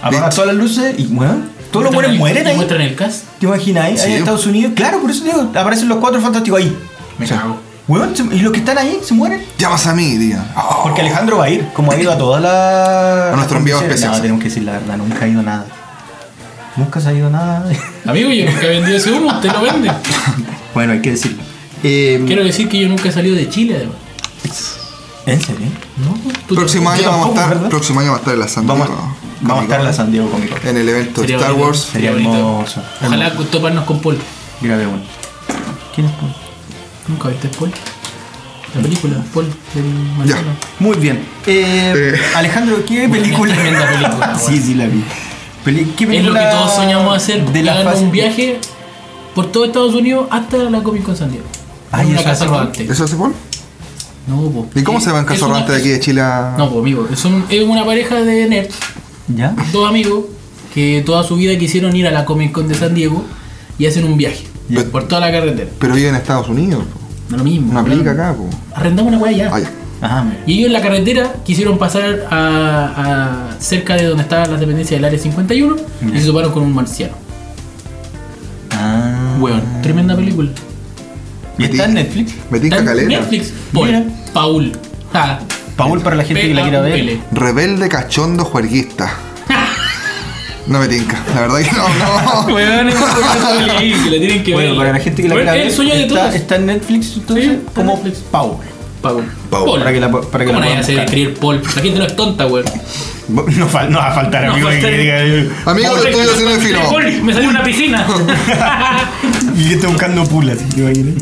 Apagan 0.00 0.26
Listo. 0.26 0.36
todas 0.36 0.46
las 0.46 0.56
luces 0.56 0.94
y 0.96 1.06
bueno, 1.06 1.38
todos 1.72 1.86
los 1.86 1.92
buenos 1.92 2.16
mueren 2.16 2.46
ahí. 2.46 2.54
muestran 2.54 2.80
el 2.80 2.94
cast. 2.94 3.24
¿Te 3.40 3.46
imagináis? 3.46 4.00
Ahí 4.02 4.12
en 4.12 4.18
Estados 4.18 4.46
Unidos. 4.46 4.70
Claro, 4.76 5.00
por 5.00 5.10
eso 5.10 5.24
digo, 5.24 5.50
aparecen 5.52 5.88
los 5.88 5.98
cuatro 5.98 6.20
fantásticos 6.20 6.60
ahí. 6.60 6.78
Me 7.18 7.26
cago. 7.26 7.58
Weón, 7.88 8.14
y 8.30 8.38
los 8.38 8.52
que 8.52 8.60
están 8.60 8.78
ahí 8.78 9.00
se 9.02 9.14
mueren. 9.14 9.42
Llamas 9.58 9.84
a 9.88 9.94
mí, 9.96 10.14
digan. 10.16 10.46
Oh, 10.56 10.84
Porque 10.84 11.00
Alejandro 11.00 11.38
va 11.38 11.46
a 11.46 11.50
ir, 11.50 11.66
como 11.74 11.90
ha 11.90 11.96
ido 12.00 12.12
a 12.12 12.16
todas 12.18 12.40
las. 12.40 13.32
A 13.32 13.34
nuestro 13.34 13.58
enviado 13.58 13.82
especial. 13.82 14.12
No, 14.12 14.20
tenemos 14.20 14.38
que 14.40 14.48
decir 14.48 14.62
la 14.62 14.72
verdad, 14.74 14.96
nunca 14.98 15.24
ha 15.24 15.28
ido 15.28 15.42
nada. 15.42 15.66
Nunca 16.76 17.00
se 17.00 17.08
ha 17.08 17.12
ido 17.14 17.30
nada. 17.30 17.68
Amigo, 18.06 18.30
yo 18.30 18.44
nunca 18.48 18.62
he 18.64 18.68
vendido 18.68 18.96
ese 18.96 19.10
humo, 19.10 19.30
usted 19.32 19.50
lo 19.50 19.60
vende. 19.60 19.90
bueno, 20.72 20.92
hay 20.92 21.00
que 21.02 21.10
decirlo. 21.10 21.42
Eh, 21.82 22.22
Quiero 22.28 22.44
decir 22.44 22.68
que 22.68 22.78
yo 22.78 22.88
nunca 22.88 23.08
he 23.08 23.12
salido 23.12 23.34
de 23.34 23.48
Chile, 23.48 23.74
además. 23.74 23.96
¿En 25.26 25.40
serio? 25.40 25.66
No, 25.96 26.16
tú- 26.46 26.54
próximo 26.54 26.88
año 26.90 27.10
vamos 27.10 27.26
a 27.26 27.28
estar, 27.30 27.48
¿verdad? 27.48 27.68
próximo 27.68 28.00
año 28.00 28.10
vamos 28.12 28.20
a 28.20 28.22
estar 28.22 28.34
en 28.34 28.40
la 28.40 28.48
San 28.48 28.66
Vamos, 28.66 28.86
Diego 28.88 29.02
vamos 29.42 29.60
a 29.60 29.62
estar 29.64 29.80
en 29.80 29.84
la 29.86 29.92
San 29.92 30.10
Diego 30.12 30.30
Comic 30.30 30.50
Con. 30.60 30.68
En 30.68 30.76
el 30.76 30.88
evento 30.88 31.20
de 31.20 31.26
Sería 31.26 31.36
Star 31.38 31.52
bonito. 31.52 31.66
Wars. 31.68 31.88
Sería 31.92 32.10
hermoso. 32.12 32.82
Ojalá 33.04 33.32
toparnos 33.50 33.84
con 33.84 34.00
Paul. 34.00 34.18
Grave 34.60 34.86
bueno. 34.86 35.02
¿Quién 35.94 36.06
es 36.06 36.12
Paul? 36.14 36.32
¿Nunca 37.08 37.28
viste 37.28 37.48
Paul? 37.48 37.70
La 38.74 38.82
película, 38.82 39.16
Paul, 39.32 39.46
del 39.74 40.28
Ya. 40.28 40.36
Muy 40.78 40.96
bien. 40.98 41.16
Eh, 41.46 41.92
Eh. 41.96 42.20
Alejandro, 42.36 42.84
¿qué 42.86 43.08
película? 43.08 43.54
Tremenda 43.54 43.86
película, 43.88 44.38
sí, 44.46 44.58
sí, 44.60 44.74
la 44.74 44.86
vi. 44.86 45.02
Peli- 45.64 45.92
¿Qué 45.96 46.04
Es 46.04 46.10
lo 46.10 46.16
película 46.16 46.40
que 46.50 46.56
todos 46.56 46.72
soñamos 46.74 47.16
hacer, 47.16 47.44
de 47.50 47.62
la 47.62 47.82
fase- 47.82 48.04
un 48.04 48.10
viaje 48.12 48.60
por 49.34 49.50
todo 49.50 49.64
Estados 49.64 49.94
Unidos 49.94 50.28
hasta 50.30 50.56
la 50.58 50.82
Comic 50.82 51.02
Con 51.04 51.16
San 51.16 51.30
Diego. 51.30 51.46
Ah, 51.90 52.02
En 52.02 52.08
¿y 52.08 52.10
una 52.12 52.20
eso 52.20 52.28
casa 52.28 52.44
hace 52.44 52.52
rodante. 52.52 52.84
¿Eso 52.84 53.04
hace 53.04 53.16
Paul? 53.16 53.34
No, 54.26 54.50
po. 54.50 54.66
¿Y 54.74 54.82
cómo 54.82 55.00
se 55.00 55.10
va 55.12 55.18
en 55.20 55.24
Es 55.24 55.30
caso 55.30 55.44
una- 55.46 55.54
rodante 55.54 55.72
de 55.72 55.78
aquí 55.78 55.88
de 55.88 56.00
Chile 56.00 56.20
a.? 56.20 56.54
No, 56.58 56.68
pues 56.68 56.80
amigo, 56.80 57.08
es, 57.12 57.24
un- 57.24 57.44
es 57.48 57.62
una 57.64 57.84
pareja 57.84 58.16
de 58.22 58.48
nerds, 58.48 58.74
¿Ya? 59.28 59.54
dos 59.72 59.88
amigos, 59.88 60.24
que 60.74 61.02
toda 61.06 61.22
su 61.22 61.36
vida 61.36 61.56
quisieron 61.58 61.94
ir 61.96 62.06
a 62.06 62.10
la 62.10 62.24
Comic 62.24 62.52
Con 62.52 62.66
de 62.68 62.74
San 62.74 62.94
Diego 62.94 63.24
y 63.78 63.86
hacen 63.86 64.04
un 64.04 64.16
viaje 64.16 64.44
Ya. 64.68 64.82
por 64.84 65.06
toda 65.08 65.20
la 65.20 65.30
carretera. 65.32 65.70
Pero 65.78 65.94
vive 65.94 66.08
en 66.08 66.16
Estados 66.16 66.48
Unidos. 66.48 66.84
po. 66.92 66.98
No 67.30 67.38
lo 67.38 67.44
mismo. 67.44 67.72
No 67.72 67.80
aplica 67.80 68.10
acá, 68.12 68.34
po. 68.34 68.48
Arrendamos 68.74 69.12
una 69.12 69.18
weá 69.22 69.32
ya. 69.32 69.50
Ah, 69.52 69.58
ya. 69.60 69.70
Ajá. 70.00 70.26
Y 70.46 70.54
ellos 70.58 70.66
en 70.66 70.72
la 70.74 70.82
carretera 70.82 71.32
quisieron 71.44 71.78
pasar 71.78 72.26
a, 72.30 73.48
a 73.54 73.60
cerca 73.60 73.94
de 73.96 74.04
donde 74.04 74.22
estaba 74.24 74.46
la 74.46 74.58
dependencia 74.58 74.96
del 74.96 75.04
área 75.06 75.18
51 75.18 75.76
y 76.14 76.18
se 76.20 76.26
toparon 76.26 76.52
con 76.52 76.62
un 76.64 76.74
marciano. 76.74 77.14
Ah. 78.72 79.36
Weón, 79.40 79.62
tremenda 79.82 80.14
película. 80.14 80.50
¿Y 81.58 81.64
está 81.64 81.84
en 81.86 81.94
Netflix? 81.94 82.34
Me 82.50 82.60
tinca 82.60 82.76
Está 82.78 82.90
en 82.92 82.96
caleta. 82.98 83.20
Netflix. 83.20 83.52
Paul. 83.72 83.86
Mira. 83.86 84.04
Paul. 84.32 84.72
Ja. 85.12 85.38
Paul 85.76 86.00
para 86.00 86.16
la 86.16 86.24
gente 86.24 86.42
que 86.42 86.54
la 86.54 86.62
quiera 86.62 86.80
ver. 86.80 87.18
Rebelde 87.32 87.88
cachondo 87.88 88.44
juerguista. 88.44 89.12
No 90.66 90.80
me 90.80 90.88
tinca. 90.88 91.16
La 91.32 91.42
verdad 91.42 91.58
que 91.60 91.70
no, 91.70 91.88
no. 92.48 92.54
Weón, 92.54 92.88
es 92.88 92.96
una 92.96 93.74
película, 93.78 94.10
tienen 94.18 94.42
que 94.42 94.52
Bueno, 94.52 94.76
para 94.76 94.92
la 94.94 94.98
gente 94.98 95.22
que 95.22 95.28
la 95.28 95.34
Bueno, 95.36 95.50
quiera 95.52 95.58
ver, 95.58 95.66
el 95.68 95.72
sueño 95.76 95.94
de 95.94 96.02
está, 96.06 96.14
todos. 96.22 96.34
está 96.34 96.56
en 96.56 96.66
Netflix 96.66 97.12
entonces 97.16 97.44
Sí, 97.44 97.50
está 97.52 97.60
en 97.68 97.86
como 97.86 97.92
Netflix. 98.02 98.18
Paul. 98.32 98.56
Paul. 99.02 99.24
Paul, 99.50 99.78
para 99.80 99.92
que 99.92 100.00
la- 100.00 100.10
para 100.10 100.44
que 100.44 100.52
la 100.52 100.58
¿Cómo 100.58 100.60
nadie 100.60 100.70
puedan 100.72 100.84
se 100.84 100.92
buscar. 100.92 101.04
escribir 101.06 101.34
Paul? 101.38 101.62
La 101.76 101.82
gente 101.82 101.98
no 101.98 102.04
es 102.06 102.16
tonta, 102.16 102.46
weón. 102.46 102.64
No, 103.28 103.42
fal- 103.68 103.88
no 103.88 103.98
va 103.98 104.06
a 104.12 104.14
faltar, 104.14 104.44
No 104.46 104.52
amigo, 104.52 104.68
a 104.68 104.70
que 104.70 104.80
faltar. 104.82 105.00
diga, 105.00 105.14
eh, 105.24 105.50
Amigo 105.66 105.94
de 105.96 106.10
estudio 106.10 107.22
me 107.24 107.32
salió 107.34 107.50
una 107.50 107.62
piscina. 107.64 108.06
Y 109.56 109.68
que 109.68 109.74
está 109.74 109.88
buscando 109.88 110.24
pulas, 110.24 110.58
¿te 110.58 110.80
imaginas? 110.80 111.14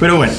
Pero 0.00 0.16
bueno. 0.16 0.32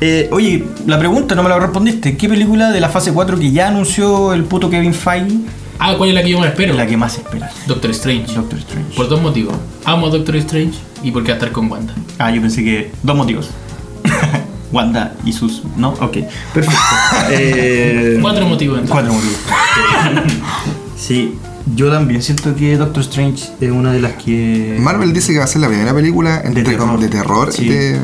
Eh, 0.00 0.28
oye, 0.30 0.64
la 0.86 0.98
pregunta 0.98 1.34
no 1.34 1.42
me 1.42 1.48
la 1.48 1.58
respondiste. 1.58 2.16
¿Qué 2.16 2.28
película 2.28 2.70
de 2.70 2.80
la 2.80 2.88
fase 2.88 3.12
4 3.12 3.38
que 3.38 3.50
ya 3.50 3.68
anunció 3.68 4.32
el 4.32 4.44
puto 4.44 4.70
Kevin 4.70 4.94
Feige 4.94 5.38
ah, 5.80 5.94
¿cuál 5.96 6.10
es 6.10 6.14
la 6.14 6.22
que 6.22 6.28
yo 6.30 6.38
más 6.38 6.48
espero? 6.50 6.72
es 6.72 6.76
la 6.78 6.86
que 6.86 6.96
más 6.96 7.16
esperas? 7.18 7.52
Doctor 7.66 7.90
Strange. 7.90 8.32
Doctor 8.34 8.58
Strange. 8.60 8.94
Por 8.94 9.08
dos 9.08 9.20
motivos. 9.20 9.54
Amo 9.84 10.06
a 10.06 10.10
Doctor 10.10 10.36
Strange 10.36 10.78
y 11.02 11.10
porque 11.10 11.28
va 11.32 11.34
a 11.34 11.38
estar 11.38 11.50
con 11.52 11.68
Wanda. 11.70 11.94
Ah, 12.18 12.30
yo 12.30 12.40
pensé 12.40 12.62
que 12.62 12.92
dos 13.02 13.16
motivos. 13.16 13.48
Wanda 14.72 15.14
y 15.24 15.32
sus... 15.32 15.62
¿No? 15.76 15.90
Ok. 16.00 16.18
Perfecto. 16.54 16.78
Eh, 17.30 18.18
Cuatro 18.22 18.46
motivos. 18.46 18.78
entonces. 18.80 18.90
Cuatro 18.92 19.12
motivos. 19.12 20.32
sí, 20.96 21.34
yo 21.74 21.90
también 21.90 22.22
siento 22.22 22.54
que 22.54 22.76
Doctor 22.76 23.02
Strange 23.02 23.44
es 23.60 23.70
una 23.70 23.92
de 23.92 24.00
las 24.00 24.12
que... 24.14 24.76
Marvel 24.80 25.12
dice 25.12 25.32
que 25.32 25.38
va 25.38 25.44
a 25.44 25.48
ser 25.48 25.60
la 25.62 25.68
primera 25.68 25.94
película 25.94 26.40
entre 26.44 26.62
De 26.62 26.70
terror. 26.70 26.98
de 27.00 27.08
terror. 27.08 27.52
Sí. 27.52 27.68
de- 27.68 27.98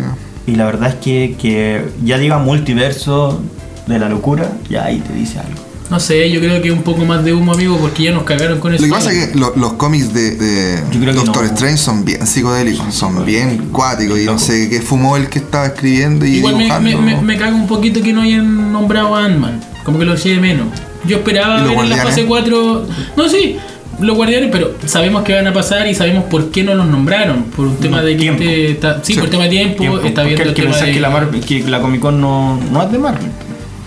Y 0.47 0.57
la 0.57 0.67
verdad 0.67 0.91
es 0.91 0.95
que, 0.97 1.37
que 1.41 1.85
ya 2.05 2.19
diga 2.19 2.39
multiverso 2.39 3.41
de 3.87 3.99
la 3.99 4.09
locura, 4.09 4.51
ya 4.69 4.85
ahí 4.85 5.01
te 5.01 5.13
dice 5.15 5.39
algo. 5.39 5.61
No 5.91 6.01
sé, 6.01 6.31
yo 6.31 6.41
creo 6.41 6.63
que 6.63 6.73
un 6.73 6.83
poco 6.83 7.05
más 7.05 7.23
de 7.25 7.35
humo, 7.35 7.53
amigo, 7.53 7.77
porque 7.79 8.05
ya 8.05 8.13
nos 8.13 8.23
cagaron 8.25 8.59
con 8.59 8.73
Lo 8.73 8.77
eso. 8.77 8.85
que 8.87 8.91
pasa 8.91 9.13
es 9.13 9.29
que 9.29 9.39
lo- 9.39 9.55
los 9.55 9.75
cómics 9.75 10.15
de, 10.15 10.31
de 10.33 10.83
Yo 10.91 10.99
creo 10.99 11.13
que 11.13 11.21
Doctor 11.21 11.45
no. 11.45 11.49
Strange 11.51 11.77
son 11.77 12.05
bien 12.05 12.27
psicodélicos, 12.27 12.95
son 12.95 13.25
bien 13.25 13.69
cuáticos 13.71 14.19
y 14.19 14.25
no 14.25 14.39
sé 14.39 14.71
qué 14.71 14.81
fumó 14.81 15.17
el 15.19 15.29
que 15.29 15.41
estaba 15.41 15.67
escribiendo 15.67 16.25
y 16.25 16.37
Igual 16.39 16.57
me, 16.57 16.63
dibujando. 16.65 17.01
me, 17.03 17.15
me, 17.17 17.21
me 17.23 17.37
caga 17.37 17.55
un 17.55 17.67
poquito 17.67 18.01
que 18.03 18.13
no 18.15 18.23
hayan 18.23 18.73
nombrado 18.73 19.15
a 19.15 19.27
Ant-Man. 19.27 19.61
Como 19.85 19.99
que 19.99 20.07
lo 20.07 20.15
eché 20.15 20.31
de 20.31 20.41
menos. 20.41 20.67
Yo 21.07 21.19
esperaba 21.19 21.57
¿Y 21.59 21.65
los 21.65 21.69
ver 21.69 21.71
en 21.71 21.77
la 21.91 21.97
Guardianes? 21.97 22.15
fase 22.15 22.25
4. 22.27 22.87
No, 23.19 23.29
sí, 23.29 23.57
los 24.01 24.17
guardianes, 24.17 24.49
pero 24.51 24.73
sabemos 24.87 25.23
que 25.23 25.35
van 25.35 25.47
a 25.47 25.53
pasar 25.53 25.87
y 25.87 25.95
sabemos 25.95 26.25
por 26.25 26.51
qué 26.51 26.65
no 26.65 26.75
los 26.75 26.87
nombraron. 26.87 27.43
Por 27.55 27.67
un 27.67 27.77
tema 27.77 28.01
de 28.01 28.13
que 28.13 28.21
Tiempo. 28.23 28.43
este 28.43 28.71
está- 28.71 29.01
sí, 29.05 29.13
Sí. 29.13 29.21
por 29.21 29.29
tema 29.29 29.45
de 29.45 29.51
tiempo, 29.51 29.77
Tiempo, 29.77 29.99
está 29.99 30.23
porque 30.23 30.29
viendo 30.29 30.43
hay 30.45 30.49
el 30.49 30.55
que 30.55 30.63
tema 30.63 30.73
pensar 30.73 30.87
de. 30.89 30.95
que 30.95 31.01
la, 31.01 31.11
Marvel- 31.11 31.41
que 31.45 31.63
la 31.71 31.81
Comic 31.83 32.01
Con 32.01 32.21
no, 32.23 32.59
no 32.73 32.83
es 32.83 32.91
de 32.91 32.99
Marvel. 32.99 33.31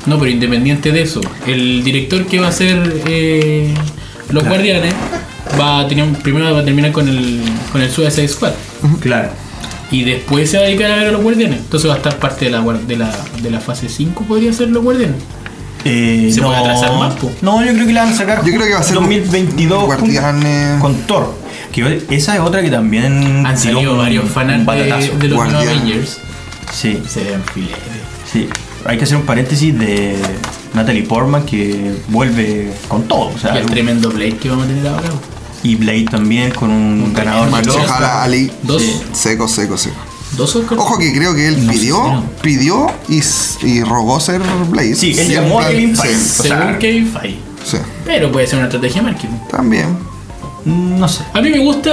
No, 0.08 0.18
pero 0.18 0.32
independiente 0.32 0.92
de 0.92 1.02
eso, 1.02 1.22
el 1.46 1.84
director 1.84 2.26
que 2.26 2.40
va 2.40 2.48
a 2.48 2.50
hacer 2.50 3.02
eh, 3.08 3.74
Los 4.32 4.46
Guardianes 4.48 4.94
va 5.60 5.82
a 5.82 5.88
tener, 5.88 6.08
primero 6.24 6.52
va 6.54 6.62
a 6.62 6.66
terminar 6.66 6.92
con 6.92 7.08
el, 7.08 7.42
con 7.72 7.82
el 7.82 7.92
Suicide 7.92 8.28
Squad. 8.28 8.54
Claro. 9.02 9.30
Y 9.92 10.04
después 10.04 10.50
se 10.50 10.58
va 10.58 10.64
a 10.64 10.66
dedicar 10.68 10.92
a 10.92 10.96
ver 10.96 11.08
a 11.08 11.12
los 11.12 11.22
guardianes. 11.22 11.60
Entonces 11.60 11.90
va 11.90 11.96
a 11.96 11.98
estar 11.98 12.18
parte 12.18 12.46
de 12.46 12.52
la, 12.52 12.62
de 12.62 12.98
la, 12.98 13.12
de 13.42 13.52
la 13.52 13.60
fase 13.60 13.88
5, 13.90 14.24
podría 14.24 14.52
ser 14.54 14.70
los 14.70 14.84
guardianes. 14.84 15.18
Eh, 15.86 16.30
¿Se 16.34 16.42
no, 16.42 16.48
puede 16.48 16.60
atrasar 16.60 16.94
más, 16.98 17.16
po? 17.16 17.32
No, 17.42 17.64
yo 17.64 17.72
creo 17.74 17.88
que 17.88 17.94
la 17.94 18.04
van 18.04 18.14
a 18.14 18.18
sacar 18.18 18.44
Yo 18.44 18.54
creo 18.54 18.66
que 18.66 18.74
va 18.74 18.80
a 18.80 18.84
ser 18.84 18.96
2022 18.96 19.86
Guardianes. 19.86 20.82
con 20.82 20.96
Thor. 21.04 21.34
Que 21.72 22.02
esa 22.10 22.36
es 22.36 22.42
otra 22.42 22.62
que 22.62 22.70
también 22.70 23.46
Han 23.46 23.58
salido 23.58 23.96
varios 23.98 24.30
fanas 24.30 24.66
de, 24.66 25.28
los 25.28 25.40
Avengers. 25.40 26.18
Sí, 26.74 27.02
Se 27.08 27.24
ven 27.24 27.42
filetes. 27.54 27.82
sí. 28.32 28.50
Hay 28.88 28.98
que 28.98 29.04
hacer 29.04 29.18
un 29.18 29.24
paréntesis 29.26 29.78
de 29.78 30.16
Natalie 30.74 31.04
Portman 31.04 31.46
que 31.46 31.96
vuelve 32.10 32.72
con 32.88 33.04
todo. 33.08 33.30
O 33.36 33.38
sea, 33.38 33.56
Y 33.56 33.60
el 33.60 33.66
tremendo 33.66 34.10
Blade 34.10 34.38
que 34.38 34.50
vamos 34.50 34.66
a 34.66 34.68
tener 34.68 34.88
ahora. 34.88 35.10
y 35.64 35.76
Blade 35.76 36.06
también 36.06 36.52
con 36.52 36.70
un 36.72 37.14
ganador 37.14 37.50
Oscar. 37.50 37.84
Ojalá 37.86 38.24
Ali. 38.24 38.52
Dos. 38.64 38.82
Sí. 38.82 39.02
Seco, 39.14 39.48
seco, 39.48 39.78
seco. 39.78 39.96
Dos 40.38 40.56
Oscars. 40.56 40.80
Ojo 40.82 40.98
que 41.00 41.14
creo 41.14 41.34
que 41.36 41.48
él 41.48 41.66
No 41.66 41.72
pidió, 41.72 41.98
no. 42.04 42.24
pidió 42.42 42.88
y, 43.10 43.22
y 43.66 43.82
rogó 43.84 44.20
ser 44.20 44.42
Blaze. 44.70 44.96
Sí, 44.96 45.16
él 45.18 45.30
llamó 45.30 45.60
a 45.62 45.70
Kevin 45.70 45.96
Feige. 45.96 46.16
Según 46.20 46.78
Kevin 46.80 47.08
Feige. 47.08 47.40
sí, 47.66 47.78
Pero 48.06 48.32
puede 48.32 48.46
ser 48.46 48.58
una 48.60 48.68
estrategia 48.68 49.02
de 49.02 49.08
marketing. 49.12 49.36
también. 49.50 49.98
Mm, 50.68 51.00
No 51.00 51.08
sé. 51.08 51.24
A 51.34 51.42
mí 51.42 51.50
me 51.50 51.60
gusta. 51.60 51.90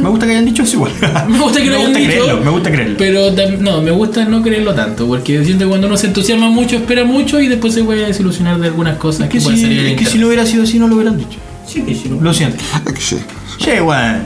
Me 0.00 0.08
gusta 0.08 0.24
que 0.26 0.32
hayan 0.32 0.44
dicho 0.44 0.62
eso 0.62 0.76
igual. 0.76 0.92
Me 1.28 1.38
gusta 1.38 1.60
que 1.60 1.66
lo 1.66 1.72
me 1.72 1.76
hayan 1.76 1.86
gusta 1.92 1.98
dicho, 1.98 2.10
creerlo, 2.12 2.40
me 2.44 2.50
gusta 2.50 2.70
creerlo. 2.70 2.96
Pero 2.96 3.20
no, 3.60 3.82
me 3.82 3.90
gusta 3.90 4.24
no 4.24 4.42
creerlo 4.42 4.74
tanto. 4.74 5.06
Porque 5.06 5.44
siento 5.44 5.64
que 5.64 5.68
cuando 5.68 5.86
uno 5.86 5.96
se 5.96 6.06
entusiasma 6.08 6.48
mucho, 6.48 6.76
espera 6.76 7.04
mucho 7.04 7.40
y 7.40 7.48
después 7.48 7.74
se 7.74 7.82
puede 7.84 8.06
desilusionar 8.06 8.58
de 8.58 8.68
algunas 8.68 8.96
cosas 8.98 9.22
Es 9.22 9.28
que, 9.30 9.38
que, 9.38 9.44
pueden 9.44 9.58
si, 9.58 9.64
salir 9.66 9.86
es 9.86 9.96
que 9.98 10.06
si 10.06 10.18
no 10.18 10.26
hubiera 10.28 10.46
sido 10.46 10.62
así, 10.62 10.78
no 10.78 10.88
lo 10.88 10.94
hubieran 10.96 11.18
dicho. 11.18 11.38
Sí, 11.66 11.82
que 11.82 11.94
sí, 11.94 12.08
no. 12.08 12.20
Lo 12.20 12.32
siento. 12.32 12.62
Es 12.86 12.92
que 12.92 13.00
sí. 13.00 13.18
Che, 13.58 13.80
weón. 13.82 14.22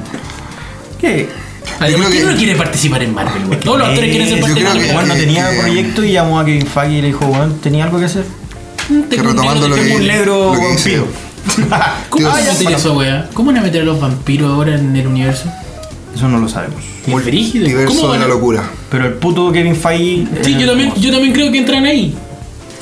¿Qué? 1.01 1.29
Además, 1.79 2.09
creo 2.09 2.11
¿quién 2.11 2.25
que- 2.27 2.33
no 2.33 2.37
quiere 2.39 2.55
participar 2.57 3.03
en 3.03 3.15
Marvel, 3.15 3.47
güey? 3.47 3.61
Todos 3.61 3.79
los 3.79 3.89
actores 3.89 4.11
quieren 4.11 4.29
ser 4.29 4.39
Eh, 4.39 4.43
parte 4.43 4.59
de 4.61 4.65
Marvel. 4.67 4.83
que- 4.87 4.93
Juan 4.93 5.09
no 5.09 5.15
tenía 5.15 5.49
proyecto 5.61 6.05
y 6.05 6.13
llamó 6.13 6.39
a 6.41 6.45
Kevin 6.45 6.67
Feige 6.67 6.99
y 6.99 7.01
le 7.01 7.07
dijo, 7.09 7.27
weón, 7.27 7.59
¿tenía 7.61 7.85
algo 7.85 7.99
que 7.99 8.05
hacer? 8.05 8.25
Tengo 8.89 9.09
que 9.09 9.21
un 9.21 9.27
retomando 9.29 9.69
negro 9.69 9.69
lo 9.69 9.75
que 9.83 9.95
un 9.97 10.07
negro 10.07 10.55
lo 10.55 10.61
que 10.61 10.73
dice. 10.73 11.01
¿Cómo 12.11 12.29
van 12.29 12.39
a 12.49 12.53
meter 12.53 12.73
eso, 12.73 12.93
weá? 12.95 13.29
¿Cómo 13.35 13.51
van 13.53 13.59
a 13.59 13.63
meter 13.63 13.83
a 13.83 13.85
los 13.85 14.01
vampiros 14.01 14.51
ahora 14.53 14.75
en 14.77 14.95
el 14.95 15.07
universo? 15.07 15.51
Eso 16.15 16.29
no 16.29 16.39
lo 16.39 16.49
sabemos. 16.49 16.83
Muy 17.07 17.23
brígido. 17.23 17.65
¿Cómo 17.67 17.77
Multiverso 17.79 18.03
de 18.03 18.09
van 18.09 18.19
la 18.21 18.25
a- 18.27 18.29
locura. 18.29 18.63
Pero 18.91 19.07
el 19.07 19.13
puto 19.15 19.51
Kevin 19.53 19.77
Feige. 19.77 20.27
Sí, 20.43 20.55
eh, 20.55 20.59
yo 20.61 20.67
también, 20.69 20.93
yo 20.97 21.11
también 21.13 21.33
creo 21.33 21.51
que 21.53 21.59
entran 21.59 21.85
ahí. 21.85 22.15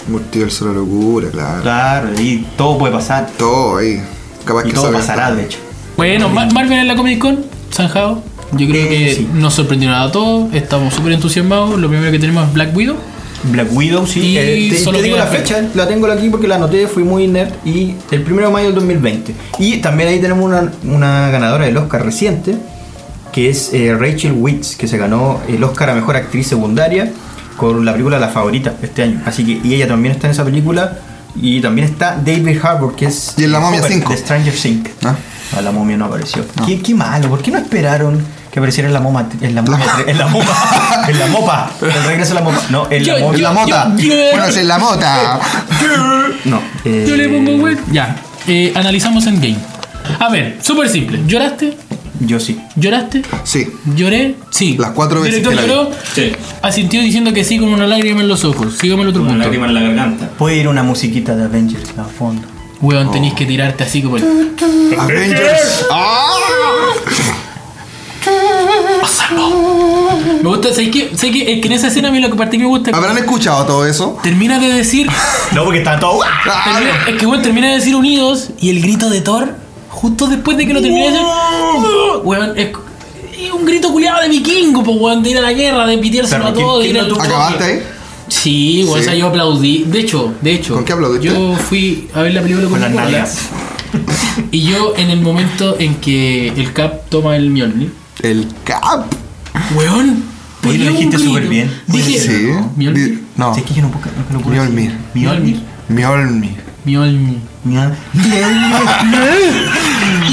Multiverso 0.08 0.66
de 0.66 0.72
la 0.72 0.78
locura, 0.80 1.28
claro. 1.30 1.62
Claro, 1.62 2.08
y 2.20 2.46
todo 2.56 2.78
puede 2.78 2.92
pasar. 2.94 3.30
Todo 3.38 3.76
ahí. 3.78 4.00
Capaz 4.44 4.62
Y 4.64 4.68
que 4.68 4.72
todo 4.72 4.84
salga 4.84 4.98
pasará, 5.00 5.26
todo. 5.28 5.36
de 5.36 5.44
hecho. 5.44 5.58
Bueno, 5.96 6.28
Ma- 6.30 6.46
Marvel 6.46 6.78
en 6.78 6.88
la 6.88 6.96
Comic 6.96 7.18
Con, 7.18 7.44
zanjado. 7.72 8.22
Yo 8.52 8.66
creo 8.66 8.86
Eh, 8.86 8.88
que 8.88 9.14
sí. 9.16 9.28
nos 9.34 9.52
sorprendieron 9.52 9.94
a 9.98 10.10
todos, 10.10 10.54
estamos 10.54 10.94
súper 10.94 11.12
entusiasmados. 11.12 11.78
Lo 11.78 11.88
primero 11.88 12.10
que 12.10 12.18
tenemos 12.18 12.46
es 12.48 12.54
Black 12.54 12.74
Widow. 12.74 12.96
Black 13.44 13.68
Widow, 13.72 14.06
sí. 14.06 14.20
Y 14.20 14.38
eh, 14.38 14.68
te, 14.70 14.78
solo 14.78 14.98
te 14.98 15.04
digo 15.04 15.16
la 15.16 15.26
fecha. 15.26 15.56
fecha, 15.56 15.70
la 15.74 15.86
tengo 15.86 16.06
aquí 16.06 16.28
porque 16.28 16.48
la 16.48 16.56
anoté, 16.56 16.86
fui 16.86 17.04
muy 17.04 17.26
nerd. 17.26 17.52
Y 17.64 17.94
el 18.10 18.24
1 18.30 18.42
de 18.42 18.48
mayo 18.48 18.66
del 18.66 18.74
2020. 18.74 19.34
Y 19.58 19.78
también 19.78 20.08
ahí 20.08 20.20
tenemos 20.20 20.44
una, 20.44 20.72
una 20.84 21.30
ganadora 21.30 21.66
del 21.66 21.76
Oscar 21.76 22.04
reciente, 22.04 22.56
que 23.32 23.50
es 23.50 23.72
eh, 23.72 23.96
Rachel 23.98 24.32
Witz, 24.32 24.76
que 24.76 24.88
se 24.88 24.98
ganó 24.98 25.40
el 25.48 25.62
Oscar 25.62 25.90
a 25.90 25.94
Mejor 25.94 26.16
Actriz 26.16 26.48
Secundaria 26.48 27.10
con 27.56 27.84
la 27.84 27.92
película 27.92 28.18
La 28.18 28.28
Favorita 28.28 28.74
este 28.82 29.02
año. 29.02 29.22
Así 29.24 29.44
que, 29.44 29.66
y 29.66 29.74
ella 29.74 29.88
también 29.88 30.14
está 30.14 30.26
en 30.26 30.32
esa 30.32 30.44
película. 30.44 30.98
Y 31.40 31.60
también 31.60 31.86
está 31.86 32.16
David 32.16 32.58
Harbour, 32.60 32.96
que 32.96 33.06
es. 33.06 33.34
Y 33.36 33.44
en 33.44 33.52
La 33.52 33.60
Momia 33.60 33.80
Hopper 33.80 33.92
5. 33.92 34.10
De 34.10 34.16
Stranger 34.16 34.54
Things. 34.54 34.90
Ah. 35.04 35.14
Ah, 35.56 35.62
la 35.62 35.70
momia 35.70 35.96
no 35.96 36.06
apareció. 36.06 36.44
¿Qué, 36.66 36.80
qué 36.80 36.94
malo, 36.94 37.28
¿por 37.28 37.40
qué 37.40 37.50
no 37.50 37.58
esperaron 37.58 38.22
que 38.58 38.60
apareciera 38.60 38.88
en 38.88 38.94
la 38.94 39.00
moma? 39.00 39.28
En 39.40 39.54
la 39.54 39.62
momia, 39.62 39.86
en 40.06 40.18
la 40.18 40.26
mopa. 40.26 41.04
En 41.08 41.18
la 41.18 41.26
mopa. 41.28 41.70
El 41.80 42.04
regreso 42.04 42.32
a 42.32 42.34
la 42.36 42.40
mopa. 42.42 42.60
No, 42.70 42.86
en 42.90 43.06
la 43.06 43.18
Yo- 43.18 43.24
mopa. 43.24 43.34
En 43.36 43.42
la 43.42 43.52
mota. 43.52 43.92
yo- 43.96 44.08
yo- 44.08 44.14
Bueno, 44.32 44.44
es 44.46 44.56
en 44.56 44.68
la 44.68 44.78
mota. 44.78 45.40
No. 46.44 46.60
eh, 46.84 47.04
Yo 47.08 47.16
le 47.16 47.28
pongo 47.28 47.56
web. 47.62 47.78
Ya, 47.92 48.16
eh, 48.46 48.72
analizamos 48.74 49.26
Endgame. 49.26 49.56
A 50.18 50.28
ver, 50.30 50.58
súper 50.62 50.88
simple. 50.88 51.20
¿Lloraste? 51.26 51.76
Yo 52.20 52.40
sí. 52.40 52.60
¿Lloraste? 52.74 53.22
Sí. 53.44 53.68
¿Lloré? 53.94 54.34
Sí. 54.50 54.76
Las 54.78 54.90
cuatro 54.90 55.20
veces 55.20 55.36
¿Director 55.42 55.68
lloró? 55.68 55.90
Sí. 56.14 56.32
Asintió 56.62 57.00
diciendo 57.00 57.32
que 57.32 57.44
sí 57.44 57.58
con 57.58 57.68
una 57.68 57.86
lágrima 57.86 58.20
en 58.22 58.28
los 58.28 58.44
ojos. 58.44 58.76
Sígame 58.76 59.02
el 59.02 59.08
otro 59.08 59.22
Una 59.22 59.30
punto. 59.32 59.44
lágrima 59.44 59.66
en 59.66 59.74
la 59.74 59.80
garganta. 59.82 60.28
Puede 60.36 60.56
ir 60.56 60.66
una 60.68 60.82
musiquita 60.82 61.36
de 61.36 61.44
Avengers 61.44 61.90
a 61.96 62.04
fondo. 62.04 62.42
Weón, 62.80 63.10
tenéis 63.12 63.34
que 63.34 63.44
tirarte 63.46 63.84
así 63.84 64.02
como 64.02 64.16
el. 64.16 64.24
Avengers. 64.98 65.86
¡Ah! 65.92 66.34
Me 70.42 70.48
gusta, 70.48 70.70
¿sabes 70.70 70.88
qué? 70.90 71.10
¿Sabes 71.14 71.32
qué? 71.32 71.52
Es 71.54 71.60
que 71.60 71.66
en 71.66 71.72
esa 71.72 71.88
escena 71.88 72.08
a 72.08 72.12
mí 72.12 72.20
lo 72.20 72.30
que 72.30 72.36
parte 72.36 72.56
que 72.56 72.62
me 72.62 72.68
gusta. 72.68 72.90
¿Habrán 72.96 73.18
escuchado 73.18 73.64
todo 73.66 73.86
eso? 73.86 74.18
Termina 74.22 74.58
de 74.58 74.68
decir. 74.72 75.08
No, 75.52 75.64
porque 75.64 75.78
está 75.78 75.98
todo. 75.98 76.20
termina- 76.64 77.08
es 77.08 77.14
que 77.16 77.26
weón 77.26 77.40
termina 77.42 77.68
de 77.68 77.74
decir 77.76 77.96
unidos 77.96 78.50
y 78.60 78.68
el 78.68 78.82
grito 78.82 79.08
de 79.08 79.22
Thor, 79.22 79.54
justo 79.88 80.26
después 80.26 80.58
de 80.58 80.66
que 80.66 80.74
lo 80.74 80.80
termina 80.82 81.06
de 81.06 81.10
decir. 81.12 81.26
Weón, 82.22 82.52
es, 82.58 82.68
es 83.40 83.50
un 83.52 83.64
grito 83.64 83.90
culiado 83.90 84.20
de 84.20 84.28
vikingo, 84.28 84.82
pues 84.82 84.96
weón, 85.00 85.22
de 85.22 85.30
ir 85.30 85.38
a 85.38 85.40
la 85.40 85.52
guerra, 85.54 85.86
de 85.86 85.96
piteárselo 85.98 86.44
Pero, 86.44 86.48
a 86.50 86.54
¿quién- 86.54 86.66
todo, 86.66 86.78
de 86.80 86.88
ir 86.88 86.98
al 87.00 87.08
tuvo- 87.08 87.22
¿Acabaste 87.22 87.64
ahí? 87.64 87.82
Sí, 88.28 88.84
weón, 88.84 88.98
Sí. 88.98 89.00
o 89.00 89.04
sea, 89.04 89.14
yo 89.14 89.26
aplaudí. 89.28 89.84
De 89.86 90.00
hecho, 90.00 90.34
de 90.42 90.52
hecho. 90.54 90.74
¿Con 90.74 90.84
qué 90.84 90.92
aplaudiste? 90.92 91.28
Yo 91.28 91.56
fui 91.56 92.08
a 92.14 92.20
ver 92.22 92.34
la 92.34 92.42
película 92.42 92.64
con, 92.68 92.72
Con 92.72 92.80
las 92.82 92.90
nalgas. 92.92 93.38
Y 94.50 94.62
yo, 94.62 94.92
en 94.98 95.08
el 95.10 95.20
momento 95.22 95.76
en 95.78 95.94
que 95.96 96.48
el 96.48 96.72
Cap 96.74 97.08
toma 97.08 97.36
el 97.36 97.48
Mjolnir, 97.50 97.90
El 98.22 98.48
Cap. 98.64 99.06
weón. 99.74 100.24
Oye, 100.66 100.78
lo 100.78 100.90
dijiste 100.90 101.18
súper 101.18 101.46
bien. 101.48 101.72
Dije, 101.86 102.18
Sí. 102.20 102.50
Mjolnir. 102.76 103.24
No. 103.36 103.54
Sí, 103.54 103.60
es 103.60 103.66
que 103.66 103.74
yo 103.74 103.82
no 103.82 103.90
puedo, 103.90 104.06
no 104.28 104.38
lo 104.38 104.40
puedo 104.44 104.56
Mjolnir. 104.62 104.92
Mjolnir. 105.14 105.60
Mjolnir. 105.88 106.58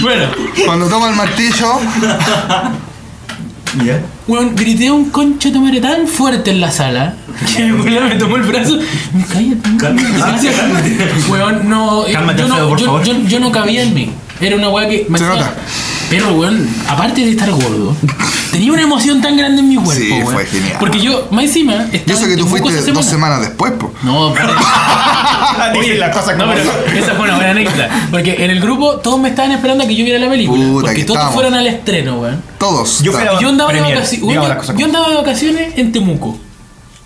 Bueno, 0.01 0.25
Cuando 0.65 0.87
toma 0.87 1.09
el 1.09 1.15
martillo, 1.15 1.79
¿Ya? 3.85 3.99
weón, 4.27 4.55
grité 4.55 4.89
un 4.91 5.09
concho 5.09 5.51
de 5.51 5.59
madre 5.59 5.81
tan 5.81 6.07
fuerte 6.07 6.51
en 6.51 6.61
la 6.61 6.71
sala 6.71 7.15
que 7.55 7.63
el 7.65 7.73
weón 7.73 8.07
me 8.09 8.15
tomó 8.15 8.37
el 8.37 8.43
brazo. 8.43 8.77
Cállate, 9.31 9.77
Cálmate. 9.77 10.97
Weón, 11.29 11.67
no. 11.69 12.05
eh, 12.07 12.13
Cálmate, 12.13 12.41
yo, 12.41 12.47
no 12.47 12.53
Alfredo, 12.55 12.69
por 12.69 12.79
yo, 12.79 12.85
favor. 12.85 13.03
yo- 13.03 13.27
yo 13.27 13.39
no 13.39 13.51
cabía 13.51 13.83
en 13.83 13.93
mí. 13.93 14.11
Era 14.39 14.55
una 14.55 14.69
weá 14.69 14.87
que. 14.87 15.05
me 15.09 15.17
Se 15.17 15.25
hacía- 15.25 15.39
nota. 15.41 15.55
Pero, 16.09 16.33
weón, 16.33 16.69
aparte 16.87 17.21
de 17.25 17.31
estar 17.31 17.49
gordo, 17.51 17.95
tenía 18.51 18.71
una 18.71 18.83
emoción 18.83 19.21
tan 19.21 19.35
grande 19.35 19.61
en 19.61 19.69
mi 19.69 19.75
cuerpo, 19.75 19.93
Sí, 20.03 20.11
weón. 20.11 20.33
fue 20.33 20.45
genial. 20.45 20.77
Porque 20.79 20.99
yo, 20.99 21.27
más 21.31 21.45
encima, 21.45 21.87
y 21.91 22.11
eso 22.11 22.27
que 22.27 22.37
tú 22.37 22.45
fuiste 22.47 22.71
dos 22.71 22.85
semana. 22.85 23.03
semanas 23.03 23.41
después, 23.41 23.73
po. 23.73 23.91
No, 24.03 24.33
pero- 24.33 24.53
Oye, 25.79 25.95
la 25.97 26.11
cosa 26.11 26.33
no, 26.35 26.45
pero 26.53 26.61
esa 26.97 27.13
fue 27.15 27.23
una 27.25 27.35
buena 27.35 27.51
anécdota. 27.51 27.89
Porque 28.11 28.43
en 28.45 28.51
el 28.51 28.59
grupo 28.61 28.97
todos 28.97 29.19
me 29.19 29.29
estaban 29.29 29.51
esperando 29.51 29.83
a 29.83 29.87
que 29.87 29.95
yo 29.95 30.05
viera 30.05 30.19
la 30.19 30.29
película. 30.29 30.63
Puta, 30.63 30.81
porque 30.81 30.95
que 30.95 31.03
todos 31.05 31.17
estábamos. 31.17 31.33
fueron 31.33 31.53
al 31.55 31.67
estreno, 31.67 32.19
weón. 32.19 32.41
Todos. 32.59 33.01
Yo 33.01 33.11
fui 33.11 33.21
a 33.21 33.33
Y 33.33 33.41
yo 33.41 33.49
andaba, 33.49 33.73
de 33.73 33.81
vacaciones, 33.81 34.35
yo, 34.35 34.47
las 34.47 34.57
cosas 34.57 34.75
andaba 34.81 35.09
de 35.09 35.15
vacaciones 35.15 35.73
en 35.77 35.91
Temuco. 35.91 36.37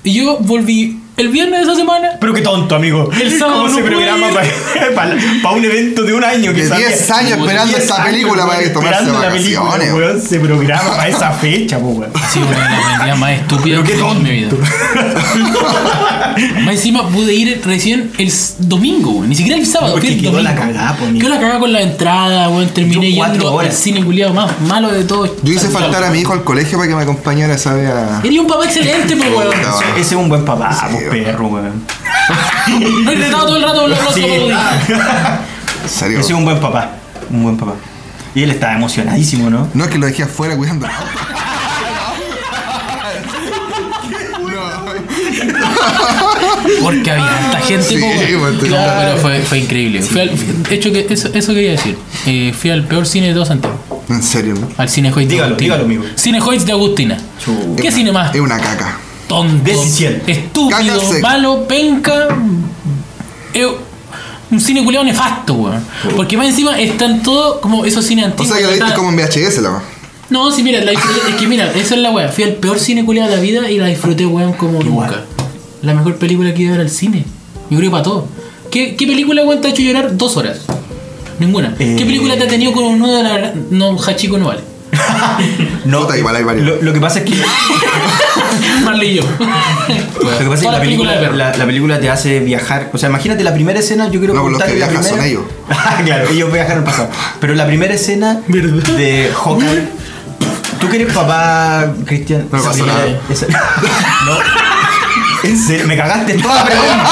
Y 0.04 0.14
yo 0.14 0.38
volví 0.42 0.99
el 1.20 1.30
viernes 1.30 1.60
de 1.60 1.66
esa 1.66 1.76
semana. 1.76 2.12
Pero 2.20 2.34
qué 2.34 2.42
tonto, 2.42 2.76
amigo. 2.76 3.10
El 3.22 3.38
sábado 3.38 3.64
¿Cómo 3.64 3.68
no 3.70 3.76
se 3.76 3.84
programa 3.84 4.28
ir. 4.30 4.36
para, 4.96 5.16
un 5.56 5.66
evento 5.66 6.04
de 6.04 6.14
un 6.14 6.24
año 6.24 6.54
que 6.54 6.64
De 6.64 6.70
sabía- 6.70 6.88
10 6.88 7.12
años 7.12 7.32
Como 7.34 7.46
esperando 7.46 7.74
10 7.74 7.84
esa 7.84 7.96
años, 7.96 8.06
película 8.12 8.46
para 8.46 8.60
weón, 8.60 8.74
tomarse 8.74 9.00
esperando 9.00 9.22
la 9.28 9.34
película, 9.34 9.62
vacaciones. 9.70 9.94
weón, 9.94 10.22
se 10.22 10.40
programa 10.40 10.90
para 10.96 11.08
esa 11.10 11.32
fecha, 11.32 11.80
po, 11.80 11.88
weón. 11.88 12.12
Sí, 12.32 12.40
bueno, 12.40 12.58
la 12.62 12.98
vendía 12.98 13.16
más 13.16 13.32
estúpida 13.34 13.82
Pero 13.82 13.84
qué 13.84 13.94
que 13.94 14.00
en 14.12 14.24
mi 14.24 14.32
vida. 14.32 14.50
más 16.64 16.74
encima 16.76 17.08
pude 17.10 17.34
ir 17.34 17.62
recién 17.66 18.12
el 18.18 18.32
domingo, 18.60 19.12
weón. 19.12 19.30
Ni 19.30 19.36
siquiera 19.36 19.60
el 19.60 19.66
sábado, 19.66 19.98
fui 19.98 20.08
el 20.10 20.20
quedó 20.22 20.32
domingo. 20.32 20.50
la 20.50 20.56
cagada, 20.56 20.96
po. 20.98 21.06
Quedó 21.20 21.30
la 21.30 21.40
cagada 21.40 21.60
con 21.60 21.74
la 21.74 21.82
entrada, 21.82 22.50
weón. 22.50 22.70
Terminé 22.70 23.12
yendo 23.12 23.50
al 23.50 23.56
horas. 23.56 23.76
cine 23.76 24.04
culiado 24.04 24.34
más 24.34 24.60
malo 24.62 24.92
de 24.92 25.04
todo. 25.04 25.36
Yo 25.44 25.54
hice 25.54 25.70
faltar 25.70 26.04
a 26.04 26.12
mi 26.12 26.20
hijo 26.20 26.34
al 26.34 26.44
colegio 26.44 26.78
para 26.78 26.90
que 26.90 26.96
me 26.96 27.04
acompañara 27.04 27.56
esa 27.56 27.74
vez 27.74 27.90
a. 27.90 28.22
Eres 28.24 28.40
un 28.40 28.48
papá 28.48 28.66
excelente, 28.66 29.16
pues, 29.16 29.30
weón. 29.30 29.48
Ese, 29.98 30.02
es 30.02 30.12
un 30.14 30.30
buen 30.30 30.46
papá, 30.46 30.74
Sí, 30.74 30.86
po, 30.92 30.98
weón. 30.98 31.09
Perro, 31.10 31.48
weón. 31.48 31.84
He 33.12 33.16
retado 33.16 33.46
todo 33.48 33.58
el 33.58 33.64
rato 33.64 33.82
con 33.82 33.90
los 33.90 34.00
rostros. 34.04 34.16
Sí. 34.16 34.32
weón. 34.32 34.52
En 35.84 35.90
serio. 35.90 36.20
Ese 36.20 36.34
es 36.34 36.38
un 36.38 36.46
buen 36.46 36.60
papá. 36.60 36.92
Un 37.30 37.44
buen 37.44 37.58
papá. 37.58 37.74
Y 38.36 38.44
él 38.44 38.52
estaba 38.52 38.74
emocionadísimo, 38.76 39.50
¿no? 39.50 39.68
No 39.74 39.84
es 39.86 39.90
que 39.90 39.98
lo 39.98 40.06
dejé 40.06 40.24
afuera 40.24 40.56
cuidando. 40.56 40.88
Porque 46.82 47.12
había 47.12 47.26
tanta 47.42 47.60
gente, 47.62 47.84
Sí, 47.84 47.98
po, 48.38 48.48
te- 48.60 48.68
Claro, 48.68 49.00
pero 49.00 49.18
fue, 49.22 49.40
fue 49.42 49.60
increíble. 49.60 50.02
Fui 50.02 50.22
al- 50.22 50.64
de 50.64 50.76
hecho, 50.76 50.92
que 50.92 51.08
eso, 51.10 51.30
eso 51.34 51.54
quería 51.54 51.72
decir. 51.72 51.98
Eh, 52.26 52.54
fui 52.58 52.70
al 52.70 52.84
peor 52.86 53.06
cine 53.06 53.28
de 53.28 53.34
todo 53.34 53.46
Santiago. 53.46 53.78
En 54.10 54.24
serio, 54.24 54.56
¿no? 54.60 54.68
Al 54.78 54.90
Cine 54.90 55.10
Hoyts 55.10 55.30
de 55.30 55.36
Dígalo, 55.36 55.48
Agustina. 55.54 55.76
dígalo, 55.76 55.84
amigo. 55.86 56.04
Cine 56.16 56.42
Hoyts 56.42 56.66
de 56.66 56.72
Agustina. 56.72 57.18
¿Qué 57.80 57.92
cine 57.92 58.12
más? 58.12 58.34
Es 58.34 58.42
una 58.42 58.58
caca. 58.60 58.98
Tonto. 59.30 59.64
Decisión. 59.64 60.22
Estúpido, 60.28 60.78
Caca 60.78 61.00
seca. 61.00 61.28
malo, 61.30 61.66
penca. 61.68 62.28
Es 63.54 63.66
un 64.52 64.60
cine 64.60 64.84
culiado 64.84 65.06
nefasto, 65.06 65.54
weón. 65.54 65.82
Porque 66.18 66.36
más 66.36 66.48
encima 66.48 66.78
están 66.80 67.24
todos 67.24 67.60
como 67.60 67.86
esos 67.86 68.04
cines 68.06 68.26
O 68.26 68.28
antiguos. 68.30 68.50
sea 68.58 68.58
que 68.58 68.76
la 68.78 68.86
viste 68.86 68.98
como 69.00 69.10
en 69.10 69.16
VHS, 69.16 69.62
la 69.62 69.70
weá. 69.72 69.84
No, 70.30 70.52
sí, 70.52 70.62
mira, 70.64 70.84
la 70.84 70.92
disfruté- 70.92 71.30
es 71.30 71.36
que 71.36 71.48
mira, 71.48 71.72
esa 71.74 71.96
es 71.96 72.02
la 72.02 72.12
weá. 72.12 72.28
Fui 72.30 72.44
al 72.44 72.54
peor 72.56 72.80
cine 72.80 73.06
culiado 73.06 73.30
de 73.30 73.36
la 73.38 73.42
vida 73.42 73.70
y 73.72 73.78
la 73.78 73.88
disfruté, 73.88 74.26
weón, 74.26 74.54
como 74.54 74.82
nunca. 74.84 75.24
La 75.82 75.94
mejor 75.94 76.18
película 76.18 76.54
que 76.54 76.64
iba 76.64 76.74
a 76.74 76.78
ver 76.78 76.86
al 76.88 76.92
cine. 76.92 77.24
Yo 77.70 77.78
creo 77.78 77.90
que 77.90 77.92
para 77.92 78.04
todo. 78.04 78.28
¿Qué, 78.72 78.96
qué 78.96 79.08
película, 79.08 79.44
weón, 79.44 79.62
te 79.62 79.68
ha 79.68 79.72
hecho 79.72 79.82
llorar 79.82 80.18
dos 80.18 80.38
horas? 80.38 80.62
Ninguna. 81.40 81.76
Eh. 81.80 81.96
¿Qué 81.98 82.06
película 82.06 82.36
te 82.38 82.44
ha 82.44 82.48
tenido 82.48 82.74
con 82.74 82.84
un 82.84 83.00
nudo 83.00 83.16
de 83.18 83.24
la 83.24 83.54
No, 83.72 83.98
Hachiko 84.00 84.38
no 84.38 84.48
vale. 84.48 84.62
No, 85.86 86.02
Puta, 86.02 86.18
igual 86.18 86.36
hay 86.36 86.44
varios. 86.44 86.66
Lo, 86.68 86.82
lo 86.82 86.94
que 86.94 87.00
pasa 87.00 87.20
es 87.20 87.26
que 87.26 87.36
Marley 88.84 89.12
y 89.12 89.16
yo. 89.16 89.24
Lo 89.24 90.38
que 90.38 90.46
pasa 90.46 90.54
es 90.56 90.60
que 90.62 90.72
la 90.72 90.80
película, 90.80 91.16
la, 91.32 91.56
la 91.58 91.66
película 91.66 92.00
te 92.00 92.10
hace 92.10 92.40
viajar. 92.40 92.90
O 92.94 92.98
sea, 92.98 93.10
imagínate 93.10 93.44
la 93.44 93.54
primera 93.54 93.80
escena, 93.80 94.10
yo 94.10 94.20
quiero 94.20 94.34
No, 94.34 94.42
los 94.44 94.52
contar 94.52 94.68
que 94.68 94.78
la 94.80 94.88
viajan 94.88 95.04
primera. 95.04 95.24
son 95.24 95.26
ellos. 95.30 95.44
Ah, 95.70 96.02
claro, 96.06 96.30
ellos 96.30 96.52
viajan 96.52 96.78
al 96.80 96.84
pasado. 96.84 97.10
Pero 97.40 97.56
la 97.56 97.66
primera 97.66 97.94
escena 97.94 98.42
de 98.48 99.32
Hawkeye. 99.36 99.88
¿Tú 100.80 100.88
que 100.90 101.02
eres 101.02 101.14
papá, 101.14 101.94
Cristian? 102.06 102.48
No 102.52 102.60
nada. 102.86 103.20
esa- 103.30 103.48
no. 104.26 104.38
En 105.44 105.58
serio, 105.58 105.88
me 105.88 105.96
cagaste 105.96 106.34
en 106.34 106.42
toda 106.42 106.56
la 106.56 106.66
pregunta. 106.66 107.10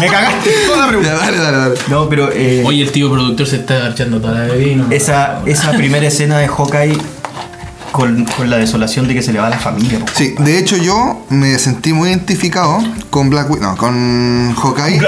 Me 0.00 0.06
cagaste 0.06 0.50
en 0.62 0.66
toda 0.68 0.88
pregunta. 0.88 1.14
dale, 1.14 1.36
dale, 1.38 1.56
dale. 1.56 1.74
No, 1.88 2.08
pero 2.08 2.30
eh, 2.32 2.62
Oye, 2.64 2.82
el 2.82 2.92
tío 2.92 3.10
productor 3.10 3.46
se 3.46 3.56
está 3.56 3.88
echando 3.90 4.20
toda 4.20 4.34
la 4.46 4.52
bebida 4.52 4.84
esa, 4.90 5.40
esa 5.46 5.72
primera 5.72 6.06
escena 6.06 6.38
de 6.38 6.46
Hawkeye 6.48 6.96
con, 7.90 8.24
con 8.24 8.50
la 8.50 8.56
desolación 8.58 9.06
de 9.08 9.14
que 9.14 9.22
se 9.22 9.32
le 9.32 9.38
va 9.40 9.46
a 9.48 9.50
la 9.50 9.58
familia. 9.58 9.98
po. 10.00 10.06
Sí, 10.14 10.34
de 10.38 10.58
hecho 10.58 10.76
yo 10.76 11.24
me 11.28 11.58
sentí 11.58 11.92
muy 11.92 12.08
identificado 12.10 12.78
con 13.10 13.30
Black 13.30 13.50
Widow, 13.50 13.70
no, 13.70 13.76
con 13.76 14.54
Hawkeye 14.54 15.00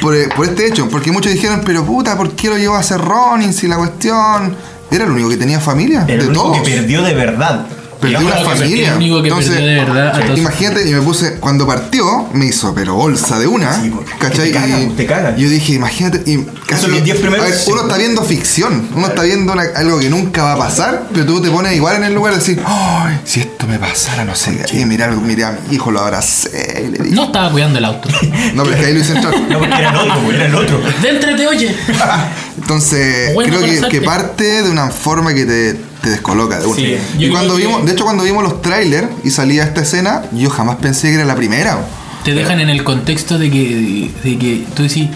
por, 0.00 0.28
por 0.34 0.46
este 0.46 0.66
hecho, 0.66 0.88
porque 0.88 1.12
muchos 1.12 1.32
dijeron, 1.32 1.62
pero 1.64 1.84
puta, 1.84 2.16
¿por 2.16 2.32
qué 2.32 2.48
lo 2.48 2.58
llevó 2.58 2.76
a 2.76 2.80
hacer 2.80 3.00
Ronin 3.00 3.52
si 3.52 3.68
la 3.68 3.76
cuestión 3.76 4.54
era 4.90 5.04
el 5.04 5.10
único 5.10 5.28
que 5.30 5.36
tenía 5.36 5.60
familia? 5.60 6.04
Era 6.06 6.16
de 6.18 6.22
el 6.24 6.28
único 6.28 6.42
todos. 6.52 6.58
que 6.62 6.70
perdió 6.70 7.02
de 7.02 7.14
verdad. 7.14 7.66
Perdió 8.00 8.18
Digamos 8.20 8.40
una 8.42 8.50
familia. 8.56 8.90
el 8.90 8.96
único 8.96 9.22
que 9.22 9.30
perdió 9.30 9.54
de 9.54 9.74
verdad 9.74 10.08
a 10.16 10.20
todos. 10.24 10.38
imagínate, 10.38 10.88
y 10.88 10.92
me 10.92 11.00
puse, 11.00 11.36
cuando 11.40 11.66
partió, 11.66 12.26
me 12.34 12.46
hizo, 12.46 12.74
pero 12.74 12.94
bolsa 12.94 13.38
de 13.38 13.46
una, 13.46 13.80
Sí, 13.82 13.90
porque 13.90 14.12
¿cachai? 14.18 14.52
te 14.52 14.82
Y 14.82 14.86
te. 15.06 15.06
Yo 15.38 15.48
dije, 15.48 15.72
imagínate, 15.74 16.22
y 16.30 16.44
casi 16.66 16.82
son 16.82 16.90
los 16.90 16.98
que- 17.00 17.04
10 17.04 17.18
primeros 17.20 17.46
ver, 17.46 17.54
uno 17.68 17.82
está 17.82 17.96
viendo 17.96 18.22
ficción, 18.22 18.88
uno 18.94 19.06
está 19.06 19.22
viendo 19.22 19.52
una- 19.52 19.64
algo 19.74 19.98
que 19.98 20.10
nunca 20.10 20.42
va 20.44 20.52
a 20.52 20.58
pasar, 20.58 21.08
pero 21.12 21.24
tú 21.26 21.40
te 21.40 21.50
pones 21.50 21.74
igual 21.74 21.96
en 21.96 22.04
el 22.04 22.14
lugar 22.14 22.34
de 22.34 22.40
decir, 22.40 22.60
ay, 22.66 23.18
si 23.24 23.40
esto 23.40 23.66
me 23.66 23.78
pasara, 23.78 24.24
no 24.24 24.34
sé, 24.34 24.58
qué, 24.70 24.84
mira, 24.84 25.08
miré 25.08 25.44
a 25.44 25.52
mi 25.52 25.74
hijo, 25.74 25.90
lo 25.90 26.00
abracé, 26.00 26.84
y 26.86 26.90
le 26.90 26.98
dije, 27.02 27.14
No 27.14 27.24
estaba 27.26 27.50
cuidando 27.50 27.78
el 27.78 27.84
auto. 27.86 28.08
no, 28.54 28.62
pero 28.62 28.74
es 28.76 28.80
que 28.80 28.86
ahí 28.86 28.94
lo 28.94 29.00
hice 29.00 29.12
entrar. 29.14 29.34
No, 29.48 29.58
porque 29.58 29.74
era 29.78 29.90
el 29.90 29.96
otro, 29.96 30.32
era 30.32 30.46
el 30.46 30.54
otro. 30.54 30.80
Déntrate, 31.02 31.46
oye. 31.46 31.74
Entonces, 32.58 33.34
Bueno, 33.34 33.56
creo 33.58 33.88
que, 33.88 34.00
parte 34.02 34.62
de 34.62 34.70
una 34.70 34.90
forma 34.90 35.34
que 35.34 35.44
te, 35.44 35.76
te 36.02 36.10
descoloca 36.10 36.58
de 36.60 36.66
una. 36.66 36.76
Sí, 36.76 36.96
y 37.18 37.22
yo 37.26 37.30
cuando 37.32 37.56
que- 37.56 37.62
vimos, 37.66 37.84
de 37.84 37.92
hecho, 37.92 38.04
cuando 38.04 38.24
vimos 38.24 38.42
los 38.42 38.62
trailers 38.62 39.08
y 39.24 39.30
salía 39.30 39.64
esta 39.64 39.80
escena, 39.82 40.22
yo 40.32 40.50
jamás 40.50 40.76
pensé 40.76 41.08
que 41.08 41.14
era 41.16 41.24
la 41.24 41.34
primera. 41.36 41.78
Te 42.24 42.32
dejan 42.34 42.58
en 42.60 42.68
el 42.70 42.82
contexto 42.84 43.38
de 43.38 43.50
que, 43.50 44.10
de 44.24 44.38
que 44.38 44.64
tú 44.74 44.82
decís. 44.82 45.08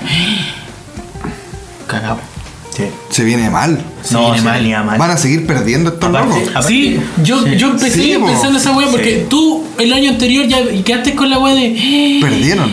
Cagado. 1.87 2.19
Sí. 2.77 2.85
Se 3.11 3.25
viene 3.25 3.51
mal. 3.51 3.83
Se 4.03 4.15
no, 4.15 4.21
viene 4.27 4.39
se 4.39 4.45
mal. 4.45 4.59
venía 4.61 4.83
mal. 4.83 4.99
Van 4.99 5.11
a 5.11 5.17
seguir 5.17 5.47
perdiendo 5.47 5.91
estos 5.91 6.09
Aparte- 6.09 6.29
locos. 6.29 6.49
aparte- 6.51 6.69
Sí, 6.69 7.01
yo, 7.25 7.45
Sí. 7.45 7.57
yo 7.57 7.71
empecé 7.71 8.01
Sí, 8.03 8.17
pensando 8.25 8.59
esa 8.59 8.73
wea 8.77 8.89
porque 8.89 9.21
Sí. 9.21 9.27
tú 9.29 9.65
el 9.79 9.93
año 9.93 10.11
anterior 10.11 10.47
ya 10.47 10.59
quedaste 10.85 11.15
con 11.17 11.29
la 11.31 11.39
wea 11.41 11.55
de. 11.55 12.19
Perdieron. 12.23 12.71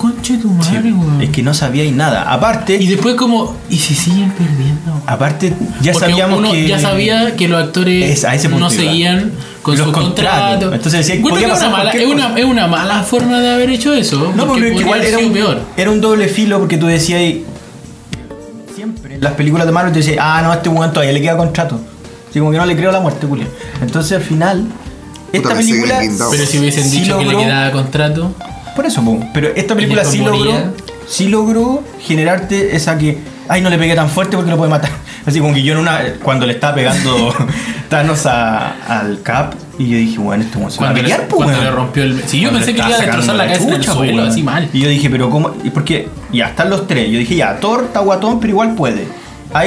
Conche 0.00 0.38
tu 0.38 0.48
madre, 0.48 0.92
weón. 0.94 1.20
Es 1.20 1.28
que 1.28 1.42
no 1.42 1.52
sabíais 1.52 1.92
nada. 1.92 2.32
Aparte, 2.32 2.76
Y 2.80 2.86
después, 2.86 3.16
como. 3.16 3.54
¿Y 3.68 3.76
si 3.76 3.94
siguen 3.94 4.30
perdiendo? 4.30 5.02
aparte 5.06 5.52
ya 5.82 5.92
Porque 5.92 6.08
sabíamos 6.08 6.38
uno 6.38 6.52
que. 6.52 6.66
ya 6.66 6.78
sabía 6.78 7.36
que 7.36 7.48
los 7.48 7.62
actores 7.62 8.10
Es- 8.10 8.24
a 8.24 8.34
ese 8.34 8.48
punto 8.48 8.64
no 8.68 8.72
iba. 8.72 8.82
seguían 8.82 9.32
con 9.60 9.76
Los 9.76 9.86
su 9.86 9.92
contrato. 9.92 10.72
Entonces 10.72 11.06
decía, 11.06 11.16
es 11.16 11.48
pasar 11.50 11.68
una 11.68 11.76
mala- 11.76 11.90
es, 11.90 12.06
una, 12.06 12.38
es 12.38 12.44
una 12.46 12.66
mala 12.66 13.02
forma 13.02 13.40
de 13.40 13.50
haber 13.52 13.68
hecho 13.68 13.92
eso. 13.92 14.32
No, 14.34 14.46
porque 14.46 14.68
podría 14.68 14.80
igual 14.80 15.02
era 15.02 15.18
un, 15.18 15.32
peor. 15.34 15.60
era 15.76 15.90
un 15.90 16.00
doble 16.00 16.28
filo 16.28 16.58
porque 16.60 16.78
tú 16.78 16.86
decías 16.86 17.20
siempre 18.74 19.16
en 19.16 19.20
las 19.20 19.34
películas 19.34 19.66
de 19.66 19.72
Marvel 19.72 19.92
te 19.92 19.98
decías, 19.98 20.16
ah, 20.18 20.40
no, 20.42 20.50
a 20.50 20.54
este 20.54 20.70
weón 20.70 20.92
todavía 20.94 21.12
le 21.12 21.20
queda 21.20 21.36
contrato. 21.36 21.78
Así 22.30 22.38
como 22.38 22.52
que 22.52 22.56
no 22.56 22.64
le 22.64 22.74
creo 22.74 22.90
la 22.92 23.00
muerte, 23.00 23.26
Julián. 23.26 23.48
Entonces 23.82 24.12
al 24.16 24.22
final, 24.22 24.64
esta 25.32 25.54
película. 25.54 26.00
Pero 26.30 26.46
si 26.46 26.58
hubiesen 26.58 26.88
sí 26.88 27.00
dicho 27.00 27.18
que 27.18 27.24
le 27.26 27.32
logró- 27.32 27.44
quedaba 27.44 27.70
contrato. 27.72 28.32
Por 28.74 28.86
eso, 28.86 29.02
po. 29.04 29.18
pero 29.34 29.48
esta 29.54 29.74
película 29.74 30.04
sí 30.04 30.18
logró, 30.18 30.52
sí 31.08 31.28
logró 31.28 31.82
generarte 32.00 32.76
esa 32.76 32.96
que, 32.98 33.18
ay, 33.48 33.60
no 33.60 33.70
le 33.70 33.78
pegué 33.78 33.94
tan 33.94 34.08
fuerte 34.08 34.36
porque 34.36 34.50
lo 34.50 34.56
puede 34.56 34.70
matar. 34.70 34.90
Así 35.26 35.38
como 35.40 35.52
que 35.54 35.62
yo 35.62 35.74
en 35.74 35.80
una, 35.80 36.00
cuando 36.22 36.46
le 36.46 36.54
estaba 36.54 36.74
pegando 36.74 37.34
Thanos 37.88 38.24
a- 38.26 39.00
al 39.00 39.20
Cap, 39.22 39.54
y 39.78 39.88
yo 39.88 39.96
dije, 39.96 40.18
bueno, 40.18 40.44
va 40.44 40.66
a 40.68 40.76
Cuando, 40.76 40.94
le, 40.96 41.02
pelear, 41.02 41.28
po, 41.28 41.36
cuando 41.36 41.60
le 41.60 41.70
rompió 41.70 42.02
el. 42.02 42.22
Si 42.26 42.40
yo 42.40 42.50
Cuando 42.50 42.66
pensé 42.66 42.72
le 42.72 42.76
que 42.76 42.82
le 42.82 42.88
iba 42.88 42.96
a 42.98 43.00
destrozar 43.06 43.34
la 43.36 43.44
cabeza 43.46 43.64
en 43.64 43.70
el 43.70 43.76
chucha, 43.80 43.92
po, 43.92 43.98
suelo, 43.98 44.22
así 44.24 44.42
mal. 44.42 44.68
Y 44.72 44.80
yo 44.80 44.88
dije, 44.88 45.08
pero 45.10 45.30
¿cómo? 45.30 45.54
Y 45.64 45.70
porque 45.70 46.08
ya 46.32 46.48
están 46.48 46.68
los 46.70 46.86
tres. 46.86 47.10
Yo 47.10 47.18
dije, 47.18 47.36
ya, 47.36 47.58
Thor 47.60 47.84
está 47.84 48.00
guatón, 48.00 48.40
pero 48.40 48.50
igual 48.50 48.74
puede. 48.74 49.06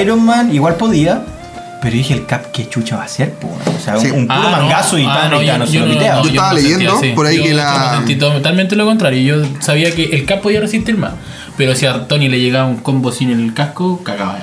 Iron 0.00 0.24
Man 0.24 0.54
igual 0.54 0.76
podía. 0.76 1.24
Pero 1.84 1.96
dije, 1.96 2.14
el 2.14 2.24
Cap, 2.24 2.46
¿qué 2.50 2.66
chucha 2.68 2.96
va 2.96 3.02
a 3.02 3.04
hacer? 3.04 3.34
po? 3.34 3.46
O 3.48 3.78
sea, 3.80 3.98
Sí. 4.00 4.06
un, 4.10 4.20
un 4.20 4.26
puro 4.26 4.38
Ah, 4.40 4.50
no. 4.50 4.62
mangazo 4.62 4.98
y 4.98 5.04
Ah, 5.04 5.14
Thanos 5.14 5.30
no, 5.32 5.42
y 5.42 5.46
yo- 5.46 5.52
Thanos 5.52 5.68
se 5.68 5.74
yo 5.74 5.80
lo 5.80 5.86
no- 5.86 5.92
pitea. 5.92 6.14
no, 6.16 6.22
Yo 6.22 6.28
estaba 6.30 6.48
no 6.52 6.58
sentía 6.58 6.78
leyendo 6.78 7.14
por 7.14 7.26
ahí 7.26 7.36
Yo 7.36 7.42
que 7.44 7.54
la- 7.54 7.90
no 7.92 7.96
sentí 7.98 8.16
totalmente 8.16 8.74
lo 8.76 8.86
contrario. 8.86 9.36
Yo 9.42 9.48
sabía 9.60 9.94
que 9.94 10.04
el 10.04 10.24
cap 10.24 10.40
podía 10.40 10.60
resistir 10.60 10.96
más. 10.96 11.12
Pero 11.58 11.74
si 11.76 11.86
a 11.86 12.08
Tony 12.08 12.28
le 12.28 12.40
llegaba 12.40 12.66
un 12.66 12.78
combo 12.78 13.12
sin 13.12 13.30
el 13.30 13.52
casco, 13.54 14.02
cagaba. 14.02 14.38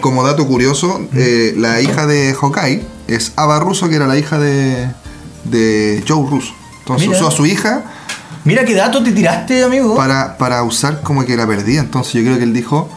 Como, 0.00 0.22
dato 0.24 0.46
curioso, 0.46 1.00
eh, 1.14 1.54
la 1.56 1.80
hija 1.80 2.06
de 2.06 2.34
Hawkeye 2.40 2.82
es 3.08 3.32
Ava 3.36 3.58
Russo, 3.60 3.88
que 3.88 3.96
era 3.96 4.06
la 4.06 4.16
hija 4.18 4.38
de, 4.38 4.86
de 5.44 6.04
Joe 6.06 6.28
Russo. 6.30 6.52
Entonces 6.80 7.08
Mira. 7.08 7.18
usó 7.18 7.28
a 7.28 7.30
su 7.32 7.46
hija 7.46 7.82
Mira 8.44 8.64
qué 8.66 8.74
dato 8.74 9.02
te 9.02 9.10
tiraste, 9.12 9.64
amigo. 9.64 9.96
para, 9.96 10.36
para 10.36 10.62
usar 10.64 11.00
como 11.00 11.24
que 11.24 11.34
la 11.34 11.46
perdía. 11.46 11.80
Entonces 11.80 12.12
yo 12.12 12.20
creo 12.22 12.36
que 12.36 12.44
él 12.44 12.52
dijo, 12.52 12.90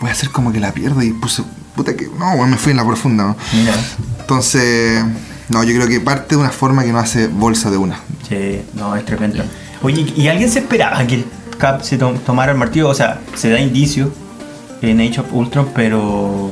voy 0.00 0.08
a 0.08 0.12
hacer 0.12 0.30
como 0.30 0.52
que 0.52 0.58
la 0.58 0.72
pierdo 0.72 1.02
y 1.02 1.12
puse, 1.12 1.42
puta 1.74 1.94
que, 1.96 2.06
no, 2.18 2.36
bueno, 2.36 2.46
me 2.48 2.56
fui 2.56 2.70
en 2.72 2.76
la 2.78 2.84
profunda. 2.86 3.24
¿no? 3.24 3.36
Mira. 3.52 3.74
Entonces, 4.20 5.04
no, 5.48 5.64
yo 5.64 5.74
creo 5.74 5.88
que 5.88 6.00
parte 6.00 6.34
de 6.34 6.40
una 6.40 6.50
forma 6.50 6.84
que 6.84 6.92
no 6.92 6.98
hace 6.98 7.26
bolsa 7.28 7.70
de 7.70 7.76
una. 7.76 8.00
Sí, 8.28 8.62
no, 8.74 8.94
es 8.96 9.04
tremendo. 9.04 9.42
Oye, 9.82 10.12
¿y 10.16 10.28
alguien 10.28 10.50
se 10.50 10.60
esperaba 10.60 11.04
que 11.06 11.16
el 11.16 11.24
Cap 11.58 11.82
se 11.82 11.96
to- 11.98 12.14
tomara 12.24 12.52
el 12.52 12.58
martillo? 12.58 12.88
O 12.88 12.94
sea, 12.94 13.20
se 13.34 13.50
da 13.50 13.58
indicio 13.60 14.12
en 14.82 15.00
Age 15.00 15.20
of 15.20 15.26
Ultron, 15.32 15.70
pero 15.74 16.50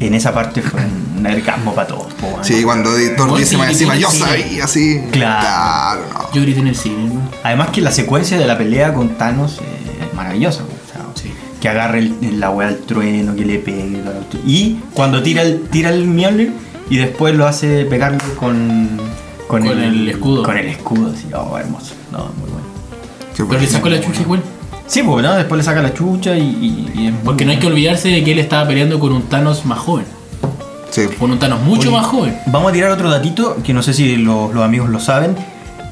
en 0.00 0.14
esa 0.14 0.34
parte 0.34 0.60
fue 0.62 0.80
un 1.16 1.24
orgasmo 1.26 1.74
para 1.74 1.86
todos. 1.88 2.12
po. 2.14 2.38
Sí, 2.42 2.62
cuando 2.64 2.90
Thor 3.16 3.36
dice 3.38 3.50
sí, 3.52 3.56
más 3.56 3.68
encima, 3.70 3.96
yo 3.96 4.10
sabía, 4.10 4.64
así. 4.64 5.00
Claro. 5.12 6.00
no. 6.12 6.32
Yo 6.32 6.42
grité 6.42 6.60
en 6.60 6.66
el 6.68 6.76
cine. 6.76 7.10
¿no? 7.14 7.20
Además 7.42 7.68
que 7.70 7.80
la 7.80 7.92
secuencia 7.92 8.36
de 8.38 8.46
la 8.46 8.58
pelea 8.58 8.92
con 8.92 9.10
Thanos 9.16 9.58
eh, 9.62 10.06
es 10.08 10.14
maravillosa. 10.14 10.62
Que 11.64 11.70
agarre 11.70 12.00
el- 12.00 12.40
la 12.40 12.50
weá 12.50 12.68
al 12.68 12.76
trueno, 12.80 13.34
que 13.34 13.42
le 13.46 13.58
pegue. 13.58 14.02
bla, 14.02 14.10
bla, 14.10 14.20
bla. 14.30 14.40
Y 14.44 14.80
cuando 14.92 15.22
tira 15.22 15.40
el, 15.40 15.62
tira 15.70 15.88
el 15.88 16.04
Mjolnir 16.06 16.52
y 16.90 16.98
después 16.98 17.34
lo 17.34 17.46
hace 17.46 17.86
pegarlo 17.86 18.18
con, 18.38 19.00
Con 19.48 19.66
el 19.66 20.06
escudo. 20.10 20.42
Con 20.42 20.58
el 20.58 20.66
escudo, 20.66 21.10
así. 21.16 21.24
Oh, 21.34 21.56
hermoso. 21.56 21.94
No, 22.12 22.18
muy 22.38 22.50
bueno. 22.50 22.66
Pero 23.48 23.60
le 23.62 23.66
sacó 23.66 23.88
la 23.88 23.98
chucha 23.98 24.20
igual. 24.20 24.42
Sí, 24.86 25.02
pues, 25.02 25.24
¿no? 25.24 25.34
Después 25.36 25.56
le 25.56 25.64
saca 25.64 25.80
la 25.80 25.94
chucha 25.94 26.36
y. 26.36 26.42
y- 26.42 26.90
y 27.00 27.06
es 27.06 27.12
muy 27.14 27.22
Porque 27.24 27.46
no 27.46 27.52
hay 27.52 27.58
que 27.58 27.66
olvidarse 27.66 28.08
de 28.10 28.22
que 28.22 28.32
él 28.32 28.40
estaba 28.40 28.68
peleando 28.68 29.00
con 29.00 29.12
un 29.14 29.22
Thanos 29.22 29.64
más 29.64 29.78
joven. 29.78 30.04
Sí. 30.90 31.06
Con 31.18 31.30
un 31.30 31.38
Thanos 31.38 31.62
mucho 31.62 31.88
Oye, 31.88 31.96
más 31.96 32.04
joven. 32.06 32.36
Vamos 32.48 32.68
a 32.68 32.72
tirar 32.74 32.90
otro 32.90 33.08
datito 33.10 33.56
que 33.64 33.72
no 33.72 33.82
sé 33.82 33.94
si 33.94 34.16
los, 34.18 34.52
los 34.52 34.62
amigos 34.62 34.90
lo 34.90 35.00
saben. 35.00 35.34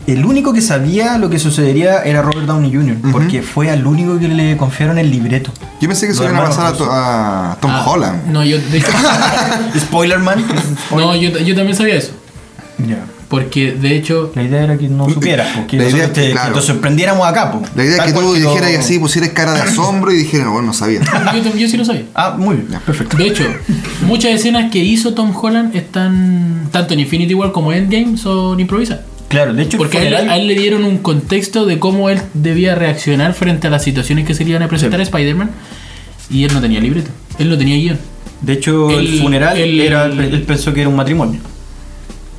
El 0.06 0.24
único 0.24 0.52
que 0.52 0.60
sabía 0.60 1.16
lo 1.18 1.30
que 1.30 1.38
sucedería 1.38 2.02
era 2.02 2.22
Robert 2.22 2.46
Downey 2.46 2.72
Jr., 2.74 2.96
porque 3.12 3.42
fue 3.42 3.70
al 3.70 3.86
único 3.86 4.18
que 4.18 4.26
le 4.28 4.56
confiaron 4.56 4.98
el 4.98 5.10
libreto. 5.10 5.52
Yo 5.80 5.88
pensé 5.88 6.06
que 6.08 6.14
se 6.14 6.22
iban 6.24 6.36
a 6.36 6.44
pasar 6.44 6.74
a, 6.90 7.52
a 7.52 7.56
Tom 7.60 7.70
Ah, 7.72 7.84
Holland. 7.86 8.26
No, 8.26 8.44
yo, 8.44 8.58
de 8.58 8.78
hecho- 8.78 8.88
Spoiler 9.78 10.18
man. 10.18 10.44
no 10.90 11.14
yo, 11.16 11.30
yo 11.38 11.54
también 11.54 11.76
sabía 11.76 11.94
eso. 11.96 12.12
Ya. 12.86 13.04
Porque 13.28 13.72
de 13.72 13.96
hecho, 13.96 14.30
La 14.34 14.42
idea 14.42 14.62
era 14.64 14.76
que 14.76 14.88
no 14.88 15.08
supieras, 15.08 15.56
porque 15.56 15.78
La 15.78 15.84
idea 15.84 15.92
nosotros 16.08 16.18
es 16.26 16.32
que, 16.34 16.38
te- 16.48 16.52
que 16.52 16.60
sorprendiéramos 16.60 17.26
acá. 17.26 17.50
po. 17.50 17.62
La 17.74 17.84
idea 17.84 17.96
es 18.04 18.12
que 18.12 18.18
tú 18.18 18.34
dijeras 18.34 18.70
y 18.72 18.74
así, 18.74 18.98
pusieras 18.98 19.30
cara 19.30 19.52
de 19.54 19.60
asombro 19.62 20.12
y 20.12 20.16
dijeras, 20.16 20.48
bueno, 20.48 20.66
no 20.66 20.72
sabía. 20.74 21.00
yo, 21.42 21.56
yo 21.56 21.68
sí 21.68 21.76
lo 21.78 21.84
sabía. 21.86 22.04
Ah, 22.14 22.34
muy 22.36 22.56
bien, 22.56 22.78
perfecto. 22.84 23.16
De 23.16 23.28
hecho, 23.28 23.44
muchas 24.06 24.32
escenas 24.32 24.70
que 24.70 24.80
hizo 24.80 25.14
Tom 25.14 25.32
Holland 25.34 25.74
están, 25.74 26.68
tanto 26.72 26.92
en 26.92 27.00
Infinity 27.00 27.32
War 27.34 27.52
como 27.52 27.72
Endgame, 27.72 28.18
son 28.18 28.60
improvisadas. 28.60 29.04
Claro, 29.32 29.52
de 29.54 29.62
hecho, 29.64 29.78
Porque 29.78 29.98
a 29.98 30.02
él, 30.02 30.06
funeral- 30.14 30.30
a 30.30 30.36
él 30.36 30.46
le 30.46 30.54
dieron 30.54 30.84
un 30.84 30.98
contexto 30.98 31.66
de 31.66 31.78
cómo 31.80 32.08
él 32.08 32.22
debía 32.34 32.74
reaccionar 32.76 33.34
frente 33.34 33.66
a 33.66 33.70
las 33.70 33.82
situaciones 33.82 34.24
que 34.26 34.34
se 34.34 34.44
le 34.44 34.50
iban 34.50 34.62
a 34.62 34.68
presentar 34.68 35.00
a 35.00 35.02
Spider-Man. 35.02 35.50
Y 36.30 36.44
él 36.44 36.52
no 36.54 36.60
tenía 36.60 36.78
libreto. 36.80 37.10
Él 37.38 37.48
no 37.50 37.58
tenía 37.58 37.76
guion. 37.76 37.98
de 38.42 38.52
hecho, 38.52 38.90
el, 38.90 39.06
el- 39.14 39.20
funeral 39.20 39.56
el- 39.58 39.80
era, 39.80 40.06
él 40.06 40.44
pensó 40.46 40.72
que 40.72 40.80
era 40.82 40.88
un 40.88 40.96
matrimonio. 40.96 41.40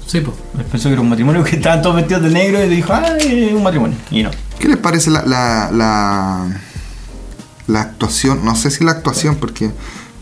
Sí, 0.08 0.20
pues. 0.22 0.36
Él 0.60 0.66
pensó 0.72 0.90
que 0.90 0.94
era 0.94 1.02
un 1.02 1.10
matrimonio, 1.10 1.44
que 1.44 1.56
estaban 1.56 1.82
todos 1.82 1.96
vestidos 1.96 2.24
de 2.24 2.30
negro 2.30 2.64
y 2.64 2.70
dijo, 2.70 2.94
ah, 2.94 3.18
es 3.20 3.52
un 3.54 3.64
matrimonio. 3.64 3.98
Y 4.12 4.22
no. 4.24 4.32
¿Qué 4.60 4.68
les 4.68 4.78
parece 4.78 5.10
la, 5.10 5.24
la, 5.26 5.70
la, 5.74 6.62
la 7.68 7.82
actuación? 7.82 8.44
No 8.46 8.56
sé 8.56 8.70
si 8.72 8.84
la 8.84 8.92
actuación, 8.92 9.36
porque. 9.38 9.72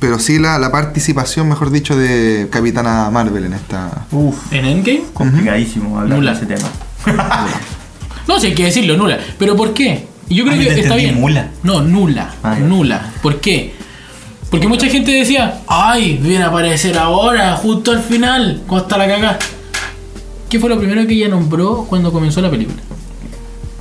Pero 0.01 0.17
sí 0.19 0.39
la, 0.39 0.57
la 0.57 0.71
participación, 0.71 1.47
mejor 1.47 1.69
dicho, 1.69 1.95
de 1.95 2.47
Capitana 2.51 3.09
Marvel 3.11 3.45
en 3.45 3.53
esta. 3.53 4.07
Uf, 4.11 4.51
En 4.51 4.65
Endgame, 4.65 5.03
complicadísimo 5.13 5.97
hablar 5.99 6.17
Nula. 6.17 6.31
de 6.33 6.37
ese 6.37 6.45
tema. 6.47 6.67
no 8.27 8.39
sé 8.39 8.47
hay 8.47 8.55
que 8.55 8.65
decirlo, 8.65 8.97
nula. 8.97 9.19
¿Pero 9.37 9.55
por 9.55 9.73
qué? 9.73 10.07
Y 10.27 10.35
yo 10.35 10.43
creo 10.43 10.55
Ah, 10.59 10.73
que 10.73 10.79
está 10.81 10.95
bien. 10.95 11.19
mula. 11.19 11.51
No, 11.63 11.81
nula. 11.81 12.33
Ah, 12.43 12.55
nula. 12.55 13.11
¿Por 13.21 13.39
qué? 13.39 13.75
Porque 14.49 14.67
mucha 14.67 14.87
gente 14.87 15.11
decía, 15.11 15.61
ay, 15.67 16.17
viene 16.21 16.43
a 16.43 16.47
aparecer 16.47 16.97
ahora, 16.97 17.55
justo 17.55 17.91
al 17.91 18.01
final, 18.01 18.63
cuando 18.67 18.85
está 18.87 18.97
la 18.97 19.07
cagada. 19.07 19.39
¿Qué 20.49 20.59
fue 20.59 20.67
lo 20.69 20.77
primero 20.79 21.05
que 21.07 21.13
ella 21.13 21.29
nombró 21.29 21.85
cuando 21.87 22.11
comenzó 22.11 22.41
la 22.41 22.49
película? 22.49 22.81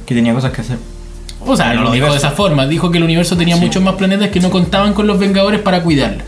Que 0.06 0.14
tenía 0.14 0.34
cosas 0.34 0.52
que 0.52 0.60
hacer. 0.60 0.78
O 1.46 1.56
sea, 1.56 1.72
no 1.74 1.82
lo 1.84 1.92
dijo 1.92 2.10
de 2.10 2.16
esa 2.18 2.30
forma. 2.32 2.66
Dijo 2.66 2.90
que 2.90 2.98
el 2.98 3.04
universo 3.04 3.36
tenía 3.36 3.56
Sí. 3.56 3.60
muchos 3.62 3.82
más 3.82 3.94
planetas 3.94 4.28
que 4.30 4.40
no 4.40 4.50
contaban 4.50 4.92
con 4.94 5.06
los 5.06 5.18
Vengadores 5.18 5.60
para 5.60 5.82
cuidarla. 5.82 6.22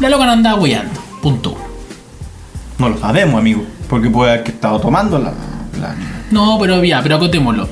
La 0.00 0.08
loca 0.08 0.26
no 0.26 0.32
andaba 0.32 0.60
weyando. 0.60 0.92
Punto. 1.22 1.56
No 2.78 2.88
lo 2.88 2.98
sabemos, 2.98 3.38
amigo. 3.40 3.62
Porque 3.88 4.08
puede 4.10 4.30
haber 4.32 4.44
que 4.44 4.50
estado 4.52 4.80
tomando 4.80 5.18
la. 5.18 5.32
la- 5.80 5.94
No, 6.30 6.58
pero 6.60 6.82
ya, 6.84 7.02
pero 7.02 7.16
acotémoslo. 7.16 7.68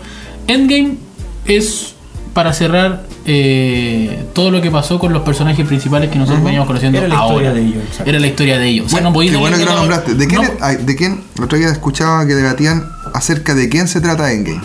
Endgame 0.46 0.96
es 1.44 1.94
para 2.34 2.52
cerrar 2.52 3.04
eh, 3.30 4.24
todo 4.32 4.50
lo 4.50 4.62
que 4.62 4.70
pasó 4.70 4.98
con 4.98 5.12
los 5.12 5.22
personajes 5.22 5.66
principales 5.66 6.10
que 6.10 6.18
nosotros 6.18 6.42
veníamos 6.44 6.66
conociendo 6.66 6.98
Era 6.98 7.08
la 7.08 7.16
ahora. 7.18 7.34
historia 7.48 7.52
de 7.52 7.60
ellos, 7.68 7.82
exacto. 7.84 8.10
Era 8.10 8.20
la 8.20 8.26
historia 8.26 8.58
de 8.58 8.66
ellos. 8.68 8.86
O 8.86 8.88
sea, 8.88 9.00
no 9.02 9.12
podía 9.12 9.32
Qué 9.32 9.36
bueno 9.36 9.56
que 9.58 9.64
lo 9.66 9.74
nombraste. 9.74 10.14
¿De 10.14 10.26
quién, 10.26 10.42
no- 10.42 10.66
¿De 10.84 10.96
quién? 10.96 11.24
El 11.36 11.44
otro 11.44 11.58
día 11.58 11.68
escuchaba 11.68 12.26
que 12.26 12.34
debatían 12.34 12.84
acerca 13.14 13.54
de 13.54 13.68
quién 13.68 13.86
se 13.88 14.00
trata 14.00 14.32
Endgame. 14.32 14.62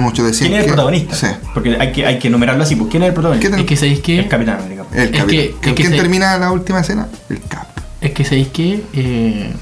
Muchos 0.00 0.26
decían 0.26 0.48
¿Quién 0.50 0.60
es 0.60 0.64
el 0.64 0.64
que- 0.70 0.74
protagonista? 0.74 1.14
Sí. 1.16 1.26
Porque 1.54 1.76
hay 1.78 1.92
que, 1.92 2.06
hay 2.06 2.18
que 2.18 2.28
enumerarlo 2.28 2.62
así. 2.62 2.76
Pues, 2.76 2.90
¿Quién 2.90 3.02
es 3.02 3.08
el 3.08 3.14
protagonista? 3.14 3.48
¿Quién 3.48 3.60
Es 3.60 3.66
que 3.66 3.76
sabéis 3.76 4.00
que. 4.00 4.18
El 4.20 4.28
Capitán 4.28 4.58
América. 4.60 4.84
El 4.92 4.98
Es 5.00 5.06
capitán. 5.10 5.26
que- 5.28 5.44
es 5.46 5.54
que 5.60 5.74
¿Quién 5.74 5.90
se- 5.90 5.96
termina 5.96 6.38
la 6.38 6.52
última 6.52 6.80
escena? 6.80 7.08
El 7.28 7.40
Cap. 7.42 7.66
Es 8.00 8.10
que 8.12 8.24
sabéis 8.24 8.48
que. 8.48 8.82
eh, 8.94 9.52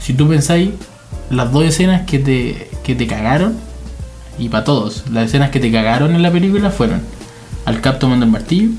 si 0.00 0.12
tú 0.14 0.28
pensáis, 0.28 0.70
las 1.30 1.52
dos 1.52 1.64
escenas 1.64 2.02
que 2.06 2.18
te, 2.18 2.68
que 2.82 2.94
te 2.94 3.06
cagaron, 3.06 3.54
y 4.38 4.48
para 4.48 4.64
todos, 4.64 5.04
las 5.12 5.26
escenas 5.26 5.50
que 5.50 5.60
te 5.60 5.70
cagaron 5.72 6.14
en 6.14 6.22
la 6.22 6.30
película 6.30 6.70
fueron 6.70 7.02
al 7.64 7.80
Cap 7.80 7.98
tomando 7.98 8.24
el 8.24 8.30
martillo 8.32 8.70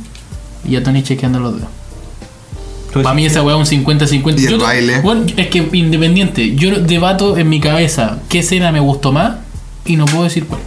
y 0.67 0.75
a 0.75 0.83
Tony 0.83 1.03
chequeando 1.03 1.39
los 1.39 1.55
dedos. 1.57 1.69
Para 2.93 3.13
mí 3.13 3.23
esa 3.25 3.43
weá 3.43 3.55
es 3.61 3.71
un 3.71 3.85
50-50. 3.85 4.41
Y 4.41 4.45
el 4.45 4.51
Yo 4.51 4.57
baile. 4.59 4.99
Bueno, 5.01 5.25
es 5.37 5.47
que 5.47 5.59
independiente, 5.73 6.55
yo 6.55 6.71
debato 6.79 7.37
en 7.37 7.47
mi 7.47 7.59
cabeza 7.59 8.17
qué 8.29 8.39
escena 8.39 8.71
me 8.71 8.79
gustó 8.79 9.11
más 9.11 9.35
y 9.85 9.95
no 9.95 10.05
puedo 10.05 10.23
decir 10.23 10.45
cuál. 10.47 10.59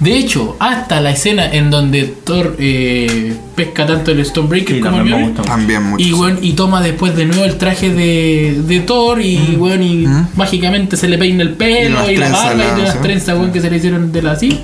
De 0.00 0.16
hecho, 0.16 0.56
hasta 0.58 1.00
la 1.00 1.10
escena 1.10 1.50
en 1.52 1.70
donde 1.70 2.04
Thor 2.04 2.56
eh, 2.58 3.34
pesca 3.54 3.86
tanto 3.86 4.10
el 4.10 4.24
Stonebreaker 4.24 4.76
Sí, 4.76 4.80
como 4.82 4.98
el 4.98 5.04
Mjolnir, 5.04 5.26
gusta. 5.28 5.42
También 5.42 5.82
mucho. 5.84 6.04
y, 6.04 6.12
bueno, 6.12 6.38
y 6.42 6.52
toma 6.52 6.80
después 6.82 7.14
de 7.16 7.26
nuevo 7.26 7.44
el 7.44 7.56
traje 7.58 7.90
de, 7.90 8.62
de 8.66 8.80
Thor 8.80 9.20
y, 9.20 9.56
bueno, 9.58 9.82
y 9.84 10.06
mágicamente 10.36 10.96
se 10.96 11.08
le 11.08 11.18
peina 11.18 11.42
el 11.42 11.54
pelo 11.54 12.10
y, 12.10 12.16
la 12.16 12.28
barba 12.30 12.54
y 12.54 12.76
de 12.76 12.82
las 12.82 12.92
sí. 12.94 12.98
trenzas 13.02 13.38
que 13.52 13.60
se 13.60 13.70
le 13.70 13.76
hicieron 13.76 14.12
de 14.12 14.22
la 14.22 14.32
así. 14.32 14.60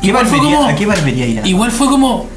¿Qué 0.00 0.08
Igual 0.08 0.26
fue 0.26 0.38
como- 0.38 0.64
¿A 0.66 0.74
qué 0.74 0.86
barbería 0.86 1.26
irá? 1.26 1.46
Igual 1.48 1.70
fue 1.70 1.86
como. 1.88 2.28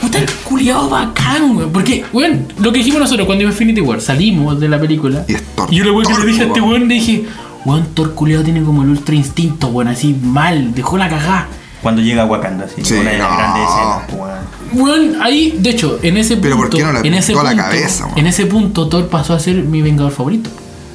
Puta 0.00 0.18
el 0.18 0.26
culiado 0.44 0.90
bacán, 0.90 1.56
weón. 1.56 1.72
Porque, 1.72 2.04
weón, 2.12 2.46
lo 2.60 2.72
que 2.72 2.78
dijimos 2.78 3.00
nosotros 3.00 3.24
cuando 3.24 3.40
vimos 3.40 3.54
Infinity 3.54 3.80
War, 3.80 4.00
salimos 4.00 4.58
de 4.60 4.68
la 4.68 4.78
película. 4.80 5.24
Y 5.28 5.34
es 5.34 5.42
Thor. 5.54 5.68
Y 5.72 5.76
yo 5.76 5.84
lo 5.84 5.94
weón 5.94 6.06
que 6.12 6.18
le 6.20 6.26
dije 6.26 6.42
a 6.42 6.46
este 6.48 6.60
weón, 6.60 6.88
le 6.88 6.94
dije, 6.94 7.24
weón, 7.64 7.86
Thor 7.94 8.14
culiado 8.14 8.42
tiene 8.44 8.62
como 8.62 8.82
el 8.82 8.90
ultra 8.90 9.14
instinto, 9.14 9.68
weón, 9.68 9.88
así 9.88 10.18
mal, 10.22 10.74
dejó 10.74 10.96
la 10.96 11.08
cagá. 11.08 11.46
Cuando 11.82 12.00
llega 12.00 12.22
a 12.22 12.26
Wakanda, 12.26 12.66
sí. 12.68 12.82
Sí, 12.84 12.94
una 12.94 13.10
de 13.10 13.18
las 13.18 13.30
no. 13.30 13.36
grandes 13.36 13.62
escenas. 13.68 14.02
pues, 14.08 14.20
weón. 14.20 15.12
Weón, 15.12 15.22
ahí, 15.22 15.58
de 15.58 15.70
hecho, 15.70 15.98
en 16.02 16.16
ese 16.16 16.34
punto. 16.36 16.42
Pero 16.48 16.56
¿por 16.56 16.70
qué 16.70 16.82
no 16.84 16.92
le 16.92 17.00
en 17.08 17.14
ese 17.14 17.32
apuntó 17.32 17.40
a 17.40 17.44
la 17.54 17.62
punto, 17.62 17.76
cabeza, 17.76 18.06
weón? 18.06 18.18
En 18.18 18.26
ese 18.26 18.46
punto, 18.46 18.88
Thor 18.88 19.08
pasó 19.08 19.34
a 19.34 19.40
ser 19.40 19.56
mi 19.64 19.82
vengador 19.82 20.12
favorito. 20.12 20.48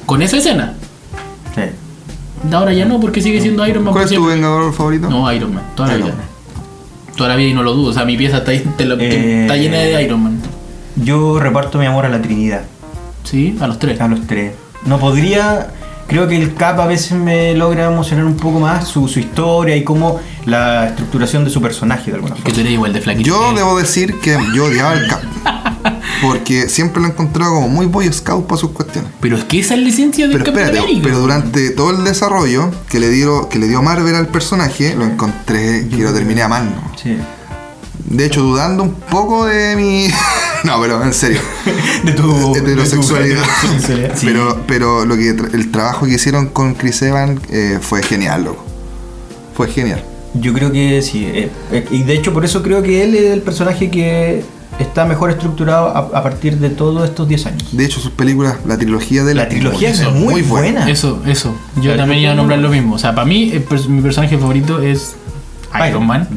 Con 0.06 0.22
esa 0.22 0.38
escena. 0.38 0.74
Sí. 1.54 1.62
De 2.48 2.56
ahora 2.56 2.72
ya 2.72 2.84
no, 2.86 3.00
porque 3.00 3.20
sigue 3.20 3.40
siendo 3.40 3.66
Iron 3.66 3.84
Man. 3.84 3.92
¿Cuál 3.92 4.04
es 4.04 4.10
tu 4.10 4.14
siempre. 4.14 4.34
vengador 4.34 4.72
favorito? 4.72 5.10
No, 5.10 5.30
Iron 5.32 5.54
Man, 5.54 5.64
toda 5.76 5.88
la 5.88 5.94
Iron 5.96 6.08
vida. 6.08 6.16
Man. 6.18 6.26
Toda 7.16 7.28
la 7.30 7.36
vida 7.36 7.48
y 7.48 7.54
no 7.54 7.62
lo 7.62 7.74
dudo. 7.74 7.90
O 7.90 7.92
sea, 7.92 8.04
mi 8.04 8.16
pieza 8.16 8.38
está, 8.38 8.52
ahí, 8.52 8.64
te 8.76 8.84
lo- 8.84 8.96
te- 8.96 9.08
Eh, 9.08 9.42
está 9.42 9.56
llena 9.56 9.78
de 9.78 10.02
Iron 10.02 10.22
Man. 10.22 10.40
Yo 10.96 11.38
reparto 11.38 11.78
mi 11.78 11.86
amor 11.86 12.06
a 12.06 12.08
la 12.08 12.22
Trinidad. 12.22 12.62
Sí, 13.24 13.56
a 13.60 13.66
los 13.66 13.78
tres. 13.78 14.00
A 14.00 14.08
los 14.08 14.26
tres. 14.26 14.52
No 14.86 14.98
podría. 14.98 15.68
Creo 16.08 16.26
que 16.26 16.36
el 16.36 16.54
Cap 16.54 16.80
a 16.80 16.86
veces 16.86 17.12
me 17.12 17.54
logra 17.54 17.84
emocionar 17.86 18.24
un 18.24 18.36
poco 18.36 18.58
más 18.60 18.88
su, 18.88 19.06
su 19.08 19.20
historia 19.20 19.76
y 19.76 19.84
cómo 19.84 20.18
la 20.46 20.88
estructuración 20.88 21.44
de 21.44 21.50
su 21.50 21.60
personaje 21.60 22.10
de 22.10 22.16
alguna 22.16 22.34
Que 22.34 22.40
forma. 22.40 22.54
tú 22.54 22.60
eres 22.60 22.72
igual 22.72 22.92
de 22.94 23.00
flaquito. 23.02 23.28
Yo 23.28 23.50
que 23.50 23.56
debo 23.58 23.78
decir 23.78 24.18
que 24.20 24.38
yo 24.54 24.64
odiaba 24.64 24.94
el 24.94 25.06
Cap. 25.06 25.20
Porque 26.22 26.68
siempre 26.68 27.00
lo 27.00 27.08
he 27.08 27.10
encontrado 27.10 27.54
como 27.54 27.68
muy 27.68 27.86
Boy 27.86 28.12
Scout 28.12 28.46
para 28.46 28.58
sus 28.60 28.70
cuestiones. 28.70 29.10
Pero 29.20 29.36
es 29.36 29.44
que 29.44 29.60
esa 29.60 29.74
es 29.74 29.80
la 29.80 29.86
licencia 29.86 30.26
del 30.26 30.32
Pero 30.38 30.44
Capitán 30.46 30.64
espérate, 30.66 30.86
América. 30.88 31.04
pero 31.04 31.18
durante 31.20 31.70
todo 31.70 31.90
el 31.90 32.02
desarrollo 32.04 32.70
que 32.88 32.98
le 33.00 33.10
dio, 33.10 33.48
que 33.48 33.58
le 33.58 33.68
dio 33.68 33.82
Marvel 33.82 34.14
al 34.14 34.26
personaje, 34.28 34.94
lo 34.96 35.04
encontré 35.04 35.86
que 35.88 35.96
lo 35.98 36.12
terminé 36.12 36.42
amando. 36.42 36.80
Sí. 37.00 37.16
De 38.06 38.24
hecho, 38.26 38.40
dudando 38.42 38.82
un 38.82 38.94
poco 38.94 39.44
de 39.44 39.76
mi. 39.76 40.08
No, 40.64 40.80
pero 40.80 41.02
en 41.02 41.12
serio. 41.14 41.40
De 42.04 42.12
tu 42.12 42.54
heterosexualidad. 42.54 43.42
de 43.42 43.46
tu 43.46 43.92
heterosexualidad. 43.92 44.16
Sí. 44.16 44.26
Pero, 44.26 44.60
pero 44.66 45.04
lo 45.04 45.16
que 45.16 45.34
tra- 45.36 45.52
el 45.54 45.70
trabajo 45.70 46.06
que 46.06 46.14
hicieron 46.14 46.46
con 46.48 46.74
Chris 46.74 47.02
Evans 47.02 47.40
eh, 47.50 47.78
fue 47.80 48.02
genial, 48.02 48.44
loco. 48.44 48.64
Fue 49.54 49.68
genial. 49.68 50.02
Yo 50.34 50.52
creo 50.52 50.70
que 50.70 51.00
sí. 51.02 51.24
eh, 51.26 51.50
eh, 51.72 51.86
y 51.90 52.02
de 52.02 52.14
hecho, 52.14 52.32
por 52.32 52.44
eso 52.44 52.62
creo 52.62 52.82
que 52.82 53.02
él 53.02 53.14
es 53.14 53.30
el 53.32 53.40
personaje 53.42 53.90
que 53.90 54.44
está 54.78 55.04
mejor 55.06 55.30
estructurado 55.30 55.88
a, 55.88 55.98
a 56.18 56.22
partir 56.22 56.58
de 56.58 56.70
todos 56.70 57.08
estos 57.08 57.26
10 57.26 57.46
años. 57.46 57.68
De 57.72 57.84
hecho, 57.84 57.98
sus 57.98 58.12
películas, 58.12 58.56
la 58.66 58.76
trilogía 58.78 59.24
de 59.24 59.34
La 59.34 59.48
trilogía 59.48 59.90
es 59.90 60.08
muy, 60.12 60.42
buena. 60.42 60.88
Eso, 60.88 61.20
eso. 61.26 61.54
Yo 61.82 61.90
La 61.92 61.96
también 61.96 62.20
iba 62.20 62.32
a 62.32 62.34
nombrar 62.36 62.60
lo 62.60 62.68
mismo. 62.68 62.94
O 62.94 62.98
sea, 62.98 63.14
para 63.14 63.26
mí, 63.26 63.50
el 63.52 63.64
mi 63.88 64.02
personaje 64.02 64.38
favorito 64.38 64.80
es 64.80 65.16
Iron 65.88 66.06
Man. 66.06 66.28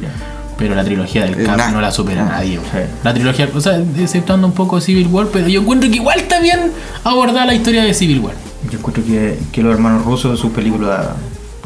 Pero 0.57 0.75
la 0.75 0.83
trilogía 0.83 1.23
del 1.23 1.39
Eh, 1.41 1.43
Cap 1.45 1.57
nah. 1.57 1.71
no 1.71 1.81
la 1.81 1.91
supera 1.91 2.23
nadie. 2.23 2.57
Sí. 2.57 2.77
La 3.03 3.13
trilogía, 3.13 3.49
o 3.53 3.61
sea, 3.61 3.81
exceptuando 3.97 4.45
un 4.47 4.53
poco 4.53 4.79
Civil 4.79 5.07
War, 5.07 5.27
pero 5.31 5.47
yo 5.47 5.61
encuentro 5.61 5.89
que 5.89 5.95
igual 5.95 6.19
está 6.19 6.39
bien 6.39 6.71
abordar 7.03 7.47
la 7.47 7.53
historia 7.55 7.83
de 7.83 7.93
Civil 7.93 8.19
War. 8.19 8.33
Yo 8.69 8.77
encuentro 8.77 9.03
que, 9.03 9.39
que 9.51 9.63
los 9.63 9.73
hermanos 9.73 10.05
rusos 10.05 10.31
de 10.31 10.37
sus 10.37 10.51
películas 10.51 11.07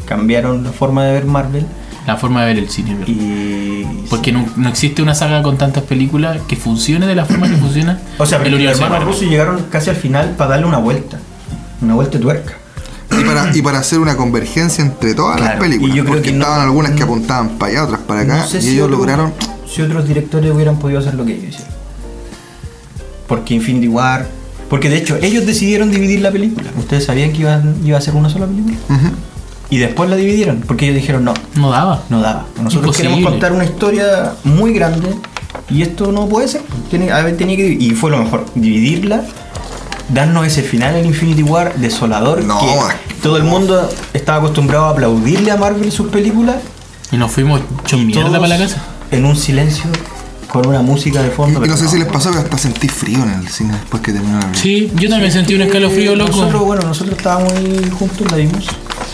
cambiaron 0.06 0.64
la 0.64 0.70
forma 0.72 1.04
de 1.04 1.12
ver 1.12 1.24
Marvel 1.26 1.66
La 2.06 2.16
forma 2.16 2.40
de 2.42 2.54
ver 2.54 2.58
el 2.62 2.70
cine. 2.70 2.94
¿verdad? 2.94 3.08
y... 3.08 3.84
Porque 4.08 4.30
no, 4.32 4.46
no 4.56 4.68
existe 4.68 5.02
una 5.02 5.14
saga 5.14 5.42
con 5.42 5.58
tantas 5.58 5.82
películas 5.82 6.38
que 6.48 6.56
funcione 6.56 7.06
de 7.06 7.14
la 7.16 7.24
forma 7.24 7.48
que 7.48 7.56
funciona. 7.56 8.00
O 8.18 8.24
sea, 8.24 8.40
el 8.42 8.64
los 8.64 8.80
hermanos 8.80 9.04
rusos 9.04 9.22
llegaron 9.28 9.64
casi 9.70 9.90
al 9.90 9.96
final 9.96 10.30
para 10.38 10.50
darle 10.50 10.66
una 10.66 10.78
vuelta. 10.78 11.18
Una 11.82 11.94
vuelta 11.94 12.16
de 12.18 12.22
tuerca. 12.22 12.54
Y 13.10 13.24
para, 13.24 13.56
y 13.56 13.62
para 13.62 13.78
hacer 13.78 13.98
una 13.98 14.16
convergencia 14.16 14.84
entre 14.84 15.14
todas 15.14 15.40
las 15.40 15.56
películas. 15.56 15.94
y 15.94 15.98
yo 15.98 16.04
creo 16.04 16.14
porque 16.16 16.30
que 16.30 16.36
no- 16.36 16.42
estaban 16.44 16.60
algunas 16.66 16.92
que 16.92 17.02
apuntaban 17.02 17.50
para 17.58 17.72
allá, 17.72 17.84
otras 17.84 18.00
para 18.00 18.20
acá. 18.22 18.36
No 18.38 18.46
sé 18.46 18.58
y 18.58 18.62
si 18.62 18.68
ellos 18.70 18.84
otro- 18.86 18.98
lograron. 18.98 19.32
Si 19.72 19.82
otros 19.82 20.06
directores 20.08 20.50
hubieran 20.52 20.78
podido 20.78 21.00
hacer 21.00 21.14
lo 21.14 21.24
que 21.24 21.32
ellos 21.34 21.48
hicieron. 21.54 21.74
Porque 23.26 23.54
Infinity 23.54 23.88
War... 23.88 24.26
Porque 24.68 24.88
de 24.90 24.96
hecho, 24.96 25.16
ellos 25.22 25.46
decidieron 25.46 25.90
dividir 25.92 26.20
la 26.20 26.32
película. 26.32 26.70
¿Ustedes 26.76 27.04
sabían 27.04 27.32
que 27.32 27.42
iban- 27.42 27.76
iba 27.84 27.98
a 27.98 28.00
ser 28.00 28.14
una 28.16 28.28
sola 28.28 28.46
película? 28.46 28.76
Y 29.70 29.78
después 29.78 30.10
la 30.10 30.16
dividieron. 30.16 30.62
Porque 30.66 30.86
ellos 30.86 30.96
dijeron, 30.96 31.24
no, 31.24 31.34
No 31.54 31.70
daba. 31.70 32.02
no 32.10 32.20
daba. 32.20 32.46
Nosotros 32.56 32.74
Imposible. 32.96 33.10
queremos 33.10 33.30
contar 33.30 33.52
una 33.52 33.64
historia 33.64 34.32
muy 34.42 34.72
grande 34.72 35.14
y 35.70 35.82
esto 35.82 36.10
no 36.10 36.26
puede 36.28 36.48
ser. 36.48 36.62
Tiene, 36.90 37.12
a 37.12 37.22
ver, 37.22 37.36
tenía 37.36 37.56
que 37.56 37.62
dividir. 37.62 37.92
Y 37.92 37.94
fue 37.94 38.10
lo 38.10 38.18
mejor, 38.18 38.44
dividirla, 38.56 39.22
darnos 40.08 40.46
ese 40.46 40.62
final 40.62 40.96
en 40.96 41.06
Infinity 41.06 41.42
War 41.42 41.74
desolador 41.76 42.44
No, 42.44 42.60
que 42.60 43.14
todo 43.22 43.36
el 43.36 43.44
mundo 43.44 43.88
estaba 44.12 44.38
acostumbrado 44.38 44.86
a 44.86 44.90
aplaudirle 44.90 45.50
a 45.50 45.56
Marvel 45.56 45.90
sus 45.92 46.08
películas. 46.08 46.56
Y 47.12 47.16
nos 47.16 47.30
fuimos 47.30 47.60
hecho 47.84 47.98
mierda 47.98 48.32
para 48.40 48.48
la 48.48 48.58
casa. 48.58 48.82
En 49.10 49.24
un 49.24 49.36
silencio, 49.36 49.84
con 50.48 50.66
una 50.66 50.82
música 50.82 51.22
de 51.22 51.28
Y, 51.28 51.30
fondo. 51.30 51.64
y 51.64 51.68
no 51.68 51.76
sé 51.76 51.88
si 51.88 51.98
les 51.98 52.08
pasó, 52.08 52.30
pero 52.30 52.42
hasta 52.42 52.58
sentí 52.58 52.88
frío 52.88 53.22
en 53.22 53.30
el 53.40 53.48
cine 53.48 53.74
después 53.74 54.02
que 54.02 54.12
terminó 54.12 54.34
la 54.38 54.46
película. 54.46 54.62
Sí, 54.62 54.92
yo 54.96 55.08
también 55.08 55.32
sentí 55.32 55.54
un 55.54 55.62
escalofrío 55.62 56.16
loco. 56.16 56.30
Nosotros, 56.36 56.64
bueno, 56.64 56.82
nosotros 56.82 57.16
estábamos 57.16 57.52
ahí 57.52 57.90
juntos, 57.98 58.30
la 58.30 58.36
vimos 58.38 58.64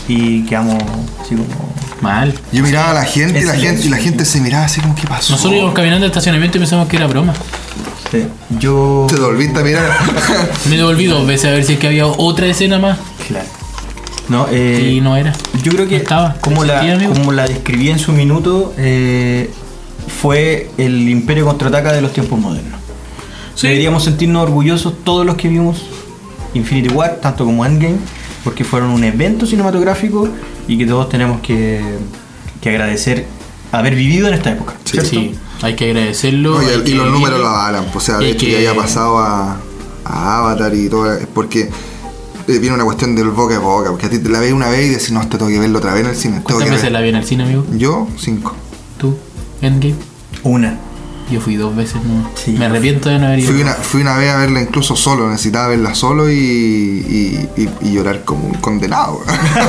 y 0.08 0.44
quedamos 0.44 0.82
así 1.22 1.34
como... 1.34 1.72
Mal. 2.00 2.34
Yo 2.50 2.64
miraba 2.64 2.90
a 2.90 2.94
la 2.94 3.04
gente 3.04 3.38
y 3.40 3.44
la 3.44 3.54
gente, 3.54 3.86
y 3.86 3.88
la 3.88 3.96
gente 3.96 4.24
se 4.24 4.40
miraba 4.40 4.64
así 4.64 4.80
como, 4.80 4.92
¿qué 4.96 5.06
pasó? 5.06 5.34
Nosotros 5.34 5.54
íbamos 5.56 5.72
caminando 5.74 6.04
al 6.04 6.10
estacionamiento 6.10 6.58
y 6.58 6.60
pensamos 6.60 6.88
que 6.88 6.96
era 6.96 7.06
broma. 7.06 7.32
Sí, 8.12 8.24
Yo... 8.60 9.06
Te 9.08 9.16
volviste 9.16 9.58
a 9.58 9.62
mirar. 9.64 9.90
Me 10.70 10.76
devolví 10.76 11.06
dos 11.06 11.26
veces 11.26 11.46
a 11.46 11.50
ver 11.50 11.64
si 11.64 11.72
es 11.72 11.78
que 11.80 11.88
había 11.88 12.06
otra 12.06 12.46
escena 12.46 12.78
más. 12.78 12.98
Claro. 13.26 13.46
No, 14.28 14.46
eh, 14.50 14.92
Y 14.96 15.00
no 15.00 15.16
era. 15.16 15.32
Yo 15.64 15.72
creo 15.72 15.88
que 15.88 15.96
No 15.96 16.02
estaba. 16.02 16.34
como, 16.40 16.64
la, 16.64 16.80
como 17.08 17.32
la 17.32 17.46
describí 17.48 17.90
en 17.90 17.98
su 17.98 18.12
minuto, 18.12 18.72
eh, 18.78 19.50
fue 20.20 20.70
el 20.78 21.08
imperio 21.08 21.44
contraataca 21.44 21.92
de 21.92 22.00
los 22.00 22.12
tiempos 22.12 22.38
modernos. 22.38 22.78
Sí. 23.54 23.66
Deberíamos 23.66 24.04
sentirnos 24.04 24.42
orgullosos 24.44 24.94
todos 25.04 25.26
los 25.26 25.34
que 25.36 25.48
vimos 25.48 25.82
Infinity 26.54 26.94
War, 26.94 27.18
tanto 27.20 27.44
como 27.44 27.66
Endgame, 27.66 27.96
porque 28.44 28.64
fueron 28.64 28.90
un 28.90 29.04
evento 29.04 29.44
cinematográfico 29.46 30.28
y 30.68 30.78
que 30.78 30.86
todos 30.86 31.08
tenemos 31.08 31.40
que, 31.40 31.80
que 32.60 32.68
agradecer 32.70 33.26
haber 33.72 33.94
vivido 33.94 34.28
en 34.28 34.34
esta 34.34 34.52
época. 34.52 34.74
Sí. 34.84 34.98
Sí, 35.02 35.34
hay 35.62 35.74
que 35.74 35.90
agradecerlo. 35.90 36.54
No, 36.56 36.62
y, 36.62 36.66
hay 36.66 36.74
el- 36.74 36.80
y 36.82 36.84
que 36.84 36.94
los 36.94 37.10
números 37.10 37.40
lo 37.40 37.48
avalan. 37.48 37.86
O 37.94 38.00
sea, 38.00 38.18
de 38.18 38.30
hecho, 38.30 38.46
que- 38.46 38.52
ya 38.52 38.58
haya 38.58 38.74
pasado 38.74 39.18
a, 39.18 39.56
a 40.04 40.38
Avatar 40.38 40.74
y 40.74 40.88
todo. 40.88 41.12
Es 41.12 41.26
porque 41.26 41.70
eh, 42.48 42.58
viene 42.58 42.74
una 42.74 42.84
cuestión 42.84 43.14
del 43.16 43.30
boca 43.30 43.56
a 43.56 43.60
boca. 43.60 43.90
Porque 43.90 44.06
a 44.06 44.10
ti 44.10 44.18
te 44.18 44.28
la 44.28 44.40
ves 44.40 44.52
una 44.52 44.68
vez 44.68 44.86
y 44.86 44.88
decís, 44.90 45.10
no, 45.12 45.20
te 45.28 45.38
tengo 45.38 45.48
que 45.50 45.58
verlo 45.58 45.78
otra 45.78 45.92
vez 45.94 46.04
en 46.04 46.10
el 46.10 46.16
cine. 46.16 46.40
¿Cuántas 46.42 46.70
veces 46.70 46.92
la 46.92 47.00
vi 47.00 47.08
en 47.10 47.16
el 47.16 47.24
cine, 47.24 47.44
amigo? 47.44 47.64
Yo, 47.72 48.08
cinco. 48.18 48.54
¿Tú? 48.98 49.16
¿Endgame? 49.60 49.94
Una. 50.42 50.78
Yo 51.32 51.40
fui 51.40 51.56
dos 51.56 51.74
veces, 51.74 51.96
no. 52.04 52.30
Sí. 52.34 52.50
Me 52.52 52.66
arrepiento 52.66 53.08
de 53.08 53.18
no 53.18 53.26
haber 53.26 53.38
ido. 53.38 53.50
Fui 53.52 53.62
una, 53.62 53.72
fui 53.72 54.00
una 54.02 54.16
vez 54.18 54.30
a 54.30 54.36
verla 54.36 54.60
incluso 54.60 54.94
solo, 54.96 55.30
necesitaba 55.30 55.68
verla 55.68 55.94
solo 55.94 56.30
y, 56.30 56.34
y, 56.36 57.48
y- 57.56 57.68
y 57.88 57.92
llorar 57.94 58.22
como 58.24 58.46
un 58.48 58.54
condenado. 58.54 59.20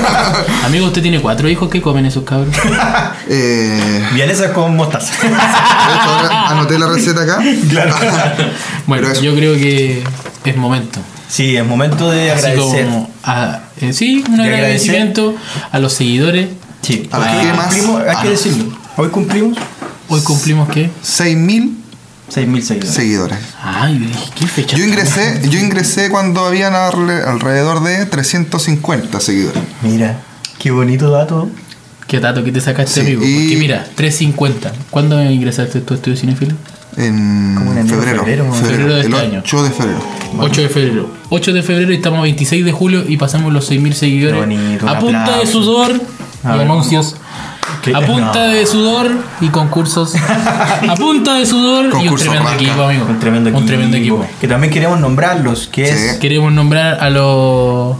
Amigo, 0.65 0.87
usted 0.87 1.01
tiene 1.01 1.21
cuatro 1.21 1.47
hijos 1.49 1.69
que 1.69 1.81
comen 1.81 2.05
esos 2.05 2.23
cabros. 2.25 2.53
eh, 3.29 4.03
Vienesas 4.13 4.51
con 4.51 4.75
mostaza. 4.75 5.13
de 5.21 5.27
hecho, 5.29 6.09
ahora 6.09 6.49
anoté 6.49 6.77
la 6.77 6.87
receta 6.87 7.21
acá. 7.23 7.39
claro. 7.69 7.95
Bueno, 8.87 9.07
eso- 9.09 9.21
yo 9.21 9.35
creo 9.35 9.53
que 9.55 10.03
es 10.43 10.57
momento. 10.57 10.99
Sí, 11.29 11.55
es 11.55 11.65
momento 11.65 12.11
de 12.11 12.31
Así 12.31 12.45
agradecer. 12.47 12.85
como, 12.85 13.09
a- 13.23 13.59
eh, 13.81 13.93
sí, 13.93 14.23
un 14.27 14.37
De 14.37 14.43
agradecimiento 14.43 15.33
a 15.71 15.79
los 15.79 15.93
seguidores. 15.93 16.49
Sí, 16.81 17.07
A 17.11 17.19
hoy 17.19 17.25
gemas. 17.45 17.65
cumplimos, 17.67 18.01
hay 18.01 18.15
que 18.21 18.27
Ah. 18.27 18.31
decirlo. 18.31 18.65
Hoy 18.97 19.07
cumplimos 19.09 19.57
Hoy 20.13 20.21
cumplimos 20.21 20.69
qué? 20.69 20.89
6.000 21.03 21.77
6.000 22.33 22.61
seguidores. 22.61 22.93
seguidores. 22.93 23.37
Ay, 23.61 23.99
yo 23.99 24.05
dije, 24.07 24.29
¿qué 24.35 24.47
fecha? 24.47 24.77
Yo 24.77 24.83
ingresé, 24.85 25.41
yo 25.49 25.59
ingresé 25.59 26.09
cuando 26.09 26.45
habían 26.45 26.73
alrededor 26.73 27.83
de 27.83 28.05
350 28.05 29.19
seguidores. 29.19 29.61
Mira, 29.81 30.19
qué 30.59 30.71
bonito 30.71 31.09
dato. 31.11 31.49
¿Qué 32.07 32.19
dato 32.19 32.43
que 32.43 32.51
te 32.51 32.61
sacaste, 32.61 32.93
Sí, 32.93 32.99
amigo? 33.01 33.23
y- 33.25 33.33
Porque 33.41 33.57
mira, 33.57 33.87
350. 33.95 34.71
¿Cuándo 34.89 35.21
ingresaste 35.23 35.81
tú 35.81 35.93
a 35.93 35.97
Estudio 35.97 36.17
Cinefilo? 36.17 36.55
En 36.97 37.55
Como 37.57 37.73
en 37.73 37.87
febrero. 37.87 38.19
febrero, 38.23 38.45
¿no? 38.45 38.53
Febrero 38.53 38.93
de 38.95 39.01
el 39.01 39.13
este 39.13 39.19
año. 39.25 39.39
8 39.39 39.63
de 39.63 39.69
febrero. 39.71 39.99
8 40.39 40.61
de 40.61 40.69
febrero. 40.69 41.09
8 41.29 41.53
de 41.53 41.63
febrero 41.63 41.91
y 41.91 41.95
estamos 41.95 42.19
a 42.19 42.23
26 42.23 42.65
de 42.65 42.71
julio 42.71 43.03
y 43.07 43.17
pasamos 43.17 43.51
los 43.51 43.65
6.000 43.69 43.93
seguidores. 43.95 44.39
Bonito, 44.39 44.87
a 44.87 44.99
punta 44.99 45.23
de 45.23 45.29
aplauso. 45.31 45.51
sudor 45.63 46.01
A 46.43 46.55
y 46.57 46.59
anuncios. 46.59 47.15
¿Qué? 47.83 47.93
A 47.93 47.99
punta 48.01 48.47
No. 48.47 48.47
de 48.53 48.65
sudor 48.65 49.11
y 49.41 49.49
concursos. 49.49 50.15
a 50.89 50.95
punta 50.95 51.35
de 51.35 51.45
sudor 51.45 51.85
y 52.01 52.07
un 52.07 52.15
tremendo 52.15 52.43
rasca. 52.49 52.55
equipo, 52.63 52.83
amigo. 52.83 53.05
Un 53.09 53.19
tremendo 53.19 53.49
equipo. 53.49 53.59
Un 53.59 53.65
tremendo 53.67 53.97
equipo. 53.97 54.25
Que 54.39 54.47
también 54.47 54.71
queremos 54.73 54.99
nombrarlos, 54.99 55.67
que 55.67 55.85
Sí. 55.85 55.91
es 55.91 56.13
Queremos 56.17 56.51
nombrar 56.53 56.97
a 57.03 57.09
los 57.09 57.95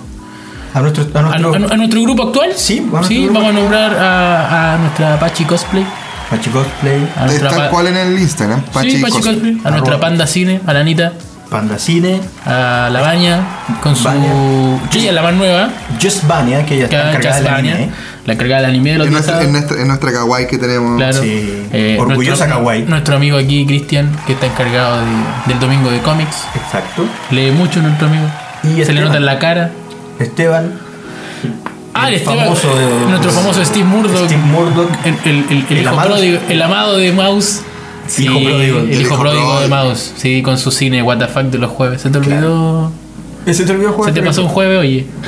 A 0.73 0.80
nuestro, 0.81 1.05
a 1.14 1.22
nuestro 1.22 1.53
a- 1.53 1.73
a 1.73 1.77
nuestro 1.77 2.01
grupo 2.01 2.23
actual. 2.23 2.51
Sí, 2.55 2.88
a 2.97 3.03
sí 3.03 3.23
grupo 3.26 3.39
vamos 3.39 3.49
a 3.49 3.53
nombrar 3.60 3.93
a, 3.95 4.73
a 4.73 4.77
nuestra 4.77 5.19
Pachi 5.19 5.43
Cosplay. 5.45 5.85
Pachi 6.30 6.49
Cosplay, 6.49 7.07
A 7.18 7.26
nuestra 7.26 7.49
Tal 7.49 7.60
pa- 7.60 7.69
cual 7.69 7.88
en 7.88 7.97
el 7.97 8.18
Instagram. 8.19 8.61
Pachi 8.64 8.91
sí, 8.91 8.97
Pachi 9.01 9.14
Cosplay. 9.14 9.35
Cosplay. 9.35 9.61
A 9.65 9.69
nuestra. 9.72 9.99
Panda 9.99 10.26
Cine, 10.26 10.61
a 10.65 10.73
la 10.73 10.80
Anita, 10.80 11.11
Panda 11.49 11.77
Cine, 11.77 12.19
a 12.45 12.89
la 12.91 13.01
Baña, 13.01 13.41
con 13.84 13.95
su. 13.95 14.07
Sí, 14.89 14.99
ella 14.99 15.10
es 15.10 15.14
la 15.15 15.22
más 15.22 15.34
nueva. 15.35 15.69
Just 16.01 16.26
Vania, 16.26 16.65
que 16.65 16.76
ella 16.77 16.89
Que 16.89 16.95
está 16.95 17.10
encargada 17.10 17.35
del 17.35 17.51
Baña, 17.51 17.73
anime. 17.76 17.91
La 18.26 18.34
encargada 18.34 18.62
del 18.62 18.70
anime 18.72 18.91
de 18.94 18.98
los 19.00 19.08
En 19.08 19.14
nuestra, 19.14 19.41
en, 19.44 19.52
nuestra, 19.52 19.82
en 19.82 19.88
nuestra 19.88 20.12
kawaii 20.14 20.48
que 20.48 20.58
tenemos. 20.58 20.98
Claro. 20.98 21.22
Sí. 21.22 21.64
Eh, 21.74 21.98
Orgullosa 22.00 22.45
nuestro, 22.45 22.60
kawaii. 22.60 22.84
Nuestro 22.84 23.16
amigo 23.18 23.38
aquí, 23.38 23.66
Cristian, 23.66 24.10
que 24.26 24.34
está 24.34 24.45
encargado 24.48 24.98
de- 25.02 25.06
del 25.48 25.60
domingo 25.60 25.90
de 25.91 26.00
cómics. 26.00 26.38
Exacto. 26.56 27.06
Lee 27.32 27.52
mucho 27.52 27.82
nuestro 27.82 28.08
amigo. 28.08 28.26
Y 28.64 28.84
Se 28.86 28.94
le 28.94 29.02
nota 29.02 29.18
en 29.18 29.26
la 29.26 29.40
cara. 29.40 29.72
Esteban, 30.20 30.80
Ah, 31.95 32.08
el 32.08 32.16
Esteban, 32.16 32.40
famoso 32.40 32.76
de- 32.76 33.06
nuestro 33.10 33.32
famoso 33.32 33.64
Steve 33.66 33.86
Murdoch. 33.86 34.26
Steve 34.26 34.41
Murdoch. 34.41 34.90
El, 35.06 35.14
el- 35.26 35.45
el- 35.50 35.66
el 35.70 35.78
El 35.78 35.82
hijo 35.82 35.90
amado. 35.90 36.10
pródigo, 36.10 36.40
el 36.50 36.62
amado 36.62 36.98
de 36.98 37.12
Mouse. 37.12 37.62
Sí, 38.08 38.24
Hijo 38.24 38.34
pródigo. 38.44 38.80
El 38.80 38.86
El 38.91 39.02
hijo 39.02 39.14
hijo 39.14 39.20
pródigo 39.22 39.60
de. 39.62 39.68
Mouse. 39.68 40.14
Sí, 40.18 40.41
con 40.41 40.58
su 40.58 40.72
cine 40.72 41.02
What 41.04 41.18
the 41.20 41.28
fuck 41.28 41.44
de 41.44 41.58
los 41.58 41.72
jueves. 41.72 42.02
¿Se 42.02 42.10
te 42.10 42.18
olvidó? 42.18 42.91
¿Ese 43.45 43.64
te 43.66 43.72
olvidó 43.74 43.90
¿Se 43.90 43.95
jugar? 43.95 44.14
te 44.14 44.22
pasó 44.24 44.41
un 44.44 44.48
jueves, 44.50 44.80
oye? 44.80 45.06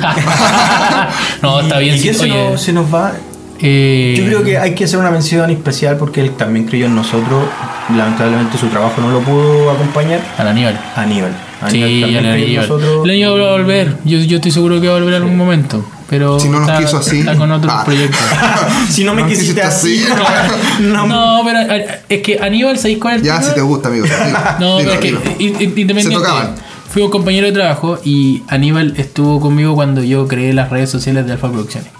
no, 1.42 1.60
está 1.60 1.78
bien. 1.78 1.94
¿Y 1.94 1.98
sí, 1.98 2.12
se, 2.14 2.24
oye, 2.24 2.50
nos, 2.50 2.60
se 2.60 2.72
nos 2.72 2.92
va? 2.94 3.12
eh, 3.60 4.14
Yo 4.18 4.24
creo 4.26 4.42
que 4.44 4.58
hay 4.58 4.74
que 4.74 4.84
hacer 4.84 4.98
una 4.98 5.10
mención 5.10 5.48
especial 5.50 5.96
porque 5.96 6.20
él 6.20 6.30
también 6.32 6.66
creyó 6.66 6.86
en 6.86 6.94
nosotros. 6.94 7.44
Lamentablemente 7.96 8.58
su 8.58 8.66
trabajo 8.66 9.00
no 9.00 9.10
lo 9.10 9.20
pudo 9.20 9.70
acompañar. 9.70 10.20
Al 10.38 10.48
Aníbal. 10.48 10.78
Aníbal. 10.96 11.32
Sí, 11.70 11.82
Aníbal 11.82 12.00
también 12.02 12.26
al 12.26 12.32
creyó 12.32 12.46
en 12.46 12.58
Aníbal. 12.58 12.68
nosotros. 12.68 13.04
El 13.04 13.10
año 13.10 13.36
va 13.38 13.48
a 13.48 13.52
volver. 13.52 13.96
Yo, 14.04 14.18
yo 14.18 14.36
estoy 14.36 14.50
seguro 14.50 14.80
que 14.80 14.88
va 14.88 14.94
a 14.96 14.98
volver 14.98 15.14
en 15.14 15.22
algún 15.22 15.36
momento. 15.38 15.84
Pero 16.08 16.38
Si 16.38 16.48
no 16.48 16.60
nos 16.60 16.68
está, 16.68 16.80
quiso 16.80 16.98
así. 16.98 17.18
está 17.20 17.34
con 17.34 17.50
otros 17.50 17.72
Ah. 17.74 17.84
proyectos. 17.84 18.20
si 18.90 19.02
no 19.02 19.12
me 19.14 19.22
No 19.22 19.28
quisiste 19.28 19.60
quisiste 19.60 19.62
así, 19.62 20.04
así. 20.04 20.82
no, 20.82 21.06
No, 21.06 21.42
pero 21.44 21.60
eh, 21.74 22.00
es 22.08 22.22
que 22.22 22.38
Aníbal, 22.40 22.78
¿sabéis 22.78 22.98
cuál 22.98 23.14
es 23.16 23.20
el 23.22 23.26
Ya, 23.26 23.38
tema? 23.38 23.48
si 23.48 23.54
te 23.54 23.60
gusta, 23.62 23.88
amigo. 23.88 24.04
Dilo, 24.04 24.16
No, 24.60 24.78
dilo, 24.78 24.90
pero 24.90 24.92
es 24.92 24.98
que 25.00 25.06
dilo. 25.08 25.20
independiente. 25.60 26.02
Se 26.02 26.10
tocaban. 26.10 26.54
Fui 26.88 27.02
un 27.02 27.10
compañero 27.10 27.46
de 27.46 27.52
trabajo 27.52 27.98
y 28.04 28.42
Aníbal 28.48 28.94
estuvo 28.96 29.40
conmigo 29.40 29.74
cuando 29.74 30.02
yo 30.02 30.26
creé 30.28 30.52
las 30.52 30.70
redes 30.70 30.88
sociales 30.90 31.26
de 31.26 31.32
Alfa 31.32 31.48
Producciones. 31.50 31.90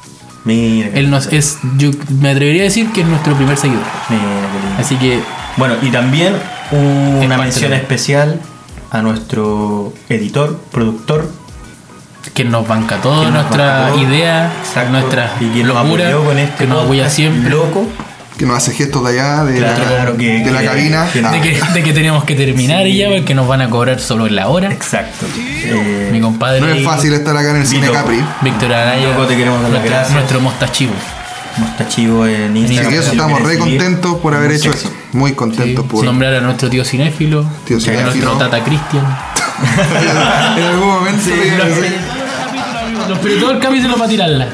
Mira, 0.44 0.88
Él 0.94 1.10
nos 1.10 1.26
es, 1.32 1.58
yo 1.76 1.90
me 2.20 2.30
atrevería 2.30 2.62
a 2.62 2.64
decir 2.64 2.90
que 2.92 3.00
es 3.02 3.06
nuestro 3.06 3.34
primer 3.34 3.56
seguidor. 3.56 3.82
mira 4.08 4.22
qué 4.22 4.66
lindo. 4.66 4.76
Así 4.80 4.96
que 4.96 5.20
Bueno, 5.56 5.74
y 5.82 5.90
también 5.90 6.34
una 6.72 7.36
mención 7.36 7.72
de- 7.72 7.76
especial 7.78 8.40
a 8.90 9.02
nuestro 9.02 9.92
editor, 10.08 10.58
productor, 10.70 11.30
que 12.32 12.44
nos 12.44 12.66
banca 12.68 12.98
nos 13.02 13.32
nuestra 13.32 13.80
banca 13.80 13.88
todo. 13.92 14.02
idea, 14.02 14.52
Exacto. 14.66 14.92
nuestra 14.92 15.32
y 15.40 15.46
que 15.46 15.64
nos 15.64 15.76
apoyó 15.76 16.24
con 16.24 16.38
este 16.38 16.64
que 16.64 16.66
nos 16.66 16.84
apoya 16.84 17.10
siempre. 17.10 17.50
loco. 17.50 17.86
Que 18.38 18.44
nos 18.44 18.56
hace 18.58 18.72
gestos 18.72 19.02
de 19.04 19.12
allá, 19.18 19.44
de, 19.44 19.60
la, 19.60 19.74
Claro, 19.74 20.16
que- 20.18 20.40
de 20.44 20.50
la 20.52 20.60
que- 20.60 20.66
cabina. 20.66 21.08
que- 21.10 21.20
Ah, 21.24 21.32
De 21.32 21.40
que, 21.40 21.58
de 21.72 21.82
que 21.82 21.92
tenemos 21.94 22.24
que 22.24 22.34
terminar 22.34 22.86
y 22.86 22.98
ya 22.98 23.08
porque 23.08 23.34
nos 23.34 23.48
van 23.48 23.62
a 23.62 23.70
cobrar 23.70 23.98
solo 23.98 24.26
en 24.26 24.36
la 24.36 24.48
hora. 24.48 24.70
Exacto. 24.70 25.24
Eh, 25.38 26.10
Mi 26.12 26.20
compadre 26.20 26.60
no 26.60 26.68
es 26.68 26.84
fácil 26.84 27.14
estar 27.14 27.34
acá 27.34 27.50
en 27.50 27.56
el 27.56 27.66
Cine. 27.66 27.90
Capri. 27.90 28.22
Víctor 28.42 28.72
Araya, 28.74 29.08
Loco, 29.08 29.24
te 29.26 29.36
queremos 29.36 29.62
dar 29.62 29.70
las 29.70 29.80
nuestro, 29.80 29.90
gracias. 29.96 30.14
nuestro 30.14 30.40
mostachivo. 30.40 30.92
Mostachivo 31.56 32.26
en 32.26 32.50
Así 32.50 32.58
Instagram. 32.58 32.92
que 32.92 32.98
eso 32.98 33.10
estamos 33.12 33.42
re 33.42 33.58
contentos 33.58 34.16
por 34.16 34.34
haber 34.34 34.52
hecho 34.52 34.70
eso. 34.70 34.92
Muy 35.14 35.32
contentos 35.32 35.86
por. 35.86 36.04
Nombrar 36.04 36.34
a 36.34 36.40
nuestro 36.42 36.68
tío 36.68 36.84
cinéfilo, 36.84 37.46
Tío 37.64 37.78
a 37.78 38.02
nuestro 38.02 38.32
tata 38.32 38.62
Cristian. 38.62 39.06
en 40.58 40.62
algún 40.62 40.88
momento 40.88 41.30
Los 43.08 43.18
pero 43.20 43.40
todo 43.40 43.50
el 43.52 43.58
capítulo 43.60 43.96
para 43.96 44.08
tirarla. 44.10 44.48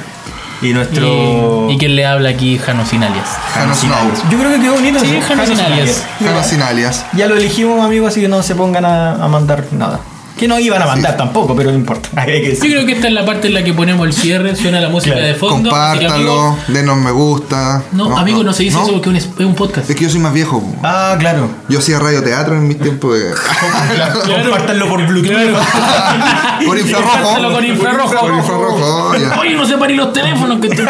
Y 0.63 0.73
nuestro. 0.73 1.69
Y, 1.69 1.75
y 1.75 1.79
quien 1.79 1.97
le 1.97 2.07
habla 2.07 2.31
aquí, 2.31 2.59
Jano 2.59 2.87
Sin 2.87 3.03
alias. 3.03 3.29
Jano 3.55 3.75
Snow. 3.75 4.13
Yo 4.31 4.39
creo 4.39 4.53
que 4.53 4.61
quedó 4.61 4.75
bonito. 4.75 5.01
Sí, 5.01 5.13
¿no? 5.13 5.21
Jano 5.27 5.47
Sin 5.47 5.61
alias. 5.61 6.05
Jano 6.19 6.43
sin 6.45 6.63
alias. 6.63 7.05
Ya 7.15 7.27
lo 7.27 7.37
elegimos, 7.37 7.85
amigos, 7.85 8.09
así 8.13 8.21
que 8.21 8.29
no 8.29 8.43
se 8.43 8.55
pongan 8.55 8.85
a, 8.85 9.13
a 9.25 9.29
mandar 9.29 9.65
nada. 9.73 10.01
Que 10.39 10.49
no 10.49 10.59
iban 10.59 10.83
a 10.83 10.87
mandar 10.87 11.17
tampoco, 11.17 11.55
pero 11.55 11.71
no 11.71 11.77
importa. 11.77 12.09
Yo 12.27 12.59
creo 12.59 12.87
que 12.87 12.93
esta 12.93 13.07
es 13.09 13.13
la 13.15 13.25
parte 13.25 13.49
en 13.49 13.55
la 13.55 13.63
que 13.63 13.73
ponemos 13.75 14.07
el 14.07 14.13
cierre, 14.13 14.57
suena 14.57 14.81
la 14.81 14.89
música 14.89 15.15
Claro. 15.15 15.29
de 15.29 15.35
fondo. 15.35 15.71
Compártanlo, 15.71 16.57
denos 16.69 16.97
me 16.97 17.11
gusta. 17.13 17.83
No, 17.93 18.17
amigo, 18.17 18.43
no 18.43 18.53
se 18.53 18.65
dice 18.65 18.79
eso 18.83 18.93
porque 18.93 19.17
es 19.17 19.27
un- 19.27 19.33
es 19.41 19.47
un 19.47 19.55
podcast. 19.55 19.89
Es 19.91 19.95
que 19.97 20.05
yo 20.05 20.11
soy 20.11 20.21
más 20.21 20.33
viejo. 20.33 20.63
Ah, 20.83 21.17
claro. 21.19 21.49
Yo 21.69 21.79
hacía 21.79 21.99
radioteatro 21.99 22.57
en 22.57 22.67
mis 22.67 22.79
tiempos 22.81 23.19
de. 23.19 23.31
Compártanlo 24.43 24.89
por 24.89 25.07
Bluetooth. 25.07 25.33
Por 26.67 26.79
infrarrojo. 26.79 27.53
Con 27.53 27.65
infrarrojo. 27.67 28.21
Por 28.21 28.35
infrarrojo. 28.35 29.11
Oye, 29.41 29.55
no 29.57 29.67
separí 29.67 29.95
los 29.97 30.13
teléfonos 30.13 30.61
que 30.61 30.69
estoy, 30.69 30.87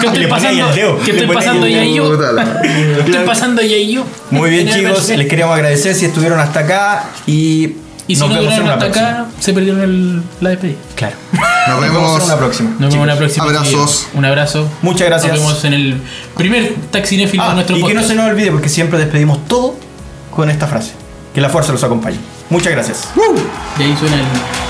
que 0.00 0.06
estoy 0.06 0.26
pasando. 0.26 0.68
el 0.68 0.74
dedo. 0.74 0.98
Que 0.98 1.10
estoy 1.12 1.26
pasando 1.26 1.66
ahí 1.66 1.72
ya 1.74 1.84
y 1.84 1.94
yo. 1.94 2.14
Estoy 2.98 3.24
pasando 3.26 3.62
ya 3.62 3.76
y 3.76 3.92
yo. 3.94 4.04
Muy 4.30 4.50
bien, 4.50 4.68
chicos. 4.68 5.08
Les 5.08 5.26
queríamos 5.28 5.54
agradecer 5.56 5.94
si 5.94 6.04
estuvieron 6.06 6.38
hasta 6.38 6.60
acá. 6.60 7.04
Y, 7.26 7.76
Y 8.10 8.14
si 8.16 8.20
nos 8.20 8.30
no 8.30 8.36
vemos 8.36 8.54
en 8.54 8.62
una 8.62 8.72
hasta 8.74 8.86
acá, 8.86 9.26
se 9.38 9.52
perdieron 9.52 9.80
el- 9.82 10.22
la 10.40 10.50
despedida. 10.50 10.78
Claro. 10.96 11.16
Nos 11.68 11.80
vemos 11.80 12.18
en 12.18 12.24
una 12.26 12.36
próxima. 12.36 12.70
Nos 12.78 12.90
vemos 12.92 12.94
en 12.94 13.06
la 13.06 13.16
próxima. 13.16 13.44
Abrazos. 13.44 14.06
Un 14.14 14.24
abrazo. 14.24 14.68
Muchas 14.82 15.06
gracias. 15.08 15.32
Nos 15.32 15.40
vemos 15.40 15.64
en 15.64 15.72
el 15.74 16.00
primer 16.36 16.74
taxinéfilo 16.90 17.42
de 17.44 17.50
Ah, 17.50 17.54
nuestro 17.54 17.76
y 17.76 17.84
que 17.84 17.94
no 17.94 18.02
se 18.02 18.14
nos 18.14 18.28
olvide, 18.30 18.50
porque 18.50 18.68
siempre 18.68 18.98
despedimos 18.98 19.46
todo 19.46 19.76
con 20.34 20.50
esta 20.50 20.66
frase. 20.66 20.92
Que 21.34 21.40
la 21.40 21.48
fuerza 21.48 21.72
los 21.72 21.84
acompañe. 21.84 22.16
Muchas 22.48 22.72
gracias. 22.72 23.08
Y 23.78 23.82
ahí 23.82 23.96
suena 23.98 24.16
el. 24.16 24.69